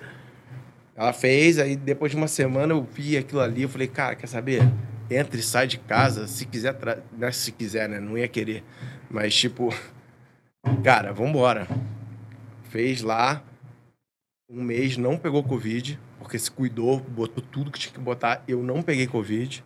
Ela 0.95 1.13
fez, 1.13 1.59
aí 1.59 1.77
depois 1.77 2.13
de 2.13 2.17
uma 2.17 2.29
semana 2.29 2.73
eu 2.73 2.83
vi 2.83 3.17
aquilo 3.17 3.41
ali, 3.41 3.63
eu 3.63 3.69
falei, 3.69 3.89
cara, 3.89 4.15
quer 4.15 4.29
saber? 4.29 4.63
Entra 5.11 5.39
e 5.39 5.43
sai 5.43 5.67
de 5.67 5.79
casa, 5.79 6.27
se 6.27 6.45
quiser, 6.47 6.75
tra... 6.75 7.03
não 7.17 7.29
é 7.29 7.33
se 7.33 7.53
quiser, 7.53 7.89
né? 7.89 8.01
Não 8.01 8.19
ia 8.19 8.27
querer. 8.27 8.65
Mas, 9.09 9.35
tipo, 9.35 9.73
cara, 10.83 11.13
vambora. 11.13 11.69
Fez 12.71 13.03
lá, 13.03 13.43
um 14.51 14.63
mês, 14.63 14.97
não 14.97 15.17
pegou 15.17 15.43
Covid, 15.43 15.99
porque 16.19 16.39
se 16.39 16.51
cuidou, 16.51 17.01
botou 17.01 17.43
tudo 17.43 17.71
que 17.71 17.79
tinha 17.79 17.95
que 17.95 18.01
botar. 18.01 18.43
Eu 18.49 18.63
não 18.63 18.83
peguei 18.83 19.07
Covid. 19.07 19.65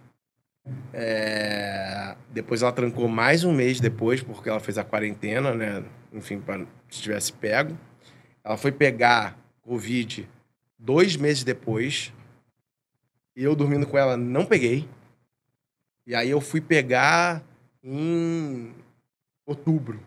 É... 0.93 2.15
Depois 2.31 2.63
ela 2.63 2.73
trancou 2.73 3.09
mais 3.09 3.43
um 3.45 3.53
mês 3.53 3.81
depois, 3.81 4.23
porque 4.23 4.49
ela 4.49 4.61
fez 4.61 4.77
a 4.77 4.85
quarentena, 4.85 5.55
né? 5.55 5.83
Enfim, 6.13 6.39
pra... 6.39 6.59
se 6.89 7.01
tivesse 7.01 7.33
pego. 7.33 7.77
Ela 8.45 8.57
foi 8.57 8.73
pegar 8.73 9.39
Covid 9.63 10.29
dois 10.79 11.17
meses 11.17 11.45
depois. 11.45 12.13
Eu 13.35 13.57
dormindo 13.57 13.87
com 13.87 13.97
ela, 13.97 14.17
não 14.17 14.45
peguei. 14.45 14.89
E 16.11 16.15
aí 16.17 16.29
eu 16.29 16.41
fui 16.41 16.61
pegar 16.61 17.41
em 17.85 18.75
outubro. 19.47 20.01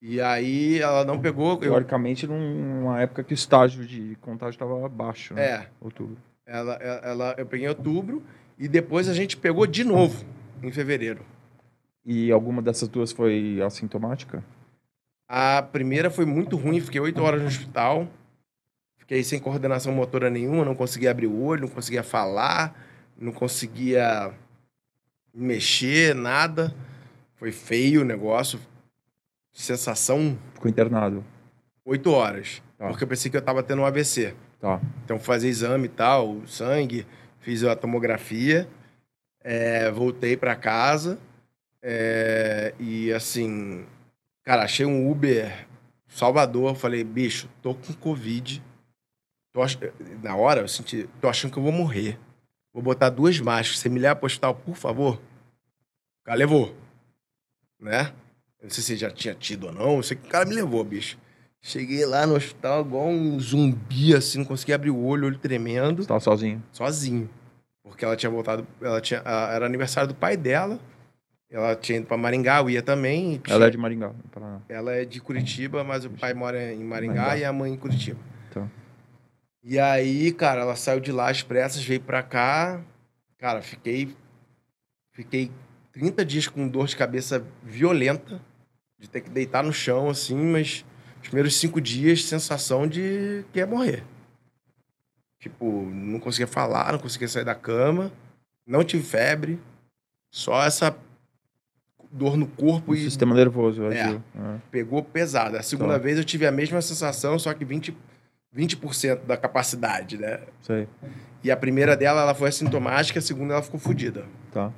E 0.00 0.18
aí 0.18 0.80
ela 0.80 1.04
não 1.04 1.20
pegou. 1.20 1.58
Teoricamente, 1.58 2.24
eu... 2.24 2.30
numa 2.30 3.02
época 3.02 3.22
que 3.22 3.34
o 3.34 3.36
estágio 3.36 3.86
de 3.86 4.16
contágio 4.22 4.54
estava 4.54 4.88
baixo. 4.88 5.34
Né? 5.34 5.44
É. 5.44 5.68
Outubro. 5.78 6.16
Ela, 6.46 6.72
ela, 6.76 7.34
eu 7.36 7.44
peguei 7.44 7.66
em 7.66 7.68
outubro 7.68 8.22
e 8.58 8.66
depois 8.66 9.10
a 9.10 9.12
gente 9.12 9.36
pegou 9.36 9.66
de 9.66 9.84
novo 9.84 10.24
em 10.62 10.72
fevereiro. 10.72 11.20
E 12.02 12.32
alguma 12.32 12.62
dessas 12.62 12.88
duas 12.88 13.12
foi 13.12 13.60
assintomática? 13.60 14.42
A 15.28 15.60
primeira 15.60 16.08
foi 16.08 16.24
muito 16.24 16.56
ruim, 16.56 16.80
fiquei 16.80 16.98
oito 16.98 17.22
horas 17.22 17.42
no 17.42 17.48
hospital. 17.48 18.08
Fiquei 18.96 19.22
sem 19.22 19.38
coordenação 19.38 19.92
motora 19.92 20.30
nenhuma, 20.30 20.64
não 20.64 20.74
conseguia 20.74 21.10
abrir 21.10 21.26
o 21.26 21.42
olho, 21.42 21.60
não 21.60 21.68
conseguia 21.68 22.02
falar, 22.02 22.74
não 23.18 23.32
conseguia 23.32 24.32
mexer, 25.34 26.14
nada. 26.14 26.74
Foi 27.36 27.52
feio 27.52 28.02
o 28.02 28.04
negócio 28.04 28.58
sensação. 29.54 30.36
Ficou 30.54 30.70
internado. 30.70 31.24
Oito 31.84 32.10
horas. 32.10 32.62
Tá. 32.76 32.88
Porque 32.88 33.04
eu 33.04 33.08
pensei 33.08 33.30
que 33.30 33.36
eu 33.36 33.42
tava 33.42 33.62
tendo 33.62 33.82
um 33.82 33.86
AVC. 33.86 34.34
Tá. 34.60 34.80
Então, 35.04 35.18
fazer 35.18 35.48
exame 35.48 35.86
e 35.86 35.90
tal, 35.90 36.40
sangue, 36.46 37.06
fiz 37.40 37.62
a 37.64 37.76
tomografia, 37.76 38.68
é, 39.42 39.90
voltei 39.90 40.36
para 40.36 40.56
casa 40.56 41.18
é, 41.82 42.74
e 42.80 43.12
assim, 43.12 43.84
cara, 44.42 44.62
achei 44.62 44.86
um 44.86 45.10
Uber 45.10 45.66
Salvador, 46.08 46.74
falei, 46.74 47.04
bicho, 47.04 47.48
tô 47.60 47.74
com 47.74 47.92
Covid. 47.92 48.62
Tô 49.52 49.60
ach... 49.60 49.76
Na 50.22 50.34
hora 50.34 50.62
eu 50.62 50.68
senti, 50.68 51.08
tô 51.20 51.28
achando 51.28 51.52
que 51.52 51.58
eu 51.58 51.62
vou 51.62 51.72
morrer. 51.72 52.18
Vou 52.74 52.82
botar 52.82 53.08
duas 53.08 53.38
máscaras. 53.38 53.78
Você 53.78 53.88
me 53.88 54.00
leva 54.00 54.16
pro 54.16 54.26
hospital, 54.26 54.52
por 54.56 54.74
favor? 54.74 55.14
O 55.14 56.24
cara 56.24 56.36
levou. 56.36 56.74
Né? 57.80 58.12
não 58.60 58.70
sei 58.70 58.82
se 58.82 58.96
já 58.96 59.10
tinha 59.10 59.34
tido 59.34 59.66
ou 59.66 59.72
não. 59.72 59.96
Eu 59.96 60.02
sei 60.02 60.16
que 60.16 60.26
o 60.26 60.30
cara 60.30 60.44
me 60.44 60.54
levou, 60.54 60.82
bicho. 60.82 61.16
Cheguei 61.62 62.04
lá 62.04 62.26
no 62.26 62.34
hospital 62.34 62.82
igual 62.82 63.06
um 63.06 63.38
zumbi, 63.38 64.14
assim, 64.14 64.38
não 64.38 64.44
conseguia 64.44 64.74
abrir 64.74 64.90
o 64.90 65.02
olho, 65.02 65.26
olho 65.26 65.38
tremendo. 65.38 66.02
Você 66.02 66.08
tava 66.08 66.20
sozinho? 66.20 66.62
Sozinho. 66.72 67.30
Porque 67.82 68.04
ela 68.04 68.16
tinha 68.16 68.28
voltado. 68.28 68.66
Ela 68.80 69.00
tinha, 69.00 69.20
era 69.20 69.64
aniversário 69.64 70.08
do 70.08 70.14
pai 70.14 70.36
dela. 70.36 70.78
Ela 71.50 71.76
tinha 71.76 71.98
ido 71.98 72.06
pra 72.06 72.16
Maringá, 72.16 72.58
eu 72.58 72.68
ia 72.68 72.82
também. 72.82 73.38
Tinha... 73.38 73.54
Ela 73.54 73.66
é 73.66 73.70
de 73.70 73.78
Maringá. 73.78 74.12
Pra... 74.30 74.60
Ela 74.68 74.92
é 74.94 75.04
de 75.04 75.20
Curitiba, 75.20 75.84
mas 75.84 76.04
o 76.04 76.10
pai 76.10 76.34
mora 76.34 76.72
em 76.72 76.82
Maringá, 76.82 77.14
Maringá. 77.14 77.38
e 77.38 77.44
a 77.44 77.52
mãe 77.52 77.72
em 77.72 77.76
Curitiba. 77.76 78.18
Então. 78.50 78.68
E 79.64 79.78
aí, 79.78 80.30
cara, 80.30 80.60
ela 80.60 80.76
saiu 80.76 81.00
de 81.00 81.10
lá 81.10 81.30
às 81.30 81.42
pressas, 81.42 81.82
veio 81.82 82.00
pra 82.00 82.22
cá. 82.22 82.84
Cara, 83.38 83.62
fiquei. 83.62 84.14
Fiquei 85.12 85.50
30 85.92 86.24
dias 86.24 86.48
com 86.48 86.68
dor 86.68 86.86
de 86.86 86.96
cabeça 86.96 87.42
violenta 87.62 88.42
de 88.98 89.08
ter 89.08 89.22
que 89.22 89.30
deitar 89.30 89.62
no 89.62 89.72
chão, 89.72 90.10
assim, 90.10 90.36
mas 90.36 90.84
os 91.22 91.28
primeiros 91.28 91.56
cinco 91.56 91.80
dias, 91.80 92.24
sensação 92.24 92.86
de 92.86 93.44
que 93.52 93.60
ia 93.60 93.66
morrer. 93.66 94.02
Tipo, 95.38 95.88
não 95.90 96.18
conseguia 96.18 96.46
falar, 96.46 96.92
não 96.92 96.98
conseguia 96.98 97.28
sair 97.28 97.44
da 97.44 97.54
cama, 97.54 98.10
não 98.66 98.82
tive 98.82 99.04
febre, 99.04 99.60
só 100.30 100.64
essa 100.64 100.96
dor 102.10 102.36
no 102.36 102.46
corpo 102.46 102.92
o 102.92 102.94
e. 102.94 103.04
Sistema 103.04 103.34
nervoso, 103.34 103.84
é, 103.84 104.14
é. 104.14 104.20
Pegou 104.70 105.02
pesado. 105.02 105.56
A 105.56 105.62
segunda 105.62 105.94
tá. 105.94 105.98
vez 105.98 106.18
eu 106.18 106.24
tive 106.24 106.46
a 106.46 106.52
mesma 106.52 106.82
sensação, 106.82 107.38
só 107.38 107.54
que 107.54 107.64
20%, 107.64 107.94
20 108.54 108.78
da 109.26 109.36
capacidade, 109.36 110.16
né? 110.16 110.40
Sei. 110.62 110.86
E 111.42 111.50
a 111.50 111.56
primeira 111.56 111.96
dela, 111.96 112.22
ela 112.22 112.34
foi 112.34 112.48
assintomática, 112.48 113.18
a 113.18 113.22
segunda 113.22 113.54
ela 113.54 113.62
ficou 113.62 113.80
fodida. 113.80 114.24
Tá. 114.52 114.72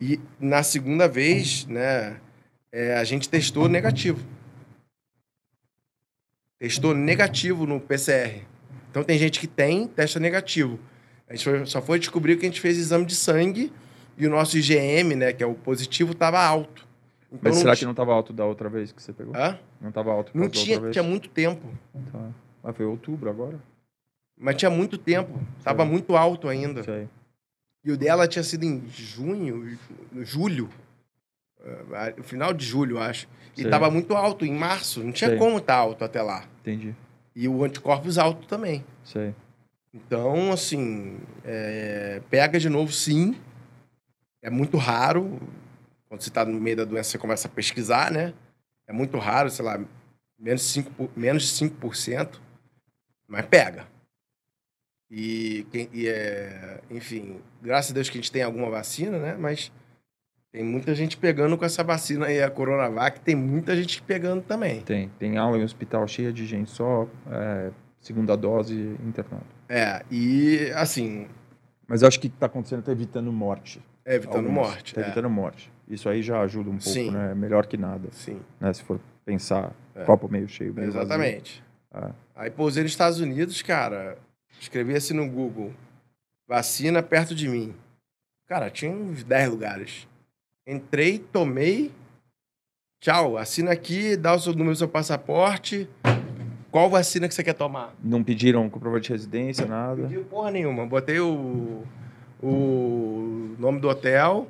E 0.00 0.20
na 0.40 0.62
segunda 0.62 1.06
vez, 1.06 1.64
né, 1.66 2.16
é, 2.72 2.96
a 2.96 3.04
gente 3.04 3.28
testou 3.28 3.68
negativo. 3.68 4.26
Testou 6.58 6.94
negativo 6.94 7.64
no 7.64 7.80
PCR. 7.80 8.42
Então 8.90 9.04
tem 9.04 9.18
gente 9.18 9.38
que 9.38 9.46
tem, 9.46 9.86
testa 9.86 10.18
negativo. 10.18 10.78
A 11.28 11.34
gente 11.34 11.44
foi, 11.44 11.66
só 11.66 11.80
foi 11.80 11.98
descobrir 12.00 12.36
que 12.36 12.44
a 12.44 12.48
gente 12.48 12.60
fez 12.60 12.76
exame 12.76 13.06
de 13.06 13.14
sangue 13.14 13.72
e 14.18 14.26
o 14.26 14.30
nosso 14.30 14.58
IgM, 14.58 15.14
né, 15.14 15.32
que 15.32 15.44
é 15.44 15.46
o 15.46 15.54
positivo, 15.54 16.12
estava 16.12 16.42
alto. 16.42 16.84
Então, 17.30 17.52
Mas 17.52 17.56
será 17.56 17.76
que 17.76 17.84
não 17.84 17.92
estava 17.92 18.12
alto 18.12 18.32
da 18.32 18.44
outra 18.44 18.68
vez 18.68 18.90
que 18.90 19.02
você 19.02 19.12
pegou? 19.12 19.34
Hã? 19.36 19.58
Não 19.80 19.90
estava 19.90 20.10
alto 20.12 20.32
Não 20.34 20.48
tinha, 20.48 20.90
tinha 20.90 21.02
muito 21.02 21.28
tempo. 21.28 21.68
Tá. 22.12 22.30
Mas 22.66 22.76
foi 22.76 22.84
outubro 22.84 23.30
agora? 23.30 23.60
Mas 24.36 24.56
tinha 24.56 24.70
muito 24.70 24.98
tempo. 24.98 25.40
Estava 25.56 25.84
muito 25.84 26.16
alto 26.16 26.48
ainda. 26.48 26.82
Sei. 26.82 27.08
E 27.84 27.92
o 27.92 27.96
dela 27.96 28.26
tinha 28.26 28.42
sido 28.42 28.64
em 28.64 28.82
junho, 28.88 29.78
julho. 30.22 30.68
Uh, 31.60 32.22
final 32.24 32.52
de 32.52 32.66
julho, 32.66 32.98
acho. 32.98 33.28
E 33.56 33.62
estava 33.62 33.88
muito 33.88 34.16
alto 34.16 34.44
em 34.44 34.52
março. 34.52 35.02
Não 35.02 35.12
tinha 35.12 35.30
Sei. 35.30 35.38
como 35.38 35.58
estar 35.58 35.74
tá 35.74 35.78
alto 35.78 36.04
até 36.04 36.20
lá. 36.20 36.44
Entendi. 36.60 36.92
E 37.36 37.46
o 37.46 37.62
anticorpos 37.62 38.18
alto 38.18 38.48
também. 38.48 38.84
Sei. 39.04 39.32
Então, 39.94 40.50
assim, 40.50 41.18
é, 41.44 42.20
pega 42.28 42.58
de 42.58 42.68
novo, 42.68 42.92
sim. 42.92 43.36
É 44.42 44.50
muito 44.50 44.76
raro. 44.76 45.38
Quando 46.08 46.20
você 46.20 46.30
está 46.30 46.44
no 46.44 46.60
meio 46.60 46.78
da 46.78 46.84
doença, 46.84 47.10
você 47.10 47.18
começa 47.18 47.46
a 47.46 47.50
pesquisar, 47.50 48.10
né? 48.10 48.34
É 48.88 48.92
muito 48.92 49.16
raro, 49.18 49.48
sei 49.50 49.64
lá, 49.64 49.80
menos 50.36 50.62
de 50.62 50.82
5%, 50.82 51.08
menos 51.16 51.42
de 51.44 51.70
5% 51.70 52.45
mas 53.28 53.44
pega. 53.46 53.86
E, 55.10 55.66
e 55.92 56.08
é, 56.08 56.80
enfim, 56.90 57.36
graças 57.62 57.92
a 57.92 57.94
Deus 57.94 58.08
que 58.08 58.18
a 58.18 58.20
gente 58.20 58.32
tem 58.32 58.42
alguma 58.42 58.68
vacina, 58.70 59.18
né? 59.18 59.36
Mas 59.38 59.70
tem 60.50 60.64
muita 60.64 60.94
gente 60.94 61.16
pegando 61.16 61.56
com 61.56 61.64
essa 61.64 61.84
vacina 61.84 62.26
aí, 62.26 62.42
a 62.42 62.50
Coronavac, 62.50 63.20
tem 63.20 63.36
muita 63.36 63.76
gente 63.76 64.02
pegando 64.02 64.42
também. 64.42 64.80
Tem, 64.80 65.08
tem 65.18 65.36
aula 65.36 65.58
em 65.58 65.62
hospital 65.62 66.08
cheia 66.08 66.32
de 66.32 66.44
gente 66.46 66.70
só 66.70 67.06
é, 67.30 67.70
segunda 68.00 68.36
dose 68.36 68.74
internado. 69.06 69.44
É, 69.68 70.02
e 70.10 70.70
assim, 70.74 71.28
Mas 71.86 72.02
eu 72.02 72.08
acho 72.08 72.18
que 72.18 72.26
o 72.26 72.30
que 72.30 72.36
está 72.36 72.46
acontecendo 72.46 72.80
está 72.80 72.90
evitando 72.92 73.30
morte. 73.32 73.80
é 74.04 74.16
evitando 74.16 74.36
Alguns. 74.48 74.52
morte. 74.54 74.94
Tá 74.94 75.00
é. 75.02 75.04
evitando 75.04 75.30
morte. 75.30 75.70
Isso 75.88 76.08
aí 76.08 76.20
já 76.20 76.40
ajuda 76.40 76.68
um 76.70 76.78
pouco, 76.78 76.88
Sim. 76.88 77.10
né? 77.12 77.32
Melhor 77.34 77.66
que 77.66 77.76
nada, 77.76 78.08
Sim, 78.10 78.40
né? 78.58 78.72
Se 78.72 78.82
for 78.82 78.98
pensar 79.24 79.72
É. 79.94 80.04
copo 80.04 80.28
meio 80.28 80.48
cheio, 80.48 80.74
meio 80.74 80.90
vazio. 80.90 81.08
É. 81.96 82.10
Aí 82.34 82.50
pousei 82.50 82.82
nos 82.82 82.92
Estados 82.92 83.20
Unidos, 83.20 83.62
cara, 83.62 84.18
escrevi 84.60 84.94
assim 84.94 85.14
no 85.14 85.28
Google, 85.28 85.72
vacina 86.46 87.02
perto 87.02 87.34
de 87.34 87.48
mim. 87.48 87.74
Cara, 88.46 88.70
tinha 88.70 88.90
uns 88.90 89.24
10 89.24 89.50
lugares. 89.50 90.06
Entrei, 90.66 91.18
tomei, 91.18 91.92
tchau, 93.00 93.36
assina 93.38 93.72
aqui, 93.72 94.16
dá 94.16 94.34
o 94.34 94.38
seu 94.38 94.52
número 94.52 94.72
do 94.72 94.78
seu 94.78 94.88
passaporte, 94.88 95.88
qual 96.70 96.90
vacina 96.90 97.26
que 97.28 97.34
você 97.34 97.42
quer 97.42 97.54
tomar? 97.54 97.94
Não 98.02 98.22
pediram 98.22 98.68
comprovante 98.68 99.06
de 99.06 99.12
residência, 99.12 99.64
Não 99.64 99.74
nada. 99.74 100.02
pedi 100.02 100.18
porra 100.24 100.50
nenhuma, 100.50 100.84
botei 100.86 101.18
o, 101.20 101.84
o 102.42 103.56
nome 103.58 103.80
do 103.80 103.88
hotel, 103.88 104.48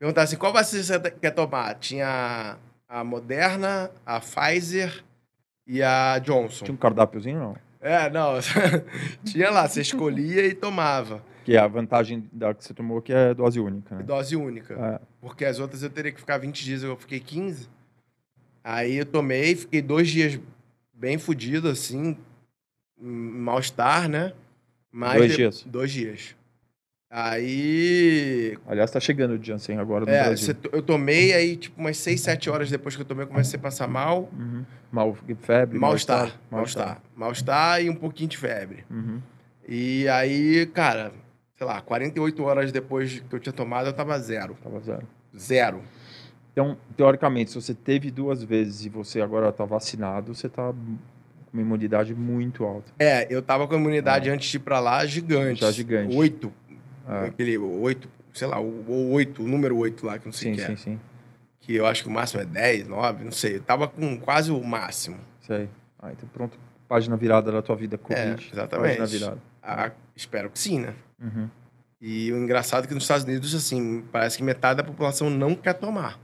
perguntar 0.00 0.22
assim, 0.22 0.36
qual 0.36 0.52
vacina 0.52 0.82
você 0.82 1.10
quer 1.12 1.30
tomar? 1.30 1.74
Tinha 1.76 2.56
a 2.88 3.04
Moderna, 3.04 3.90
a 4.04 4.18
Pfizer 4.18 5.04
e 5.68 5.82
a 5.82 6.18
Johnson. 6.18 6.64
Tinha 6.64 6.74
um 6.74 6.78
cardápiozinho, 6.78 7.38
não? 7.38 7.56
É, 7.80 8.08
não. 8.10 8.32
Tinha 9.24 9.50
lá, 9.50 9.68
você 9.68 9.82
escolhia 9.82 10.46
e 10.46 10.54
tomava. 10.54 11.22
Que 11.44 11.54
é 11.56 11.58
a 11.60 11.66
vantagem 11.66 12.28
da 12.32 12.52
que 12.52 12.64
você 12.64 12.74
tomou, 12.74 13.00
que 13.00 13.12
é 13.12 13.32
dose 13.34 13.60
única, 13.60 13.94
né? 13.96 14.02
Dose 14.02 14.34
única. 14.34 14.74
É. 14.74 15.00
Porque 15.20 15.44
as 15.44 15.58
outras 15.58 15.82
eu 15.82 15.90
teria 15.90 16.10
que 16.10 16.18
ficar 16.20 16.38
20 16.38 16.64
dias, 16.64 16.82
eu 16.82 16.96
fiquei 16.96 17.20
15. 17.20 17.68
Aí 18.64 18.96
eu 18.96 19.06
tomei, 19.06 19.54
fiquei 19.54 19.80
dois 19.80 20.08
dias 20.08 20.38
bem 20.92 21.16
fudido, 21.18 21.68
assim, 21.68 22.16
mal-estar, 23.00 24.08
né? 24.08 24.32
Mas 24.90 25.18
Dois 25.18 25.30
de- 25.30 25.36
dias? 25.36 25.62
Dois 25.64 25.92
dias. 25.92 26.34
Aí. 27.10 28.56
Aliás, 28.66 28.90
tá 28.90 29.00
chegando 29.00 29.32
o 29.40 29.42
Janssen 29.44 29.78
agora 29.78 30.04
no 30.04 30.10
É, 30.10 30.24
Brasil. 30.24 30.46
cê- 30.54 30.56
eu 30.72 30.82
tomei, 30.82 31.32
aí, 31.32 31.56
tipo, 31.56 31.80
umas 31.80 31.96
6, 31.98 32.20
7 32.20 32.50
horas 32.50 32.70
depois 32.70 32.94
que 32.96 33.02
eu 33.02 33.06
tomei, 33.06 33.24
eu 33.24 33.28
comecei 33.28 33.58
a 33.58 33.62
passar 33.62 33.88
mal. 33.88 34.28
Uhum. 34.38 34.64
Mal, 34.90 35.16
febre, 35.40 35.78
Mal-estar. 35.78 36.38
mal-estar. 36.50 37.00
Mal-estar. 37.16 37.82
E 37.82 37.90
um 37.90 37.94
pouquinho 37.94 38.28
de 38.28 38.36
febre. 38.36 38.84
Uhum. 38.90 39.20
E 39.66 40.08
aí, 40.08 40.66
cara, 40.66 41.12
sei 41.56 41.66
lá, 41.66 41.80
48 41.80 42.42
horas 42.42 42.72
depois 42.72 43.20
que 43.20 43.34
eu 43.34 43.38
tinha 43.40 43.52
tomado, 43.52 43.86
eu 43.86 43.92
tava 43.92 44.18
zero. 44.18 44.56
Tava 44.62 44.80
zero. 44.80 45.06
Zero. 45.36 45.82
Então, 46.52 46.76
teoricamente, 46.96 47.50
se 47.50 47.60
você 47.60 47.74
teve 47.74 48.10
duas 48.10 48.42
vezes 48.42 48.84
e 48.86 48.88
você 48.88 49.20
agora 49.20 49.52
tá 49.52 49.64
vacinado, 49.64 50.34
você 50.34 50.48
tá 50.48 50.72
com 50.72 51.52
uma 51.52 51.62
imunidade 51.62 52.14
muito 52.14 52.64
alta. 52.64 52.90
É, 52.98 53.26
eu 53.30 53.40
tava 53.42 53.66
com 53.68 53.74
a 53.74 53.78
imunidade 53.78 54.28
antes 54.30 54.48
de 54.50 54.56
ir 54.56 54.60
pra 54.60 54.80
lá 54.80 55.04
gigante. 55.06 55.62
Ah. 55.64 55.66
Já 55.68 55.72
gigante. 55.72 56.16
Oito. 56.16 56.52
É. 57.08 57.26
Aquele 57.26 57.56
oito, 57.58 58.08
sei 58.34 58.46
lá, 58.46 58.60
o 58.60 59.10
oito, 59.12 59.42
o 59.42 59.48
número 59.48 59.76
oito 59.78 60.04
lá, 60.04 60.18
que 60.18 60.26
eu 60.26 60.30
não 60.30 60.32
sei 60.32 60.52
o 60.52 60.54
Sim, 60.54 60.60
que 60.60 60.66
sim, 60.66 60.72
é. 60.72 60.76
sim. 60.76 61.00
Que 61.60 61.74
eu 61.74 61.86
acho 61.86 62.02
que 62.02 62.08
o 62.08 62.12
máximo 62.12 62.42
é 62.42 62.44
10, 62.44 62.88
9, 62.88 63.24
não 63.24 63.32
sei. 63.32 63.56
Eu 63.56 63.62
tava 63.62 63.88
com 63.88 64.18
quase 64.18 64.50
o 64.50 64.62
máximo. 64.62 65.18
Sei. 65.40 65.68
Ah, 65.98 66.12
então 66.12 66.28
pronto. 66.28 66.58
Página 66.86 67.16
virada 67.16 67.50
da 67.52 67.60
tua 67.60 67.76
vida, 67.76 67.98
Covid. 67.98 68.48
É, 68.50 68.52
exatamente. 68.52 68.98
Página 68.98 69.06
virada. 69.06 69.42
Ah, 69.62 69.90
espero 70.16 70.48
que 70.50 70.58
sim, 70.58 70.80
né? 70.80 70.94
Uhum. 71.20 71.48
E 72.00 72.32
o 72.32 72.36
engraçado 72.38 72.84
é 72.84 72.86
que 72.86 72.94
nos 72.94 73.02
Estados 73.04 73.24
Unidos, 73.24 73.54
assim, 73.54 74.02
parece 74.12 74.38
que 74.38 74.42
metade 74.44 74.76
da 74.78 74.84
população 74.84 75.28
não 75.28 75.54
quer 75.54 75.74
tomar. 75.74 76.18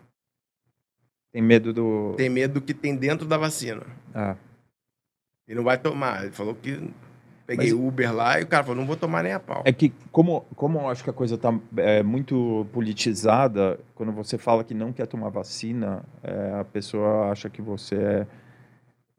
Tem 1.32 1.43
medo 1.43 1.72
do... 1.72 2.14
Tem 2.16 2.30
medo 2.30 2.55
do 2.55 2.61
que 2.61 2.72
tem 2.72 2.95
dentro 2.95 3.26
da 3.26 3.37
vacina. 3.37 3.82
Ah, 4.14 4.37
E 5.49 5.55
não 5.55 5.64
vai 5.64 5.76
tomar. 5.76 6.22
Ele 6.22 6.32
falou 6.32 6.55
que 6.55 6.89
peguei 7.47 7.72
Mas- 7.72 7.86
Uber 7.86 8.14
lá 8.14 8.40
e 8.40 8.45
o 8.45 8.47
cara 8.47 8.62
falou, 8.64 8.76
não 8.80 8.86
vou 8.86 8.97
tomar 8.97 9.22
nem 9.22 9.32
a 9.32 9.40
pau. 9.40 9.62
É 9.64 9.72
que, 9.72 9.92
como, 10.11 10.42
como 10.57 10.78
eu 10.78 10.88
acho 10.88 11.05
que 11.05 11.11
a 11.11 11.12
coisa 11.12 11.34
está 11.34 11.53
muito 12.05 12.66
politizada, 12.72 13.78
quando 13.95 14.12
você 14.12 14.38
fala 14.38 14.64
que 14.64 14.74
não 14.74 14.92
quer 14.92 15.07
tomar 15.07 15.28
vacina, 15.28 16.03
é, 16.22 16.55
a 16.61 16.64
pessoa 16.64 17.30
acha 17.30 17.49
que 17.51 17.61
você 17.62 17.97
é- 17.97 18.26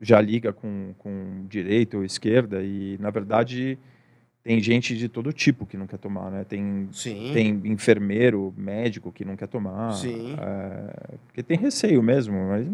já 0.01 0.19
liga 0.19 0.51
com, 0.51 0.93
com 0.97 1.45
direita 1.47 1.97
ou 1.97 2.03
esquerda, 2.03 2.61
e, 2.61 2.97
na 2.99 3.09
verdade, 3.09 3.77
tem 4.43 4.59
gente 4.59 4.95
de 4.95 5.07
todo 5.09 5.31
tipo 5.33 5.65
que 5.65 5.77
não 5.77 5.87
quer 5.87 5.97
tomar, 5.97 6.29
né? 6.29 6.43
Tem, 6.43 6.87
Sim. 6.91 7.31
tem 7.33 7.61
enfermeiro, 7.65 8.53
médico 8.57 9.11
que 9.11 9.23
não 9.25 9.35
quer 9.35 9.47
tomar. 9.47 9.93
Sim. 9.93 10.35
é, 10.39 11.15
porque 11.25 11.41
tem 11.41 11.57
receio 11.57 12.03
mesmo, 12.03 12.35
mas 12.49 12.67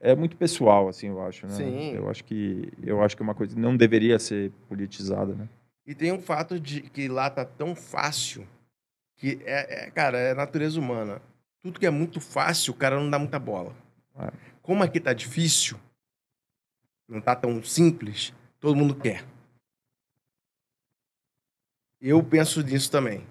é 0.00 0.14
muito 0.16 0.36
pessoal, 0.36 0.88
assim, 0.88 1.08
eu 1.08 1.22
acho, 1.22 1.46
né? 1.46 1.52
Sim. 1.54 1.92
Eu 1.94 2.08
acho 2.08 2.24
que, 2.24 2.72
eu 2.82 3.02
acho 3.02 3.14
que 3.16 3.22
é 3.22 3.24
uma 3.24 3.34
coisa 3.34 3.54
que 3.54 3.60
não 3.60 3.76
deveria 3.76 4.18
ser 4.18 4.50
politizada, 4.68 5.34
né? 5.34 5.48
E 5.86 5.94
tem 5.94 6.10
um 6.12 6.20
fato 6.20 6.58
de 6.58 6.80
que 6.82 7.06
lá 7.08 7.28
tá 7.30 7.44
tão 7.44 7.74
fácil 7.76 8.46
que 9.16 9.40
é, 9.44 9.86
é, 9.86 9.90
cara, 9.90 10.18
é 10.18 10.34
natureza 10.34 10.78
humana. 10.80 11.20
Tudo 11.62 11.78
que 11.78 11.86
é 11.86 11.90
muito 11.90 12.20
fácil, 12.20 12.72
o 12.72 12.76
cara 12.76 12.98
não 12.98 13.10
dá 13.10 13.18
muita 13.18 13.38
bola. 13.38 13.74
É. 14.18 14.30
Como 14.62 14.82
aqui 14.82 14.98
tá 15.00 15.12
difícil, 15.12 15.78
não 17.08 17.20
tá 17.20 17.34
tão 17.36 17.62
simples, 17.62 18.32
todo 18.60 18.76
mundo 18.76 18.94
quer. 18.94 19.24
Eu 22.00 22.22
penso 22.22 22.62
nisso 22.62 22.90
também. 22.90 23.26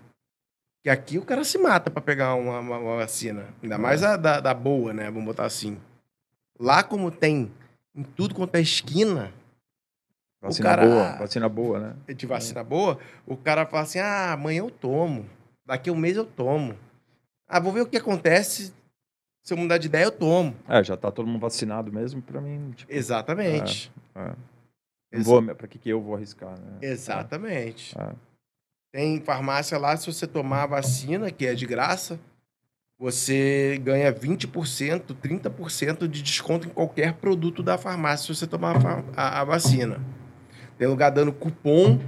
Que 0.84 0.90
aqui 0.90 1.18
o 1.18 1.26
cara 1.26 1.44
se 1.44 1.58
mata 1.58 1.90
pra 1.90 2.02
pegar 2.02 2.36
uma, 2.36 2.60
uma- 2.60 2.78
uma 2.78 2.96
vacina. 2.98 3.48
Ainda 3.64 3.78
mais 3.78 4.04
a 4.04 4.16
da, 4.16 4.40
da 4.40 4.54
boa, 4.54 4.94
né? 4.94 5.06
Vamos 5.06 5.26
botar 5.26 5.46
assim. 5.46 5.78
Lá 6.60 6.84
como 6.84 7.10
tem 7.12 7.52
em 7.96 8.04
tudo 8.04 8.36
quanto 8.36 8.56
é 8.56 8.62
esquina, 8.62 9.32
Vacina 10.42 10.70
cara- 10.70 10.86
boa, 10.86 11.12
vacina 11.18 11.50
boa, 11.50 11.80
né? 11.80 12.14
de 12.14 12.26
vacina 12.26 12.64
boa, 12.64 12.98
o 13.26 13.36
cara 13.36 13.66
fala 13.66 13.84
assim: 13.84 14.00
ah, 14.00 14.34
amanhã 14.34 14.60
eu 14.60 14.72
tomo. 14.72 15.26
Daqui 15.66 15.90
a 15.90 15.94
um 15.94 15.98
mês 15.98 16.16
eu 16.18 16.26
tomo. 16.26 16.76
Ah, 17.48 17.60
vou 17.60 17.72
ver 17.74 17.82
o 17.82 17.86
que 17.88 17.98
acontece. 17.98 18.74
Se 19.44 19.54
eu 19.54 19.58
mudar 19.58 19.78
de 19.78 19.88
ideia, 19.88 20.04
eu 20.06 20.12
tomo. 20.12 20.56
É, 20.68 20.84
já 20.84 20.96
tá 20.98 21.12
todo 21.12 21.26
mundo 21.28 21.40
vacinado 21.42 21.92
mesmo, 21.92 22.22
pra 22.22 22.40
mim, 22.42 22.72
tipo, 22.76 22.92
Exatamente. 22.92 23.92
é. 24.16 24.26
não 24.28 24.36
Exa- 25.20 25.24
vou, 25.30 25.56
pra 25.56 25.68
que, 25.68 25.78
que 25.80 25.90
eu 25.90 26.02
vou 26.02 26.16
arriscar, 26.16 26.52
né? 26.60 26.78
Exatamente. 26.82 27.98
É. 28.00 28.14
Tem 28.94 29.20
farmácia 29.22 29.78
lá, 29.78 29.96
se 29.98 30.12
você 30.12 30.26
tomar 30.28 30.64
a 30.64 30.68
vacina, 30.68 31.32
que 31.32 31.46
é 31.46 31.54
de 31.54 31.66
graça, 31.66 32.20
você 33.00 33.80
ganha 33.82 34.12
20%, 34.14 35.16
30% 35.16 36.08
de 36.08 36.22
desconto 36.22 36.68
em 36.68 36.70
qualquer 36.72 37.14
produto 37.14 37.64
da 37.64 37.78
farmácia 37.78 38.26
se 38.34 38.38
você 38.40 38.46
tomar 38.46 38.76
a, 39.16 39.40
a- 39.40 39.44
vacina. 39.46 40.02
Tem 40.78 40.86
lugar 40.88 41.10
dando 41.10 41.32
cupom 41.32 42.00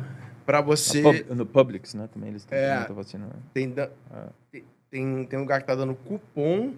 para 0.46 0.60
você. 0.60 1.02
Pub- 1.02 1.26
no 1.36 1.46
Publix, 1.46 1.94
né, 1.94 2.10
também 2.14 2.30
eles 2.30 2.44
têm 2.44 2.58
É. 2.58 2.86
vacina. 2.90 3.26
né? 3.28 3.34
Tem, 3.54 3.70
da- 3.70 3.90
É. 4.14 4.28
tem- 4.52 5.26
tem, 5.26 5.40
lugar 5.40 5.62
que 5.62 5.68
tá 5.68 5.76
dando 5.76 5.96
cupom 5.96 6.74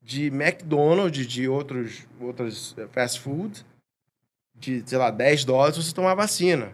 de 0.00 0.26
McDonald's, 0.26 1.26
de 1.26 1.48
outros, 1.48 2.06
outros 2.20 2.72
eh, 2.78 2.86
fast 2.92 3.18
food, 3.18 3.66
de, 4.54 4.82
sei 4.86 4.96
lá, 4.96 5.10
10 5.10 5.44
dólares 5.44 5.76
você 5.76 5.92
tomar 5.92 6.12
a 6.12 6.14
vacina. 6.14 6.70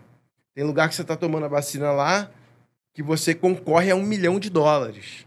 Tem 0.54 0.62
lugar 0.64 0.90
que 0.90 0.94
você 0.94 1.02
tá 1.02 1.16
tomando 1.16 1.46
a 1.46 1.48
vacina 1.48 1.90
lá 1.90 2.30
que 2.92 3.02
você 3.02 3.34
concorre 3.34 3.90
a 3.90 3.96
um 3.96 4.02
milhão 4.02 4.38
de 4.38 4.50
dólares 4.50 5.26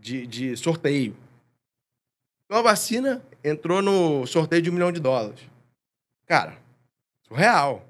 de, 0.00 0.26
de 0.26 0.56
sorteio. 0.56 1.14
Então 2.44 2.58
a 2.58 2.62
vacina 2.62 3.22
entrou 3.44 3.80
no 3.80 4.26
sorteio 4.26 4.62
de 4.62 4.70
um 4.70 4.72
milhão 4.72 4.90
de 4.90 5.00
dólares. 5.00 5.40
Cara, 6.26 6.54
surreal. 7.28 7.84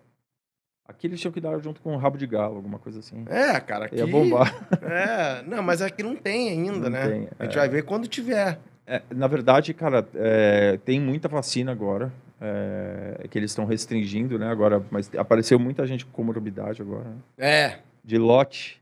Aqui 0.87 1.07
eles 1.07 1.21
tinham 1.21 1.33
que 1.33 1.41
dar 1.41 1.59
junto 1.61 1.81
com 1.81 1.95
o 1.95 1.97
rabo 1.97 2.19
de 2.19 2.27
galo, 2.27 2.57
alguma 2.57 2.79
coisa 2.79 2.99
assim. 2.99 3.25
É, 3.29 3.59
cara, 3.61 3.87
aqui... 3.87 3.97
Ia 3.97 4.07
bombar. 4.07 4.55
É, 4.83 5.43
não, 5.47 5.63
mas 5.63 5.81
aqui 5.81 6.03
não 6.03 6.17
tem 6.17 6.51
ainda, 6.51 6.73
Não 6.73 6.91
né? 6.91 7.09
tem, 7.09 7.29
A 7.39 7.45
gente 7.45 7.57
é. 7.57 7.61
vai 7.61 7.69
ver 7.69 7.85
quando 7.85 8.09
tiver. 8.09 8.59
É, 8.87 9.01
na 9.15 9.29
verdade, 9.29 9.73
cara, 9.73 10.07
é, 10.15 10.79
tem 10.85 11.01
muita 11.01 11.29
vacina 11.29 11.71
agora, 11.71 12.13
é, 12.41 13.27
que 13.31 13.39
eles 13.39 13.53
estão 13.53 13.65
restringindo, 13.65 14.37
né, 14.37 14.51
agora, 14.51 14.83
mas 14.91 15.09
apareceu 15.17 15.61
muita 15.61 15.87
gente 15.87 16.05
com 16.05 16.11
comorbidade 16.11 16.83
agora, 16.83 17.05
né? 17.05 17.17
É, 17.39 17.79
de 18.05 18.19
lote, 18.19 18.80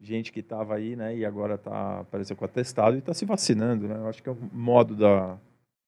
gente 0.00 0.30
que 0.32 0.40
estava 0.40 0.74
aí, 0.76 0.94
né, 0.94 1.16
e 1.16 1.24
agora 1.24 1.58
tá, 1.58 2.00
apareceu 2.00 2.36
com 2.36 2.44
atestado 2.44 2.96
e 2.96 3.00
está 3.00 3.12
se 3.12 3.24
vacinando, 3.24 3.88
né, 3.88 3.96
eu 3.96 4.08
acho 4.08 4.22
que 4.22 4.28
é 4.28 4.32
o 4.32 4.38
modo 4.52 4.94
da, 4.94 5.36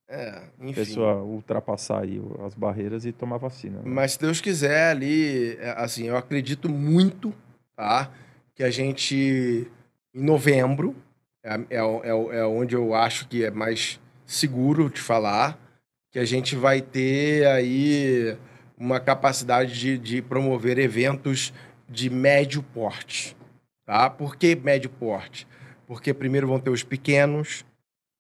É, 0.08 0.42
pessoa 0.74 1.22
ultrapassar 1.22 2.02
aí 2.02 2.20
as 2.44 2.54
barreiras 2.54 3.04
e 3.04 3.12
tomar 3.12 3.36
vacina. 3.38 3.76
né? 3.78 3.82
Mas 3.84 4.12
se 4.12 4.18
Deus 4.20 4.40
quiser 4.40 4.90
ali, 4.90 5.56
é, 5.60 5.70
assim, 5.76 6.06
eu 6.06 6.16
acredito 6.16 6.68
muito, 6.68 7.32
tá? 7.76 8.10
Que 8.56 8.64
a 8.64 8.70
gente, 8.70 9.70
em 10.12 10.22
novembro, 10.24 10.96
é, 11.44 11.54
é, 11.70 11.76
é, 11.76 11.82
o- 12.14 12.32
é 12.32 12.44
onde 12.44 12.74
eu 12.74 12.92
acho 12.94 13.28
que 13.28 13.44
é 13.44 13.50
mais 13.52 14.00
seguro 14.26 14.90
de 14.90 15.00
falar, 15.00 15.56
que 16.10 16.18
a 16.18 16.24
gente 16.24 16.56
vai 16.56 16.82
ter 16.82 17.46
aí 17.46 18.36
uma 18.76 18.98
capacidade 18.98 19.78
de, 19.78 19.96
de 19.96 20.20
promover 20.20 20.76
eventos 20.78 21.52
de 21.88 22.10
médio 22.10 22.62
porte, 22.74 23.36
tá? 23.90 24.08
Por 24.08 24.36
que 24.36 24.54
médio 24.54 24.88
porte? 24.88 25.48
Porque 25.84 26.14
primeiro 26.14 26.46
vão 26.46 26.60
ter 26.60 26.70
os 26.70 26.84
pequenos, 26.84 27.64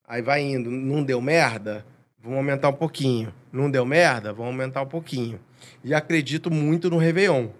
aí 0.04 0.20
vai 0.20 0.42
indo, 0.42 0.68
não 0.68 1.04
deu 1.04 1.20
merda, 1.20 1.86
vamos 2.20 2.38
aumentar 2.38 2.70
um 2.70 2.72
pouquinho. 2.72 3.32
Não 3.52 3.70
deu 3.70 3.86
merda, 3.86 4.32
vamos 4.32 4.50
aumentar 4.50 4.82
um 4.82 4.88
pouquinho. 4.88 5.38
E 5.84 5.94
acredito 5.94 6.50
muito 6.50 6.90
no 6.90 6.98
Réveillon. 6.98 7.50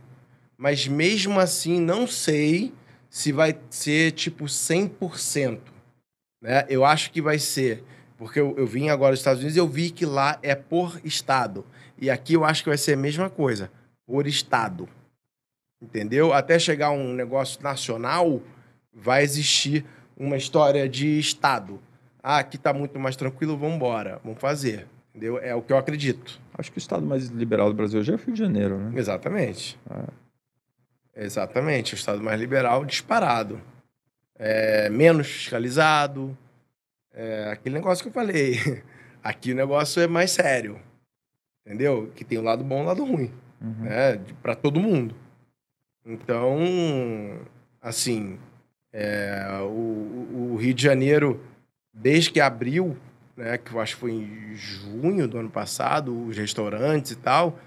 Mas 0.58 0.88
mesmo 0.88 1.38
assim, 1.38 1.80
não 1.80 2.04
sei 2.04 2.74
se 3.08 3.30
vai 3.30 3.56
ser 3.70 4.10
tipo 4.10 4.46
100%. 4.46 5.60
Né? 6.42 6.66
Eu 6.68 6.84
acho 6.84 7.12
que 7.12 7.22
vai 7.22 7.38
ser. 7.38 7.84
Porque 8.18 8.40
eu, 8.40 8.56
eu 8.58 8.66
vim 8.66 8.88
agora 8.88 9.12
dos 9.12 9.20
Estados 9.20 9.38
Unidos 9.38 9.56
e 9.56 9.60
eu 9.60 9.68
vi 9.68 9.90
que 9.90 10.04
lá 10.04 10.36
é 10.42 10.56
por 10.56 11.00
estado. 11.04 11.64
E 11.96 12.10
aqui 12.10 12.34
eu 12.34 12.44
acho 12.44 12.64
que 12.64 12.70
vai 12.70 12.78
ser 12.78 12.94
a 12.94 12.96
mesma 12.96 13.30
coisa, 13.30 13.70
por 14.04 14.26
estado. 14.26 14.88
Entendeu? 15.80 16.32
Até 16.32 16.58
chegar 16.58 16.90
um 16.90 17.14
negócio 17.14 17.62
nacional, 17.62 18.42
vai 18.92 19.22
existir 19.22 19.84
uma 20.16 20.36
história 20.36 20.88
de 20.88 21.18
estado. 21.18 21.80
Ah, 22.22 22.38
aqui 22.38 22.58
tá 22.58 22.72
muito 22.72 22.98
mais 22.98 23.16
tranquilo, 23.16 23.56
vamos 23.56 23.76
embora, 23.76 24.20
vamos 24.22 24.38
fazer. 24.38 24.86
Entendeu? 25.10 25.38
É 25.38 25.54
o 25.54 25.62
que 25.62 25.72
eu 25.72 25.78
acredito. 25.78 26.40
Acho 26.56 26.70
que 26.70 26.78
o 26.78 26.80
estado 26.80 27.04
mais 27.04 27.28
liberal 27.28 27.68
do 27.68 27.74
Brasil 27.74 27.98
hoje 28.00 28.12
é 28.12 28.14
o 28.14 28.18
Rio 28.18 28.34
de 28.34 28.38
Janeiro, 28.38 28.78
né? 28.78 28.98
Exatamente. 28.98 29.78
Ah. 29.88 30.08
Exatamente. 31.16 31.94
O 31.94 31.96
estado 31.96 32.22
mais 32.22 32.38
liberal 32.38 32.84
disparado. 32.84 33.60
É, 34.38 34.88
menos 34.90 35.26
fiscalizado. 35.26 36.36
É, 37.12 37.50
aquele 37.50 37.74
negócio 37.74 38.04
que 38.04 38.08
eu 38.08 38.12
falei. 38.12 38.82
Aqui 39.24 39.52
o 39.52 39.56
negócio 39.56 40.00
é 40.00 40.06
mais 40.06 40.30
sério. 40.30 40.78
Entendeu? 41.66 42.10
Que 42.14 42.24
tem 42.24 42.38
o 42.38 42.42
lado 42.42 42.62
bom 42.62 42.80
e 42.80 42.82
o 42.82 42.86
lado 42.86 43.04
ruim. 43.04 43.32
Uhum. 43.60 43.84
né? 43.84 44.20
Para 44.42 44.54
todo 44.54 44.80
mundo. 44.80 45.14
Então, 46.04 46.58
assim, 47.80 48.38
é, 48.92 49.46
o, 49.62 50.52
o- 50.52 50.56
Rio 50.56 50.74
de 50.74 50.82
Janeiro, 50.82 51.40
desde 51.92 52.30
que 52.30 52.40
abriu, 52.40 52.96
né, 53.36 53.58
que 53.58 53.72
eu 53.72 53.80
acho 53.80 53.94
que 53.94 54.00
foi 54.00 54.12
em 54.12 54.54
junho 54.54 55.28
do 55.28 55.38
ano 55.38 55.50
passado, 55.50 56.26
os 56.26 56.36
restaurantes 56.36 57.12
e 57.12 57.16
tal, 57.16 57.58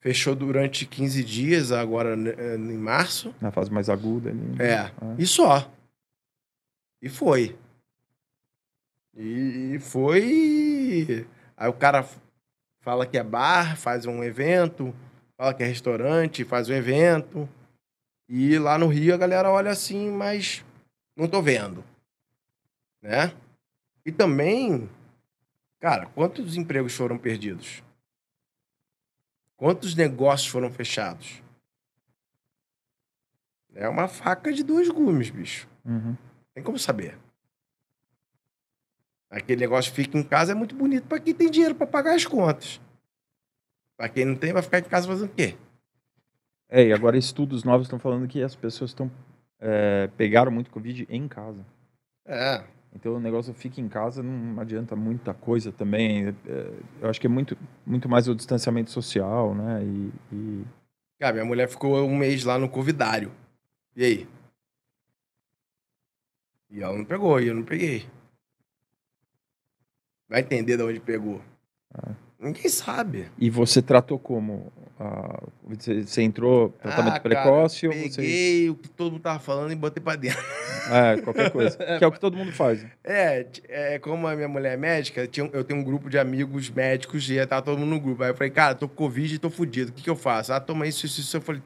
fechou 0.00 0.34
durante 0.34 0.84
15 0.86 1.22
dias, 1.22 1.70
agora 1.72 2.16
né, 2.16 2.32
em 2.56 2.76
março. 2.76 3.34
Na 3.40 3.50
fase 3.50 3.70
mais 3.70 3.88
aguda 3.88 4.30
ali. 4.30 4.56
É, 4.58 4.76
Ah. 5.00 5.14
e 5.18 5.26
só. 5.26 5.70
E 7.00 7.08
foi. 7.08 7.56
E, 9.16 9.74
e 9.74 9.78
foi. 9.78 11.26
Aí 11.56 11.68
o 11.68 11.72
cara 11.72 12.06
fala 12.80 13.06
que 13.06 13.16
é 13.18 13.22
bar, 13.22 13.76
faz 13.76 14.06
um 14.06 14.22
evento, 14.24 14.94
fala 15.36 15.52
que 15.54 15.62
é 15.62 15.66
restaurante, 15.66 16.44
faz 16.44 16.68
um 16.68 16.74
evento. 16.74 17.48
E 18.34 18.58
lá 18.58 18.78
no 18.78 18.86
Rio 18.86 19.12
a 19.12 19.18
galera 19.18 19.50
olha 19.50 19.70
assim, 19.70 20.10
mas 20.10 20.64
não 21.14 21.28
tô 21.28 21.42
vendo. 21.42 21.84
Né? 23.02 23.30
E 24.06 24.10
também, 24.10 24.88
cara, 25.78 26.06
quantos 26.06 26.56
empregos 26.56 26.96
foram 26.96 27.18
perdidos? 27.18 27.84
Quantos 29.54 29.94
negócios 29.94 30.50
foram 30.50 30.72
fechados? 30.72 31.42
É 33.74 33.86
uma 33.86 34.08
faca 34.08 34.50
de 34.50 34.62
dois 34.62 34.88
gumes, 34.88 35.28
bicho. 35.28 35.68
Uhum. 35.84 36.16
Tem 36.54 36.64
como 36.64 36.78
saber. 36.78 37.18
Aquele 39.28 39.60
negócio 39.60 39.92
fica 39.92 40.16
em 40.16 40.22
casa 40.22 40.52
é 40.52 40.54
muito 40.54 40.74
bonito 40.74 41.06
para 41.06 41.20
quem 41.20 41.34
tem 41.34 41.50
dinheiro 41.50 41.74
para 41.74 41.86
pagar 41.86 42.14
as 42.14 42.24
contas. 42.24 42.80
Para 43.94 44.08
quem 44.08 44.24
não 44.24 44.36
tem, 44.36 44.54
vai 44.54 44.62
ficar 44.62 44.78
em 44.78 44.84
casa 44.84 45.06
fazendo 45.06 45.30
o 45.30 45.34
quê? 45.34 45.54
É, 46.74 46.86
e 46.86 46.92
agora 46.92 47.18
estudos 47.18 47.64
novos 47.64 47.86
estão 47.86 47.98
falando 47.98 48.26
que 48.26 48.42
as 48.42 48.56
pessoas 48.56 48.92
estão 48.92 49.10
é, 49.60 50.08
pegaram 50.16 50.50
muito 50.50 50.70
Covid 50.70 51.06
em 51.10 51.28
casa. 51.28 51.62
É. 52.26 52.64
Então 52.94 53.14
o 53.16 53.20
negócio 53.20 53.52
fica 53.52 53.78
em 53.78 53.88
casa, 53.90 54.22
não 54.22 54.58
adianta 54.58 54.96
muita 54.96 55.34
coisa 55.34 55.70
também. 55.70 56.28
É, 56.28 56.72
eu 57.02 57.10
acho 57.10 57.20
que 57.20 57.26
é 57.26 57.30
muito, 57.30 57.58
muito 57.84 58.08
mais 58.08 58.26
o 58.26 58.34
distanciamento 58.34 58.90
social, 58.90 59.54
né? 59.54 59.84
E, 59.84 60.12
e- 60.34 60.64
Cara, 61.20 61.34
minha 61.34 61.44
mulher 61.44 61.68
ficou 61.68 62.02
um 62.06 62.16
mês 62.16 62.42
lá 62.42 62.58
no 62.58 62.70
Covidário. 62.70 63.30
E 63.94 64.02
aí? 64.02 64.28
E 66.70 66.82
ela 66.82 66.96
não 66.96 67.04
pegou, 67.04 67.38
e 67.38 67.48
eu 67.48 67.54
não 67.54 67.64
peguei. 67.64 68.06
Vai 70.26 70.40
entender 70.40 70.78
de 70.78 70.82
onde 70.82 71.00
pegou. 71.00 71.42
Ah. 71.94 72.14
Ninguém 72.42 72.68
sabe. 72.68 73.26
e 73.38 73.48
você 73.48 73.80
tratou 73.80 74.18
como? 74.18 74.72
Ah, 74.98 75.42
você, 75.64 76.02
você 76.02 76.22
entrou 76.22 76.70
tratamento 76.80 77.14
Ah, 77.16 77.20
cara, 77.20 77.20
precoce 77.20 77.86
ou 77.86 77.92
você. 77.92 78.16
Peguei 78.20 78.70
o 78.70 78.74
que 78.74 78.88
todo 78.90 79.12
mundo 79.12 79.22
tava 79.22 79.38
falando 79.38 79.72
e 79.72 79.74
botei 79.76 80.02
pra 80.02 80.14
dentro. 80.16 80.38
É, 80.90 81.20
qualquer 81.22 81.50
coisa. 81.50 81.76
que 81.98 82.04
é 82.04 82.06
o 82.06 82.12
que 82.12 82.20
todo 82.20 82.36
mundo 82.36 82.52
faz. 82.52 82.84
É, 83.02 83.44
t- 83.44 83.62
é, 83.68 83.98
como 83.98 84.26
a 84.26 84.34
minha 84.36 84.48
mulher 84.48 84.74
é 84.74 84.76
médica, 84.76 85.22
eu 85.52 85.64
tenho 85.64 85.80
um 85.80 85.84
grupo 85.84 86.08
de 86.10 86.18
amigos 86.18 86.68
médicos 86.70 87.28
e 87.30 87.44
tá 87.46 87.60
todo 87.62 87.78
mundo 87.78 87.90
no 87.90 88.00
grupo. 88.00 88.22
Aí 88.22 88.30
eu 88.30 88.34
falei, 88.34 88.50
cara, 88.50 88.74
tô 88.74 88.88
com 88.88 88.94
Covid 88.94 89.34
e 89.34 89.38
tô 89.38 89.50
fudido. 89.50 89.90
O 89.90 89.94
que, 89.94 90.02
que 90.02 90.10
eu 90.10 90.16
faço? 90.16 90.52
Ah, 90.52 90.60
toma 90.60 90.86
isso, 90.86 91.06
isso, 91.06 91.20
isso. 91.20 91.36
Eu 91.36 91.40
falei, 91.40 91.62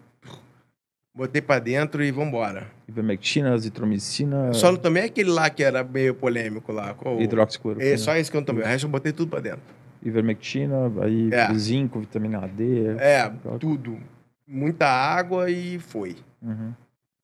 botei 1.14 1.42
pra 1.42 1.58
dentro 1.58 2.02
e 2.04 2.10
vambora. 2.10 2.66
Ivermectina, 2.88 3.52
azitromicina, 3.54 4.52
Só 4.54 4.70
não 4.72 4.78
tomei 4.78 5.04
aquele 5.04 5.30
lá 5.30 5.50
que 5.50 5.62
era 5.62 5.82
meio 5.84 6.14
polêmico 6.14 6.72
lá. 6.72 6.94
Qual... 6.94 7.20
hidroxicloroquina. 7.20 7.90
É 7.90 7.96
só 7.96 8.14
esse 8.16 8.30
que 8.30 8.36
eu 8.36 8.40
não 8.40 8.46
tomei. 8.46 8.62
O 8.62 8.66
resto 8.66 8.84
eu 8.86 8.90
botei 8.90 9.12
tudo 9.12 9.28
pra 9.30 9.40
dentro. 9.40 9.75
Ivermectina, 10.08 10.90
aí 11.02 11.30
É. 11.32 11.52
zinco, 11.54 12.00
vitamina 12.00 12.46
D. 12.46 12.96
É, 12.98 13.30
tudo. 13.58 13.98
Muita 14.46 14.86
água 14.86 15.50
e 15.50 15.78
foi. 15.78 16.16
Uhum. 16.42 16.72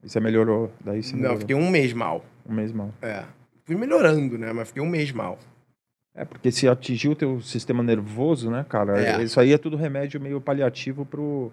E 0.02 0.08
você 0.08 0.18
melhorou? 0.20 0.72
Daí 0.84 1.02
você 1.02 1.12
Não, 1.12 1.18
melhorou. 1.22 1.40
fiquei 1.40 1.54
um 1.56 1.70
mês 1.70 1.92
mal. 1.92 2.24
um 2.48 2.52
mês 2.54 2.72
mal. 2.72 2.92
É. 3.00 3.22
Fui 3.64 3.76
melhorando, 3.76 4.36
né? 4.36 4.52
Mas 4.52 4.68
fiquei 4.68 4.82
um 4.82 4.88
mês 4.88 5.12
mal. 5.12 5.38
É, 6.14 6.24
porque 6.24 6.50
se 6.50 6.68
atingiu 6.68 7.12
o 7.12 7.16
teu 7.16 7.40
sistema 7.40 7.82
nervoso, 7.82 8.50
né, 8.50 8.66
cara? 8.68 9.00
É. 9.02 9.22
Isso 9.22 9.38
aí 9.40 9.52
é 9.52 9.58
tudo 9.58 9.76
remédio 9.76 10.20
meio 10.20 10.40
paliativo 10.40 11.06
pro... 11.06 11.50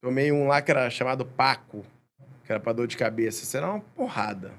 Tomei 0.00 0.32
um 0.32 0.46
lá 0.46 0.62
que 0.62 0.70
era 0.70 0.88
chamado 0.88 1.26
Paco, 1.26 1.84
que 2.46 2.52
era 2.52 2.58
pra 2.60 2.72
dor 2.72 2.86
de 2.86 2.96
cabeça. 2.96 3.42
Isso 3.42 3.56
era 3.56 3.68
uma 3.68 3.80
porrada. 3.80 4.52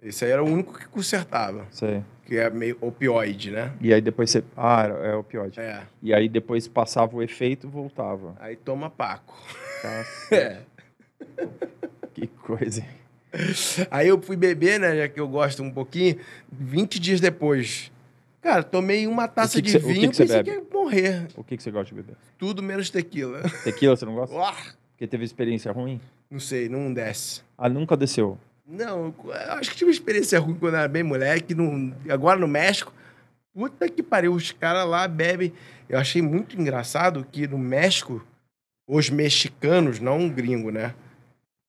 Esse 0.00 0.24
aí 0.26 0.30
era 0.30 0.44
o 0.44 0.46
único 0.46 0.78
que 0.78 0.86
consertava, 0.86 1.66
Sei. 1.70 2.04
Que 2.26 2.36
é 2.36 2.50
meio 2.50 2.76
opioide, 2.80 3.50
né? 3.52 3.72
E 3.80 3.94
aí 3.94 4.00
depois 4.00 4.30
você... 4.30 4.42
Ah, 4.56 4.84
é 4.86 5.14
opioide. 5.14 5.60
É. 5.60 5.82
E 6.02 6.12
aí 6.12 6.28
depois 6.28 6.66
passava 6.68 7.16
o 7.16 7.22
efeito 7.22 7.68
voltava. 7.68 8.34
Aí 8.40 8.56
toma 8.56 8.90
Paco. 8.90 9.34
Cacete, 9.80 10.34
É. 10.34 10.62
que 12.14 12.26
coisa. 12.26 12.84
Aí 13.90 14.08
eu 14.08 14.20
fui 14.20 14.36
beber, 14.36 14.80
né? 14.80 14.96
Já 14.96 15.08
que 15.08 15.20
eu 15.20 15.28
gosto 15.28 15.62
um 15.62 15.70
pouquinho, 15.70 16.18
20 16.50 16.98
dias 16.98 17.20
depois. 17.20 17.92
Cara, 18.40 18.62
tomei 18.62 19.06
uma 19.06 19.26
taça 19.28 19.54
que 19.60 19.62
que 19.62 19.66
de 19.66 19.72
cê- 19.72 19.78
vinho 19.92 20.14
cê 20.14 20.22
pensei 20.22 20.42
bebe? 20.42 20.50
que 20.50 20.56
ia 20.56 20.64
morrer. 20.72 21.26
O 21.36 21.42
que, 21.44 21.56
que 21.56 21.62
você 21.62 21.70
gosta 21.70 21.94
de 21.94 22.00
beber? 22.00 22.16
Tudo 22.38 22.62
menos 22.62 22.90
tequila. 22.90 23.42
Tequila, 23.64 23.96
você 23.96 24.04
não 24.04 24.14
gosta? 24.14 24.34
Uá, 24.34 24.54
Porque 24.96 25.06
teve 25.06 25.24
experiência 25.24 25.70
ruim? 25.72 26.00
não 26.30 26.40
sei, 26.40 26.68
não 26.68 26.92
desce. 26.92 27.42
Ah, 27.58 27.68
nunca 27.68 27.96
desceu. 27.96 28.38
Não, 28.66 29.14
eu 29.24 29.32
acho 29.52 29.70
que 29.70 29.76
tive 29.76 29.90
uma 29.90 29.94
experiência 29.94 30.40
ruim 30.40 30.54
quando 30.54 30.74
eu 30.74 30.80
era 30.80 30.88
bem 30.88 31.02
moleque. 31.02 31.54
No, 31.54 31.94
agora 32.10 32.38
no 32.38 32.48
México, 32.48 32.92
puta 33.54 33.88
que 33.88 34.02
pariu, 34.02 34.32
os 34.32 34.50
caras 34.52 34.86
lá 34.86 35.06
bebem. 35.06 35.52
Eu 35.88 35.98
achei 35.98 36.20
muito 36.20 36.60
engraçado 36.60 37.24
que 37.30 37.46
no 37.46 37.58
México, 37.58 38.26
os 38.88 39.08
mexicanos, 39.08 40.00
não 40.00 40.18
um 40.18 40.28
gringo, 40.28 40.70
né? 40.70 40.94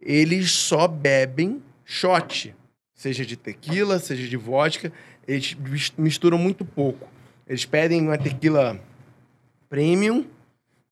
Eles 0.01 0.51
só 0.51 0.87
bebem 0.87 1.61
shot. 1.85 2.55
Seja 2.95 3.23
de 3.23 3.37
tequila, 3.37 3.99
seja 3.99 4.27
de 4.27 4.37
vodka. 4.37 4.91
Eles 5.27 5.53
mis- 5.53 5.93
misturam 5.97 6.37
muito 6.37 6.65
pouco. 6.65 7.07
Eles 7.45 7.63
pedem 7.63 8.01
uma 8.01 8.17
tequila 8.17 8.79
premium, 9.69 10.25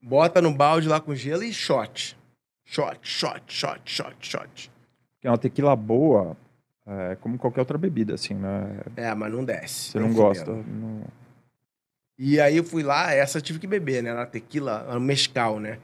bota 0.01 0.39
no 0.41 0.53
balde 0.53 0.87
lá 0.87 0.99
com 0.99 1.15
gelo 1.15 1.43
e 1.43 1.51
shot. 1.51 2.15
Shot, 2.63 2.99
shot, 3.01 3.41
shot, 3.47 3.81
shot, 3.85 4.15
shot. 4.19 4.71
Porque 5.25 5.29
uma 5.31 5.37
tequila 5.39 5.75
boa 5.75 6.37
é 6.85 7.15
como 7.15 7.35
qualquer 7.39 7.61
outra 7.61 7.79
bebida, 7.79 8.13
assim, 8.13 8.35
né? 8.35 8.79
É, 8.95 9.11
mas 9.15 9.33
não 9.33 9.43
desce. 9.43 9.89
Você 9.91 9.99
não 9.99 10.13
gosta. 10.13 10.51
não- 10.51 11.01
E 12.19 12.39
aí 12.39 12.55
eu 12.55 12.63
fui 12.63 12.83
lá, 12.83 13.11
essa 13.11 13.39
eu 13.39 13.41
tive 13.41 13.57
que 13.57 13.65
beber, 13.65 14.03
né? 14.03 14.13
Na 14.13 14.27
tequila, 14.27 14.83
no 14.93 14.99
mescal, 14.99 15.59
né? 15.59 15.79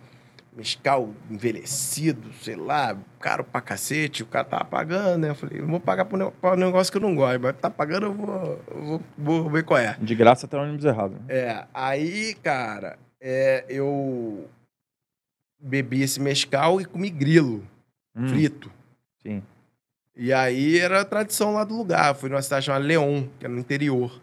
mescal 0.53 1.09
envelhecido, 1.29 2.31
sei 2.33 2.57
lá, 2.57 2.95
caro 3.21 3.41
pra 3.41 3.61
cacete, 3.61 4.21
o 4.21 4.25
cara 4.25 4.43
tava 4.43 4.65
pagando, 4.65 5.21
né? 5.21 5.29
Eu 5.29 5.35
falei, 5.35 5.61
eu 5.61 5.65
vou 5.65 5.79
pagar 5.79 6.03
por 6.03 6.21
um 6.21 6.55
negócio 6.57 6.91
que 6.91 6.97
eu 6.97 7.01
não 7.01 7.15
gosto, 7.15 7.39
mas 7.39 7.55
tá 7.55 7.69
pagando, 7.69 8.07
eu 8.07 8.13
vou, 8.13 8.61
eu 8.69 8.81
vou, 8.83 9.01
vou 9.43 9.49
ver 9.49 9.63
qual 9.63 9.79
é. 9.79 9.95
De 9.97 10.13
graça 10.13 10.49
tá 10.49 10.61
ônibus 10.61 10.83
errado. 10.83 11.11
né? 11.13 11.19
É, 11.29 11.65
aí, 11.73 12.35
cara, 12.43 12.99
é, 13.21 13.63
eu 13.69 14.45
bebi 15.57 16.01
esse 16.01 16.19
mescal 16.19 16.81
e 16.81 16.85
comi 16.85 17.09
grilo 17.09 17.65
Hum, 18.13 18.27
frito. 18.27 18.69
Sim. 19.23 19.41
E 20.15 20.33
aí 20.33 20.77
era 20.77 21.01
a 21.01 21.05
tradição 21.05 21.53
lá 21.53 21.63
do 21.63 21.75
lugar. 21.75 22.13
Fui 22.15 22.29
numa 22.29 22.41
cidade 22.41 22.65
chamada 22.65 22.85
Leon, 22.85 23.23
que 23.39 23.45
é 23.45 23.49
no 23.49 23.59
interior. 23.59 24.19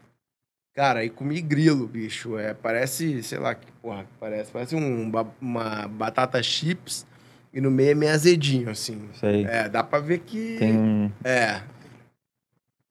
Cara, 0.75 1.01
aí 1.01 1.11
comi 1.11 1.41
grilo, 1.41 1.87
bicho. 1.87 2.39
É, 2.39 2.55
parece, 2.55 3.23
sei 3.23 3.39
lá, 3.39 3.55
que 3.55 3.71
porra 3.83 4.05
que 4.05 4.11
parece. 4.21 4.53
Parece 4.53 4.77
um, 4.77 5.11
uma 5.41 5.89
batata 5.89 6.41
chips 6.43 7.07
e 7.53 7.61
no 7.61 7.71
meio 7.71 7.91
é 7.91 7.95
meio 7.95 8.13
azedinho, 8.13 8.71
assim. 8.71 9.09
Sei. 9.15 9.45
É, 9.45 9.69
dá 9.69 9.83
pra 9.83 9.99
ver 9.99 10.21
que. 10.21 10.57
Tem. 10.59 11.13
É. 11.25 11.63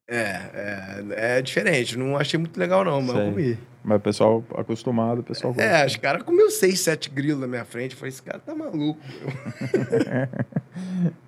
É, 0.10 0.20
é, 0.20 1.38
é 1.38 1.42
diferente. 1.42 1.98
Não 1.98 2.18
achei 2.18 2.40
muito 2.40 2.58
legal, 2.58 2.84
não, 2.84 3.02
mas 3.02 3.16
eu 3.16 3.22
Sei. 3.22 3.32
comi. 3.32 3.58
Mas 3.84 3.98
o 3.98 4.02
pessoal 4.02 4.44
acostumado, 4.56 5.20
o 5.20 5.24
pessoal 5.24 5.54
gosta. 5.54 5.70
É, 5.70 5.86
os 5.86 5.96
caras 5.96 6.24
comeu 6.24 6.50
seis, 6.50 6.82
sete 6.82 7.10
grilos 7.10 7.40
na 7.40 7.48
minha 7.48 7.64
frente. 7.64 7.92
Eu 7.92 7.98
falei, 7.98 8.10
esse 8.10 8.22
cara 8.22 8.40
tá 8.40 8.54
maluco. 8.54 9.00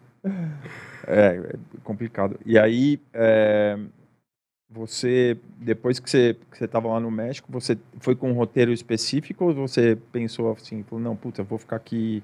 É, 1.08 1.38
é 1.38 1.54
complicado. 1.84 2.40
E 2.46 2.58
aí, 2.60 3.00
é, 3.14 3.78
você, 4.70 5.38
depois 5.58 6.00
que 6.00 6.10
você 6.10 6.36
que 6.52 6.58
você 6.58 6.66
estava 6.66 6.88
lá 6.88 7.00
no 7.00 7.10
México, 7.10 7.52
você 7.52 7.78
foi 8.00 8.16
com 8.16 8.30
um 8.30 8.34
roteiro 8.34 8.72
específico 8.72 9.46
ou 9.46 9.54
você 9.54 9.98
pensou 10.12 10.52
assim, 10.52 10.86
não, 10.92 11.16
puta, 11.16 11.42
eu 11.42 11.46
vou 11.46 11.58
ficar 11.58 11.78
aqui 11.78 12.22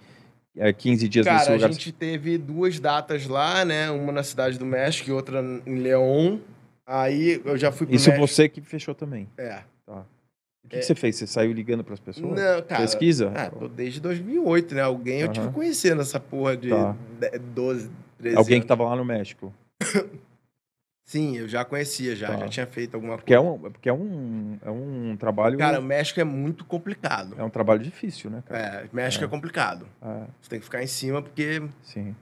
é, 0.55 0.72
15 0.72 1.09
dias 1.09 1.26
nesse 1.26 1.38
Cara, 1.38 1.51
a 1.51 1.55
lugar? 1.55 1.72
gente 1.72 1.91
teve 1.91 2.38
duas 2.38 2.80
datas 2.80 3.26
lá, 3.27 3.65
né? 3.65 3.89
Uma 3.89 4.11
na 4.11 4.23
cidade 4.23 4.59
do 4.59 4.65
México 4.65 5.09
e 5.09 5.13
outra 5.13 5.41
em 5.65 5.80
León. 5.80 6.39
Aí 6.85 7.41
eu 7.43 7.57
já 7.57 7.72
fui 7.72 7.88
pro 7.88 7.95
Isso 7.95 8.09
México. 8.09 8.27
você 8.27 8.47
que 8.47 8.61
fechou 8.61 8.93
também. 8.93 9.27
É. 9.38 9.63
O 10.65 10.67
que, 10.69 10.77
que 10.79 10.81
você 10.83 10.95
fez? 10.95 11.15
Você 11.15 11.27
saiu 11.27 11.53
ligando 11.53 11.83
para 11.83 11.93
as 11.93 11.99
pessoas? 11.99 12.31
Não, 12.39 12.61
cara. 12.63 12.81
Pesquisa? 12.81 13.31
Ah, 13.35 13.49
tô 13.51 13.67
desde 13.67 14.01
2008, 14.01 14.73
né? 14.75 14.81
Alguém 14.81 15.21
eu 15.21 15.31
tive 15.31 15.49
conhecendo 15.51 16.01
essa 16.01 16.19
porra 16.19 16.57
de 16.57 16.69
Tá. 16.69 16.95
de- 17.19 17.37
12, 17.39 17.89
13 18.17 18.35
Alguém 18.35 18.49
que 18.49 18.53
anos. 18.55 18.63
estava 18.65 18.83
lá 18.85 18.95
no 18.95 19.05
México. 19.05 19.53
Sim, 21.07 21.37
eu 21.37 21.47
já 21.47 21.63
conhecia, 21.63 22.15
já. 22.15 22.29
Tá. 22.29 22.37
Já 22.39 22.47
tinha 22.49 22.65
feito 22.65 22.95
alguma 22.95 23.15
Porque 23.15 23.31
é 23.33 23.37
coisa. 23.37 23.51
um, 23.53 23.71
porque 23.71 23.87
é 23.89 23.93
um, 23.93 24.57
é 24.63 24.71
um 24.71 25.15
trabalho. 25.15 25.55
Cara, 25.55 25.79
o 25.79 25.83
México 25.83 26.19
é 26.19 26.23
muito 26.23 26.65
complicado. 26.65 27.35
é 27.37 27.43
um 27.43 27.49
trabalho 27.49 27.79
difícil, 27.83 28.31
né, 28.31 28.41
cara? 28.47 28.59
É, 28.59 28.89
México 28.91 29.23
é, 29.23 29.27
É. 29.27 29.29
complicado. 29.29 29.87
É, 30.01 30.23
Você 30.41 30.49
tem 30.49 30.59
que 30.59 30.65
ficar 30.65 30.81
em 30.81 30.87
cima 30.87 31.21
porque 31.21 31.61
sim, 31.83 32.15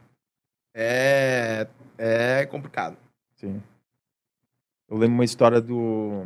é, 0.75 1.65
é 1.97 2.45
complicado. 2.45 2.97
sim. 3.37 3.61
Eu 4.89 4.97
lembro 4.97 5.15
uma 5.15 5.23
história 5.25 5.61
do. 5.61 6.23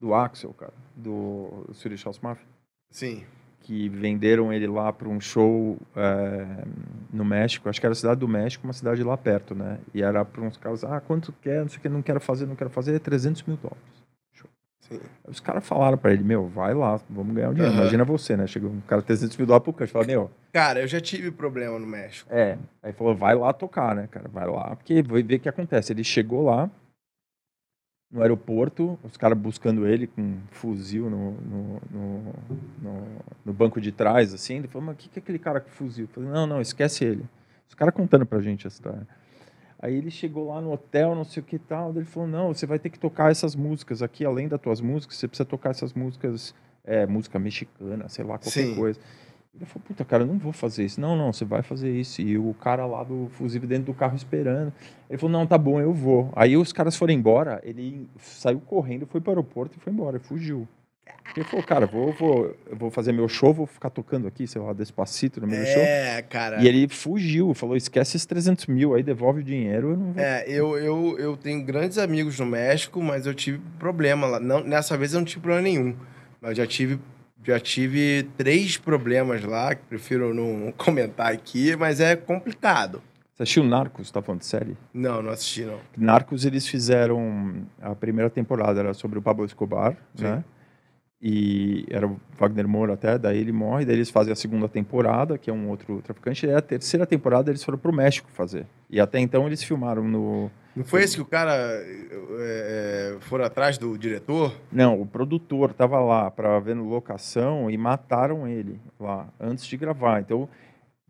do 0.00 0.14
Axel, 0.14 0.54
cara, 0.54 0.72
do 0.96 1.66
Swedish 1.74 2.04
House 2.04 2.18
Mafia. 2.20 2.46
Sim. 2.90 3.24
que 3.60 3.88
venderam 3.88 4.52
ele 4.52 4.66
lá 4.68 4.92
para 4.92 5.08
um 5.08 5.20
show 5.20 5.76
é, 5.96 6.64
no 7.12 7.24
México, 7.24 7.68
acho 7.68 7.80
que 7.80 7.86
era 7.86 7.92
a 7.92 7.96
cidade 7.96 8.20
do 8.20 8.28
México, 8.28 8.64
uma 8.64 8.72
cidade 8.72 9.02
lá 9.02 9.16
perto, 9.16 9.54
né? 9.56 9.78
E 9.92 10.02
era 10.02 10.24
para 10.24 10.40
uns 10.42 10.56
caras, 10.56 10.84
ah, 10.84 11.00
quanto 11.00 11.32
quer, 11.42 11.62
não 11.62 11.68
sei 11.68 11.78
o 11.78 11.80
que, 11.80 11.88
não 11.88 12.00
quero 12.00 12.20
fazer, 12.20 12.46
não 12.46 12.54
quero 12.54 12.70
fazer, 12.70 12.94
é 12.94 12.98
300 13.00 13.42
mil 13.42 13.56
dólares. 13.56 13.82
Sim. 14.82 15.00
Os 15.26 15.40
caras 15.40 15.66
falaram 15.66 15.98
para 15.98 16.12
ele, 16.12 16.22
meu, 16.22 16.46
vai 16.46 16.72
lá, 16.72 17.00
vamos 17.10 17.34
ganhar 17.34 17.50
um 17.50 17.54
dinheiro. 17.54 17.72
Aham. 17.74 17.82
Imagina 17.82 18.04
você, 18.04 18.36
né? 18.36 18.46
Chegou 18.46 18.70
um 18.70 18.80
cara 18.82 19.02
300 19.02 19.36
mil 19.36 19.44
dólares 19.48 19.64
pro 19.64 19.72
canto, 19.72 19.90
fala, 19.90 20.06
meu, 20.06 20.30
Cara, 20.52 20.78
eu 20.80 20.86
já 20.86 21.00
tive 21.00 21.32
problema 21.32 21.76
no 21.76 21.86
México. 21.88 22.32
é. 22.32 22.56
Aí 22.84 22.92
falou, 22.92 23.16
vai 23.16 23.34
lá 23.34 23.52
tocar, 23.52 23.96
né, 23.96 24.06
cara? 24.08 24.28
Vai 24.28 24.46
lá, 24.46 24.76
porque 24.76 25.02
vai 25.02 25.24
ver 25.24 25.34
o 25.36 25.40
que 25.40 25.48
acontece. 25.48 25.92
Ele 25.92 26.04
chegou 26.04 26.44
lá, 26.44 26.70
no 28.10 28.22
aeroporto, 28.22 28.98
os 29.02 29.16
caras 29.16 29.36
buscando 29.36 29.86
ele 29.86 30.06
com 30.06 30.22
um 30.22 30.38
fuzil 30.50 31.10
no, 31.10 31.32
no, 31.32 31.80
no, 31.90 32.34
no- 33.44 33.52
banco 33.52 33.80
de 33.80 33.90
trás, 33.90 34.32
assim. 34.32 34.56
Ele 34.56 34.68
falou, 34.68 34.86
mas 34.86 34.94
o 34.94 34.98
que, 34.98 35.08
que 35.08 35.18
é 35.18 35.22
aquele 35.22 35.38
cara 35.38 35.60
com 35.60 35.70
fuzil? 35.70 36.04
Eu 36.04 36.08
falei, 36.08 36.30
não, 36.30 36.46
não, 36.46 36.60
esquece 36.60 37.04
ele. 37.04 37.24
Os 37.68 37.74
caras 37.74 37.94
contando 37.94 38.24
pra 38.24 38.40
gente 38.40 38.66
essa 38.66 38.76
história. 38.76 39.06
Aí 39.78 39.94
ele 39.94 40.10
chegou 40.10 40.48
lá 40.48 40.60
no 40.60 40.72
hotel, 40.72 41.14
não 41.14 41.24
sei 41.24 41.42
o 41.42 41.46
que 41.46 41.58
tal. 41.58 41.90
Ele 41.94 42.04
falou, 42.04 42.28
não, 42.28 42.54
você 42.54 42.64
vai 42.64 42.78
ter 42.78 42.90
que 42.90 42.98
tocar 42.98 43.30
essas 43.30 43.54
músicas 43.54 44.02
aqui, 44.02 44.24
além 44.24 44.48
das 44.48 44.60
tuas 44.60 44.80
músicas, 44.80 45.16
você 45.16 45.28
precisa 45.28 45.44
tocar 45.44 45.70
essas 45.70 45.92
músicas, 45.92 46.54
é, 46.84 47.06
música 47.06 47.38
mexicana, 47.38 48.08
sei 48.08 48.24
lá, 48.24 48.38
qualquer 48.38 48.50
Sim. 48.66 48.74
coisa. 48.76 49.00
Ele 49.56 49.64
falou, 49.64 49.82
puta, 49.86 50.04
cara, 50.04 50.22
eu 50.22 50.26
não 50.26 50.38
vou 50.38 50.52
fazer 50.52 50.84
isso. 50.84 51.00
Não, 51.00 51.16
não, 51.16 51.32
você 51.32 51.44
vai 51.44 51.62
fazer 51.62 51.90
isso. 51.90 52.20
E 52.20 52.36
o 52.36 52.54
cara 52.54 52.84
lá 52.84 53.02
do 53.02 53.28
fusível 53.32 53.66
dentro 53.66 53.86
do 53.86 53.94
carro 53.94 54.14
esperando. 54.14 54.72
Ele 55.08 55.18
falou, 55.18 55.32
não, 55.32 55.46
tá 55.46 55.56
bom, 55.56 55.80
eu 55.80 55.92
vou. 55.92 56.30
Aí 56.36 56.56
os 56.56 56.72
caras 56.72 56.94
foram 56.94 57.14
embora, 57.14 57.60
ele 57.64 58.06
saiu 58.18 58.60
correndo, 58.60 59.06
foi 59.06 59.20
para 59.20 59.30
o 59.30 59.32
aeroporto 59.32 59.76
e 59.78 59.80
foi 59.80 59.92
embora, 59.92 60.20
fugiu. 60.20 60.68
Ele 61.34 61.44
falou, 61.44 61.64
cara, 61.64 61.86
vou, 61.86 62.12
vou, 62.12 62.56
eu 62.66 62.76
vou 62.76 62.90
fazer 62.90 63.12
meu 63.12 63.28
show, 63.28 63.52
vou 63.52 63.66
ficar 63.66 63.90
tocando 63.90 64.26
aqui, 64.26 64.46
sei 64.46 64.60
lá, 64.60 64.72
despacito 64.72 65.40
no 65.40 65.46
meio 65.46 65.62
do 65.62 65.68
show. 65.68 65.82
É, 65.82 66.22
cara. 66.22 66.62
E 66.62 66.68
ele 66.68 66.88
fugiu, 66.88 67.52
falou, 67.52 67.76
esquece 67.76 68.16
esses 68.16 68.26
300 68.26 68.66
mil, 68.66 68.94
aí 68.94 69.02
devolve 69.02 69.40
o 69.40 69.44
dinheiro, 69.44 69.90
eu 69.90 69.96
não 69.96 70.12
vou. 70.12 70.22
É, 70.22 70.44
eu, 70.48 70.78
eu, 70.78 71.18
eu 71.18 71.36
tenho 71.36 71.62
grandes 71.62 71.98
amigos 71.98 72.38
no 72.38 72.46
México, 72.46 73.02
mas 73.02 73.26
eu 73.26 73.34
tive 73.34 73.60
problema 73.78 74.26
lá. 74.26 74.40
Não, 74.40 74.62
nessa 74.62 74.96
vez 74.96 75.12
eu 75.12 75.20
não 75.20 75.26
tive 75.26 75.40
problema 75.40 75.62
nenhum. 75.62 75.94
Mas 76.40 76.56
já 76.56 76.66
tive, 76.66 76.98
já 77.46 77.60
tive 77.60 78.28
três 78.36 78.76
problemas 78.76 79.44
lá, 79.44 79.74
que 79.74 79.82
prefiro 79.84 80.34
não 80.34 80.72
comentar 80.76 81.32
aqui, 81.32 81.76
mas 81.76 82.00
é 82.00 82.16
complicado. 82.16 83.00
Você 83.34 83.42
assistiu 83.42 83.64
Narcos, 83.64 84.10
tá 84.10 84.22
falando 84.22 84.40
de 84.40 84.46
série? 84.46 84.76
Não, 84.94 85.22
não 85.22 85.30
assisti, 85.30 85.62
não. 85.62 85.78
Narcos, 85.96 86.46
eles 86.46 86.66
fizeram. 86.66 87.66
A 87.82 87.94
primeira 87.94 88.30
temporada 88.30 88.80
era 88.80 88.94
sobre 88.94 89.18
o 89.18 89.22
Pablo 89.22 89.44
Escobar, 89.44 89.94
Sim. 90.14 90.24
né? 90.24 90.44
E 91.20 91.86
era 91.88 92.06
o 92.06 92.20
Wagner 92.38 92.68
Moura 92.68 92.92
até, 92.92 93.16
daí 93.16 93.38
ele 93.38 93.52
morre, 93.52 93.86
daí 93.86 93.96
eles 93.96 94.10
fazem 94.10 94.32
a 94.32 94.36
segunda 94.36 94.68
temporada, 94.68 95.38
que 95.38 95.48
é 95.48 95.52
um 95.52 95.68
outro 95.70 96.02
traficante, 96.02 96.46
e 96.46 96.52
a 96.52 96.60
terceira 96.60 97.06
temporada 97.06 97.50
eles 97.50 97.64
foram 97.64 97.78
pro 97.78 97.92
México 97.92 98.30
fazer. 98.30 98.66
E 98.90 99.00
até 99.00 99.18
então 99.18 99.46
eles 99.46 99.62
filmaram 99.62 100.06
no. 100.06 100.50
Não 100.74 100.84
foi 100.84 101.02
esse 101.02 101.16
que 101.16 101.22
o 101.22 101.26
cara 101.26 101.54
é, 101.56 103.16
atrás 103.42 103.78
do 103.78 103.96
diretor? 103.96 104.54
Não, 104.70 105.00
o 105.00 105.06
produtor 105.06 105.72
tava 105.72 105.98
lá 106.00 106.30
para 106.30 106.60
ver 106.60 106.76
no 106.76 106.86
locação 106.86 107.70
e 107.70 107.78
mataram 107.78 108.46
ele 108.46 108.78
lá 109.00 109.26
antes 109.40 109.66
de 109.66 109.74
gravar. 109.78 110.20
Então 110.20 110.46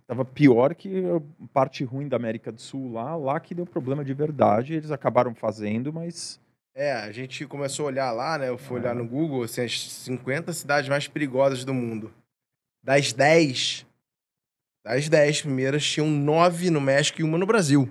tava 0.06 0.24
pior 0.24 0.72
que 0.72 1.04
a 1.04 1.20
parte 1.52 1.82
ruim 1.82 2.06
da 2.06 2.16
América 2.16 2.52
do 2.52 2.60
Sul 2.60 2.92
lá, 2.92 3.16
lá 3.16 3.40
que 3.40 3.56
deu 3.56 3.66
problema 3.66 4.04
de 4.04 4.14
verdade. 4.14 4.74
Eles 4.74 4.92
acabaram 4.92 5.34
fazendo, 5.34 5.92
mas 5.92 6.40
É, 6.78 6.92
a 6.92 7.10
gente 7.10 7.46
começou 7.46 7.86
a 7.86 7.88
olhar 7.88 8.12
lá, 8.12 8.36
né? 8.36 8.50
Eu 8.50 8.58
fui 8.58 8.78
olhar 8.78 8.94
no 8.94 9.08
Google, 9.08 9.44
assim, 9.44 9.62
as 9.62 9.80
50 9.90 10.52
cidades 10.52 10.90
mais 10.90 11.08
perigosas 11.08 11.64
do 11.64 11.72
mundo. 11.72 12.12
Das 12.82 13.14
10, 13.14 13.86
das 14.84 15.08
10 15.08 15.40
primeiras, 15.40 15.82
tinham 15.82 16.06
9 16.06 16.68
no 16.68 16.78
México 16.78 17.18
e 17.18 17.24
uma 17.24 17.38
no 17.38 17.46
Brasil. 17.46 17.88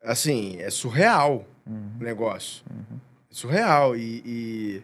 Assim, 0.00 0.56
é 0.60 0.70
surreal 0.70 1.44
uhum, 1.66 1.96
o 2.00 2.04
negócio. 2.04 2.64
uhum. 2.70 3.00
É 3.28 3.34
surreal. 3.34 3.96
E, 3.96 4.22
e, 4.24 4.82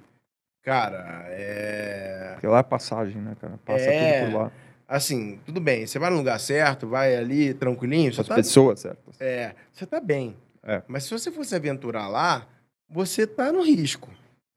cara, 0.62 1.26
é. 1.28 2.30
porque 2.32 2.48
lá 2.48 2.58
é 2.58 2.62
passagem, 2.64 3.22
né, 3.22 3.36
cara? 3.40 3.56
Passa 3.64 3.84
É. 3.84 4.20
tudo 4.24 4.32
por 4.32 4.38
lá. 4.40 4.52
Assim, 4.88 5.38
tudo 5.46 5.60
bem. 5.60 5.86
Você 5.86 6.00
vai 6.00 6.10
no 6.10 6.16
lugar 6.16 6.40
certo, 6.40 6.88
vai 6.88 7.14
ali 7.14 7.54
tranquilinho, 7.54 8.10
As 8.10 8.26
tá 8.26 8.34
pessoas 8.34 8.80
certas. 8.80 9.20
É, 9.20 9.54
você 9.72 9.86
tá 9.86 10.00
bem. 10.00 10.36
É. 10.66 10.82
Mas 10.88 11.04
se 11.04 11.10
você 11.10 11.30
fosse 11.30 11.54
aventurar 11.54 12.08
lá, 12.08 12.46
você 12.88 13.26
tá 13.26 13.52
no 13.52 13.62
risco. 13.62 14.10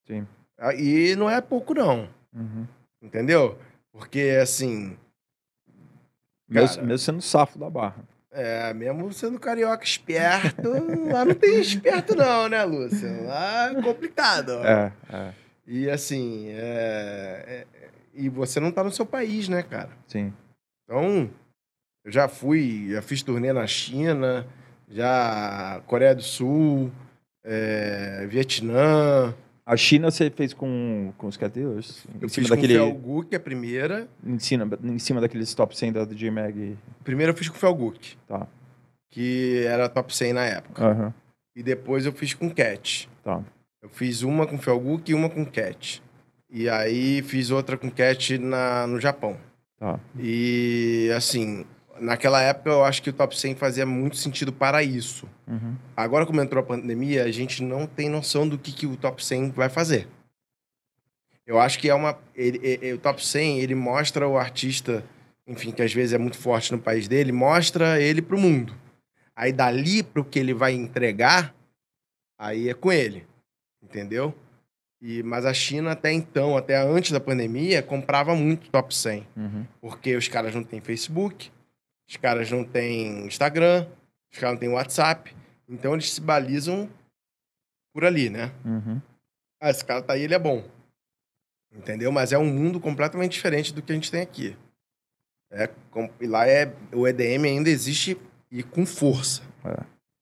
Sim. 0.08 0.28
Ah, 0.58 0.74
E 0.74 1.16
não 1.16 1.30
é 1.30 1.40
pouco, 1.40 1.74
não. 1.74 2.10
Uhum. 2.34 2.66
Entendeu? 3.02 3.58
Porque, 3.92 4.38
assim, 4.42 4.98
Mesmo, 6.48 6.76
Cara. 6.78 6.88
mesmo 6.88 6.98
sendo 7.06 7.22
safo 7.22 7.60
da 7.60 7.70
barra. 7.70 8.04
é, 8.32 8.74
mesmo 8.74 9.12
sendo 9.14 9.40
carioca 9.40 9.84
esperto, 9.84 10.68
lá 11.12 11.24
não 11.26 11.36
tem 11.36 11.60
esperto, 11.62 12.16
não, 12.16 12.50
né, 12.50 12.64
Lúcio? 12.66 13.26
Lá 13.26 13.72
é 13.72 13.82
complicado. 13.82 14.54
É, 14.66 14.92
é, 15.12 15.34
E, 15.68 15.90
assim, 15.90 16.48
é, 16.50 17.66
é- 17.74 17.90
e 18.14 18.28
você 18.30 18.60
não 18.60 18.72
tá 18.72 18.84
no 18.84 18.92
seu 18.92 19.06
país, 19.06 19.48
né, 19.48 19.62
cara? 19.64 19.92
sim. 20.08 20.34
Então, 20.84 21.30
eu 22.04 22.12
já 22.12 22.28
fui, 22.28 22.90
já 22.90 23.02
fiz 23.04 23.22
turnê 23.22 23.54
na 23.54 23.68
China, 23.68 24.48
já 24.90 25.82
Coreia 25.86 26.16
do 26.16 26.22
Sul, 26.24 26.92
é, 27.44 28.26
Vietnã. 28.30 29.34
A 29.66 29.78
China 29.78 30.10
você 30.10 30.32
fez 30.32 30.52
com, 30.52 31.14
com 31.18 31.28
os 31.28 31.38
cat 31.38 31.54
dealers? 31.54 32.04
Em 32.16 32.24
Eu 32.24 32.30
cima 32.30 32.48
fiz 32.48 32.50
daquele. 32.50 32.78
com 32.80 32.86
o 32.86 32.88
Felguk 32.90 33.36
a 33.36 33.40
primeira. 33.40 34.08
Em 34.26 34.40
cima, 34.40 34.68
em 34.84 34.98
cima 34.98 35.22
daqueles 35.22 35.54
top 35.54 35.78
100 35.78 35.92
da 35.94 36.06
DJ 36.06 36.32
Mag. 36.32 36.76
Primeiro 37.04 37.34
eu 37.34 37.38
fiz 37.38 37.50
com 37.50 37.56
o 37.56 37.60
Felguk, 37.60 38.18
Tá. 38.28 38.48
que 39.12 39.64
era 39.68 39.88
top 39.88 40.16
100 40.16 40.34
na 40.34 40.46
época. 40.46 40.84
Aham. 40.86 41.14
E 41.56 41.62
depois 41.62 42.06
eu 42.06 42.12
fiz 42.12 42.34
com 42.34 42.50
Cat. 42.50 43.08
Tá. 43.24 43.44
Eu 43.82 43.90
fiz 43.90 44.24
uma 44.24 44.48
com 44.48 44.58
Felguk 44.58 45.12
e 45.12 45.14
uma 45.14 45.30
com 45.30 45.46
Cat. 45.46 46.02
E 46.50 46.68
aí 46.68 47.22
fiz 47.22 47.52
outra 47.52 47.78
com 47.78 47.92
Cat 47.92 48.40
na, 48.40 48.88
no 48.88 49.00
Japão. 49.00 49.38
Tá. 49.78 50.00
E 50.18 51.12
assim, 51.16 51.64
naquela 52.02 52.42
época 52.42 52.70
eu 52.70 52.84
acho 52.84 53.02
que 53.02 53.10
o 53.10 53.14
top 53.14 53.38
100 53.38 53.56
fazia 53.56 53.86
muito 53.86 54.18
sentido 54.18 54.52
para 54.54 54.82
isso. 54.84 55.28
Uhum. 55.48 55.76
Agora, 55.96 56.26
como 56.26 56.42
entrou 56.42 56.62
a 56.64 56.66
pandemia, 56.66 57.24
a 57.24 57.32
gente 57.32 57.64
não 57.64 57.86
tem 57.86 58.10
noção 58.10 58.48
do 58.48 58.58
que, 58.58 58.72
que 58.72 58.86
o 58.88 58.96
top 58.98 59.24
100 59.24 59.52
vai 59.52 59.70
fazer. 59.70 60.08
Eu 61.46 61.60
acho 61.60 61.80
que 61.80 61.90
é 61.90 61.94
uma. 61.96 62.18
Ele, 62.36 62.60
ele- 62.64 62.94
o 62.94 62.98
top 63.00 63.26
100 63.26 63.60
ele 63.60 63.74
mostra 63.76 64.28
o 64.28 64.38
artista, 64.38 65.04
enfim, 65.48 65.72
que 65.72 65.82
às 65.82 65.94
vezes 65.94 66.14
é 66.14 66.18
muito 66.18 66.38
forte 66.38 66.72
no 66.72 66.80
país 66.80 67.08
dele, 67.08 67.32
mostra 67.32 68.00
ele 68.00 68.22
pro 68.22 68.38
mundo. 68.40 68.76
Aí 69.36 69.52
dali 69.52 70.04
pro 70.04 70.24
que 70.24 70.38
ele 70.38 70.54
vai 70.54 70.74
entregar, 70.74 71.56
aí 72.38 72.70
é 72.70 72.74
com 72.74 72.92
ele. 72.92 73.26
Entendeu? 73.82 74.34
E, 75.02 75.24
mas 75.24 75.46
a 75.46 75.54
China, 75.54 75.92
até 75.92 76.12
então, 76.12 76.58
até 76.58 76.76
antes 76.78 77.12
da 77.12 77.20
pandemia, 77.22 77.82
comprava 77.82 78.36
muito 78.36 78.70
top 78.70 78.94
100. 78.94 79.26
Uhum. 79.36 79.66
Porque 79.82 80.16
os 80.16 80.28
caras 80.28 80.54
não 80.54 80.62
têm 80.64 80.82
Facebook, 80.82 81.50
os 82.10 82.18
caras 82.18 82.50
não 82.50 82.64
têm 82.64 83.28
Instagram, 83.28 83.86
os 84.32 84.40
caras 84.40 84.56
não 84.56 84.60
têm 84.60 84.70
WhatsApp. 84.70 85.36
Então 85.68 85.94
eles 85.94 86.12
se 86.12 86.20
balizam 86.20 86.90
por 87.94 88.04
ali, 88.04 88.32
né? 88.32 88.52
Uhum. 88.66 89.00
Ah, 89.62 89.70
esse 89.70 89.86
cara 89.86 90.02
tá 90.02 90.14
aí, 90.14 90.24
ele 90.24 90.34
é 90.34 90.40
bom. 90.40 90.64
Entendeu? 91.72 92.12
Mas 92.12 92.34
é 92.34 92.38
um 92.38 92.52
mundo 92.52 92.80
completamente 92.80 93.34
diferente 93.34 93.72
do 93.72 93.82
que 93.82 93.92
a 93.92 93.96
gente 93.96 94.10
tem 94.10 94.22
aqui. 94.22 94.58
É, 95.52 95.70
e 96.20 96.28
lá 96.28 96.48
é, 96.48 96.74
o 96.92 97.08
EDM 97.08 97.46
ainda 97.46 97.70
existe 97.70 98.18
e 98.52 98.64
com 98.64 98.86
força. 98.86 99.44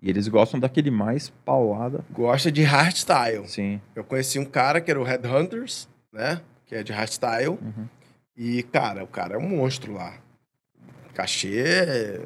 E 0.01 0.09
eles 0.09 0.27
gostam 0.27 0.59
daquele 0.59 0.91
mais 0.91 1.30
paulada. 1.45 2.03
Gosta 2.11 2.51
de 2.51 2.64
hardstyle. 2.64 3.47
Sim. 3.47 3.81
Eu 3.95 4.03
conheci 4.03 4.38
um 4.39 4.45
cara 4.45 4.81
que 4.81 4.91
era 4.91 4.99
o 4.99 5.03
Headhunters, 5.03 5.88
né? 6.11 6.41
Que 6.65 6.76
é 6.76 6.84
de 6.84 6.91
hardstyle. 6.91 7.57
Uhum. 7.61 7.88
E, 8.35 8.64
cara, 8.64 9.03
o 9.03 9.07
cara 9.07 9.35
é 9.35 9.38
um 9.38 9.47
monstro 9.47 9.93
lá. 9.93 10.14
Cachê 11.18 11.64
é 11.64 12.22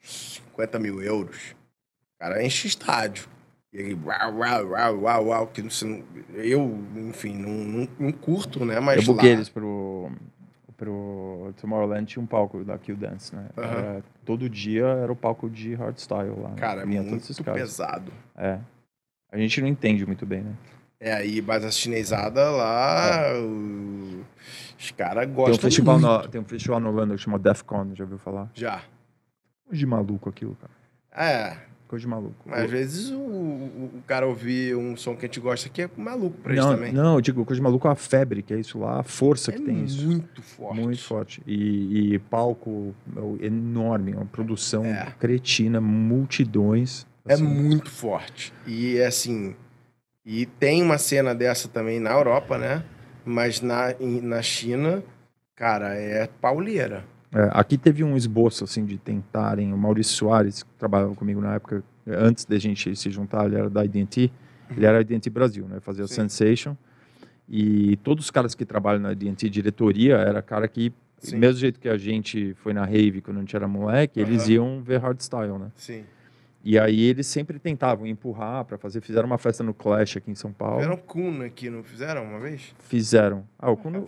50 0.00 0.78
mil 0.80 1.00
euros. 1.00 1.54
O 2.16 2.18
cara 2.18 2.42
enche 2.44 2.66
estádio. 2.66 3.28
E 3.72 3.78
ele, 3.78 3.94
uau, 4.04 4.34
uau, 4.38 4.66
uau, 4.70 5.00
uau, 5.02 5.26
uau, 5.28 5.46
que 5.46 5.62
não- 5.62 6.02
eu, 6.34 6.78
enfim, 7.08 7.36
não, 7.36 7.50
não, 7.52 7.88
não 8.00 8.12
curto, 8.12 8.64
né? 8.64 8.80
Mas 8.80 9.06
eu 9.06 9.14
buquei 9.14 9.30
lá, 9.30 9.36
eles 9.36 9.48
pro, 9.48 10.10
pro 10.76 11.54
Tomorrowland, 11.60 12.04
tinha 12.04 12.22
um 12.22 12.26
palco 12.26 12.64
da 12.64 12.76
Q 12.76 12.94
Dance, 12.94 13.34
né? 13.34 13.46
Aham. 13.56 13.78
Era- 13.78 14.02
todo 14.24 14.48
dia 14.50 14.84
era 14.86 15.12
o 15.12 15.16
palco 15.16 15.48
de 15.48 15.74
hardstyle 15.74 16.34
lá. 16.40 16.48
né? 16.50 16.56
cara, 16.56 16.82
é 16.82 16.84
muito 16.84 17.44
pesado. 17.44 18.12
É. 18.36 18.58
A 19.30 19.38
gente 19.38 19.60
não 19.60 19.68
entende 19.68 20.04
muito 20.04 20.26
bem, 20.26 20.42
né? 20.42 20.52
É 21.04 21.12
aí, 21.12 21.42
mas 21.42 21.64
a 21.64 21.70
chinesada 21.72 22.48
lá, 22.50 23.32
o- 23.40 24.20
os 24.78 24.90
caras 24.92 25.24
Tem 25.24 25.32
um, 25.32 25.34
gostam 25.34 25.58
festival 25.58 25.98
muito. 25.98 26.22
na, 26.22 26.28
tem 26.28 26.40
um 26.40 26.44
festival 26.44 26.78
na 26.78 26.88
Holanda 26.88 27.16
que 27.16 27.20
chama 27.20 27.40
Defcon, 27.40 27.90
já 27.94 28.04
ouviu 28.04 28.18
falar? 28.18 28.48
Já. 28.54 28.82
Coisa 29.66 29.78
de 29.78 29.86
maluco 29.86 30.28
aquilo, 30.28 30.56
cara. 30.60 30.72
É, 31.14 31.56
Coisa 31.88 32.04
de 32.04 32.08
maluco. 32.08 32.36
mas 32.46 32.62
às 32.64 32.70
vezes 32.70 33.10
o, 33.10 33.16
o, 33.18 34.02
cara 34.06 34.26
ouvir 34.26 34.74
um 34.76 34.96
som 34.96 35.14
que 35.14 35.26
a 35.26 35.28
gente 35.28 35.40
gosta 35.40 35.66
aqui 35.68 35.82
é 35.82 35.90
maluco 35.96 36.38
pra 36.38 36.52
eles 36.52 36.64
não, 36.64 36.74
também. 36.74 36.92
não, 36.92 37.14
eu 37.16 37.20
digo, 37.20 37.44
coisa 37.44 37.58
de 37.58 37.62
maluco 37.62 37.86
é 37.86 37.90
a 37.90 37.94
febre, 37.96 38.42
que 38.42 38.54
é 38.54 38.58
isso 38.60 38.78
lá, 38.78 39.00
a 39.00 39.02
força 39.02 39.50
é 39.50 39.54
que 39.54 39.60
tem 39.62 39.84
isso. 39.84 40.06
muito 40.06 40.40
forte. 40.40 40.80
Muito 40.80 41.02
forte. 41.02 41.42
E, 41.46 42.14
e 42.14 42.18
palco 42.18 42.94
enorme, 43.40 44.12
uma 44.14 44.24
produção 44.24 44.84
É. 44.86 45.12
cretina, 45.18 45.80
multidões. 45.82 47.06
É 47.26 47.34
assim. 47.34 47.44
muito 47.44 47.90
forte. 47.90 48.54
E 48.66 48.96
é 48.96 49.06
assim. 49.06 49.54
E 50.24 50.46
tem 50.46 50.82
uma 50.82 50.98
cena 50.98 51.34
dessa 51.34 51.68
também 51.68 51.98
na 51.98 52.12
Europa, 52.12 52.56
né? 52.56 52.84
Mas 53.24 53.60
na, 53.60 53.94
na 54.00 54.40
China, 54.40 55.02
cara, 55.56 55.94
é 55.94 56.28
pauleira. 56.40 57.04
É, 57.34 57.48
aqui 57.52 57.76
teve 57.76 58.04
um 58.04 58.16
esboço 58.16 58.64
assim 58.64 58.84
de 58.84 58.98
tentarem. 58.98 59.72
O 59.72 59.76
Maurício 59.76 60.14
Soares, 60.14 60.62
que 60.62 60.70
trabalhava 60.78 61.14
comigo 61.14 61.40
na 61.40 61.54
época, 61.54 61.82
antes 62.06 62.44
da 62.44 62.58
gente 62.58 62.94
se 62.94 63.10
juntar, 63.10 63.46
ele 63.46 63.56
era 63.56 63.70
da 63.70 63.84
IDT. 63.84 64.30
Ele 64.76 64.86
era 64.86 65.00
IDT 65.00 65.28
Brasil, 65.28 65.66
né? 65.66 65.80
Fazia 65.80 66.06
Sim. 66.06 66.14
Sensation. 66.14 66.76
E 67.48 67.96
todos 67.98 68.26
os 68.26 68.30
caras 68.30 68.54
que 68.54 68.64
trabalham 68.64 69.00
na 69.00 69.12
IDT 69.12 69.50
diretoria 69.50 70.16
era 70.16 70.40
cara 70.40 70.68
que, 70.68 70.92
Sim. 71.18 71.38
mesmo 71.38 71.58
jeito 71.58 71.80
que 71.80 71.88
a 71.88 71.96
gente 71.96 72.54
foi 72.54 72.72
na 72.72 72.84
rave 72.84 73.20
quando 73.20 73.38
a 73.38 73.40
gente 73.40 73.54
era 73.54 73.66
moleque, 73.66 74.20
eles 74.20 74.48
iam 74.48 74.82
ver 74.82 75.00
hardstyle, 75.00 75.58
né? 75.58 75.72
Sim. 75.76 76.04
E 76.64 76.78
aí 76.78 77.02
eles 77.02 77.26
sempre 77.26 77.58
tentavam 77.58 78.06
empurrar 78.06 78.64
para 78.64 78.78
fazer. 78.78 79.00
Fizeram 79.00 79.26
uma 79.26 79.38
festa 79.38 79.64
no 79.64 79.74
Clash 79.74 80.16
aqui 80.16 80.30
em 80.30 80.34
São 80.34 80.52
Paulo. 80.52 80.76
Fizeram 80.78 80.96
Kun 80.96 81.42
aqui, 81.42 81.68
não 81.68 81.82
fizeram 81.82 82.22
uma 82.24 82.38
vez? 82.38 82.72
Fizeram. 82.78 83.44
Ah, 83.58 83.70
o 83.70 83.76
Kuno, 83.76 84.06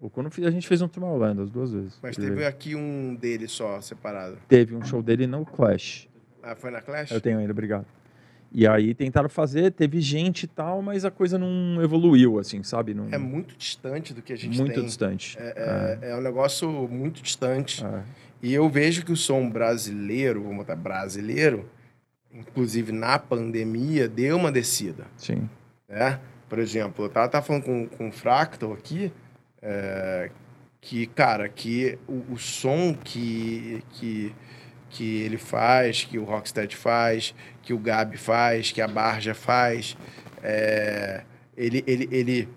o 0.00 0.10
Kuno 0.10 0.28
a 0.44 0.50
gente 0.50 0.68
fez 0.68 0.82
um 0.82 0.88
Tomorrowland 0.88 1.40
as 1.40 1.50
duas 1.50 1.72
vezes. 1.72 1.98
Mas 2.02 2.18
Ele 2.18 2.28
teve 2.28 2.44
aqui 2.44 2.74
um 2.74 3.14
dele 3.14 3.48
só, 3.48 3.80
separado. 3.80 4.36
teve 4.46 4.74
um 4.76 4.84
show 4.84 5.02
dele 5.02 5.26
no 5.26 5.46
Clash. 5.46 6.06
Ah, 6.42 6.54
foi 6.54 6.70
na 6.70 6.82
Clash? 6.82 7.10
Eu 7.10 7.20
tenho 7.22 7.38
ainda, 7.38 7.52
obrigado. 7.52 7.86
E 8.52 8.68
aí 8.68 8.94
tentaram 8.94 9.28
fazer, 9.28 9.72
teve 9.72 10.00
gente 10.00 10.44
e 10.44 10.46
tal, 10.46 10.80
mas 10.82 11.04
a 11.04 11.10
coisa 11.10 11.36
não 11.38 11.82
evoluiu, 11.82 12.38
assim, 12.38 12.62
sabe? 12.62 12.94
Não, 12.94 13.08
É 13.10 13.18
muito 13.18 13.56
distante 13.56 14.14
do 14.14 14.22
que 14.22 14.32
a 14.32 14.36
gente 14.36 14.56
muito 14.58 14.74
tem. 14.74 14.84
distante. 14.84 15.36
É, 15.40 15.98
é, 16.02 16.10
é 16.10 16.16
um 16.16 16.20
negócio 16.20 16.70
muito 16.88 17.20
distante. 17.20 17.84
É. 17.84 18.02
E 18.42 18.52
eu 18.54 18.68
vejo 18.68 19.04
que 19.04 19.10
o 19.10 19.16
som 19.16 19.48
brasileiro, 19.50 20.42
vamos 20.42 20.58
botar 20.58 20.76
brasileiro, 20.76 21.68
inclusive 22.34 22.92
na 22.92 23.18
pandemia, 23.18 24.08
deu 24.08 24.36
uma 24.36 24.50
descida. 24.50 25.06
Sim. 25.16 25.48
né? 25.88 26.18
Por 26.48 26.58
exemplo, 26.58 27.04
eu 27.04 27.08
tava, 27.08 27.28
tava 27.28 27.46
falando 27.46 27.62
com, 27.62 27.86
com 27.88 28.08
o 28.08 28.12
Fractal 28.12 28.72
aqui, 28.72 29.12
é, 29.62 30.30
que, 30.80 31.06
cara, 31.06 31.48
que 31.48 31.98
o, 32.06 32.34
o 32.34 32.38
som 32.38 32.94
que, 32.94 33.82
que, 33.92 34.34
que 34.90 35.22
ele 35.22 35.38
faz, 35.38 36.04
que 36.04 36.18
o 36.18 36.24
Rocksteady 36.24 36.76
faz, 36.76 37.34
que 37.62 37.72
o 37.72 37.78
Gabi 37.78 38.18
faz, 38.18 38.70
que 38.70 38.82
a 38.82 38.88
Barja 38.88 39.34
faz, 39.34 39.96
é, 40.42 41.22
ele, 41.56 41.82
ele, 41.86 42.08
ele, 42.12 42.48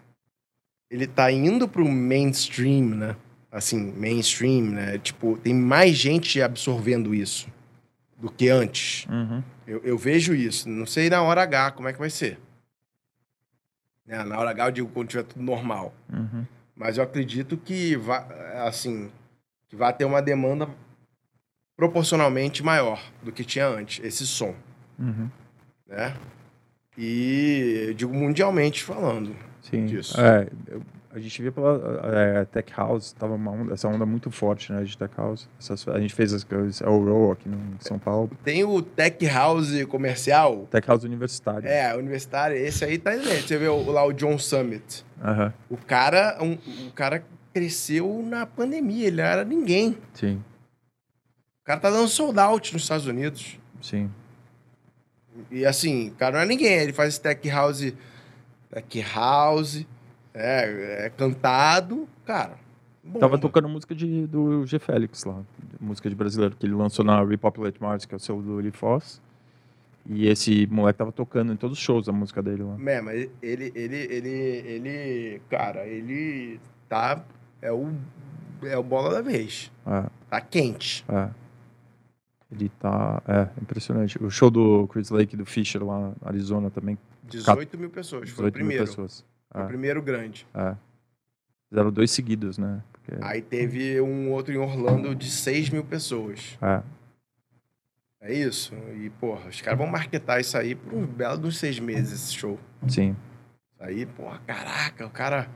ele 0.89 1.07
tá 1.07 1.31
indo 1.31 1.67
pro 1.67 1.87
mainstream, 1.87 2.89
né? 2.89 3.15
Assim, 3.49 3.93
mainstream, 3.93 4.65
né? 4.71 4.97
Tipo, 4.97 5.37
tem 5.37 5.53
mais 5.53 5.95
gente 5.95 6.41
absorvendo 6.41 7.15
isso 7.15 7.47
do 8.17 8.29
que 8.29 8.49
antes. 8.49 9.05
Uhum. 9.09 9.41
Eu, 9.67 9.81
eu 9.83 9.97
vejo 9.97 10.33
isso. 10.33 10.67
Não 10.69 10.85
sei 10.85 11.09
na 11.09 11.21
hora 11.21 11.43
H 11.43 11.71
como 11.71 11.87
é 11.89 11.93
que 11.93 11.99
vai 11.99 12.09
ser. 12.09 12.39
Né, 14.05 14.23
Na 14.23 14.39
hora 14.39 14.51
H 14.51 14.67
eu 14.67 14.71
digo 14.71 14.89
quando 14.89 15.09
tiver 15.09 15.23
tudo 15.23 15.43
normal. 15.43 15.93
Uhum. 16.11 16.45
Mas 16.75 16.97
eu 16.97 17.03
acredito 17.03 17.57
que 17.57 17.95
vai, 17.97 18.23
assim, 18.65 19.11
que 19.67 19.75
vai 19.75 19.91
ter 19.93 20.05
uma 20.05 20.21
demanda 20.21 20.69
proporcionalmente 21.75 22.63
maior 22.63 23.01
do 23.21 23.31
que 23.31 23.43
tinha 23.43 23.67
antes, 23.67 24.03
esse 24.03 24.25
som, 24.25 24.55
Uhum. 24.97 25.29
né? 25.87 26.15
E 26.97 27.85
eu 27.89 27.93
digo 27.93 28.13
mundialmente 28.13 28.83
falando. 28.83 29.35
Sim. 29.61 29.85
Disso. 29.85 30.19
É, 30.19 30.47
eu- 30.67 30.81
a 31.17 31.19
gente 31.21 31.41
via 31.41 31.51
pela 31.51 31.99
é, 32.13 32.45
Tech 32.45 32.71
House, 32.77 33.11
tava 33.13 33.33
onda, 33.33 33.73
essa 33.73 33.87
onda 33.87 34.05
muito 34.05 34.29
forte, 34.29 34.71
né, 34.71 34.83
de 34.83 34.97
Tech 34.97 35.11
House. 35.17 35.49
Essas- 35.59 35.87
a 35.87 35.99
gente 35.99 36.13
fez 36.13 36.31
as 36.33 36.43
coisas, 36.43 36.81
é 36.81 36.87
o 36.87 37.03
Row 37.03 37.31
aqui 37.31 37.49
no- 37.49 37.57
em 37.57 37.77
São 37.79 37.97
Paulo. 37.97 38.29
Tem 38.43 38.63
o 38.63 38.81
Tech 38.81 39.25
House 39.27 39.83
comercial, 39.85 40.67
Tech 40.69 40.87
House 40.87 41.03
universitário. 41.03 41.67
é, 41.67 41.95
universitário, 41.95 42.55
esse 42.55 42.85
aí 42.85 42.97
tá 42.97 43.15
excelente. 43.15 43.47
Você 43.47 43.57
vê 43.57 43.67
o- 43.67 43.91
lá 43.91 44.05
o 44.05 44.13
John 44.13 44.37
Summit. 44.37 45.03
Aham. 45.23 45.53
O 45.69 45.77
cara, 45.77 46.37
um, 46.41 46.53
o 46.87 46.91
cara 46.93 47.23
cresceu 47.53 48.23
na 48.23 48.45
pandemia, 48.45 49.07
ele 49.07 49.19
era 49.21 49.43
ninguém. 49.43 49.97
Sim, 50.13 50.43
O 51.61 51.65
cara 51.67 51.79
tá 51.79 51.89
dando 51.89 52.07
sold 52.07 52.39
out 52.39 52.71
nos 52.73 52.83
Estados 52.83 53.07
Unidos. 53.07 53.59
sim. 53.81 54.09
E 55.51 55.65
assim, 55.65 56.09
o 56.09 56.11
cara 56.15 56.37
não 56.37 56.43
é 56.43 56.45
ninguém. 56.47 56.73
Ele 56.79 56.93
faz 56.93 57.17
tech 57.19 57.47
house, 57.49 57.93
tech 58.71 59.01
house, 59.13 59.85
é, 60.37 61.05
é 61.05 61.09
cantado, 61.09 62.07
cara. 62.25 62.57
bomba. 63.03 63.19
Tava 63.19 63.37
tocando 63.37 63.67
música 63.67 63.95
de, 63.95 64.27
do 64.27 64.65
G. 64.65 64.79
Félix 64.79 65.23
lá, 65.25 65.41
música 65.79 66.09
de 66.09 66.15
brasileiro, 66.15 66.55
que 66.55 66.65
ele 66.65 66.73
lançou 66.75 67.03
na 67.03 67.23
Repopulate 67.23 67.81
Mars, 67.81 68.05
que 68.05 68.13
é 68.13 68.17
o 68.17 68.19
seu 68.19 68.41
do 68.41 68.57
Lee 68.57 68.71
Foss. 68.71 69.21
E 70.09 70.27
esse 70.27 70.65
moleque 70.67 70.99
tava 70.99 71.11
tocando 71.11 71.51
em 71.51 71.57
todos 71.57 71.77
os 71.77 71.83
shows 71.83 72.07
a 72.07 72.13
música 72.13 72.41
dele 72.41 72.63
lá. 72.63 72.77
É, 72.89 73.01
mas 73.01 73.29
ele, 73.41 73.73
ele, 73.75 73.97
ele, 74.09 74.27
ele, 74.27 75.41
cara, 75.49 75.85
ele 75.85 76.61
tá, 76.87 77.21
é 77.61 77.71
o, 77.73 77.91
é 78.63 78.77
o 78.77 78.83
bola 78.83 79.15
da 79.15 79.21
vez. 79.21 79.69
É, 79.85 80.05
Tá 80.29 80.39
quente. 80.41 81.03
é. 81.09 81.29
Ele 82.49 82.69
tá. 82.79 83.21
É, 83.27 83.61
impressionante. 83.61 84.23
O 84.23 84.29
show 84.29 84.49
do 84.49 84.87
Chris 84.87 85.09
Lake 85.09 85.35
do 85.35 85.45
Fisher 85.45 85.83
lá 85.83 85.99
na 85.99 86.13
Arizona 86.29 86.69
também. 86.69 86.97
18 87.25 87.77
mil 87.77 87.89
pessoas, 87.89 88.29
foi 88.29 88.45
o 88.47 88.51
18 88.51 88.53
mil 88.53 88.53
primeiro. 88.53 88.85
pessoas. 88.85 89.25
Foi 89.51 89.61
o 89.61 89.63
É, 89.63 89.67
primeiro 89.67 90.01
grande. 90.01 90.45
é. 90.53 90.75
Fizeram 91.69 91.91
dois 91.91 92.11
seguidos, 92.11 92.57
né? 92.57 92.81
Porque, 92.93 93.17
Aí 93.21 93.41
teve 93.41 93.99
um 93.99 94.31
outro 94.31 94.53
em 94.53 94.57
Orlando 94.57 95.13
de 95.13 95.29
6 95.29 95.69
mil 95.69 95.83
pessoas. 95.83 96.57
é, 96.61 96.81
É 98.21 98.33
isso. 98.33 98.73
E, 98.95 99.09
porra, 99.11 99.47
os 99.49 99.61
caras 99.61 99.77
vão 99.77 99.87
marketar 99.87 100.39
isso 100.39 100.57
aí 100.57 100.75
por 100.75 100.93
um 100.93 101.05
belo 101.05 101.37
dos 101.37 101.57
seis 101.57 101.77
meses, 101.79 102.13
esse 102.13 102.33
show. 102.33 102.59
sim. 102.87 103.15
Aí, 103.79 104.05
porra, 104.07 104.39
caraca, 104.47 105.05
o 105.05 105.09
cara. 105.09 105.47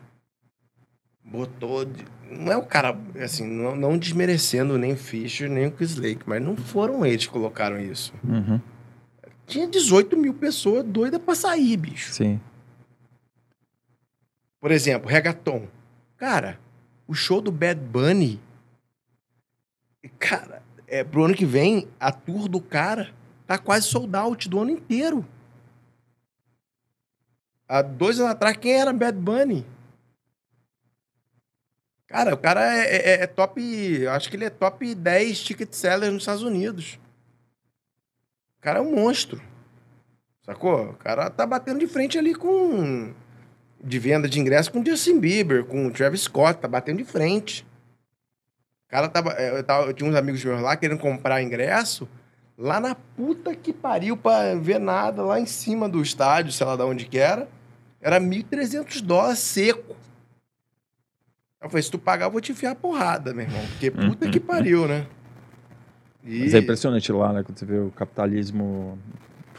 botou. 1.24 1.86
de- 1.86 2.06
Não 2.30 2.52
é 2.52 2.58
o 2.58 2.64
cara, 2.64 2.98
assim, 3.24 3.46
não, 3.48 3.76
não 3.76 3.98
desmerecendo 3.98 4.78
nem 4.78 4.94
o 4.94 4.98
Fischer, 4.98 5.50
nem 5.50 5.68
o 5.68 5.72
Chris 5.72 5.96
Lake, 5.96 6.22
mas 6.26 6.42
não 6.42 6.56
foram 6.56 7.06
eles 7.06 7.26
que 7.26 7.32
colocaram 7.32 7.80
isso. 7.80 8.14
Uhum. 8.24 8.60
Tinha 9.46 9.68
18 9.68 10.16
mil 10.18 10.34
pessoas 10.34 10.84
doidas 10.84 11.20
pra 11.22 11.36
sair, 11.36 11.76
bicho. 11.78 12.14
Sim. 12.14 12.40
Por 14.62 14.72
exemplo, 14.72 15.10
reggaeton. 15.10 15.68
Cara, 16.16 16.60
o 17.08 17.16
show 17.16 17.42
do 17.42 17.52
Bad 17.52 17.82
Bunny. 17.82 18.40
Cara, 20.20 20.62
é, 20.88 21.04
pro 21.04 21.26
ano 21.26 21.34
que 21.34 21.46
vem, 21.46 21.88
a 22.00 22.12
tour 22.12 22.48
do 22.48 22.62
cara 22.62 23.12
tá 23.48 23.58
quase 23.58 23.88
sold 23.88 24.16
out 24.16 24.48
do 24.48 24.60
ano 24.60 24.70
inteiro. 24.72 25.26
Há 27.68 27.82
dois 27.82 28.20
anos 28.20 28.32
atrás, 28.34 28.56
quem 28.58 28.74
era 28.80 28.94
Bad 28.94 29.18
Bunny? 29.18 29.66
Cara, 32.08 32.34
o 32.34 32.38
cara 32.38 32.62
é, 32.76 32.96
é- 32.96 33.24
é 33.24 33.28
top. 33.28 33.62
eu 33.62 34.12
Acho 34.12 34.30
que 34.30 34.36
ele 34.36 34.46
é 34.46 34.50
top 34.50 34.94
10 34.94 35.42
ticket 35.44 35.74
sellers 35.74 36.12
nos 36.14 36.22
Estados 36.24 36.44
Unidos. 36.44 37.00
O 38.58 38.62
cara 38.62 38.80
é 38.80 38.82
um 38.82 38.94
monstro. 38.94 39.42
Sacou? 40.44 40.90
O 40.90 40.96
cara 40.98 41.30
tá 41.30 41.46
batendo 41.48 41.80
de 41.80 41.88
frente 41.88 42.18
ali 42.20 42.36
com 42.36 43.14
de 43.84 44.00
venda 44.00 44.28
de 44.30 44.40
ingresso 44.40 44.72
com 44.72 44.80
o 44.82 44.86
Justin 44.86 45.20
Bieber, 45.20 45.66
com 45.66 45.88
o 45.88 45.92
Travis 45.92 46.22
Scott, 46.22 46.60
tá 46.60 46.68
batendo 46.68 46.98
de 46.98 47.04
frente. 47.04 47.66
O 48.88 48.92
cara 48.92 49.08
tava, 49.08 49.32
é, 49.34 49.58
eu, 49.60 49.64
tava- 49.64 49.88
eu 49.88 49.94
tinha 49.94 50.10
uns 50.10 50.16
amigos 50.16 50.44
meus 50.44 50.62
lá 50.62 50.76
querendo 50.76 51.00
comprar 51.00 51.42
ingresso 51.42 52.08
lá 52.58 52.80
na 52.80 52.94
puta 52.94 53.56
que 53.56 53.74
pariu 53.74 54.16
pra 54.16 54.54
ver 54.56 54.80
nada, 54.80 55.24
lá 55.24 55.40
em 55.40 55.46
cima 55.48 55.90
do 55.90 56.02
estádio, 56.02 56.52
sei 56.52 56.66
lá 56.66 56.76
de 56.76 56.84
onde 56.84 57.06
que 57.06 57.18
era. 57.18 57.48
Era 58.00 58.20
1.300 58.20 59.02
dólares 59.02 59.40
seco. 59.40 59.96
Eu 61.62 61.70
falei, 61.70 61.84
se 61.84 61.92
tu 61.92 62.00
pagar, 62.00 62.26
eu 62.26 62.32
vou 62.32 62.42
te 62.42 62.52
enfiar 62.52 62.72
a 62.72 62.76
porrada, 62.76 63.34
meu 63.34 63.46
irmão. 63.46 63.62
Porque 63.72 63.90
puta 63.92 64.30
que 64.30 64.40
pariu, 64.40 64.88
né? 64.88 65.06
E... 66.24 66.40
Mas 66.42 66.54
é 66.54 66.60
impressionante 66.60 67.12
lá, 67.12 67.32
né? 67.34 67.44
Quando 67.44 67.58
você 67.58 67.66
vê 67.66 67.78
o 67.80 67.92
capitalismo 67.92 68.98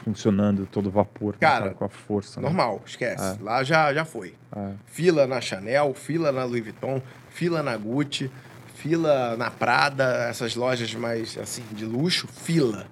funcionando 0.03 0.65
todo 0.65 0.91
vapor, 0.91 1.33
né, 1.33 1.39
Cara, 1.39 1.73
com 1.73 1.85
a 1.85 1.89
força. 1.89 2.39
né? 2.39 2.47
Normal, 2.47 2.81
esquece. 2.85 3.37
É. 3.39 3.43
Lá 3.43 3.63
já, 3.63 3.93
já 3.93 4.03
foi. 4.03 4.35
É. 4.55 4.71
Fila 4.85 5.25
na 5.25 5.39
Chanel, 5.39 5.93
fila 5.93 6.31
na 6.31 6.43
Louis 6.43 6.63
Vuitton, 6.63 7.01
fila 7.29 7.63
na 7.63 7.75
Gucci, 7.77 8.29
fila 8.75 9.37
na 9.37 9.49
Prada, 9.49 10.27
essas 10.29 10.55
lojas 10.55 10.93
mais 10.93 11.37
assim 11.37 11.63
de 11.71 11.85
luxo, 11.85 12.27
fila 12.27 12.87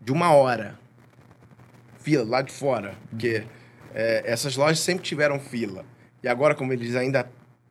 de 0.00 0.12
uma 0.12 0.32
hora. 0.32 0.78
Fila 1.98 2.24
lá 2.24 2.42
de 2.42 2.52
fora, 2.52 2.94
porque 3.10 3.44
é, 3.94 4.22
essas 4.24 4.56
lojas 4.56 4.80
sempre 4.80 5.04
tiveram 5.04 5.38
fila. 5.38 5.84
E 6.22 6.28
agora 6.28 6.54
como 6.54 6.72
eles 6.72 6.94
ainda 6.94 7.28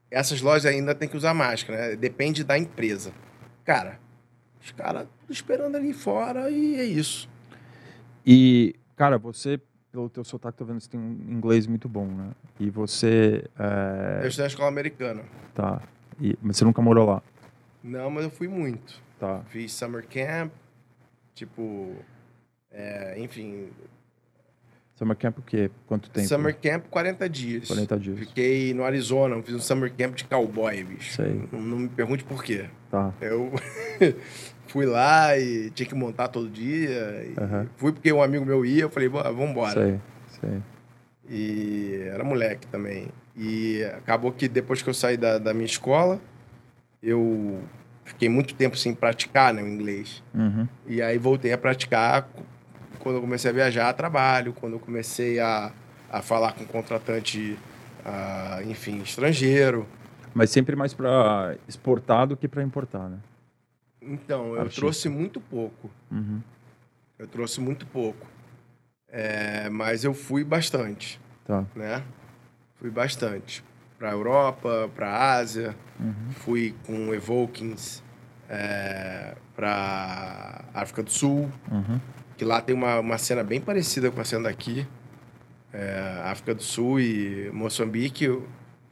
essas 0.09 0.41
lojas 0.41 0.65
ainda 0.65 0.95
têm 0.95 1.09
que 1.09 1.17
usar 1.17 1.34
máscara, 1.34 1.89
né? 1.89 1.95
Depende 1.95 2.43
da 2.43 2.57
empresa. 2.57 3.11
Cara, 3.65 3.99
os 4.63 4.72
caras 4.72 5.07
esperando 5.30 5.76
ali 5.76 5.91
fora 5.93 6.49
e 6.49 6.76
é 6.76 6.84
isso. 6.85 7.27
E, 8.26 8.76
cara, 8.95 9.17
você, 9.17 9.59
pelo 9.91 10.09
teu 10.09 10.23
sotaque, 10.23 10.57
tô 10.57 10.65
vendo 10.65 10.77
que 10.77 10.84
você 10.85 10.89
tem 10.89 10.99
um 10.99 11.11
inglês 11.31 11.67
muito 11.67 11.88
bom, 11.89 12.05
né? 12.07 12.31
E 12.59 12.69
você. 12.69 13.45
é, 13.57 14.19
Eu 14.23 14.27
estudei 14.27 14.43
na 14.45 14.47
escola 14.47 14.67
americana. 14.69 15.23
Tá. 15.53 15.81
E- 16.19 16.38
mas 16.41 16.57
você 16.57 16.65
nunca 16.65 16.81
morou 16.81 17.05
lá. 17.05 17.22
Não, 17.84 18.09
mas 18.09 18.23
eu 18.23 18.30
fui 18.31 18.47
muito. 18.47 19.01
Tá. 19.19 19.41
Fiz 19.49 19.72
summer 19.73 20.05
camp, 20.07 20.51
tipo, 21.34 21.95
é, 22.72 23.15
enfim, 23.19 23.69
Summer 24.95 25.17
camp 25.17 25.38
o 25.39 25.41
quê? 25.41 25.69
Quanto 25.88 26.09
tempo? 26.09 26.26
summer 26.26 26.55
camp 26.57 26.85
40 26.89 27.27
dias. 27.30 27.67
40 27.67 27.99
dias. 27.99 28.17
Fiquei 28.17 28.73
no 28.73 28.81
Arizona, 28.85 29.41
fiz 29.43 29.53
um 29.53 29.59
summer 29.59 29.91
camp 29.93 30.15
de 30.15 30.23
cowboy, 30.23 30.81
bicho. 30.85 31.15
Sei. 31.15 31.47
Não, 31.51 31.59
não 31.61 31.80
me 31.80 31.89
pergunte 31.89 32.23
por 32.23 32.41
quê. 32.41 32.69
Tá. 32.89 33.13
Eu 33.19 33.51
fui 34.68 34.86
lá 34.86 35.38
e 35.38 35.70
tinha 35.72 35.88
que 35.88 35.96
montar 35.96 36.28
todo 36.28 36.50
dia. 36.50 37.34
Aham. 37.38 37.68
Fui 37.78 37.92
porque 37.92 38.12
um 38.12 38.22
amigo 38.22 38.46
meu 38.46 38.66
ia, 38.66 38.84
eu 38.84 38.90
falei, 38.90 39.10
"Bora, 39.10 39.32
vambora. 39.32 39.74
Sei, 39.74 40.00
sei. 40.40 40.62
E 41.30 42.02
era 42.12 42.24
moleque 42.24 42.68
também. 42.68 43.08
E 43.36 43.84
acabou 43.98 44.32
que 44.32 44.48
depois 44.48 44.82
que 44.82 44.90
eu 44.90 44.94
saí 44.94 45.18
da, 45.18 45.38
da 45.38 45.54
minha 45.54 45.66
escola, 45.66 46.20
eu 47.02 47.60
fiquei 48.06 48.30
muito 48.30 48.54
tempo 48.56 48.78
sem 48.78 48.94
praticar 48.94 49.54
né, 49.54 49.62
o 49.62 49.68
inglês. 49.68 50.24
Uhum. 50.34 50.68
E 50.88 51.02
aí 51.02 51.18
voltei 51.18 51.52
a 51.52 51.58
praticar 51.58 52.30
quando 53.00 53.16
eu 53.16 53.22
comecei 53.22 53.52
a 53.52 53.54
viajar 53.54 53.90
a 53.90 53.94
trabalho, 53.94 54.54
quando 54.54 54.74
eu 54.74 54.80
comecei 54.80 55.40
a, 55.40 55.72
a 56.12 56.22
falar 56.22 56.54
com 56.54 56.66
contratante, 56.66 57.58
ah, 58.04 58.62
enfim, 58.66 59.02
estrangeiro. 59.02 59.86
Mas 60.34 60.50
sempre 60.50 60.76
mais 60.76 60.94
para 60.94 61.56
exportar 61.68 62.28
do 62.28 62.36
que 62.36 62.48
para 62.48 62.64
importar, 62.64 63.10
né? 63.10 63.18
Então, 64.06 64.53
eu 64.53 64.61
Artista. 64.61 64.82
trouxe 64.82 65.10
muito 65.10 65.40
pouco. 65.41 65.90
Uhum. 66.11 66.41
Eu 67.18 67.27
trouxe 67.27 67.60
muito 67.61 67.86
pouco. 67.88 68.26
É, 69.10 69.69
mas 69.69 70.03
eu 70.03 70.14
fui 70.14 70.44
bastante, 70.44 71.19
Tá. 71.45 71.65
né? 71.76 72.03
Fui 72.76 72.90
bastante. 72.90 73.64
Pra 73.98 74.11
Europa, 74.11 74.90
pra 74.95 75.34
Ásia. 75.36 75.76
Uhum. 75.99 76.32
Fui 76.32 76.76
com 76.86 77.14
Evokings 77.14 78.03
é, 78.49 79.36
pra 79.56 80.65
África 80.73 81.02
do 81.03 81.11
Sul. 81.11 81.49
Uhum. 81.72 81.99
que 82.38 82.44
lá 82.44 82.61
tem 82.61 82.76
uma, 82.76 82.99
uma 82.99 83.18
cena 83.18 83.41
bem 83.45 83.61
parecida 83.61 84.11
com 84.11 84.19
a 84.19 84.26
cena 84.26 84.44
daqui. 84.44 84.86
É, 85.72 86.22
África 86.26 86.53
do 86.53 86.61
Sul 86.61 86.99
e 86.99 87.49
Moçambique. 87.53 88.27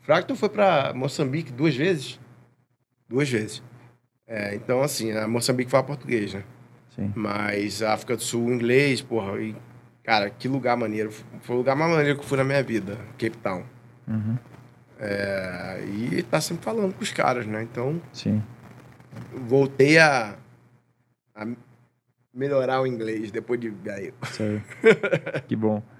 Fractal 0.01 0.37
foi 0.37 0.47
para 0.49 0.93
Moçambique 0.93 1.51
duas 1.51 1.75
vezes. 1.75 2.17
Duas 3.09 3.27
vezes. 3.29 3.61
É, 4.27 4.55
então, 4.55 4.81
assim, 4.81 5.11
a 5.11 5.27
Moçambique 5.27 5.69
fala 5.69 5.83
português, 5.83 6.33
né? 6.33 6.43
Sim. 6.95 7.11
Mas 7.15 7.81
a 7.81 7.93
África 7.93 8.15
do 8.15 8.21
Sul, 8.21 8.51
inglês, 8.51 9.01
porra. 9.01 9.39
E, 9.41 9.55
cara, 10.03 10.29
que 10.29 10.47
lugar 10.47 10.77
maneiro. 10.77 11.11
Foi 11.41 11.55
o 11.55 11.59
lugar 11.59 11.75
mais 11.75 11.91
maneiro 11.91 12.17
que 12.17 12.23
eu 12.23 12.27
fui 12.27 12.37
na 12.37 12.43
minha 12.43 12.63
vida, 12.63 12.97
Cape 13.17 13.37
Town. 13.37 13.63
Uhum. 14.07 14.37
É, 14.99 15.83
e 15.85 16.23
tá 16.23 16.39
sempre 16.39 16.63
falando 16.63 16.93
com 16.93 17.03
os 17.03 17.11
caras, 17.11 17.45
né? 17.45 17.63
Então, 17.63 18.01
Sim. 18.13 18.41
voltei 19.47 19.97
a, 19.97 20.37
a 21.35 21.47
melhorar 22.33 22.81
o 22.81 22.87
inglês 22.87 23.31
depois 23.31 23.59
de 23.59 23.69
velho. 23.69 24.13
Sei. 24.23 24.61
que 25.47 25.55
bom. 25.55 25.81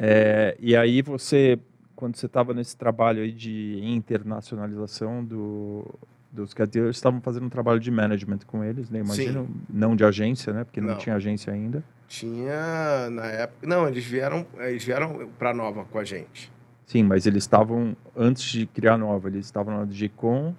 É, 0.00 0.56
e 0.60 0.76
aí 0.76 1.02
você, 1.02 1.58
quando 1.96 2.14
você 2.14 2.26
estava 2.26 2.54
nesse 2.54 2.76
trabalho 2.76 3.20
aí 3.20 3.32
de 3.32 3.80
internacionalização 3.82 5.24
do, 5.24 5.84
dos 6.44 6.54
cadeeiros, 6.54 6.96
estavam 6.96 7.20
fazendo 7.20 7.46
um 7.46 7.48
trabalho 7.48 7.78
de 7.80 7.90
management 7.90 8.40
com 8.46 8.62
eles, 8.64 8.88
né? 8.90 9.00
Imagino, 9.00 9.48
não 9.68 9.94
de 9.96 10.04
agência, 10.04 10.52
né? 10.52 10.64
Porque 10.64 10.80
não, 10.80 10.88
Não. 10.90 10.98
tinha 10.98 11.14
agência 11.16 11.52
ainda. 11.52 11.82
Tinha 12.08 13.10
na 13.10 13.26
época. 13.26 13.66
Não, 13.66 13.86
eles 13.88 14.04
vieram, 14.04 14.46
eles 14.58 14.82
vieram 14.84 15.28
pra 15.38 15.52
Nova 15.52 15.84
com 15.84 15.98
a 15.98 16.04
gente. 16.04 16.50
Sim, 16.86 17.02
mas 17.02 17.26
eles 17.26 17.42
estavam, 17.44 17.94
antes 18.16 18.44
de 18.44 18.66
criar 18.66 18.96
nova, 18.96 19.28
eles 19.28 19.44
estavam 19.44 19.76
na 19.78 19.92
G-Con, 19.92 20.54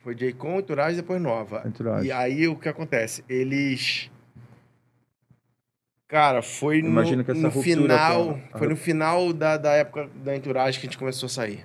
Foi 0.00 0.14
J-Con, 0.14 0.58
Entourage 0.58 0.94
e 0.98 1.00
depois 1.00 1.20
Nova. 1.22 1.62
Entourage. 1.64 2.06
E 2.08 2.12
aí 2.12 2.46
o 2.46 2.56
que 2.56 2.68
acontece? 2.68 3.24
Eles. 3.28 4.10
Cara, 6.08 6.42
foi 6.42 6.82
no, 6.82 6.90
no 6.90 7.50
final. 7.50 8.38
a- 8.52 8.58
Foi 8.58 8.68
no 8.68 8.76
final 8.76 9.32
da, 9.32 9.56
da 9.56 9.72
época 9.72 10.10
da 10.22 10.36
Entourage 10.36 10.78
que 10.78 10.86
a 10.86 10.90
gente 10.90 10.98
começou 10.98 11.26
a 11.26 11.30
sair. 11.30 11.64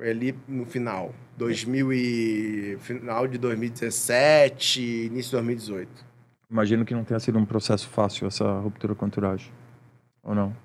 Foi 0.00 0.08
ali 0.08 0.34
no 0.48 0.64
final. 0.64 1.14
2000 1.36 1.92
e. 1.92 2.78
Final 2.80 3.28
de 3.28 3.36
2017, 3.36 4.80
início 4.80 5.28
de 5.28 5.32
2018. 5.32 6.06
imagino 6.50 6.86
que 6.86 6.94
não 6.94 7.04
tenha 7.04 7.20
sido 7.20 7.38
um 7.38 7.44
processo 7.44 7.86
fácil 7.86 8.26
essa 8.26 8.50
ruptura 8.60 8.94
com 8.94 9.04
a 9.04 9.08
entourage. 9.08 9.52
Ou 10.22 10.34
não? 10.34 10.56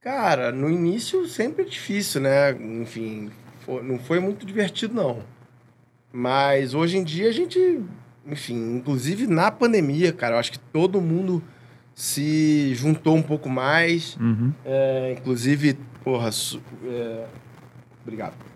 Cara, 0.00 0.50
no 0.50 0.70
início 0.70 1.26
sempre 1.28 1.66
é 1.66 1.68
difícil, 1.68 2.22
né? 2.22 2.52
Enfim, 2.52 3.30
não 3.82 3.98
foi 3.98 4.20
muito 4.20 4.46
divertido, 4.46 4.94
não. 4.94 5.22
Mas 6.10 6.72
hoje 6.72 6.96
em 6.96 7.04
dia 7.04 7.28
a 7.28 7.32
gente, 7.32 7.82
enfim, 8.26 8.76
inclusive 8.76 9.26
na 9.26 9.50
pandemia, 9.50 10.14
cara, 10.14 10.36
eu 10.36 10.38
acho 10.38 10.52
que 10.52 10.58
todo 10.58 10.98
mundo 10.98 11.44
se 11.94 12.74
juntou 12.74 13.14
um 13.14 13.22
pouco 13.22 13.50
mais. 13.50 14.16
Uhum. 14.16 14.50
É, 14.64 15.14
inclusive, 15.18 15.76
porra, 16.02 16.30
é, 16.86 17.26
obrigado. 18.02 18.47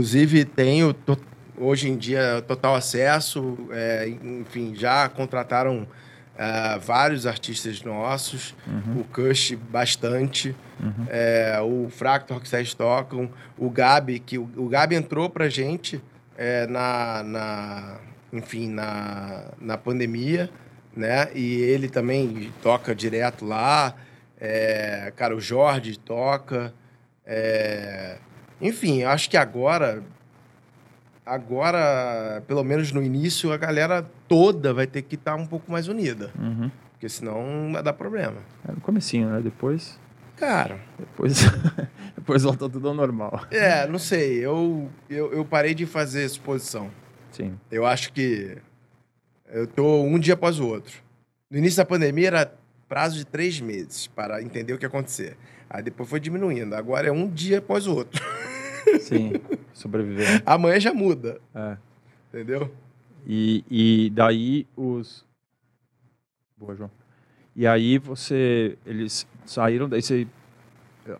Inclusive 0.00 0.44
tenho 0.44 0.92
to- 0.92 1.16
hoje 1.56 1.88
em 1.88 1.96
dia 1.96 2.44
total 2.46 2.74
acesso, 2.74 3.56
é, 3.70 4.06
enfim, 4.06 4.74
já 4.76 5.08
contrataram 5.08 5.88
ah, 6.38 6.78
vários 6.84 7.26
artistas 7.26 7.80
nossos, 7.82 8.54
Uhum. 8.66 9.00
o 9.00 9.04
Kush 9.04 9.52
bastante. 9.70 10.54
Uhum. 10.78 11.06
É, 11.08 11.58
o 11.62 11.88
Fractal 11.88 12.36
Rockstars 12.36 12.74
tocam, 12.74 13.30
o 13.56 13.70
Gabi, 13.70 14.18
que 14.18 14.36
o, 14.36 14.46
o 14.58 14.68
Gabi 14.68 14.96
entrou 14.96 15.30
pra 15.30 15.48
gente 15.48 15.98
é, 16.36 16.66
na, 16.66 17.22
na, 17.22 17.98
enfim, 18.34 18.68
na, 18.68 19.44
na 19.58 19.78
pandemia, 19.78 20.50
né? 20.94 21.28
E 21.34 21.54
ele 21.62 21.88
também 21.88 22.52
toca 22.62 22.94
direto 22.94 23.46
lá. 23.46 23.94
É, 24.38 25.10
cara, 25.16 25.34
o 25.34 25.40
Jorge 25.40 25.98
toca. 25.98 26.74
É, 27.24 28.18
enfim, 28.60 29.02
eu 29.02 29.08
acho 29.10 29.28
que 29.30 29.36
agora 29.36 30.02
agora, 31.24 32.42
pelo 32.46 32.62
menos 32.62 32.92
no 32.92 33.02
início, 33.02 33.52
a 33.52 33.56
galera 33.56 34.08
toda 34.28 34.72
vai 34.72 34.86
ter 34.86 35.02
que 35.02 35.16
estar 35.16 35.34
um 35.34 35.46
pouco 35.46 35.70
mais 35.70 35.88
unida. 35.88 36.30
Uhum. 36.38 36.70
Porque 36.92 37.08
senão 37.08 37.70
vai 37.72 37.82
dar 37.82 37.92
problema. 37.92 38.36
É 38.66 38.72
no 38.72 38.80
comecinho, 38.80 39.28
né? 39.30 39.40
Depois. 39.42 39.98
Cara, 40.36 40.78
Depois, 40.98 41.40
depois 42.14 42.42
volta 42.42 42.68
tudo 42.68 42.88
ao 42.88 42.94
normal. 42.94 43.46
é, 43.50 43.86
não 43.86 43.98
sei. 43.98 44.38
Eu, 44.44 44.88
eu, 45.08 45.32
eu 45.32 45.44
parei 45.44 45.74
de 45.74 45.86
fazer 45.86 46.28
suposição. 46.28 46.90
Sim. 47.32 47.58
Eu 47.70 47.84
acho 47.86 48.12
que 48.12 48.56
eu 49.48 49.66
tô 49.66 50.02
um 50.02 50.18
dia 50.18 50.34
após 50.34 50.60
o 50.60 50.66
outro. 50.66 51.02
No 51.50 51.58
início 51.58 51.76
da 51.78 51.84
pandemia 51.84 52.28
era 52.28 52.54
prazo 52.88 53.16
de 53.16 53.24
três 53.24 53.60
meses 53.60 54.06
para 54.08 54.42
entender 54.42 54.72
o 54.74 54.78
que 54.78 54.84
ia 54.84 54.88
acontecer. 54.88 55.36
Aí 55.68 55.82
depois 55.82 56.08
foi 56.08 56.20
diminuindo. 56.20 56.74
Agora 56.74 57.08
é 57.08 57.12
um 57.12 57.28
dia 57.28 57.58
após 57.58 57.86
o 57.86 57.94
outro. 57.94 58.22
Sim. 59.00 59.32
Sobreviver. 59.72 60.42
Amanhã 60.46 60.78
já 60.80 60.94
muda, 60.94 61.40
É. 61.54 61.76
entendeu? 62.28 62.72
E, 63.26 63.64
e 63.70 64.10
daí 64.10 64.66
os. 64.76 65.24
Boa, 66.56 66.74
João. 66.76 66.90
E 67.54 67.66
aí 67.66 67.98
você. 67.98 68.78
Eles 68.86 69.26
saíram, 69.44 69.88
daí 69.88 70.00
você. 70.02 70.26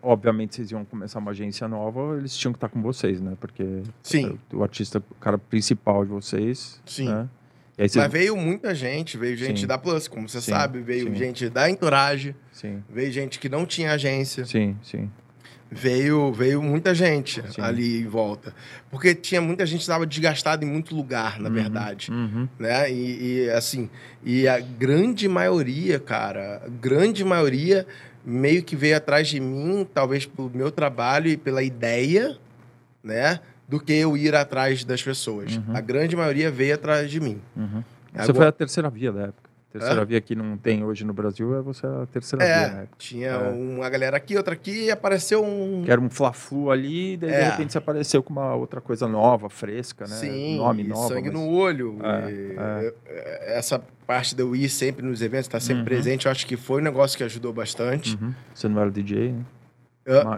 Obviamente 0.01 0.55
vocês 0.55 0.71
iam 0.71 0.83
começar 0.83 1.19
uma 1.19 1.31
agência 1.31 1.65
nova, 1.67 2.17
eles 2.17 2.35
tinham 2.35 2.51
que 2.51 2.57
estar 2.57 2.67
com 2.67 2.81
vocês, 2.81 3.21
né? 3.21 3.37
Porque 3.39 3.83
Sim. 4.03 4.37
o 4.53 4.61
artista, 4.61 4.99
o 4.99 5.15
cara 5.15 5.37
principal 5.37 6.03
de 6.03 6.11
vocês. 6.11 6.81
Sim. 6.85 7.07
Né? 7.07 7.29
Mas 7.77 7.93
veio 8.11 8.35
muita 8.35 8.73
gente, 8.73 9.17
veio 9.17 9.37
gente 9.37 9.61
Sim. 9.61 9.67
da 9.67 9.77
Plus, 9.77 10.07
como 10.07 10.27
você 10.27 10.41
Sim, 10.41 10.51
sabe, 10.51 10.79
veio 10.81 11.07
sim. 11.09 11.15
gente 11.15 11.47
da 11.49 11.69
Entourage, 11.69 12.35
Sim, 12.51 12.83
veio 12.89 13.11
gente 13.11 13.37
que 13.37 13.47
não 13.47 13.65
tinha 13.67 13.91
agência, 13.91 14.45
sim, 14.45 14.75
sim. 14.81 15.11
veio, 15.69 16.33
veio 16.33 16.59
muita 16.63 16.95
gente 16.95 17.41
Sim. 17.53 17.61
ali 17.61 17.99
em 18.01 18.07
volta. 18.07 18.51
Porque 18.89 19.13
tinha 19.13 19.39
muita 19.41 19.63
gente 19.65 19.77
que 19.79 19.83
estava 19.83 20.07
desgastada 20.07 20.65
em 20.65 20.67
muito 20.67 20.95
lugar, 20.95 21.39
na 21.39 21.49
Uhum, 21.49 21.55
verdade. 21.55 22.09
Uhum. 22.11 22.47
né? 22.57 22.91
E, 22.91 23.43
e, 23.45 23.49
assim, 23.51 23.89
e 24.23 24.47
a 24.47 24.59
grande 24.59 25.27
maioria, 25.27 25.99
cara, 25.99 26.63
grande 26.81 27.23
maioria 27.23 27.85
meio 28.25 28.63
que 28.63 28.75
veio 28.75 28.97
atrás 28.97 29.27
de 29.27 29.39
mim, 29.39 29.87
talvez 29.93 30.25
pelo 30.25 30.49
meu 30.53 30.71
trabalho 30.71 31.29
e 31.29 31.37
pela 31.37 31.61
ideia, 31.61 32.37
né? 33.03 33.39
Do 33.67 33.79
que 33.79 33.91
eu 33.93 34.15
ir 34.15 34.33
atrás 34.35 34.83
das 34.85 35.03
pessoas. 35.03 35.57
Uhum. 35.57 35.75
A 35.75 35.81
grande 35.81 36.15
maioria 36.15 36.49
veio 36.49 36.75
atrás 36.75 37.11
de 37.11 37.19
mim. 37.19 37.41
Uhum. 37.55 37.83
Você 38.13 38.21
Agora- 38.31 38.33
foi 38.35 38.47
a 38.47 38.51
terceira 38.51 38.89
via 38.89 39.11
da 39.11 39.21
época. 39.23 39.47
A 39.69 39.79
terceira 39.79 40.01
Hã? 40.01 40.05
via 40.05 40.21
que 40.21 40.33
não 40.33 40.57
tem 40.57 40.83
hoje 40.83 41.03
no 41.05 41.13
Brasil 41.13 41.53
é 41.53 41.61
você 41.61 41.85
a 41.85 42.05
terceira 42.11 42.43
via 42.45 42.53
É, 42.55 42.63
época. 42.83 42.89
tinha 42.97 43.27
É. 43.27 43.49
uma 43.49 43.89
galera 43.89 44.15
aqui, 44.15 44.37
outra 44.37 44.53
aqui, 44.53 44.85
e 44.85 44.89
apareceu 44.91 45.43
um. 45.43 45.83
Que 45.83 45.91
era 45.91 45.99
um 45.99 46.09
fla-flu 46.09 46.71
ali, 46.71 47.17
daí 47.17 47.29
de 47.29 47.35
É. 47.35 47.49
repente 47.49 47.73
você 47.73 47.77
apareceu 47.77 48.23
com 48.23 48.31
uma 48.31 48.55
outra 48.55 48.79
coisa 48.79 49.05
nova, 49.07 49.49
fresca, 49.49 50.05
né? 50.07 50.15
Sim, 50.15 50.57
Nome 50.57 50.83
nova. 50.85 51.09
sangue 51.13 51.29
mas- 51.29 51.33
no 51.33 51.49
olho. 51.49 51.99
É, 52.01 52.31
é. 52.31 52.93
é, 53.07 53.57
Essa 53.57 53.83
parte 54.07 54.33
de 54.33 54.41
eu 54.41 54.55
ir 54.55 54.69
sempre 54.69 55.05
nos 55.05 55.21
eventos, 55.21 55.47
estar 55.47 55.59
sempre 55.59 55.79
Uhum. 55.81 55.85
presente, 55.85 56.25
eu 56.25 56.31
acho 56.31 56.47
que 56.47 56.55
foi 56.55 56.79
um 56.81 56.83
negócio 56.85 57.17
que 57.17 57.23
ajudou 57.25 57.51
bastante. 57.51 58.17
Uhum. 58.19 58.33
Você 58.55 58.67
não 58.69 58.81
era 58.81 58.89
DJ, 58.89 59.33
né? 59.33 59.43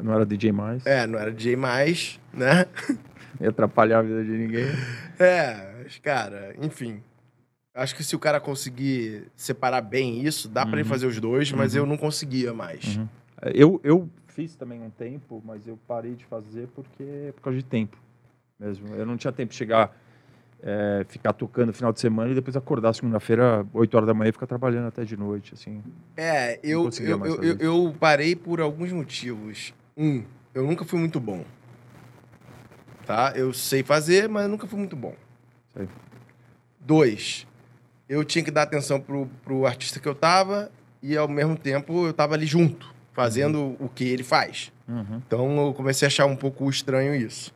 Não 0.03 0.13
era 0.15 0.25
DJ 0.25 0.51
mais. 0.51 0.83
É, 0.85 1.05
não 1.05 1.19
era 1.19 1.31
DJ 1.31 1.55
mais, 1.55 2.19
né? 2.33 2.65
Ia 3.39 3.49
atrapalhar 3.49 3.99
a 3.99 4.01
vida 4.01 4.23
de 4.23 4.31
ninguém. 4.31 4.65
É, 5.19 5.85
cara, 6.01 6.55
enfim. 6.61 7.01
Acho 7.73 7.95
que 7.95 8.03
se 8.03 8.15
o 8.15 8.19
cara 8.19 8.39
conseguir 8.39 9.27
separar 9.35 9.81
bem 9.81 10.21
isso, 10.25 10.49
dá 10.49 10.65
pra 10.65 10.73
ele 10.75 10.83
Uhum. 10.83 10.89
fazer 10.89 11.05
os 11.07 11.19
dois, 11.19 11.51
mas 11.51 11.73
Uhum. 11.73 11.81
eu 11.81 11.85
não 11.85 11.97
conseguia 11.97 12.53
mais. 12.53 12.97
Uhum. 12.97 13.07
É, 13.41 13.51
Eu, 13.53 13.79
eu 13.83 14.09
fiz 14.27 14.55
também 14.55 14.81
um 14.81 14.89
tempo, 14.89 15.41
mas 15.45 15.65
eu 15.67 15.77
parei 15.87 16.15
de 16.15 16.25
fazer 16.25 16.67
porque 16.75 17.31
por 17.35 17.41
causa 17.41 17.57
de 17.59 17.63
tempo 17.65 17.97
mesmo. 18.59 18.93
Eu 18.95 19.05
não 19.05 19.15
tinha 19.15 19.31
tempo 19.31 19.51
de 19.51 19.55
chegar, 19.55 19.95
é, 20.61 21.05
ficar 21.07 21.31
tocando 21.31 21.67
no 21.67 21.73
final 21.73 21.93
de 21.93 21.99
semana 22.01 22.31
e 22.31 22.35
depois 22.35 22.57
acordar 22.57 22.91
segunda-feira, 22.93 23.65
8 23.73 23.95
horas 23.95 24.07
da 24.07 24.13
manhã 24.13 24.29
e 24.29 24.33
ficar 24.33 24.47
trabalhando 24.47 24.87
até 24.87 25.05
de 25.05 25.15
noite, 25.15 25.53
assim. 25.53 25.81
É, 26.17 26.59
eu, 26.61 26.89
eu, 26.99 27.25
eu, 27.25 27.57
eu 27.59 27.95
parei 27.97 28.35
por 28.35 28.59
alguns 28.59 28.91
motivos. 28.91 29.73
Um, 29.95 30.23
eu 30.53 30.65
nunca 30.65 30.83
fui 30.83 30.99
muito 30.99 31.19
bom. 31.19 31.45
Tá? 33.09 33.33
Eu 33.35 33.51
sei 33.51 33.81
fazer, 33.81 34.29
mas 34.29 34.47
nunca 34.47 34.67
fui 34.67 34.77
muito 34.77 34.95
bom. 34.95 35.15
Sei. 35.75 35.89
Dois, 36.79 37.47
eu 38.07 38.23
tinha 38.23 38.45
que 38.45 38.51
dar 38.51 38.61
atenção 38.61 39.01
pro, 39.01 39.25
pro 39.43 39.65
artista 39.65 39.99
que 39.99 40.07
eu 40.07 40.13
tava 40.13 40.71
e 41.01 41.17
ao 41.17 41.27
mesmo 41.27 41.57
tempo 41.57 42.05
eu 42.05 42.13
tava 42.13 42.35
ali 42.35 42.45
junto, 42.45 42.93
fazendo 43.11 43.75
o 43.79 43.89
que 43.89 44.03
ele 44.03 44.21
faz. 44.21 44.71
Uhum. 44.87 45.23
Então 45.25 45.57
eu 45.57 45.73
comecei 45.73 46.05
a 46.05 46.07
achar 46.07 46.27
um 46.27 46.35
pouco 46.35 46.69
estranho 46.69 47.15
isso. 47.15 47.51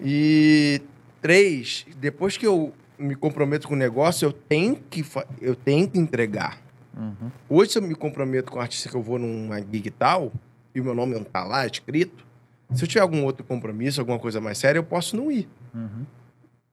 E 0.00 0.82
três, 1.22 1.86
depois 1.96 2.36
que 2.36 2.48
eu 2.48 2.74
me 2.98 3.14
comprometo 3.14 3.68
com 3.68 3.74
o 3.74 3.76
negócio, 3.76 4.26
eu 4.26 4.32
tenho 4.32 4.74
que, 4.74 5.06
eu 5.40 5.54
tenho 5.54 5.88
que 5.88 6.00
entregar. 6.00 6.60
Uhum. 6.96 7.30
Hoje, 7.48 7.70
se 7.70 7.78
eu 7.78 7.82
me 7.82 7.94
comprometo 7.94 8.50
com 8.50 8.58
o 8.58 8.60
artista 8.60 8.88
que 8.88 8.96
eu 8.96 9.02
vou 9.02 9.20
numa 9.20 9.60
gig 9.60 9.86
e 9.86 9.90
tal, 9.92 10.32
e 10.74 10.80
o 10.80 10.84
meu 10.84 10.96
nome 10.96 11.14
não 11.14 11.22
tá 11.22 11.44
lá 11.44 11.64
escrito, 11.64 12.28
se 12.74 12.84
eu 12.84 12.88
tiver 12.88 13.00
algum 13.00 13.24
outro 13.24 13.44
compromisso, 13.44 14.00
alguma 14.00 14.18
coisa 14.18 14.40
mais 14.40 14.58
séria, 14.58 14.78
eu 14.78 14.84
posso 14.84 15.16
não 15.16 15.30
ir. 15.30 15.48
Uhum. 15.74 16.04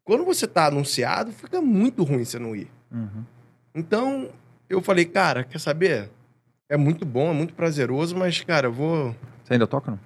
Quando 0.04 0.24
você 0.24 0.48
tá 0.48 0.68
anunciado, 0.68 1.32
fica 1.32 1.60
muito 1.62 2.04
ruim 2.04 2.24
você 2.24 2.40
não 2.40 2.56
ir. 2.56 2.70
Uhum. 2.92 3.24
Então, 3.76 4.30
eu 4.70 4.82
falei, 4.82 5.06
cara, 5.06 5.44
quer 5.44 5.60
saber? 5.60 6.10
É 6.70 6.78
muito 6.78 7.06
bom, 7.06 7.30
é 7.30 7.34
muito 7.34 7.54
prazeroso, 7.54 8.16
mas, 8.16 8.42
cara, 8.42 8.68
eu 8.68 8.74
vou. 8.74 9.16
Você 9.44 9.54
ainda 9.54 9.68
toca, 9.68 9.92
não? 9.92 10.00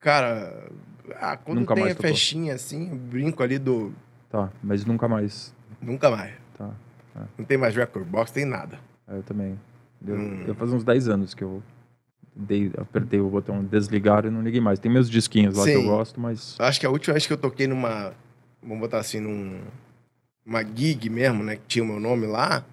Cara, 0.00 0.68
ah, 1.16 1.36
quando 1.36 1.58
Nunca 1.60 1.74
tem 1.74 1.84
a 1.84 1.88
tocou. 1.88 2.02
festinha 2.02 2.54
assim, 2.54 2.90
eu 2.90 2.96
brinco 2.96 3.42
ali 3.42 3.58
do. 3.58 3.92
Tá, 4.28 4.50
mas 4.62 4.84
nunca 4.84 5.06
mais. 5.08 5.54
Nunca 5.80 6.10
mais. 6.10 6.32
Tá. 6.56 6.70
Não 7.36 7.44
tem 7.44 7.58
mais 7.58 7.74
record 7.76 8.06
box, 8.06 8.32
tem 8.32 8.44
nada. 8.44 8.78
É, 9.06 9.16
Eu 9.18 9.22
também. 9.22 9.58
Eu, 10.04 10.16
Hum. 10.16 10.44
eu 10.48 10.54
faz 10.56 10.72
uns 10.72 10.82
10 10.82 11.08
anos 11.08 11.32
que 11.34 11.44
eu 11.44 11.62
dei, 12.34 12.70
apertei 12.76 13.20
o 13.20 13.28
botão 13.28 13.64
desligar 13.64 14.24
e 14.24 14.30
não 14.30 14.42
liguei 14.42 14.60
mais. 14.60 14.78
Tem 14.78 14.90
meus 14.90 15.08
disquinhos 15.08 15.56
lá 15.56 15.64
que 15.64 15.70
eu 15.70 15.82
Sim. 15.82 15.86
gosto, 15.86 16.20
mas. 16.20 16.56
Acho 16.58 16.80
que 16.80 16.86
a 16.86 16.90
última 16.90 17.14
vez 17.14 17.26
que 17.26 17.32
eu 17.32 17.38
toquei 17.38 17.66
numa. 17.66 18.12
Vamos 18.62 18.80
botar 18.80 18.98
assim, 18.98 19.20
num. 19.20 19.60
Uma 20.44 20.64
gig 20.64 21.08
mesmo, 21.08 21.44
né? 21.44 21.56
Que 21.56 21.66
tinha 21.66 21.84
o 21.84 21.86
meu 21.86 22.00
nome 22.00 22.26
lá. 22.26 22.64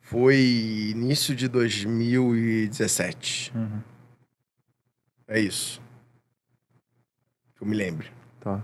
Foi 0.00 0.36
início 0.90 1.34
de 1.34 1.48
2017. 1.48 3.52
Uhum. 3.54 3.80
É 5.26 5.38
isso. 5.38 5.82
Que 7.56 7.62
eu 7.62 7.68
me 7.68 7.76
lembre. 7.76 8.08
Tá. 8.40 8.62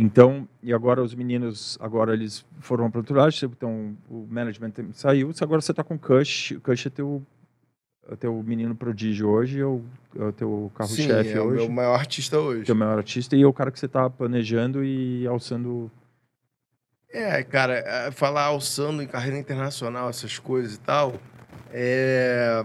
Então, 0.00 0.48
e 0.62 0.72
agora 0.72 1.02
os 1.02 1.12
meninos, 1.12 1.76
agora 1.80 2.14
eles 2.14 2.46
foram 2.60 2.88
para 2.88 3.00
outro 3.00 3.16
lado, 3.16 3.34
então 3.42 3.96
o 4.08 4.28
management 4.30 4.72
saiu, 4.92 5.32
agora 5.40 5.60
você 5.60 5.74
tá 5.74 5.82
com 5.82 5.96
o 5.96 5.98
Kush, 5.98 6.52
o 6.52 6.60
Kush 6.60 6.86
é 6.86 6.90
teu, 6.90 7.26
é 8.10 8.16
teu 8.16 8.42
menino 8.42 8.74
prodígio 8.74 9.28
hoje, 9.28 9.60
é 9.60 9.64
o, 9.64 9.82
é 10.18 10.24
o 10.24 10.32
teu 10.32 10.72
carro-chefe 10.74 11.32
é 11.32 11.40
o 11.40 11.44
hoje, 11.44 11.64
meu 11.64 11.70
maior 11.70 11.94
artista 11.94 12.38
hoje. 12.38 12.64
teu 12.64 12.74
maior 12.74 12.98
artista, 12.98 13.36
e 13.36 13.42
é 13.42 13.46
o 13.46 13.52
cara 13.52 13.70
que 13.70 13.78
você 13.78 13.88
tá 13.88 14.08
planejando 14.08 14.82
e 14.84 15.26
alçando... 15.26 15.90
É, 17.10 17.42
cara, 17.42 18.10
falar 18.12 18.44
alçando 18.44 19.02
em 19.02 19.06
carreira 19.06 19.38
internacional, 19.38 20.10
essas 20.10 20.38
coisas 20.38 20.74
e 20.74 20.80
tal, 20.80 21.14
é, 21.72 22.64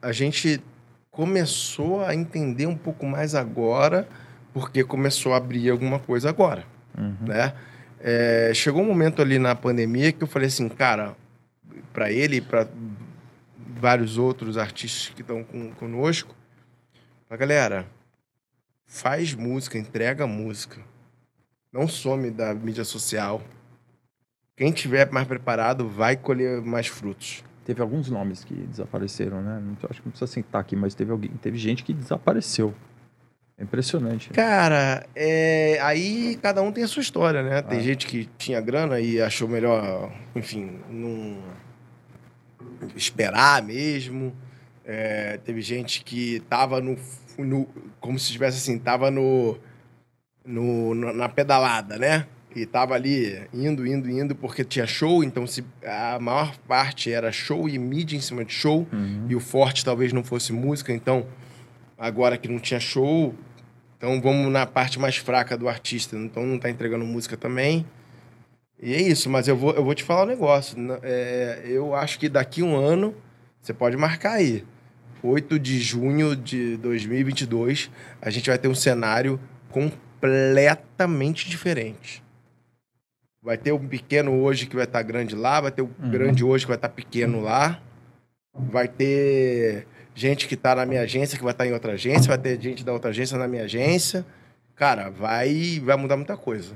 a 0.00 0.12
gente 0.12 0.62
começou 1.10 2.02
a 2.04 2.14
entender 2.14 2.66
um 2.66 2.76
pouco 2.76 3.06
mais 3.06 3.34
agora, 3.34 4.06
porque 4.52 4.82
começou 4.84 5.32
a 5.32 5.36
abrir 5.38 5.70
alguma 5.70 5.98
coisa 5.98 6.28
agora, 6.28 6.64
Uhum. 6.96 7.16
né? 7.26 7.54
É, 7.98 8.50
chegou 8.54 8.82
um 8.82 8.86
momento 8.86 9.22
ali 9.22 9.38
na 9.38 9.54
pandemia 9.54 10.12
que 10.12 10.22
eu 10.22 10.26
falei 10.26 10.48
assim, 10.48 10.68
cara, 10.68 11.14
para 11.92 12.10
ele 12.10 12.40
para 12.40 12.66
vários 13.82 14.16
outros 14.16 14.56
artistas 14.56 15.12
que 15.12 15.22
estão 15.22 15.42
com, 15.42 15.72
conosco, 15.72 16.32
a 17.28 17.36
galera, 17.36 17.84
faz 18.86 19.34
música, 19.34 19.76
entrega 19.76 20.24
música, 20.24 20.80
não 21.72 21.88
some 21.88 22.30
da 22.30 22.54
mídia 22.54 22.84
social. 22.84 23.42
Quem 24.56 24.70
tiver 24.70 25.10
mais 25.10 25.26
preparado 25.26 25.88
vai 25.88 26.16
colher 26.16 26.62
mais 26.62 26.86
frutos. 26.86 27.42
Teve 27.64 27.82
alguns 27.82 28.08
nomes 28.08 28.44
que 28.44 28.54
desapareceram, 28.54 29.42
né? 29.42 29.60
Não, 29.60 29.76
acho 29.90 30.00
que 30.00 30.06
não 30.06 30.12
precisa 30.12 30.30
sentar 30.30 30.60
aqui, 30.60 30.76
mas 30.76 30.94
teve, 30.94 31.10
alguém, 31.10 31.30
teve 31.40 31.58
gente 31.58 31.82
que 31.82 31.92
desapareceu. 31.92 32.72
É 33.58 33.64
impressionante. 33.64 34.30
Cara, 34.30 35.04
é, 35.14 35.78
aí 35.82 36.38
cada 36.40 36.62
um 36.62 36.70
tem 36.70 36.84
a 36.84 36.88
sua 36.88 37.00
história, 37.02 37.42
né? 37.42 37.62
Tem 37.62 37.78
Ah. 37.78 37.82
gente 37.82 38.06
que 38.06 38.28
tinha 38.38 38.60
grana 38.60 39.00
e 39.00 39.20
achou 39.20 39.48
melhor, 39.48 40.12
enfim, 40.36 40.78
não 40.88 41.38
esperar 42.96 43.62
mesmo. 43.62 44.34
É, 44.84 45.38
teve 45.44 45.60
gente 45.62 46.02
que 46.04 46.40
tava 46.48 46.80
no, 46.80 46.96
no- 47.38 47.68
como 48.00 48.18
se 48.18 48.26
estivesse 48.26 48.56
assim, 48.58 48.78
tava 48.78 49.10
no, 49.10 49.56
no, 50.44 50.94
no- 50.94 51.12
na 51.12 51.28
pedalada, 51.28 51.96
né? 51.98 52.26
E 52.54 52.66
tava 52.66 52.94
ali 52.94 53.40
indo, 53.54 53.86
indo, 53.86 54.10
indo 54.10 54.34
porque 54.34 54.62
tinha 54.62 54.86
show, 54.86 55.24
então 55.24 55.46
se 55.46 55.64
a 55.86 56.18
maior 56.20 56.54
parte 56.68 57.10
era 57.10 57.32
show 57.32 57.66
e 57.68 57.78
mídia 57.78 58.16
em 58.16 58.20
cima 58.20 58.44
de 58.44 58.52
show. 58.52 58.86
Uhum. 58.92 59.26
E 59.28 59.34
o 59.34 59.40
forte 59.40 59.84
talvez 59.84 60.12
não 60.12 60.22
fosse 60.22 60.52
música, 60.52 60.92
então 60.92 61.26
agora 61.96 62.36
que 62.36 62.48
não 62.48 62.58
tinha 62.58 62.80
show, 62.80 63.34
Então 63.96 64.20
vamos 64.20 64.52
na 64.52 64.66
parte 64.66 64.98
mais 64.98 65.16
fraca 65.16 65.56
do 65.56 65.68
artista. 65.68 66.16
Então 66.16 66.44
não 66.44 66.58
tá 66.58 66.68
entregando 66.68 67.04
música 67.04 67.36
também. 67.36 67.86
E 68.82 68.92
é 68.94 69.00
isso, 69.00 69.30
mas 69.30 69.46
eu 69.46 69.56
vou, 69.56 69.72
eu 69.74 69.84
vou 69.84 69.94
te 69.94 70.02
falar 70.02 70.24
um 70.24 70.26
negócio. 70.26 70.76
N- 70.76 70.98
é, 71.04 71.62
eu 71.64 71.94
acho 71.94 72.18
que 72.18 72.28
daqui 72.28 72.62
um 72.62 72.74
ano, 72.76 73.14
você 73.60 73.72
pode 73.72 73.96
marcar 73.96 74.32
aí. 74.32 74.64
8 75.22 75.56
de 75.56 75.78
junho 75.78 76.34
de 76.34 76.76
2022, 76.78 77.88
a 78.20 78.28
gente 78.28 78.50
vai 78.50 78.58
ter 78.58 78.66
um 78.66 78.74
cenário 78.74 79.38
completamente 79.70 81.48
diferente. 81.48 82.22
Vai 83.40 83.56
ter 83.56 83.72
um 83.72 83.86
pequeno 83.86 84.32
hoje 84.42 84.66
que 84.66 84.74
vai 84.74 84.84
estar 84.84 85.02
grande 85.02 85.36
lá, 85.36 85.60
vai 85.60 85.70
ter 85.70 85.82
um 85.82 85.90
Uhum. 86.00 86.10
grande 86.10 86.42
hoje 86.44 86.64
que 86.64 86.68
vai 86.68 86.76
estar 86.76 86.88
pequeno 86.88 87.40
lá. 87.40 87.80
Vai 88.52 88.88
ter 88.88 89.86
gente 90.14 90.46
que 90.48 90.56
tá 90.56 90.74
na 90.74 90.84
minha 90.84 91.02
agência 91.02 91.38
que 91.38 91.44
vai 91.44 91.52
estar 91.52 91.66
em 91.66 91.72
outra 91.72 91.92
agência, 91.92 92.28
vai 92.28 92.38
ter 92.38 92.60
gente 92.60 92.84
da 92.84 92.92
outra 92.92 93.10
agência 93.10 93.38
na 93.38 93.46
minha 93.48 93.62
agência. 93.64 94.26
Cara, 94.74 95.08
vai, 95.08 95.80
vai 95.84 95.96
mudar 95.96 96.16
muita 96.16 96.36
coisa. 96.36 96.74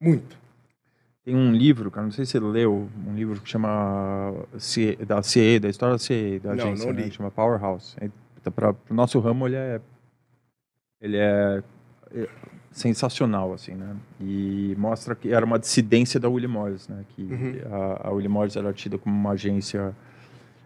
Muito. 0.00 0.38
Tem 1.24 1.36
um 1.36 1.52
livro, 1.52 1.90
cara, 1.90 2.06
não 2.06 2.12
sei 2.12 2.24
se 2.24 2.32
você 2.32 2.40
leu, 2.40 2.88
um 3.06 3.14
livro 3.14 3.40
que 3.40 3.48
chama 3.48 4.32
C- 4.58 4.96
da 5.06 5.22
CE, 5.22 5.58
da 5.58 5.68
história 5.68 5.94
da 5.94 5.98
CE, 5.98 6.38
da 6.42 6.54
Não, 6.54 6.64
agência, 6.64 6.86
não 6.86 6.92
né? 6.94 7.04
li. 7.04 7.12
Chama 7.12 7.30
Powerhouse. 7.30 7.96
Para 8.54 8.70
o 8.88 8.94
nosso 8.94 9.18
ramo, 9.20 9.46
ele 9.46 9.56
é, 9.56 9.80
ele 11.02 11.16
é, 11.18 11.62
é 12.14 12.28
sensacional, 12.70 13.52
assim, 13.52 13.74
né? 13.74 13.94
E 14.20 14.74
mostra 14.78 15.14
que 15.14 15.30
era 15.32 15.44
uma 15.44 15.58
dissidência 15.58 16.18
da 16.18 16.30
William 16.30 16.48
Morris, 16.48 16.88
né? 16.88 17.04
Que 17.10 17.22
Uhum. 17.22 17.60
a, 17.70 18.08
a 18.08 18.10
William 18.12 18.30
Morris 18.30 18.56
era 18.56 18.72
tida 18.72 18.96
como 18.96 19.14
uma 19.14 19.32
agência 19.32 19.94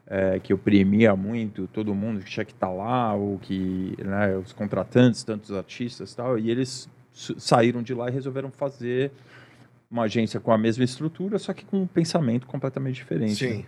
é, 0.07 0.39
que 0.39 0.55
oprimia 0.55 1.17
muito 1.17 1.67
todo 1.73 1.93
mundo 1.93 2.21
que 2.21 2.31
tinha 2.31 2.45
que 2.45 2.53
estar 2.53 2.71
lá, 2.71 3.15
ou 3.15 3.37
que, 3.39 3.97
né, 3.99 4.37
os 4.37 4.53
contratantes, 4.53 5.25
tantos 5.25 5.51
artistas 5.51 6.13
e 6.13 6.17
tal, 6.17 6.39
e 6.39 6.51
eles 6.51 6.89
saíram 7.13 7.83
de 7.83 7.95
lá 7.95 8.09
e 8.09 8.13
resolveram 8.13 8.51
fazer 8.51 9.11
uma 9.93 10.05
agência 10.05 10.41
com 10.41 10.51
a 10.51 10.57
mesma 10.59 10.83
estrutura, 10.83 11.39
só 11.39 11.53
que 11.53 11.65
com 11.67 11.83
um 11.83 11.87
pensamento 11.87 12.47
completamente 12.47 12.95
diferente. 12.95 13.47
né? 13.47 13.53
Sim. 13.57 13.67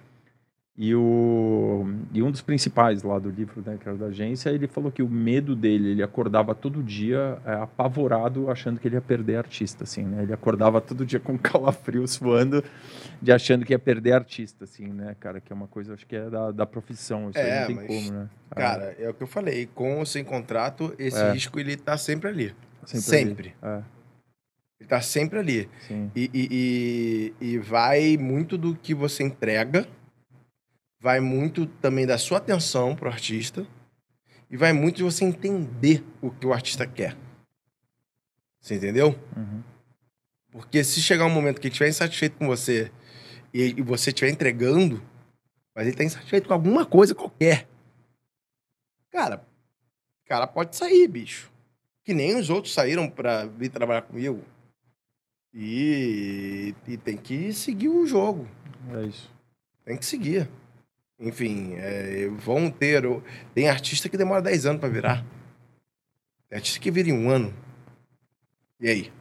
E, 0.77 0.93
o, 0.93 1.87
e 2.13 2.21
um 2.21 2.33
dos 2.33 2.41
principais 2.43 3.05
lá 3.05 3.17
do 3.21 3.31
livro, 3.31 3.63
né, 3.65 3.79
que 3.81 3.89
era 3.89 3.97
da 3.97 4.07
agência, 4.07 4.51
ele 4.51 4.67
falou 4.67 4.91
que 4.91 5.05
o 5.05 5.09
medo 5.09 5.55
dele, 5.55 5.91
ele 5.91 6.03
acordava 6.03 6.53
todo 6.53 6.83
dia 6.83 7.39
é, 7.47 7.53
apavorado, 7.53 8.51
achando 8.51 8.81
que 8.81 8.89
ele 8.89 8.97
ia 8.97 9.01
perder 9.01 9.37
artista, 9.37 9.85
assim, 9.85 10.03
né? 10.03 10.25
Ele 10.25 10.33
acordava 10.33 10.81
todo 10.81 11.07
dia 11.07 11.21
com 11.21 11.39
calafrios 11.39 12.17
voando, 12.17 12.65
de 13.23 13.31
achando 13.31 13.65
que 13.65 13.73
ia 13.73 13.79
perder 13.79 14.15
artista, 14.15 14.65
assim, 14.65 14.89
né, 14.89 15.15
cara? 15.21 15.41
Que 15.41 15.53
é 15.53 15.55
uma 15.55 15.69
coisa, 15.69 15.95
acho 15.95 16.05
que 16.09 16.17
é 16.17 16.29
da, 16.29 16.51
da 16.51 16.67
profissão, 16.67 17.31
isso 17.31 17.39
É, 17.39 17.61
não 17.61 17.67
tem 17.69 17.77
mas, 17.77 17.87
como, 17.87 18.11
né? 18.13 18.29
Cara, 18.51 18.97
é 18.99 19.09
o 19.09 19.15
que 19.15 19.23
eu 19.23 19.29
falei. 19.29 19.69
Com 19.73 19.99
ou 19.99 20.07
sem 20.07 20.25
contrato, 20.25 20.93
esse 20.99 21.21
É. 21.23 21.31
risco 21.31 21.61
ele 21.61 21.77
tá 21.77 21.97
sempre 21.97 22.29
ali. 22.31 22.53
Ah, 22.83 22.87
sempre. 22.87 23.55
ali. 23.63 23.77
É, 23.79 23.83
Ele 24.79 24.89
tá 24.89 25.01
sempre 25.01 25.39
ali. 25.39 25.69
E, 26.15 26.31
e, 26.33 27.35
e, 27.41 27.47
e 27.53 27.59
vai 27.59 28.17
muito 28.17 28.59
do 28.59 28.75
que 28.75 28.95
você 28.95 29.23
entrega, 29.23 29.89
vai 31.01 31.21
muito 31.21 31.67
também 31.67 32.07
da 32.07 32.19
sua 32.19 32.39
atenção 32.39 32.97
pro 32.97 33.09
artista, 33.09 33.67
e 34.51 34.57
vai 34.57 34.73
muito 34.73 34.97
de 34.97 35.03
você 35.03 35.25
entender 35.25 36.05
o 36.21 36.31
que 36.31 36.47
o 36.47 36.53
artista 36.53 36.87
quer. 36.87 37.17
Você 38.61 38.77
entendeu? 38.77 39.19
Uhum. 39.37 39.63
Porque 40.51 40.85
se 40.85 41.03
chegar 41.03 41.27
um 41.27 41.31
momento 41.31 41.61
que 41.61 41.67
ele 41.67 41.73
estiver 41.73 41.89
insatisfeito 41.89 42.37
com 42.37 42.47
você 42.47 42.91
e, 43.53 43.75
e 43.77 43.83
você 43.83 44.11
estiver 44.11 44.31
entregando, 44.31 45.03
mas 45.75 45.87
ele 45.87 45.97
tá 45.97 46.05
insatisfeito 46.05 46.49
com 46.49 46.55
alguma 46.55 46.87
coisa 46.87 47.15
qualquer, 47.15 47.69
cara, 49.11 49.45
o 50.25 50.29
cara 50.29 50.47
pode 50.47 50.77
sair, 50.77 51.09
bicho. 51.09 51.53
Que 52.05 52.15
nem 52.15 52.37
os 52.37 52.51
outros 52.51 52.73
saíram 52.73 53.09
pra 53.09 53.47
vir 53.47 53.71
trabalhar 53.71 54.03
comigo. 54.03 54.43
E, 55.55 56.75
e 56.89 56.97
tem 56.97 57.17
que 57.17 57.53
seguir 57.53 57.89
o 57.89 58.05
jogo. 58.07 58.49
É 58.93 59.05
isso. 59.05 59.33
Tem 59.85 59.97
que 59.97 60.05
seguir. 60.05 60.49
Enfim, 61.19 61.75
é, 61.77 62.29
vão 62.29 62.69
ter. 62.69 63.05
Tem 63.55 63.69
artista 63.69 64.09
que 64.09 64.17
demora 64.17 64.43
10 64.43 64.67
anos 64.67 64.81
pra 64.81 64.89
virar. 64.89 65.25
Tem 66.49 66.57
artista 66.57 66.81
que 66.81 66.91
vira 66.91 67.09
em 67.09 67.13
um 67.13 67.31
ano. 67.31 67.55
E 68.81 68.89
aí? 68.89 69.13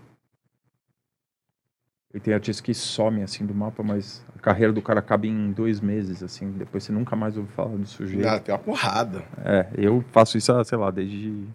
E 2.14 2.20
tem 2.20 2.34
artistas 2.34 2.62
que 2.62 2.74
somem, 2.74 3.24
assim, 3.24 3.46
do 3.46 3.56
mapa, 3.56 3.82
mas 3.82 4.24
a 4.36 4.40
carreira 4.40 4.72
do 4.72 4.82
cara 4.82 5.00
acaba 5.00 5.26
em 5.26 5.52
dois 5.52 5.82
meses, 5.82 6.22
assim, 6.22 6.52
depois 6.52 6.84
você 6.84 6.92
nunca 6.92 7.16
mais 7.16 7.38
ouve 7.38 7.52
falar 7.54 7.76
do 7.76 7.88
sujeito. 7.88 8.28
Ah, 8.28 8.40
tem 8.40 8.54
uma 8.54 8.60
porrada. 8.60 9.24
É, 9.44 9.68
eu 9.76 10.04
faço 10.12 10.38
isso, 10.38 10.64
sei 10.64 10.78
lá, 10.78 10.92
desde 10.92 11.48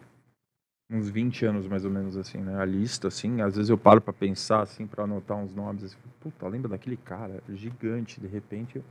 uns 0.91 1.09
20 1.11 1.45
anos 1.45 1.67
mais 1.67 1.85
ou 1.85 1.91
menos, 1.91 2.17
assim, 2.17 2.39
né? 2.39 2.61
A 2.61 2.65
lista, 2.65 3.09
assim, 3.09 3.43
às 3.43 3.55
vezes 3.57 3.69
eu 3.69 3.77
paro 3.77 4.01
pra 4.01 4.13
pensar, 4.13 4.63
assim, 4.63 4.87
pra 4.87 5.05
anotar 5.05 5.37
uns 5.37 5.55
nomes, 5.55 5.85
assim, 5.85 5.97
puta, 6.21 6.49
lembra 6.49 6.69
daquele 6.71 6.97
cara 6.97 7.43
gigante, 7.49 8.21
de 8.21 8.27
repente. 8.27 8.77
eu- 8.77 8.85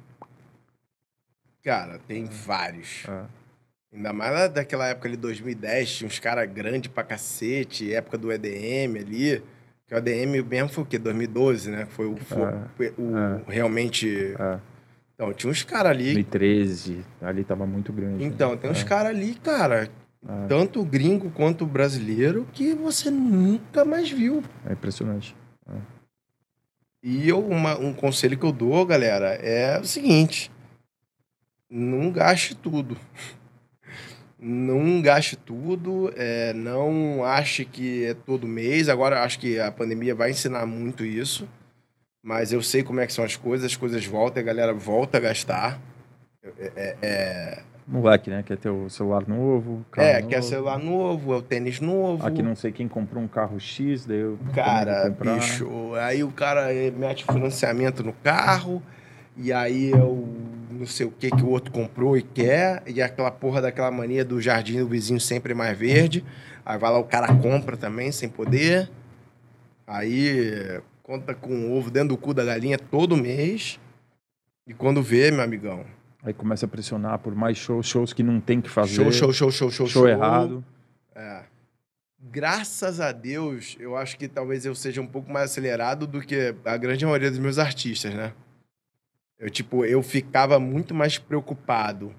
Cara, 1.63 1.99
tem 2.07 2.25
vários. 2.25 3.03
É, 3.07 3.25
Ainda 3.93 4.13
mais 4.13 4.49
daquela 4.51 4.87
época 4.87 5.07
ali, 5.07 5.17
2010, 5.17 5.89
tinha 5.89 6.07
uns 6.07 6.19
caras 6.19 6.49
grandes 6.51 6.91
pra 6.91 7.03
cacete, 7.03 7.93
época 7.93 8.17
do 8.17 8.31
EDM 8.31 8.99
ali. 8.99 9.41
Que 9.87 9.95
o 9.95 9.97
EDM 9.97 10.43
mesmo 10.43 10.69
foi 10.69 10.83
o 10.83 10.87
quê? 10.87 10.99
2012, 10.99 11.71
né? 11.71 11.85
Foi 11.87 12.05
o, 12.05 12.17
foi 12.17 12.43
É, 12.43 12.67
foi 12.75 12.93
o 12.97 13.43
realmente. 13.49 14.35
é, 14.37 14.59
Então, 15.15 15.33
tinha 15.33 15.49
uns 15.49 15.63
caras 15.63 15.91
ali. 15.93 16.13
2013, 16.13 17.03
ali 17.21 17.43
tava 17.45 17.65
muito 17.65 17.91
grande. 17.93 18.17
né? 18.17 18.25
Então, 18.25 18.55
tem 18.57 18.69
uns 18.69 18.81
É, 18.81 18.85
caras 18.85 19.15
ali, 19.15 19.33
cara, 19.35 19.89
é, 20.27 20.47
tanto 20.47 20.83
gringo 20.83 21.29
quanto 21.31 21.65
brasileiro, 21.65 22.47
que 22.53 22.73
você 22.73 23.09
nunca 23.09 23.85
mais 23.85 24.09
viu. 24.11 24.43
é 24.65 24.73
impressionante. 24.73 25.35
E 27.03 27.29
eu, 27.29 27.39
uma- 27.39 27.77
um 27.77 27.93
conselho 27.93 28.37
que 28.37 28.45
eu 28.45 28.51
dou, 28.51 28.85
galera, 28.85 29.29
é 29.35 29.79
o 29.79 29.85
seguinte: 29.85 30.51
não 31.69 32.11
gaste 32.11 32.55
tudo. 32.55 32.97
Não 34.39 35.01
gaste 35.01 35.35
tudo, 35.35 36.13
é, 36.15 36.53
não 36.53 37.23
ache 37.25 37.65
que 37.65 38.05
é 38.05 38.13
todo 38.13 38.47
mês. 38.47 38.87
Agora, 38.87 39.23
acho 39.23 39.39
que 39.39 39.59
a 39.59 39.71
pandemia 39.71 40.13
vai 40.13 40.29
ensinar 40.29 40.65
muito 40.67 41.03
isso. 41.03 41.47
Mas 42.21 42.51
eu 42.53 42.61
sei 42.61 42.83
como 42.83 42.99
é 42.99 43.07
que 43.07 43.13
são 43.13 43.23
as 43.25 43.35
coisas, 43.35 43.65
as 43.71 43.75
coisas 43.77 44.05
voltam, 44.05 44.41
a 44.41 44.45
galera 44.45 44.73
volta 44.73 45.17
a 45.17 45.21
gastar. 45.21 45.81
Moleque, 47.87 48.29
né? 48.29 48.43
Quer 48.43 48.57
ter 48.57 48.69
o 48.69 48.89
celular 48.89 49.25
novo, 49.25 49.85
carro 49.89 50.07
é, 50.07 50.17
novo. 50.17 50.27
quer 50.27 50.43
celular 50.43 50.77
novo, 50.77 51.33
é 51.33 51.37
o 51.37 51.41
tênis 51.41 51.79
novo. 51.79 52.25
Aqui 52.27 52.43
não 52.43 52.53
sei 52.53 52.71
quem 52.71 52.85
comprou 52.85 53.23
um 53.23 53.27
carro 53.27 53.57
X, 53.59 54.05
daí 54.05 54.19
eu 54.19 54.37
Cara, 54.53 55.09
bicho, 55.09 55.95
aí 55.95 56.21
o 56.21 56.29
cara 56.29 56.73
eh, 56.73 56.91
mete 56.91 57.23
financiamento 57.23 58.03
no 58.03 58.11
carro, 58.11 58.83
e 59.37 59.53
aí 59.53 59.93
é 59.93 60.03
o 60.03 60.27
não 60.69 60.85
sei 60.85 61.05
o 61.05 61.11
que 61.11 61.31
que 61.31 61.41
o 61.41 61.49
outro 61.49 61.71
comprou 61.71 62.17
e 62.17 62.21
quer, 62.21 62.83
e 62.85 63.01
aquela 63.01 63.31
porra 63.31 63.61
daquela 63.61 63.89
mania 63.89 64.23
do 64.23 64.39
jardim 64.41 64.79
do 64.79 64.87
vizinho 64.87 65.19
sempre 65.19 65.53
mais 65.53 65.77
verde. 65.77 66.23
Aí 66.65 66.77
vai 66.77 66.91
lá, 66.91 66.99
o 66.99 67.05
cara 67.05 67.33
compra 67.35 67.77
também, 67.77 68.11
sem 68.11 68.27
poder. 68.27 68.89
Aí 69.87 70.81
conta 71.01 71.33
com 71.33 71.53
o 71.53 71.77
ovo 71.77 71.89
dentro 71.89 72.09
do 72.09 72.17
cu 72.17 72.33
da 72.33 72.43
galinha 72.43 72.77
todo 72.77 73.15
mês. 73.15 73.79
E 74.67 74.73
quando 74.73 75.01
vê, 75.01 75.31
meu 75.31 75.41
amigão, 75.41 75.85
Aí 76.27 76.33
começa 76.33 76.65
a 76.65 76.67
pressionar 76.67 77.19
por 77.19 77.33
mais 77.33 77.57
shows, 77.57 77.87
shows 77.87 78.11
que 78.11 78.21
não 78.21 78.41
tem 78.41 78.59
que 78.59 78.69
fazer. 78.69 78.95
show, 78.95 79.11
show, 79.13 79.31
show, 79.31 79.49
show, 79.49 79.71
show, 79.71 79.87
show 79.87 80.07
errado. 80.09 80.61
É. 81.15 81.43
Graças 82.19 82.99
a 82.99 83.13
Deus, 83.13 83.77
eu 83.79 83.95
acho 83.95 84.17
que 84.17 84.27
talvez 84.27 84.65
eu 84.65 84.75
seja 84.75 84.99
um 85.01 85.07
pouco 85.07 85.31
mais 85.31 85.51
acelerado 85.51 86.05
do 86.05 86.19
que 86.19 86.53
a 86.65 86.75
grande 86.75 87.05
maioria 87.05 87.29
dos 87.29 87.39
meus 87.39 87.57
artistas, 87.57 88.13
né? 88.13 88.33
Eu, 89.39 89.49
tipo, 89.49 89.85
eu 89.85 90.03
ficava 90.03 90.59
muito 90.59 90.93
mais 90.93 91.17
preocupado 91.17 92.13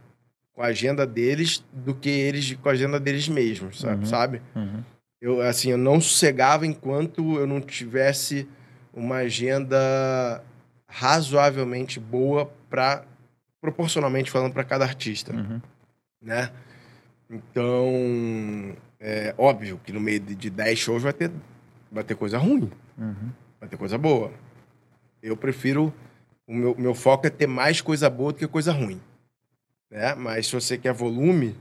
com 0.54 0.62
a 0.62 0.68
agenda 0.68 1.06
deles 1.06 1.62
do 1.70 1.94
que 1.94 2.08
eles 2.08 2.54
com 2.54 2.70
a 2.70 2.72
agenda 2.72 2.98
deles 2.98 3.28
mesmos, 3.28 3.78
sabe? 3.78 3.98
Uhum. 3.98 4.06
sabe? 4.06 4.42
Uhum. 4.56 4.82
Eu, 5.20 5.42
assim, 5.42 5.70
eu 5.70 5.76
não 5.76 6.00
sossegava 6.00 6.66
enquanto 6.66 7.36
eu 7.36 7.46
não 7.46 7.60
tivesse 7.60 8.48
uma 8.90 9.16
agenda 9.16 10.42
razoavelmente 10.86 12.00
boa 12.00 12.50
para 12.70 13.04
proporcionalmente 13.60 14.30
falando 14.30 14.52
para 14.52 14.64
cada 14.64 14.84
artista 14.84 15.32
Uhum. 15.34 15.60
né? 16.22 16.50
Então, 17.30 18.74
é 18.98 19.34
óbvio 19.36 19.78
que 19.84 19.92
no 19.92 20.00
meio 20.00 20.20
de 20.20 20.34
de 20.34 20.50
10 20.50 20.78
shows 20.78 21.02
vai 21.02 21.12
ter, 21.12 21.30
vai 21.92 22.02
ter 22.04 22.14
coisa 22.14 22.38
ruim, 22.38 22.70
Uhum. 22.96 23.30
vai 23.60 23.68
ter 23.68 23.76
coisa 23.76 23.98
boa. 23.98 24.32
Eu 25.22 25.36
prefiro. 25.36 25.92
O 26.46 26.54
meu, 26.54 26.74
meu 26.78 26.94
foco 26.94 27.26
é 27.26 27.30
ter 27.30 27.46
mais 27.46 27.80
coisa 27.82 28.08
boa 28.08 28.32
do 28.32 28.38
que 28.38 28.46
coisa 28.48 28.72
ruim. 28.72 28.98
Né? 29.90 30.14
Mas 30.14 30.46
se 30.46 30.54
você 30.54 30.78
quer 30.78 30.92
volume, 30.94 31.54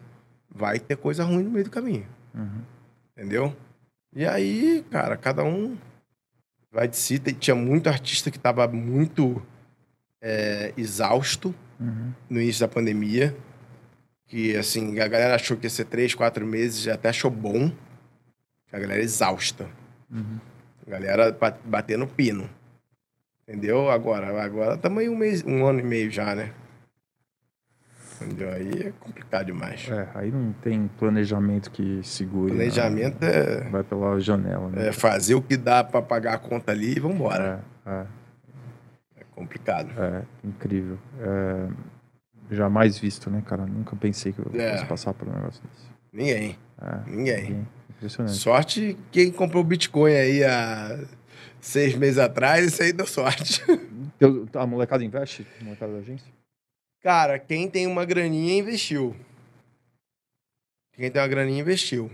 vai 0.50 0.80
ter 0.80 0.96
coisa 0.96 1.26
ruim 1.26 1.44
no 1.44 1.50
meio 1.52 1.66
do 1.66 1.72
caminho. 1.72 2.06
Uhum. 2.34 2.62
Entendeu? 3.18 3.54
E 4.16 4.26
aí, 4.26 4.86
cara, 4.90 5.18
cada 5.18 5.44
um 5.44 5.78
vai 6.72 6.88
de 6.88 6.96
si. 6.96 7.20
Tinha 7.20 7.56
muito 7.56 7.90
artista 7.90 8.32
que 8.32 8.40
tava 8.40 8.66
muito 8.70 9.42
é, 10.22 10.74
exausto 10.78 11.54
Uhum. 11.80 12.12
no 12.30 12.42
início 12.42 12.62
da 12.62 12.68
pandemia. 12.74 13.36
Que, 14.28 14.58
assim, 14.58 15.00
a 15.00 15.08
galera 15.08 15.36
achou 15.36 15.56
que 15.56 15.66
ia 15.66 15.70
ser 15.70 15.86
três, 15.86 16.14
quatro 16.14 16.46
meses, 16.46 16.82
já 16.82 16.96
até 16.96 17.10
achou 17.10 17.32
bom. 17.32 17.72
A 18.74 18.78
galera 18.80 19.02
exausta. 19.02 19.70
Uhum. 20.12 20.40
A 20.86 20.90
galera 20.90 21.32
ba- 21.32 21.58
batendo 21.64 22.06
pino. 22.08 22.50
Entendeu? 23.48 23.90
Agora, 23.90 24.44
agora 24.44 24.76
estamos 24.76 25.00
aí 25.00 25.08
um, 25.08 25.16
mês, 25.16 25.44
um 25.46 25.66
ano 25.66 25.80
e 25.80 25.84
meio 25.84 26.12
já, 26.12 26.36
né? 26.36 26.52
Entendeu? 28.22 28.52
Aí 28.52 28.88
é 28.88 28.92
complicado 29.00 29.46
demais. 29.46 29.88
É, 29.90 30.08
aí 30.16 30.32
não 30.32 30.52
tem 30.54 30.90
planejamento 31.00 31.70
que 31.72 32.02
segure. 32.04 32.52
né? 32.52 32.58
Planejamento 32.58 33.24
é, 33.24 33.70
Vai 33.70 33.84
pela 33.84 34.20
janela, 34.20 34.70
né? 34.70 34.88
é 34.88 34.92
fazer 34.92 35.36
o 35.36 35.42
que 35.42 35.56
dá 35.56 35.84
pra 35.84 36.02
pagar 36.02 36.34
a 36.34 36.38
conta 36.40 36.72
ali 36.72 36.98
e 36.98 37.00
vambora. 37.00 37.64
É, 37.86 37.90
é, 37.92 37.94
É 38.02 38.06
complicado. 39.38 39.90
é, 40.02 40.24
incrível. 40.44 40.98
É, 41.20 42.56
jamais 42.56 42.98
visto, 42.98 43.30
né, 43.30 43.42
cara? 43.46 43.66
Nunca 43.66 43.96
pensei 43.96 44.34
que 44.34 44.40
eu 44.40 44.52
É. 44.60 44.74
fosse 44.74 44.86
passar 44.86 45.14
por 45.14 45.28
um 45.28 45.32
negócio 45.34 45.62
desse. 45.64 45.86
Ninguém. 46.12 46.58
É, 46.82 47.10
Ninguém. 47.10 47.68
Impressionante. 47.90 48.36
Sorte 48.38 48.98
quem 49.12 49.32
comprou 49.32 49.64
Bitcoin 49.64 50.14
aí 50.14 50.44
há 50.44 51.00
seis 51.60 51.96
meses 51.96 52.18
atrás, 52.20 52.66
isso 52.68 52.82
aí 52.84 52.92
deu 52.94 53.06
sorte. 53.08 53.62
Teu- 54.20 54.48
a 54.56 54.66
molecada 54.68 55.04
investe? 55.04 55.46
A 55.62 55.64
molecada 55.64 55.94
da 55.94 56.00
agência? 56.00 56.32
Cara, 57.02 57.38
quem 57.40 57.70
tem 57.70 57.86
uma 57.88 58.06
graninha 58.06 58.58
investiu. 58.60 59.16
Quem 60.94 61.10
tem 61.12 61.22
uma 61.22 61.28
graninha 61.28 61.62
investiu. 61.62 62.10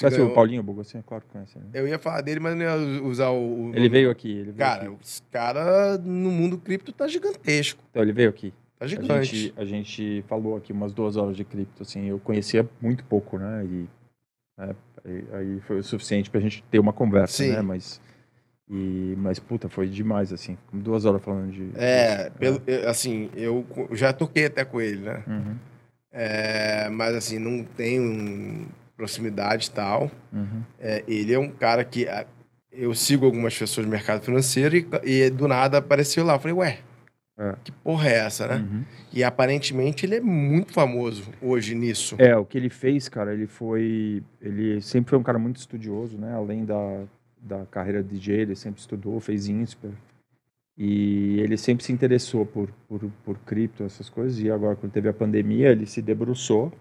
Conhece 0.00 0.16
ganhou- 0.16 0.30
o 0.30 0.34
Paulinho 0.34 0.62
Bogossin? 0.62 0.98
É 0.98 1.02
claro 1.02 1.22
que 1.24 1.30
conhece. 1.30 1.58
Né? 1.58 1.64
Eu 1.74 1.86
ia 1.86 1.98
falar 1.98 2.20
dele, 2.22 2.40
mas 2.40 2.56
não 2.56 2.62
ia 2.62 3.02
usar 3.02 3.28
o. 3.30 3.70
o- 3.70 3.72
Ele 3.76 3.88
veio 3.88 4.10
aqui. 4.10 4.30
Ele 4.30 4.44
veio 4.44 4.56
Cara, 4.56 4.84
aqui. 4.84 4.96
os 5.02 5.22
cara 5.30 5.98
no 5.98 6.30
mundo 6.30 6.58
cripto 6.58 6.92
tá 6.92 7.06
gigantesco. 7.06 7.82
Então, 7.90 8.02
ele 8.02 8.12
veio 8.12 8.30
aqui. 8.30 8.52
Tá 8.78 8.84
A 8.86 8.88
gigante. 8.88 9.24
gente, 9.36 9.54
a 9.56 9.64
gente 9.64 10.24
falou 10.28 10.56
aqui 10.56 10.72
umas 10.72 10.92
duas 10.92 11.16
horas 11.16 11.36
de 11.36 11.44
cripto, 11.44 11.82
assim, 11.82 12.06
eu 12.08 12.18
conhecia 12.18 12.68
muito 12.80 13.04
pouco, 13.04 13.38
né? 13.38 13.64
E 13.64 13.86
né, 14.58 14.74
aí- 15.32 15.60
foi 15.60 15.78
o 15.78 15.82
suficiente 15.84 16.28
pra 16.30 16.40
gente 16.40 16.64
ter 16.70 16.78
uma 16.78 16.92
conversa, 16.92 17.42
Sim. 17.44 17.50
né? 17.52 17.62
Mas, 17.62 18.00
e, 18.68 19.14
mas, 19.18 19.38
puta, 19.38 19.68
foi 19.68 19.86
demais, 19.88 20.32
assim. 20.32 20.56
Duas 20.72 21.04
horas 21.04 21.22
falando 21.22 21.52
de. 21.52 21.70
É, 21.76 22.30
pelo, 22.30 22.60
eu- 22.66 22.88
assim, 22.88 23.30
eu 23.36 23.64
já 23.92 24.12
toquei 24.12 24.46
até 24.46 24.64
com 24.64 24.80
ele, 24.80 25.00
né? 25.02 25.22
Uhum, 25.28 25.56
É, 26.10 26.88
mas 26.90 27.14
assim, 27.14 27.38
não 27.38 27.62
tenho 27.64 28.66
proximidade 29.02 29.66
e 29.66 29.70
tal. 29.72 30.10
uhum. 30.32 30.62
É, 30.78 31.02
ele 31.08 31.34
é 31.34 31.38
um 31.38 31.50
cara 31.50 31.84
que 31.84 32.06
ah, 32.08 32.24
eu 32.70 32.94
sigo 32.94 33.26
algumas 33.26 33.58
pessoas 33.58 33.84
do 33.84 33.90
mercado 33.90 34.22
financeiro 34.22 34.76
e, 34.76 34.86
e 35.04 35.28
do 35.28 35.48
nada 35.48 35.78
apareceu 35.78 36.24
lá. 36.24 36.34
Eu 36.34 36.38
falei, 36.38 36.56
ué, 36.56 36.78
É. 37.36 37.56
que 37.64 37.72
porra 37.72 38.08
é 38.08 38.14
essa, 38.18 38.46
né? 38.46 38.56
Uhum. 38.56 38.84
E 39.12 39.24
aparentemente 39.24 40.06
ele 40.06 40.14
é 40.16 40.20
muito 40.20 40.72
famoso 40.72 41.24
hoje 41.42 41.74
nisso. 41.74 42.14
É, 42.18 42.36
o 42.36 42.44
que 42.44 42.56
ele 42.56 42.70
fez, 42.70 43.08
cara, 43.08 43.34
ele 43.34 43.46
foi. 43.48 44.22
Ele 44.40 44.80
sempre 44.80 45.10
foi 45.10 45.18
um 45.18 45.22
cara 45.22 45.38
muito 45.38 45.56
estudioso, 45.56 46.16
né? 46.16 46.32
Além 46.34 46.64
da, 46.64 47.02
da 47.40 47.66
carreira 47.66 48.02
de 48.04 48.10
DJ, 48.16 48.42
ele 48.42 48.54
sempre 48.56 48.80
estudou, 48.80 49.18
fez 49.18 49.48
INSPER. 49.48 49.90
E 50.78 51.38
ele 51.40 51.56
sempre 51.58 51.84
se 51.84 51.92
interessou 51.92 52.46
por, 52.46 52.70
por, 52.88 53.00
por 53.24 53.38
cripto, 53.40 53.82
essas 53.84 54.08
coisas. 54.08 54.38
E 54.40 54.50
agora, 54.50 54.76
quando 54.76 54.92
teve 54.92 55.08
a 55.08 55.12
pandemia, 55.12 55.70
ele 55.70 55.84
se 55.86 56.00
debruçou 56.00 56.72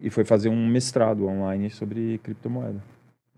e 0.00 0.10
foi 0.10 0.24
fazer 0.24 0.48
um 0.48 0.66
mestrado 0.66 1.26
online 1.26 1.70
sobre 1.70 2.18
criptomoeda. 2.22 2.82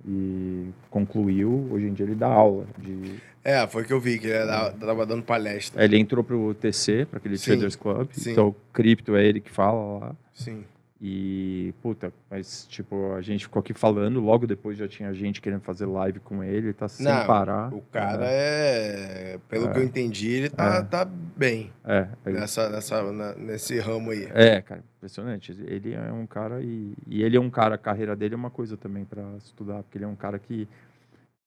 E 0.07 0.69
concluiu, 0.91 1.69
hoje 1.73 1.87
em 1.87 1.93
dia 1.93 2.07
ele 2.07 2.15
dá 2.15 2.29
aula 2.29 2.67
de 2.79 3.17
É, 3.45 3.67
foi 3.67 3.83
o 3.83 3.85
que 3.87 3.93
eu 3.93 4.01
vi, 4.01 4.19
que 4.19 4.27
ele 4.27 4.35
era- 4.37 4.71
tava 4.73 5.05
dando 5.07 5.23
palestra. 5.23 5.83
Ele 5.85 5.99
entrou 5.99 6.23
pro 6.23 6.55
TC, 6.55 7.05
para 7.07 7.19
aquele 7.19 7.37
Sim, 7.39 7.53
Traders 7.53 7.77
Club. 7.77 8.09
sim. 8.13 8.33
Então, 8.33 8.55
cripto 8.73 9.17
é 9.17 9.25
ele 9.25 9.41
que 9.41 9.51
fala 9.51 9.99
lá. 9.99 10.17
Sim. 10.35 10.65
E, 11.01 11.73
puta, 11.81 12.13
mas, 12.29 12.67
tipo, 12.69 13.13
a 13.15 13.21
gente 13.21 13.45
ficou 13.45 13.61
aqui 13.61 13.73
falando, 13.73 14.19
logo 14.21 14.49
depois 14.49 14.77
já 14.77 14.89
tinha 14.89 15.13
gente 15.15 15.41
querendo 15.41 15.61
fazer 15.61 15.87
live 15.87 16.19
com 16.19 16.43
ele, 16.43 16.73
tá 16.73 16.89
sem 16.89 17.07
Não, 17.07 17.25
parar. 17.25 17.73
O 17.73 17.81
cara 17.83 18.25
é. 18.29 19.39
Pelo 19.49 19.69
É. 19.69 19.73
que 19.73 19.79
eu 19.79 19.85
entendi, 19.85 20.29
ele 20.31 20.51
tá, 20.51 20.77
É. 20.79 20.83
tá 20.83 21.05
bem 21.05 21.71
É, 21.85 22.09
é, 22.27 22.31
nessa, 22.33 22.69
nessa, 22.69 23.13
na- 23.13 23.35
nesse 23.35 23.79
ramo 23.79 24.11
aí. 24.11 24.29
é, 24.35 24.61
cara, 24.61 24.83
impressionante. 24.97 25.53
Ele 25.69 25.95
é 25.95 26.11
um 26.13 26.27
cara 26.27 26.61
e, 26.63 26.93
e 27.07 27.23
ele 27.23 27.37
é 27.37 27.41
um 27.41 27.49
cara, 27.51 27.77
a 27.77 27.79
carreira 27.79 28.17
dele 28.17 28.35
é 28.35 28.37
uma 28.37 28.51
coisa 28.51 28.77
também 28.77 29.05
para 29.05 29.23
estudar, 29.39 29.85
porque 29.85 29.99
ele 29.99 30.05
é 30.05 30.09
um 30.09 30.17
cara 30.17 30.37
que 30.41 30.67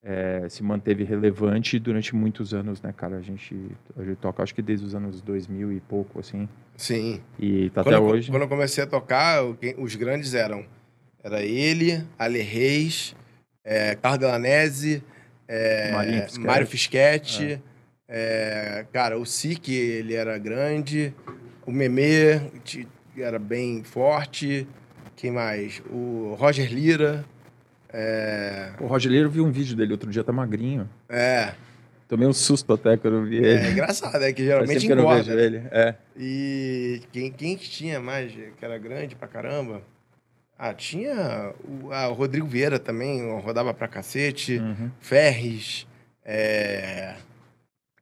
é, 0.03 0.47
se 0.49 0.63
manteve 0.63 1.03
relevante 1.03 1.77
durante 1.77 2.15
muitos 2.15 2.53
anos, 2.53 2.81
né, 2.81 2.93
cara? 2.95 3.17
A 3.17 3.21
gente, 3.21 3.55
a 3.97 4.03
gente 4.03 4.17
toca, 4.17 4.41
acho 4.41 4.53
que 4.55 4.61
desde 4.61 4.85
os 4.85 4.95
anos 4.95 5.21
2000 5.21 5.71
e 5.73 5.79
pouco, 5.79 6.19
assim, 6.19 6.47
Sim. 6.75 7.21
e 7.39 7.69
tá 7.69 7.83
Quando, 7.83 7.95
até 7.95 8.03
eu, 8.03 8.07
hoje. 8.09 8.29
quando 8.31 8.41
eu 8.43 8.47
comecei 8.49 8.83
a 8.83 8.87
tocar, 8.87 9.41
quem- 9.59 9.75
os 9.77 9.95
grandes 9.95 10.33
eram. 10.33 10.65
Era 11.23 11.43
ele, 11.43 12.03
Ale 12.17 12.41
Reis, 12.41 13.15
é, 13.63 13.93
Carlos 13.95 14.19
Delanese, 14.19 15.03
é. 15.47 15.91
Mário 16.39 16.65
Fischetti. 16.65 17.61
é, 18.07 18.85
cara, 18.91 19.19
o 19.19 19.25
Sique, 19.25 19.73
ele 19.75 20.15
era 20.15 20.37
grande. 20.39 21.13
O 21.65 21.71
Memê 21.71 22.39
ti- 22.63 22.87
era 23.15 23.37
bem 23.37 23.83
forte. 23.83 24.67
Quem 25.15 25.29
mais? 25.31 25.79
O 25.91 26.35
Roger 26.39 26.73
Lira. 26.73 27.23
É, 27.93 28.71
O 28.79 28.87
Rogério 28.87 29.29
viu 29.29 29.45
um 29.45 29.51
vídeo 29.51 29.75
dele 29.75 29.91
outro 29.91 30.09
dia, 30.09 30.23
tá 30.23 30.31
magrinho. 30.31 30.89
é, 31.09 31.53
Tomei 32.07 32.27
um 32.27 32.33
susto 32.33 32.73
até 32.73 32.97
quando 32.97 33.17
eu 33.17 33.23
vi 33.25 33.37
é 33.45 33.53
ele. 33.53 33.69
engraçado, 33.71 34.21
é 34.21 34.33
que 34.33 34.43
geralmente 34.43 34.81
tempo 34.81 34.85
que 34.87 34.91
eu 34.91 34.95
não 34.97 35.03
engorda. 35.03 35.23
vejo 35.23 35.39
ele. 35.39 35.63
É. 35.71 35.95
E 36.17 37.01
quem, 37.11 37.31
quem 37.31 37.55
que 37.57 37.69
tinha 37.69 38.01
mais, 38.01 38.33
que 38.33 38.65
era 38.65 38.77
grande 38.77 39.15
pra 39.15 39.29
caramba? 39.29 39.81
Ah, 40.59 40.73
tinha 40.73 41.53
o, 41.63 41.89
ah, 41.91 42.09
o 42.09 42.13
Rodrigo 42.13 42.45
Vieira 42.47 42.77
também, 42.77 43.21
rodava 43.39 43.73
pra 43.73 43.87
cacete. 43.87 44.57
Uhum. 44.57 44.91
Ferres. 44.99 45.87
é, 46.25 47.15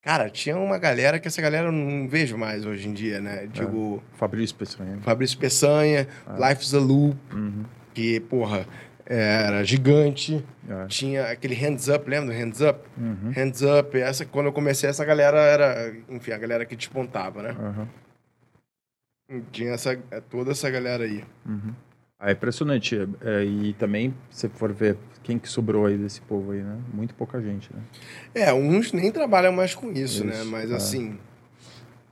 Cara, 0.01 0.27
tinha 0.29 0.57
uma 0.57 0.79
galera 0.79 1.19
que 1.19 1.27
essa 1.27 1.41
galera 1.41 1.67
eu 1.67 1.71
não 1.71 2.07
vejo 2.07 2.35
mais 2.37 2.65
hoje 2.65 2.87
em 2.87 2.93
dia, 2.93 3.19
né? 3.21 3.47
Digo, 3.51 4.01
Fabrício 4.17 4.55
Peçanha. 4.55 4.97
Fabrício 5.01 5.37
Peçanha, 5.37 6.07
Ah. 6.25 6.49
Life's 6.49 6.73
a 6.73 6.79
Loop, 6.79 7.15
Uhum. 7.31 7.63
que, 7.93 8.19
porra, 8.21 8.65
era 9.09 9.63
gigante. 9.63 10.45
É. 10.69 10.85
Tinha 10.85 11.31
aquele 11.31 11.55
Hands 11.55 11.87
Up, 11.87 12.07
lembra 12.07 12.27
do 12.27 12.39
Hands 12.39 12.61
Up? 12.61 12.79
Uhum. 12.95 13.31
Hands 13.35 13.61
Up, 13.63 13.97
essa, 13.97 14.23
quando 14.23 14.45
eu 14.45 14.53
comecei, 14.53 14.87
essa 14.87 15.03
galera 15.03 15.39
era, 15.39 15.95
enfim, 16.07 16.31
a 16.31 16.37
galera 16.37 16.63
que 16.63 16.75
despontava, 16.75 17.41
né? 17.41 17.55
Uhum. 17.59 19.41
Tinha 19.51 19.71
essa, 19.71 19.97
toda 20.29 20.51
essa 20.51 20.69
galera 20.69 21.05
aí. 21.05 21.23
Uhum. 21.43 21.73
Ah, 22.19 22.29
é 22.29 22.33
impressionante. 22.33 22.95
É, 23.21 23.43
e 23.43 23.73
também, 23.73 24.13
se 24.29 24.47
for 24.49 24.71
ver 24.71 24.95
quem 25.23 25.39
que 25.39 25.49
sobrou 25.49 25.87
aí 25.87 25.97
desse 25.97 26.21
povo 26.21 26.51
aí, 26.51 26.61
né? 26.61 26.77
Muito 26.93 27.15
pouca 27.15 27.41
gente, 27.41 27.69
né? 27.73 27.81
É, 28.35 28.53
uns 28.53 28.93
nem 28.93 29.11
trabalham 29.11 29.51
mais 29.51 29.73
com 29.73 29.91
isso, 29.91 30.23
né? 30.23 30.35
Isso, 30.35 30.45
Mas 30.45 30.69
é. 30.69 30.75
assim, 30.75 31.17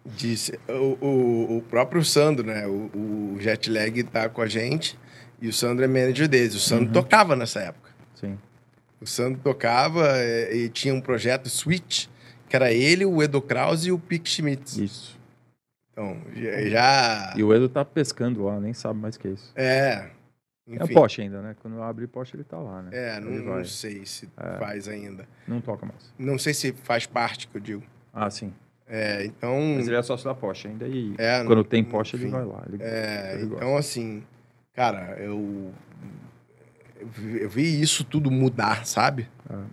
disse, 0.03 0.59
o, 0.67 0.97
o, 1.05 1.57
o 1.57 1.61
próprio 1.61 2.03
Sandro, 2.03 2.45
né? 2.45 2.65
O, 2.65 3.35
o 3.35 3.37
Jetlag 3.39 4.01
tá 4.03 4.29
com 4.29 4.41
a 4.41 4.47
gente 4.47 4.97
e 5.41 5.47
o 5.47 5.53
Sandro 5.53 5.83
é 5.83 5.87
manager 5.87 6.27
deles. 6.27 6.55
O 6.55 6.59
Sandro 6.59 6.87
Uhum. 6.87 6.91
tocava 6.93 7.35
nessa 7.35 7.59
época. 7.61 7.89
Sim. 8.15 8.37
O 8.99 9.05
Sandro 9.05 9.39
tocava 9.43 10.17
é, 10.17 10.55
e 10.55 10.69
tinha 10.69 10.93
um 10.93 11.01
projeto 11.01 11.49
Switch, 11.49 12.07
que 12.49 12.55
era 12.55 12.71
ele, 12.71 13.05
o 13.05 13.21
Edo 13.21 13.41
Krause 13.41 13.89
e 13.89 13.91
o 13.91 13.99
Pick 13.99 14.27
Schmitz. 14.27 14.77
Isso. 14.77 15.17
Então, 15.91 16.17
já... 16.69 17.33
E 17.35 17.43
o 17.43 17.53
Edu 17.53 17.67
tá 17.69 17.83
pescando 17.83 18.43
lá, 18.43 18.59
nem 18.59 18.71
sabe 18.73 18.99
mais 18.99 19.15
o 19.15 19.19
que 19.19 19.27
é 19.27 19.31
isso. 19.31 19.51
É, 19.55 20.09
É 20.69 20.71
o 20.79 20.83
enfim. 20.83 20.93
Porsche 20.93 21.21
ainda, 21.23 21.41
né? 21.41 21.55
Quando 21.61 21.81
abre 21.81 22.05
Porsche, 22.07 22.35
ele 22.35 22.43
tá 22.43 22.57
lá, 22.59 22.81
né? 22.83 22.89
É, 22.93 23.17
Ele 23.17 23.39
não, 23.39 23.55
não 23.57 23.65
sei 23.65 24.05
se 24.05 24.29
É. 24.37 24.57
faz 24.59 24.87
ainda. 24.87 25.27
Não 25.47 25.59
toca 25.61 25.85
mais. 25.85 26.13
Não 26.19 26.37
sei 26.37 26.53
se 26.53 26.71
faz 26.71 27.05
parte, 27.07 27.47
que 27.47 27.57
eu 27.57 27.61
digo. 27.61 27.83
Ah, 28.13 28.29
sim. 28.29 28.53
É, 28.87 29.25
então... 29.25 29.59
Mas 29.75 29.87
ele 29.87 29.97
é 29.97 30.01
sócio 30.03 30.25
da 30.25 30.35
Porsche 30.35 30.67
ainda 30.67 30.87
e 30.87 31.13
É, 31.17 31.39
quando 31.43 31.55
não- 31.57 31.63
tem 31.63 31.83
Porsche, 31.83 32.15
ele 32.15 32.25
enfim. 32.25 32.33
vai 32.35 32.45
lá. 32.45 32.63
Ele, 32.71 32.77
É, 32.83 33.33
ele 33.35 33.43
então 33.55 33.75
assim, 33.75 34.23
cara, 34.77 35.17
eu, 35.19 35.73
eu 37.41 37.49
vi- 37.49 37.81
isso 37.81 38.03
tudo 38.03 38.29
mudar, 38.29 38.85
sabe? 38.85 39.27
Ah. 39.49 39.63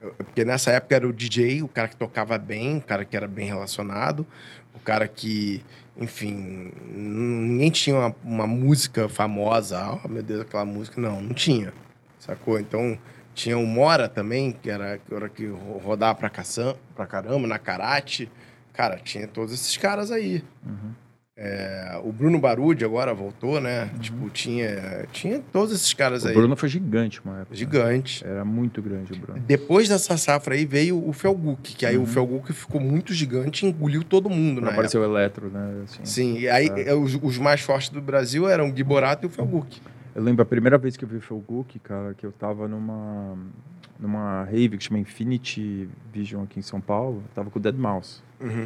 Eu- 0.00 0.14
porque 0.14 0.44
nessa 0.44 0.72
época 0.72 0.96
era 0.96 1.06
o 1.08 1.12
DJ, 1.12 1.62
o 1.62 1.68
cara 1.68 1.86
que 1.88 1.96
tocava 1.96 2.36
bem, 2.38 2.78
o 2.78 2.80
cara 2.82 3.04
que 3.04 3.16
era 3.16 3.28
bem 3.28 3.46
relacionado, 3.46 4.26
o 4.74 4.80
cara 4.80 5.06
que, 5.06 5.64
enfim, 5.96 6.72
ninguém 6.92 7.70
tinha 7.70 7.96
uma, 7.96 8.16
uma 8.24 8.46
música 8.46 9.08
famosa, 9.08 10.00
oh 10.04 10.08
meu 10.08 10.22
Deus, 10.22 10.40
aquela 10.40 10.64
música, 10.64 11.00
não, 11.00 11.20
não 11.20 11.34
tinha, 11.34 11.72
sacou? 12.18 12.58
Então 12.58 12.98
tinha 13.34 13.56
o 13.56 13.64
Mora 13.66 14.08
também, 14.08 14.50
que 14.52 14.68
era, 14.68 14.98
que 14.98 15.14
era 15.14 15.28
que 15.28 15.46
ro- 15.46 15.78
rodava 15.78 16.16
pra, 16.18 16.28
caçam, 16.30 16.76
pra 16.96 17.06
caramba, 17.06 17.46
na 17.46 17.58
Karate, 17.60 18.28
cara, 18.72 18.96
tinha 18.98 19.26
todos 19.28 19.52
esses 19.54 19.76
caras 19.76 20.10
aí. 20.10 20.42
Uhum. 20.66 20.92
É, 21.40 22.00
o 22.02 22.10
Bruno 22.12 22.36
Barudi 22.40 22.84
agora 22.84 23.14
voltou, 23.14 23.60
né? 23.60 23.88
Tipo, 24.00 24.28
tinha, 24.30 25.06
tinha 25.12 25.40
todos 25.52 25.72
esses 25.72 25.94
caras 25.94 26.24
O 26.24 26.28
aí. 26.28 26.34
Bruno 26.34 26.56
foi 26.56 26.68
gigante 26.68 27.20
uma 27.24 27.34
época. 27.42 27.50
né? 27.52 27.56
Gigante. 27.56 28.26
Era 28.26 28.44
muito 28.44 28.82
grande 28.82 29.12
o 29.12 29.16
Bruno. 29.16 29.40
Depois 29.46 29.88
dessa 29.88 30.16
safra 30.16 30.56
aí 30.56 30.64
veio 30.66 30.98
o 31.08 31.12
Felguk, 31.12 31.76
que 31.76 31.86
aí 31.86 31.96
Uhum. 31.96 32.02
o 32.02 32.06
Felguk 32.06 32.52
ficou 32.52 32.80
muito 32.80 33.14
gigante 33.14 33.64
e 33.64 33.68
engoliu 33.68 34.02
todo 34.02 34.28
mundo, 34.28 34.60
né? 34.60 34.72
apareceu 34.72 35.00
o 35.00 35.04
Eletro, 35.04 35.48
né? 35.48 35.82
Assim. 35.84 36.04
Sim, 36.04 36.38
e 36.38 36.48
aí 36.48 36.66
É. 36.74 36.92
os, 36.92 37.14
os 37.22 37.38
mais 37.38 37.60
fortes 37.60 37.90
do 37.90 38.00
Brasil 38.02 38.48
eram 38.48 38.68
o 38.68 38.72
Gui 38.72 38.82
Borato 38.82 39.24
e 39.24 39.28
o 39.28 39.30
Felguk. 39.30 39.80
Eu 40.16 40.22
lembro 40.24 40.42
a 40.42 40.46
primeira 40.46 40.76
vez 40.76 40.96
que 40.96 41.04
eu 41.04 41.08
vi 41.08 41.18
o 41.18 41.40
Cook, 41.40 41.76
cara, 41.84 42.14
que 42.14 42.26
eu 42.26 42.32
tava 42.32 42.66
numa, 42.66 43.38
numa 43.96 44.42
rave 44.42 44.76
que 44.76 44.82
chama 44.82 44.98
Infinity 44.98 45.88
Vision 46.12 46.42
aqui 46.42 46.58
em 46.58 46.62
São 46.62 46.80
Paulo. 46.80 47.18
Eu 47.24 47.30
tava 47.36 47.48
com 47.48 47.60
o 47.60 47.62
Dead 47.62 47.76
Mouse. 47.76 48.20
Uhum. 48.40 48.64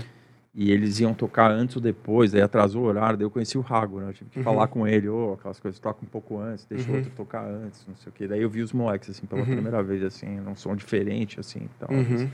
E 0.55 0.71
eles 0.71 1.01
iam 1.01 1.15
tocar 1.15 1.51
antes 1.51 1.77
ou 1.77 1.83
depois, 1.83 2.33
daí 2.33 2.43
atrasou 2.43 2.83
o 2.83 2.87
horário, 2.87 3.17
daí 3.17 3.25
eu 3.25 3.31
conheci 3.31 3.57
o 3.57 3.63
Rago, 3.63 4.01
né? 4.01 4.09
Eu 4.11 4.13
tive 4.13 4.29
que 4.31 4.39
Uhum. 4.39 4.45
falar 4.45 4.69
com 4.69 4.87
ele, 4.87 5.09
ô, 5.09 5.33
aquelas 5.33 5.59
coisas, 5.59 5.81
toca 5.81 6.05
um 6.05 6.09
pouco 6.09 6.39
antes, 6.39 6.67
deixa 6.67 6.85
Uhum. 6.89 6.93
o 6.93 6.97
outro 6.99 7.11
tocar 7.13 7.43
antes, 7.47 7.87
não 7.89 7.97
sei 7.97 8.11
o 8.11 8.13
quê. 8.13 8.29
Daí 8.29 8.43
eu 8.43 8.51
vi 8.51 8.61
os 8.61 8.71
moleques, 8.73 9.09
assim, 9.09 9.25
pela 9.27 9.41
Uhum. 9.41 9.47
primeira 9.47 9.83
vez, 9.83 10.03
assim, 10.03 10.41
num 10.41 10.55
som 10.55 10.77
diferente, 10.77 11.41
assim, 11.41 11.61
e 11.61 11.71
tal. 11.79 11.91
Uhum. 11.91 12.29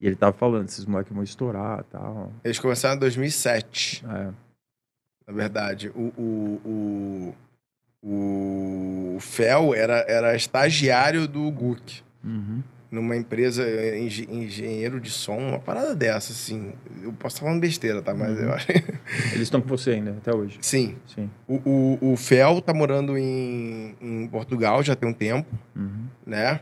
E 0.00 0.06
ele 0.06 0.14
tava 0.14 0.32
falando, 0.32 0.68
esses 0.68 0.84
moleques 0.86 1.12
vão 1.12 1.24
estourar 1.24 1.80
e 1.80 1.84
tal. 1.90 2.32
Eles 2.44 2.60
começaram 2.60 2.94
em 2.94 3.00
2007, 3.00 4.04
É. 4.06 4.30
na 5.26 5.32
verdade. 5.34 5.88
O, 5.96 6.12
o, 6.16 7.34
o, 8.02 9.14
o 9.16 9.18
Fel 9.20 9.74
era, 9.74 10.04
era 10.08 10.36
estagiário 10.36 11.26
do 11.26 11.50
Guk. 11.50 12.02
Uhum. 12.22 12.62
Numa 12.90 13.16
empresa 13.16 13.62
engen- 13.96 14.28
engenheiro 14.30 14.98
de 15.00 15.10
som, 15.10 15.36
uma 15.36 15.58
parada 15.58 15.94
dessa, 15.94 16.32
assim. 16.32 16.72
Eu 17.02 17.12
posso 17.12 17.36
estar 17.36 17.46
falando 17.46 17.60
besteira, 17.60 18.00
tá? 18.00 18.14
Mas 18.14 18.30
Uhum. 18.38 18.44
eu 18.44 18.52
acho. 18.52 18.66
Eles 19.32 19.42
estão 19.42 19.60
com 19.60 19.68
você 19.68 19.90
ainda, 19.90 20.12
até 20.12 20.34
hoje. 20.34 20.58
Sim. 20.62 20.96
Sim. 21.06 21.30
O, 21.46 21.98
o, 22.00 22.12
o 22.12 22.16
Fel 22.16 22.60
tá 22.62 22.72
morando 22.72 23.16
em, 23.18 23.94
em 24.00 24.26
Portugal 24.28 24.82
já 24.82 24.96
tem 24.96 25.08
um 25.08 25.12
tempo, 25.12 25.48
Uhum. 25.76 26.06
né? 26.26 26.60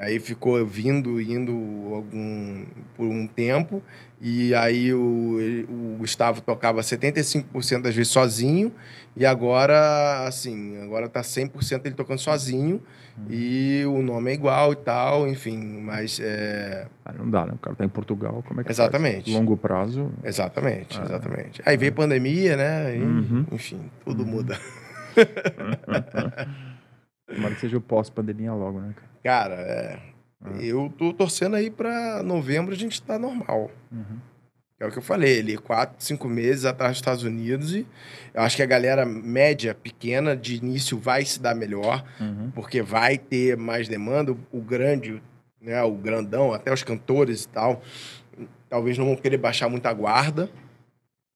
Aí 0.00 0.18
ficou 0.18 0.64
vindo, 0.66 1.20
indo 1.20 1.52
algum, 1.94 2.64
por 2.96 3.06
um 3.06 3.26
tempo. 3.26 3.82
E 4.18 4.54
aí 4.54 4.92
o, 4.94 5.66
o 5.68 5.96
Gustavo 5.98 6.40
tocava 6.40 6.80
75% 6.80 7.82
das 7.82 7.94
vezes 7.94 8.10
sozinho. 8.10 8.72
E 9.14 9.26
agora, 9.26 10.26
assim, 10.26 10.80
agora 10.82 11.06
tá 11.08 11.20
100% 11.20 11.84
ele 11.84 11.94
tocando 11.94 12.18
sozinho. 12.18 12.80
E 13.28 13.84
o 13.84 14.00
nome 14.02 14.30
é 14.30 14.34
igual 14.34 14.72
e 14.72 14.76
tal, 14.76 15.28
enfim. 15.28 15.58
Mas 15.82 16.18
é, 16.22 16.86
Ah, 17.04 17.12
não 17.12 17.28
dá, 17.28 17.44
né? 17.44 17.52
O 17.54 17.58
cara 17.58 17.76
tá 17.76 17.84
em 17.84 17.88
Portugal, 17.88 18.42
como 18.48 18.62
é 18.62 18.64
que 18.64 18.70
Exatamente. 18.72 19.24
faz? 19.24 19.36
Longo 19.36 19.56
prazo. 19.58 20.10
Exatamente, 20.24 20.98
Ah. 20.98 21.04
exatamente. 21.04 21.60
Aí 21.66 21.76
veio 21.76 21.92
pandemia, 21.92 22.56
né? 22.56 22.96
E, 22.96 23.02
Uhum. 23.02 23.44
Enfim, 23.52 23.80
tudo 24.04 24.22
Uhum. 24.22 24.28
muda. 24.30 24.58
Tomara 27.34 27.54
que 27.54 27.60
seja 27.60 27.76
o 27.76 27.80
pós-pandemia 27.80 28.52
logo, 28.54 28.80
né, 28.80 28.94
cara? 28.96 29.09
Cara, 29.22 29.54
é, 29.54 29.98
Ah. 30.42 30.50
eu 30.62 30.92
tô 30.96 31.12
torcendo 31.12 31.56
aí 31.56 31.70
pra 31.70 32.22
novembro 32.22 32.72
a 32.74 32.76
gente 32.76 33.00
tá 33.02 33.18
normal. 33.18 33.70
Uhum. 33.92 34.18
É 34.78 34.86
o 34.86 34.90
que 34.90 34.96
eu 34.96 35.02
falei, 35.02 35.38
ele 35.38 35.58
quatro, 35.58 35.96
cinco 35.98 36.26
meses 36.26 36.64
atrás 36.64 36.92
dos 36.92 36.98
Estados 37.00 37.22
Unidos 37.22 37.74
e 37.74 37.86
eu 38.32 38.40
acho 38.42 38.56
que 38.56 38.62
a 38.62 38.66
galera 38.66 39.04
média, 39.04 39.74
pequena, 39.74 40.34
de 40.34 40.56
início 40.56 40.98
vai 40.98 41.22
se 41.26 41.38
dar 41.38 41.54
melhor, 41.54 42.02
Uhum. 42.18 42.50
porque 42.54 42.80
vai 42.80 43.18
ter 43.18 43.58
mais 43.58 43.86
demanda. 43.88 44.32
O- 44.32 44.38
O 44.52 44.60
grande, 44.62 45.22
né, 45.60 45.82
o 45.82 45.92
grandão, 45.92 46.54
até 46.54 46.72
os 46.72 46.82
cantores 46.82 47.44
e 47.44 47.48
tal, 47.50 47.82
talvez 48.70 48.96
não 48.96 49.04
vão 49.04 49.16
querer 49.16 49.36
baixar 49.36 49.68
muita 49.68 49.92
guarda, 49.92 50.48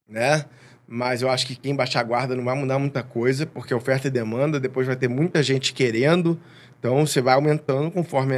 né? 0.08 0.46
Mas 0.88 1.20
eu 1.20 1.28
acho 1.30 1.46
que 1.46 1.54
quem 1.56 1.74
baixar 1.76 2.00
a 2.00 2.04
guarda 2.04 2.34
não 2.34 2.44
vai 2.44 2.54
mudar 2.56 2.78
muita 2.78 3.02
coisa, 3.02 3.44
porque 3.46 3.74
oferta 3.74 4.06
e 4.08 4.10
demanda, 4.10 4.58
depois 4.58 4.86
vai 4.86 4.96
ter 4.96 5.08
muita 5.08 5.42
gente 5.42 5.74
querendo, 5.74 6.40
então 6.84 7.06
você 7.06 7.22
vai 7.22 7.32
aumentando 7.34 7.90
conforme, 7.90 8.34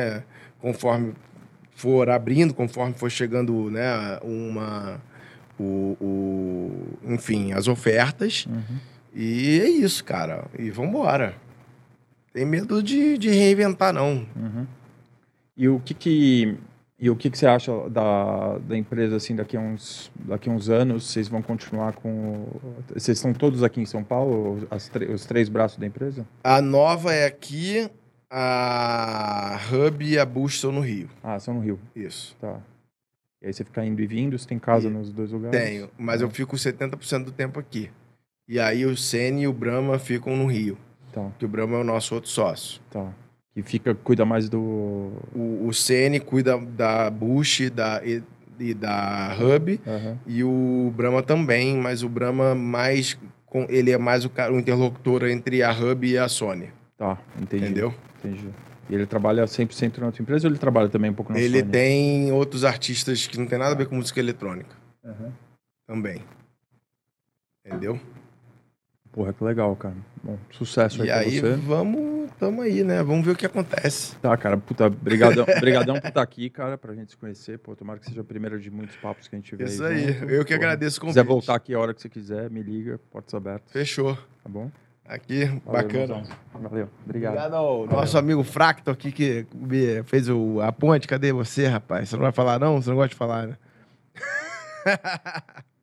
conforme 0.61 1.15
for 1.75 2.09
abrindo, 2.09 2.55
conforme 2.55 2.95
for 2.95 3.11
chegando, 3.11 3.69
né, 3.73 4.21
uma... 4.23 5.01
O, 5.59 5.97
o- 6.01 7.13
enfim, 7.13 7.53
as 7.53 7.67
ofertas. 7.67 8.47
Uhum. 8.47 8.77
E 9.15 9.59
é 9.61 9.69
isso, 9.69 10.05
cara. 10.05 10.45
E 10.57 10.71
vambora. 10.71 11.35
Tem 12.33 12.45
medo 12.45 12.81
de, 12.83 13.19
de 13.19 13.31
reinventar, 13.31 13.93
não. 13.93 14.27
Uhum. 14.37 14.67
E 15.57 15.67
o 15.69 15.81
que 15.81 15.95
que 15.95 16.57
e 17.01 17.11
o 17.11 17.17
que 17.17 17.31
que 17.31 17.37
você 17.39 17.47
acha 17.47 17.73
da, 17.91 18.59
da 18.59 18.77
empresa 18.77 19.17
assim 19.17 19.35
daqui 19.35 19.57
a 19.57 19.61
uns 19.61 20.11
daqui 20.15 20.49
a 20.49 20.53
uns 20.53 20.69
anos 20.71 21.05
vocês 21.11 21.27
vão 21.29 21.41
continuar 21.43 21.93
com 21.95 22.47
vocês 22.95 23.19
estão 23.19 23.33
todos 23.35 23.63
aqui 23.63 23.81
em 23.81 23.87
São 23.87 24.03
Paulo 24.05 24.67
os 25.13 25.25
três 25.27 25.49
braços 25.49 25.79
da 25.79 25.87
empresa? 25.87 26.27
A 26.45 26.61
nova 26.61 27.13
é 27.15 27.25
aqui, 27.27 27.91
a 28.31 29.59
Hub 29.71 30.05
e 30.05 30.19
a 30.19 30.25
Bush 30.25 30.61
são 30.61 30.73
no 30.73 30.81
Rio. 30.81 31.09
Ah, 31.23 31.39
são 31.39 31.55
no 31.55 31.61
Rio, 31.61 31.79
Isso. 31.95 32.37
tá. 32.41 32.59
E 33.43 33.47
aí 33.47 33.53
você 33.53 33.65
fica 33.65 33.85
indo 33.85 34.01
e 34.03 34.07
vindo, 34.07 34.39
você 34.39 34.47
tem 34.49 34.59
casa 34.59 34.89
E- 34.89 34.91
nos 34.91 35.13
dois 35.13 35.31
lugares? 35.31 35.59
Tenho, 35.61 35.91
mas 35.99 36.21
eu 36.21 36.31
fico 36.31 36.57
70% 36.57 37.25
do 37.27 37.33
tempo 37.33 37.61
aqui. 37.61 37.91
E 38.49 38.59
aí 38.61 38.85
o 38.87 38.97
Sene 38.97 39.43
e 39.43 39.49
o 39.49 39.53
Brahma 39.53 39.99
ficam 39.99 40.37
no 40.37 40.47
Rio, 40.47 40.77
Tá, 41.13 41.31
que 41.39 41.45
o 41.45 41.49
Brahma 41.49 41.77
é 41.77 41.81
o 41.81 41.85
nosso 41.85 42.15
outro 42.15 42.31
sócio. 42.31 42.81
tá. 42.91 43.13
E 43.55 43.63
fica 43.63 43.95
cuida 43.95 44.25
mais 44.27 44.51
do 44.51 44.61
O, 44.61 45.65
o 45.67 45.73
Sene 45.73 46.21
cuida 46.21 46.59
da 46.59 47.09
Bush 47.09 47.71
da, 47.71 48.03
e, 48.05 48.23
e 48.61 48.75
da 48.75 49.35
Hub, 49.41 49.81
Aham. 49.87 50.19
e 50.27 50.45
o 50.45 50.93
Brahma 50.95 51.23
também, 51.23 51.75
mas 51.77 52.03
o 52.03 52.09
Brahma 52.09 52.55
mais... 52.55 53.19
com- 53.47 53.67
Ele 53.71 53.91
é 53.93 53.97
mais 53.99 54.25
o, 54.27 54.31
o 54.53 54.59
interlocutor 54.59 55.25
entre 55.25 55.63
a 55.63 55.73
Hub 55.73 56.07
e 56.07 56.19
a 56.19 56.29
Sony, 56.29 56.69
Tá, 56.99 57.19
entendi. 57.41 57.65
entendeu? 57.65 57.95
Entendi. 58.29 58.51
E 58.89 58.95
ele 58.95 59.07
trabalha 59.07 59.45
100% 59.45 59.99
na 59.99 60.13
tua 60.13 60.23
empresa 60.23 60.47
ou 60.47 60.53
ele 60.53 60.59
trabalha 60.59 60.89
também 60.89 61.11
um 61.11 61.15
pouco 61.15 61.33
na 61.33 61.39
Ele 61.41 61.59
Sony? 61.61 61.71
tem 61.73 62.33
outros 62.33 62.65
artistas 62.65 63.27
que 63.27 63.39
não 63.39 63.47
tem 63.47 63.59
nada 63.59 63.73
a 63.73 63.77
ver 63.77 63.87
com 63.89 63.97
música 63.97 64.21
eletrônica 64.21 64.75
Aham. 65.05 65.33
também. 65.87 66.23
Entendeu? 67.65 67.99
Porra, 69.11 69.33
que 69.33 69.43
legal, 69.43 69.75
cara. 69.75 69.97
Bom, 70.23 70.39
sucesso 70.51 71.03
aí 71.03 71.09
E 71.09 71.11
pra 71.11 71.21
aí, 71.21 71.41
você. 71.41 71.57
vamos, 71.57 72.31
tamo 72.39 72.61
aí, 72.63 72.85
né? 72.85 73.03
Vamos 73.03 73.25
ver 73.25 73.33
o 73.33 73.37
que 73.37 73.47
acontece. 73.47 74.15
Tá, 74.17 74.37
cara, 74.37 74.57
puta, 74.59 74.89
brigadão, 74.91 75.47
brigadão 75.59 75.99
por 75.99 76.09
estar 76.09 76.23
aqui, 76.23 76.51
cara, 76.51 76.77
pra 76.79 76.95
gente 76.95 77.11
se 77.13 77.17
conhecer. 77.17 77.59
Pô, 77.59 77.75
tomara 77.75 77.99
que 77.99 78.07
seja 78.07 78.21
a 78.21 78.25
primeira 78.25 78.59
de 78.59 78.71
muitos 78.71 78.95
papos 78.97 79.27
que 79.27 79.35
a 79.35 79.39
gente 79.39 79.49
tiver 79.49 79.65
Isso 79.65 79.83
aí. 79.83 80.13
junto. 80.13 80.25
Eu 80.31 80.45
que 80.45 80.55
Porra, 80.55 80.67
agradeço 80.67 80.91
o 80.91 80.95
Se 80.95 81.01
convite. 81.01 81.15
quiser 81.15 81.25
voltar 81.27 81.55
aqui 81.57 81.75
a 81.75 81.79
hora 81.81 81.93
que 81.95 82.01
você 82.03 82.09
quiser, 82.11 82.51
me 82.51 82.63
liga, 82.63 83.01
portas 83.11 83.35
abertas, 83.35 83.73
Fechou. 83.73 84.15
tá 84.15 84.49
bom? 84.49 84.71
Aqui, 85.09 85.45
Valeu, 85.45 85.61
bacana. 85.65 86.23
Valeu, 86.53 86.89
obrigado. 87.05 87.33
Obrigado 87.33 87.55
ao 87.55 87.87
nosso 87.87 88.19
amigo 88.19 88.43
Fracto 88.43 88.91
aqui 88.91 89.13
que 89.13 89.47
fez 90.05 90.29
o, 90.29 90.61
a 90.61 90.73
ponte. 90.73 91.07
Cadê 91.07 91.33
você, 91.33 91.67
rapaz? 91.67 92.09
Você 92.09 92.17
não 92.17 92.23
vai 92.23 92.33
falar, 92.33 92.59
não? 92.59 92.81
Você 92.81 92.91
não 92.91 92.97
gosta 92.97 93.11
de 93.11 93.15
falar, 93.15 93.47
né? 93.47 93.57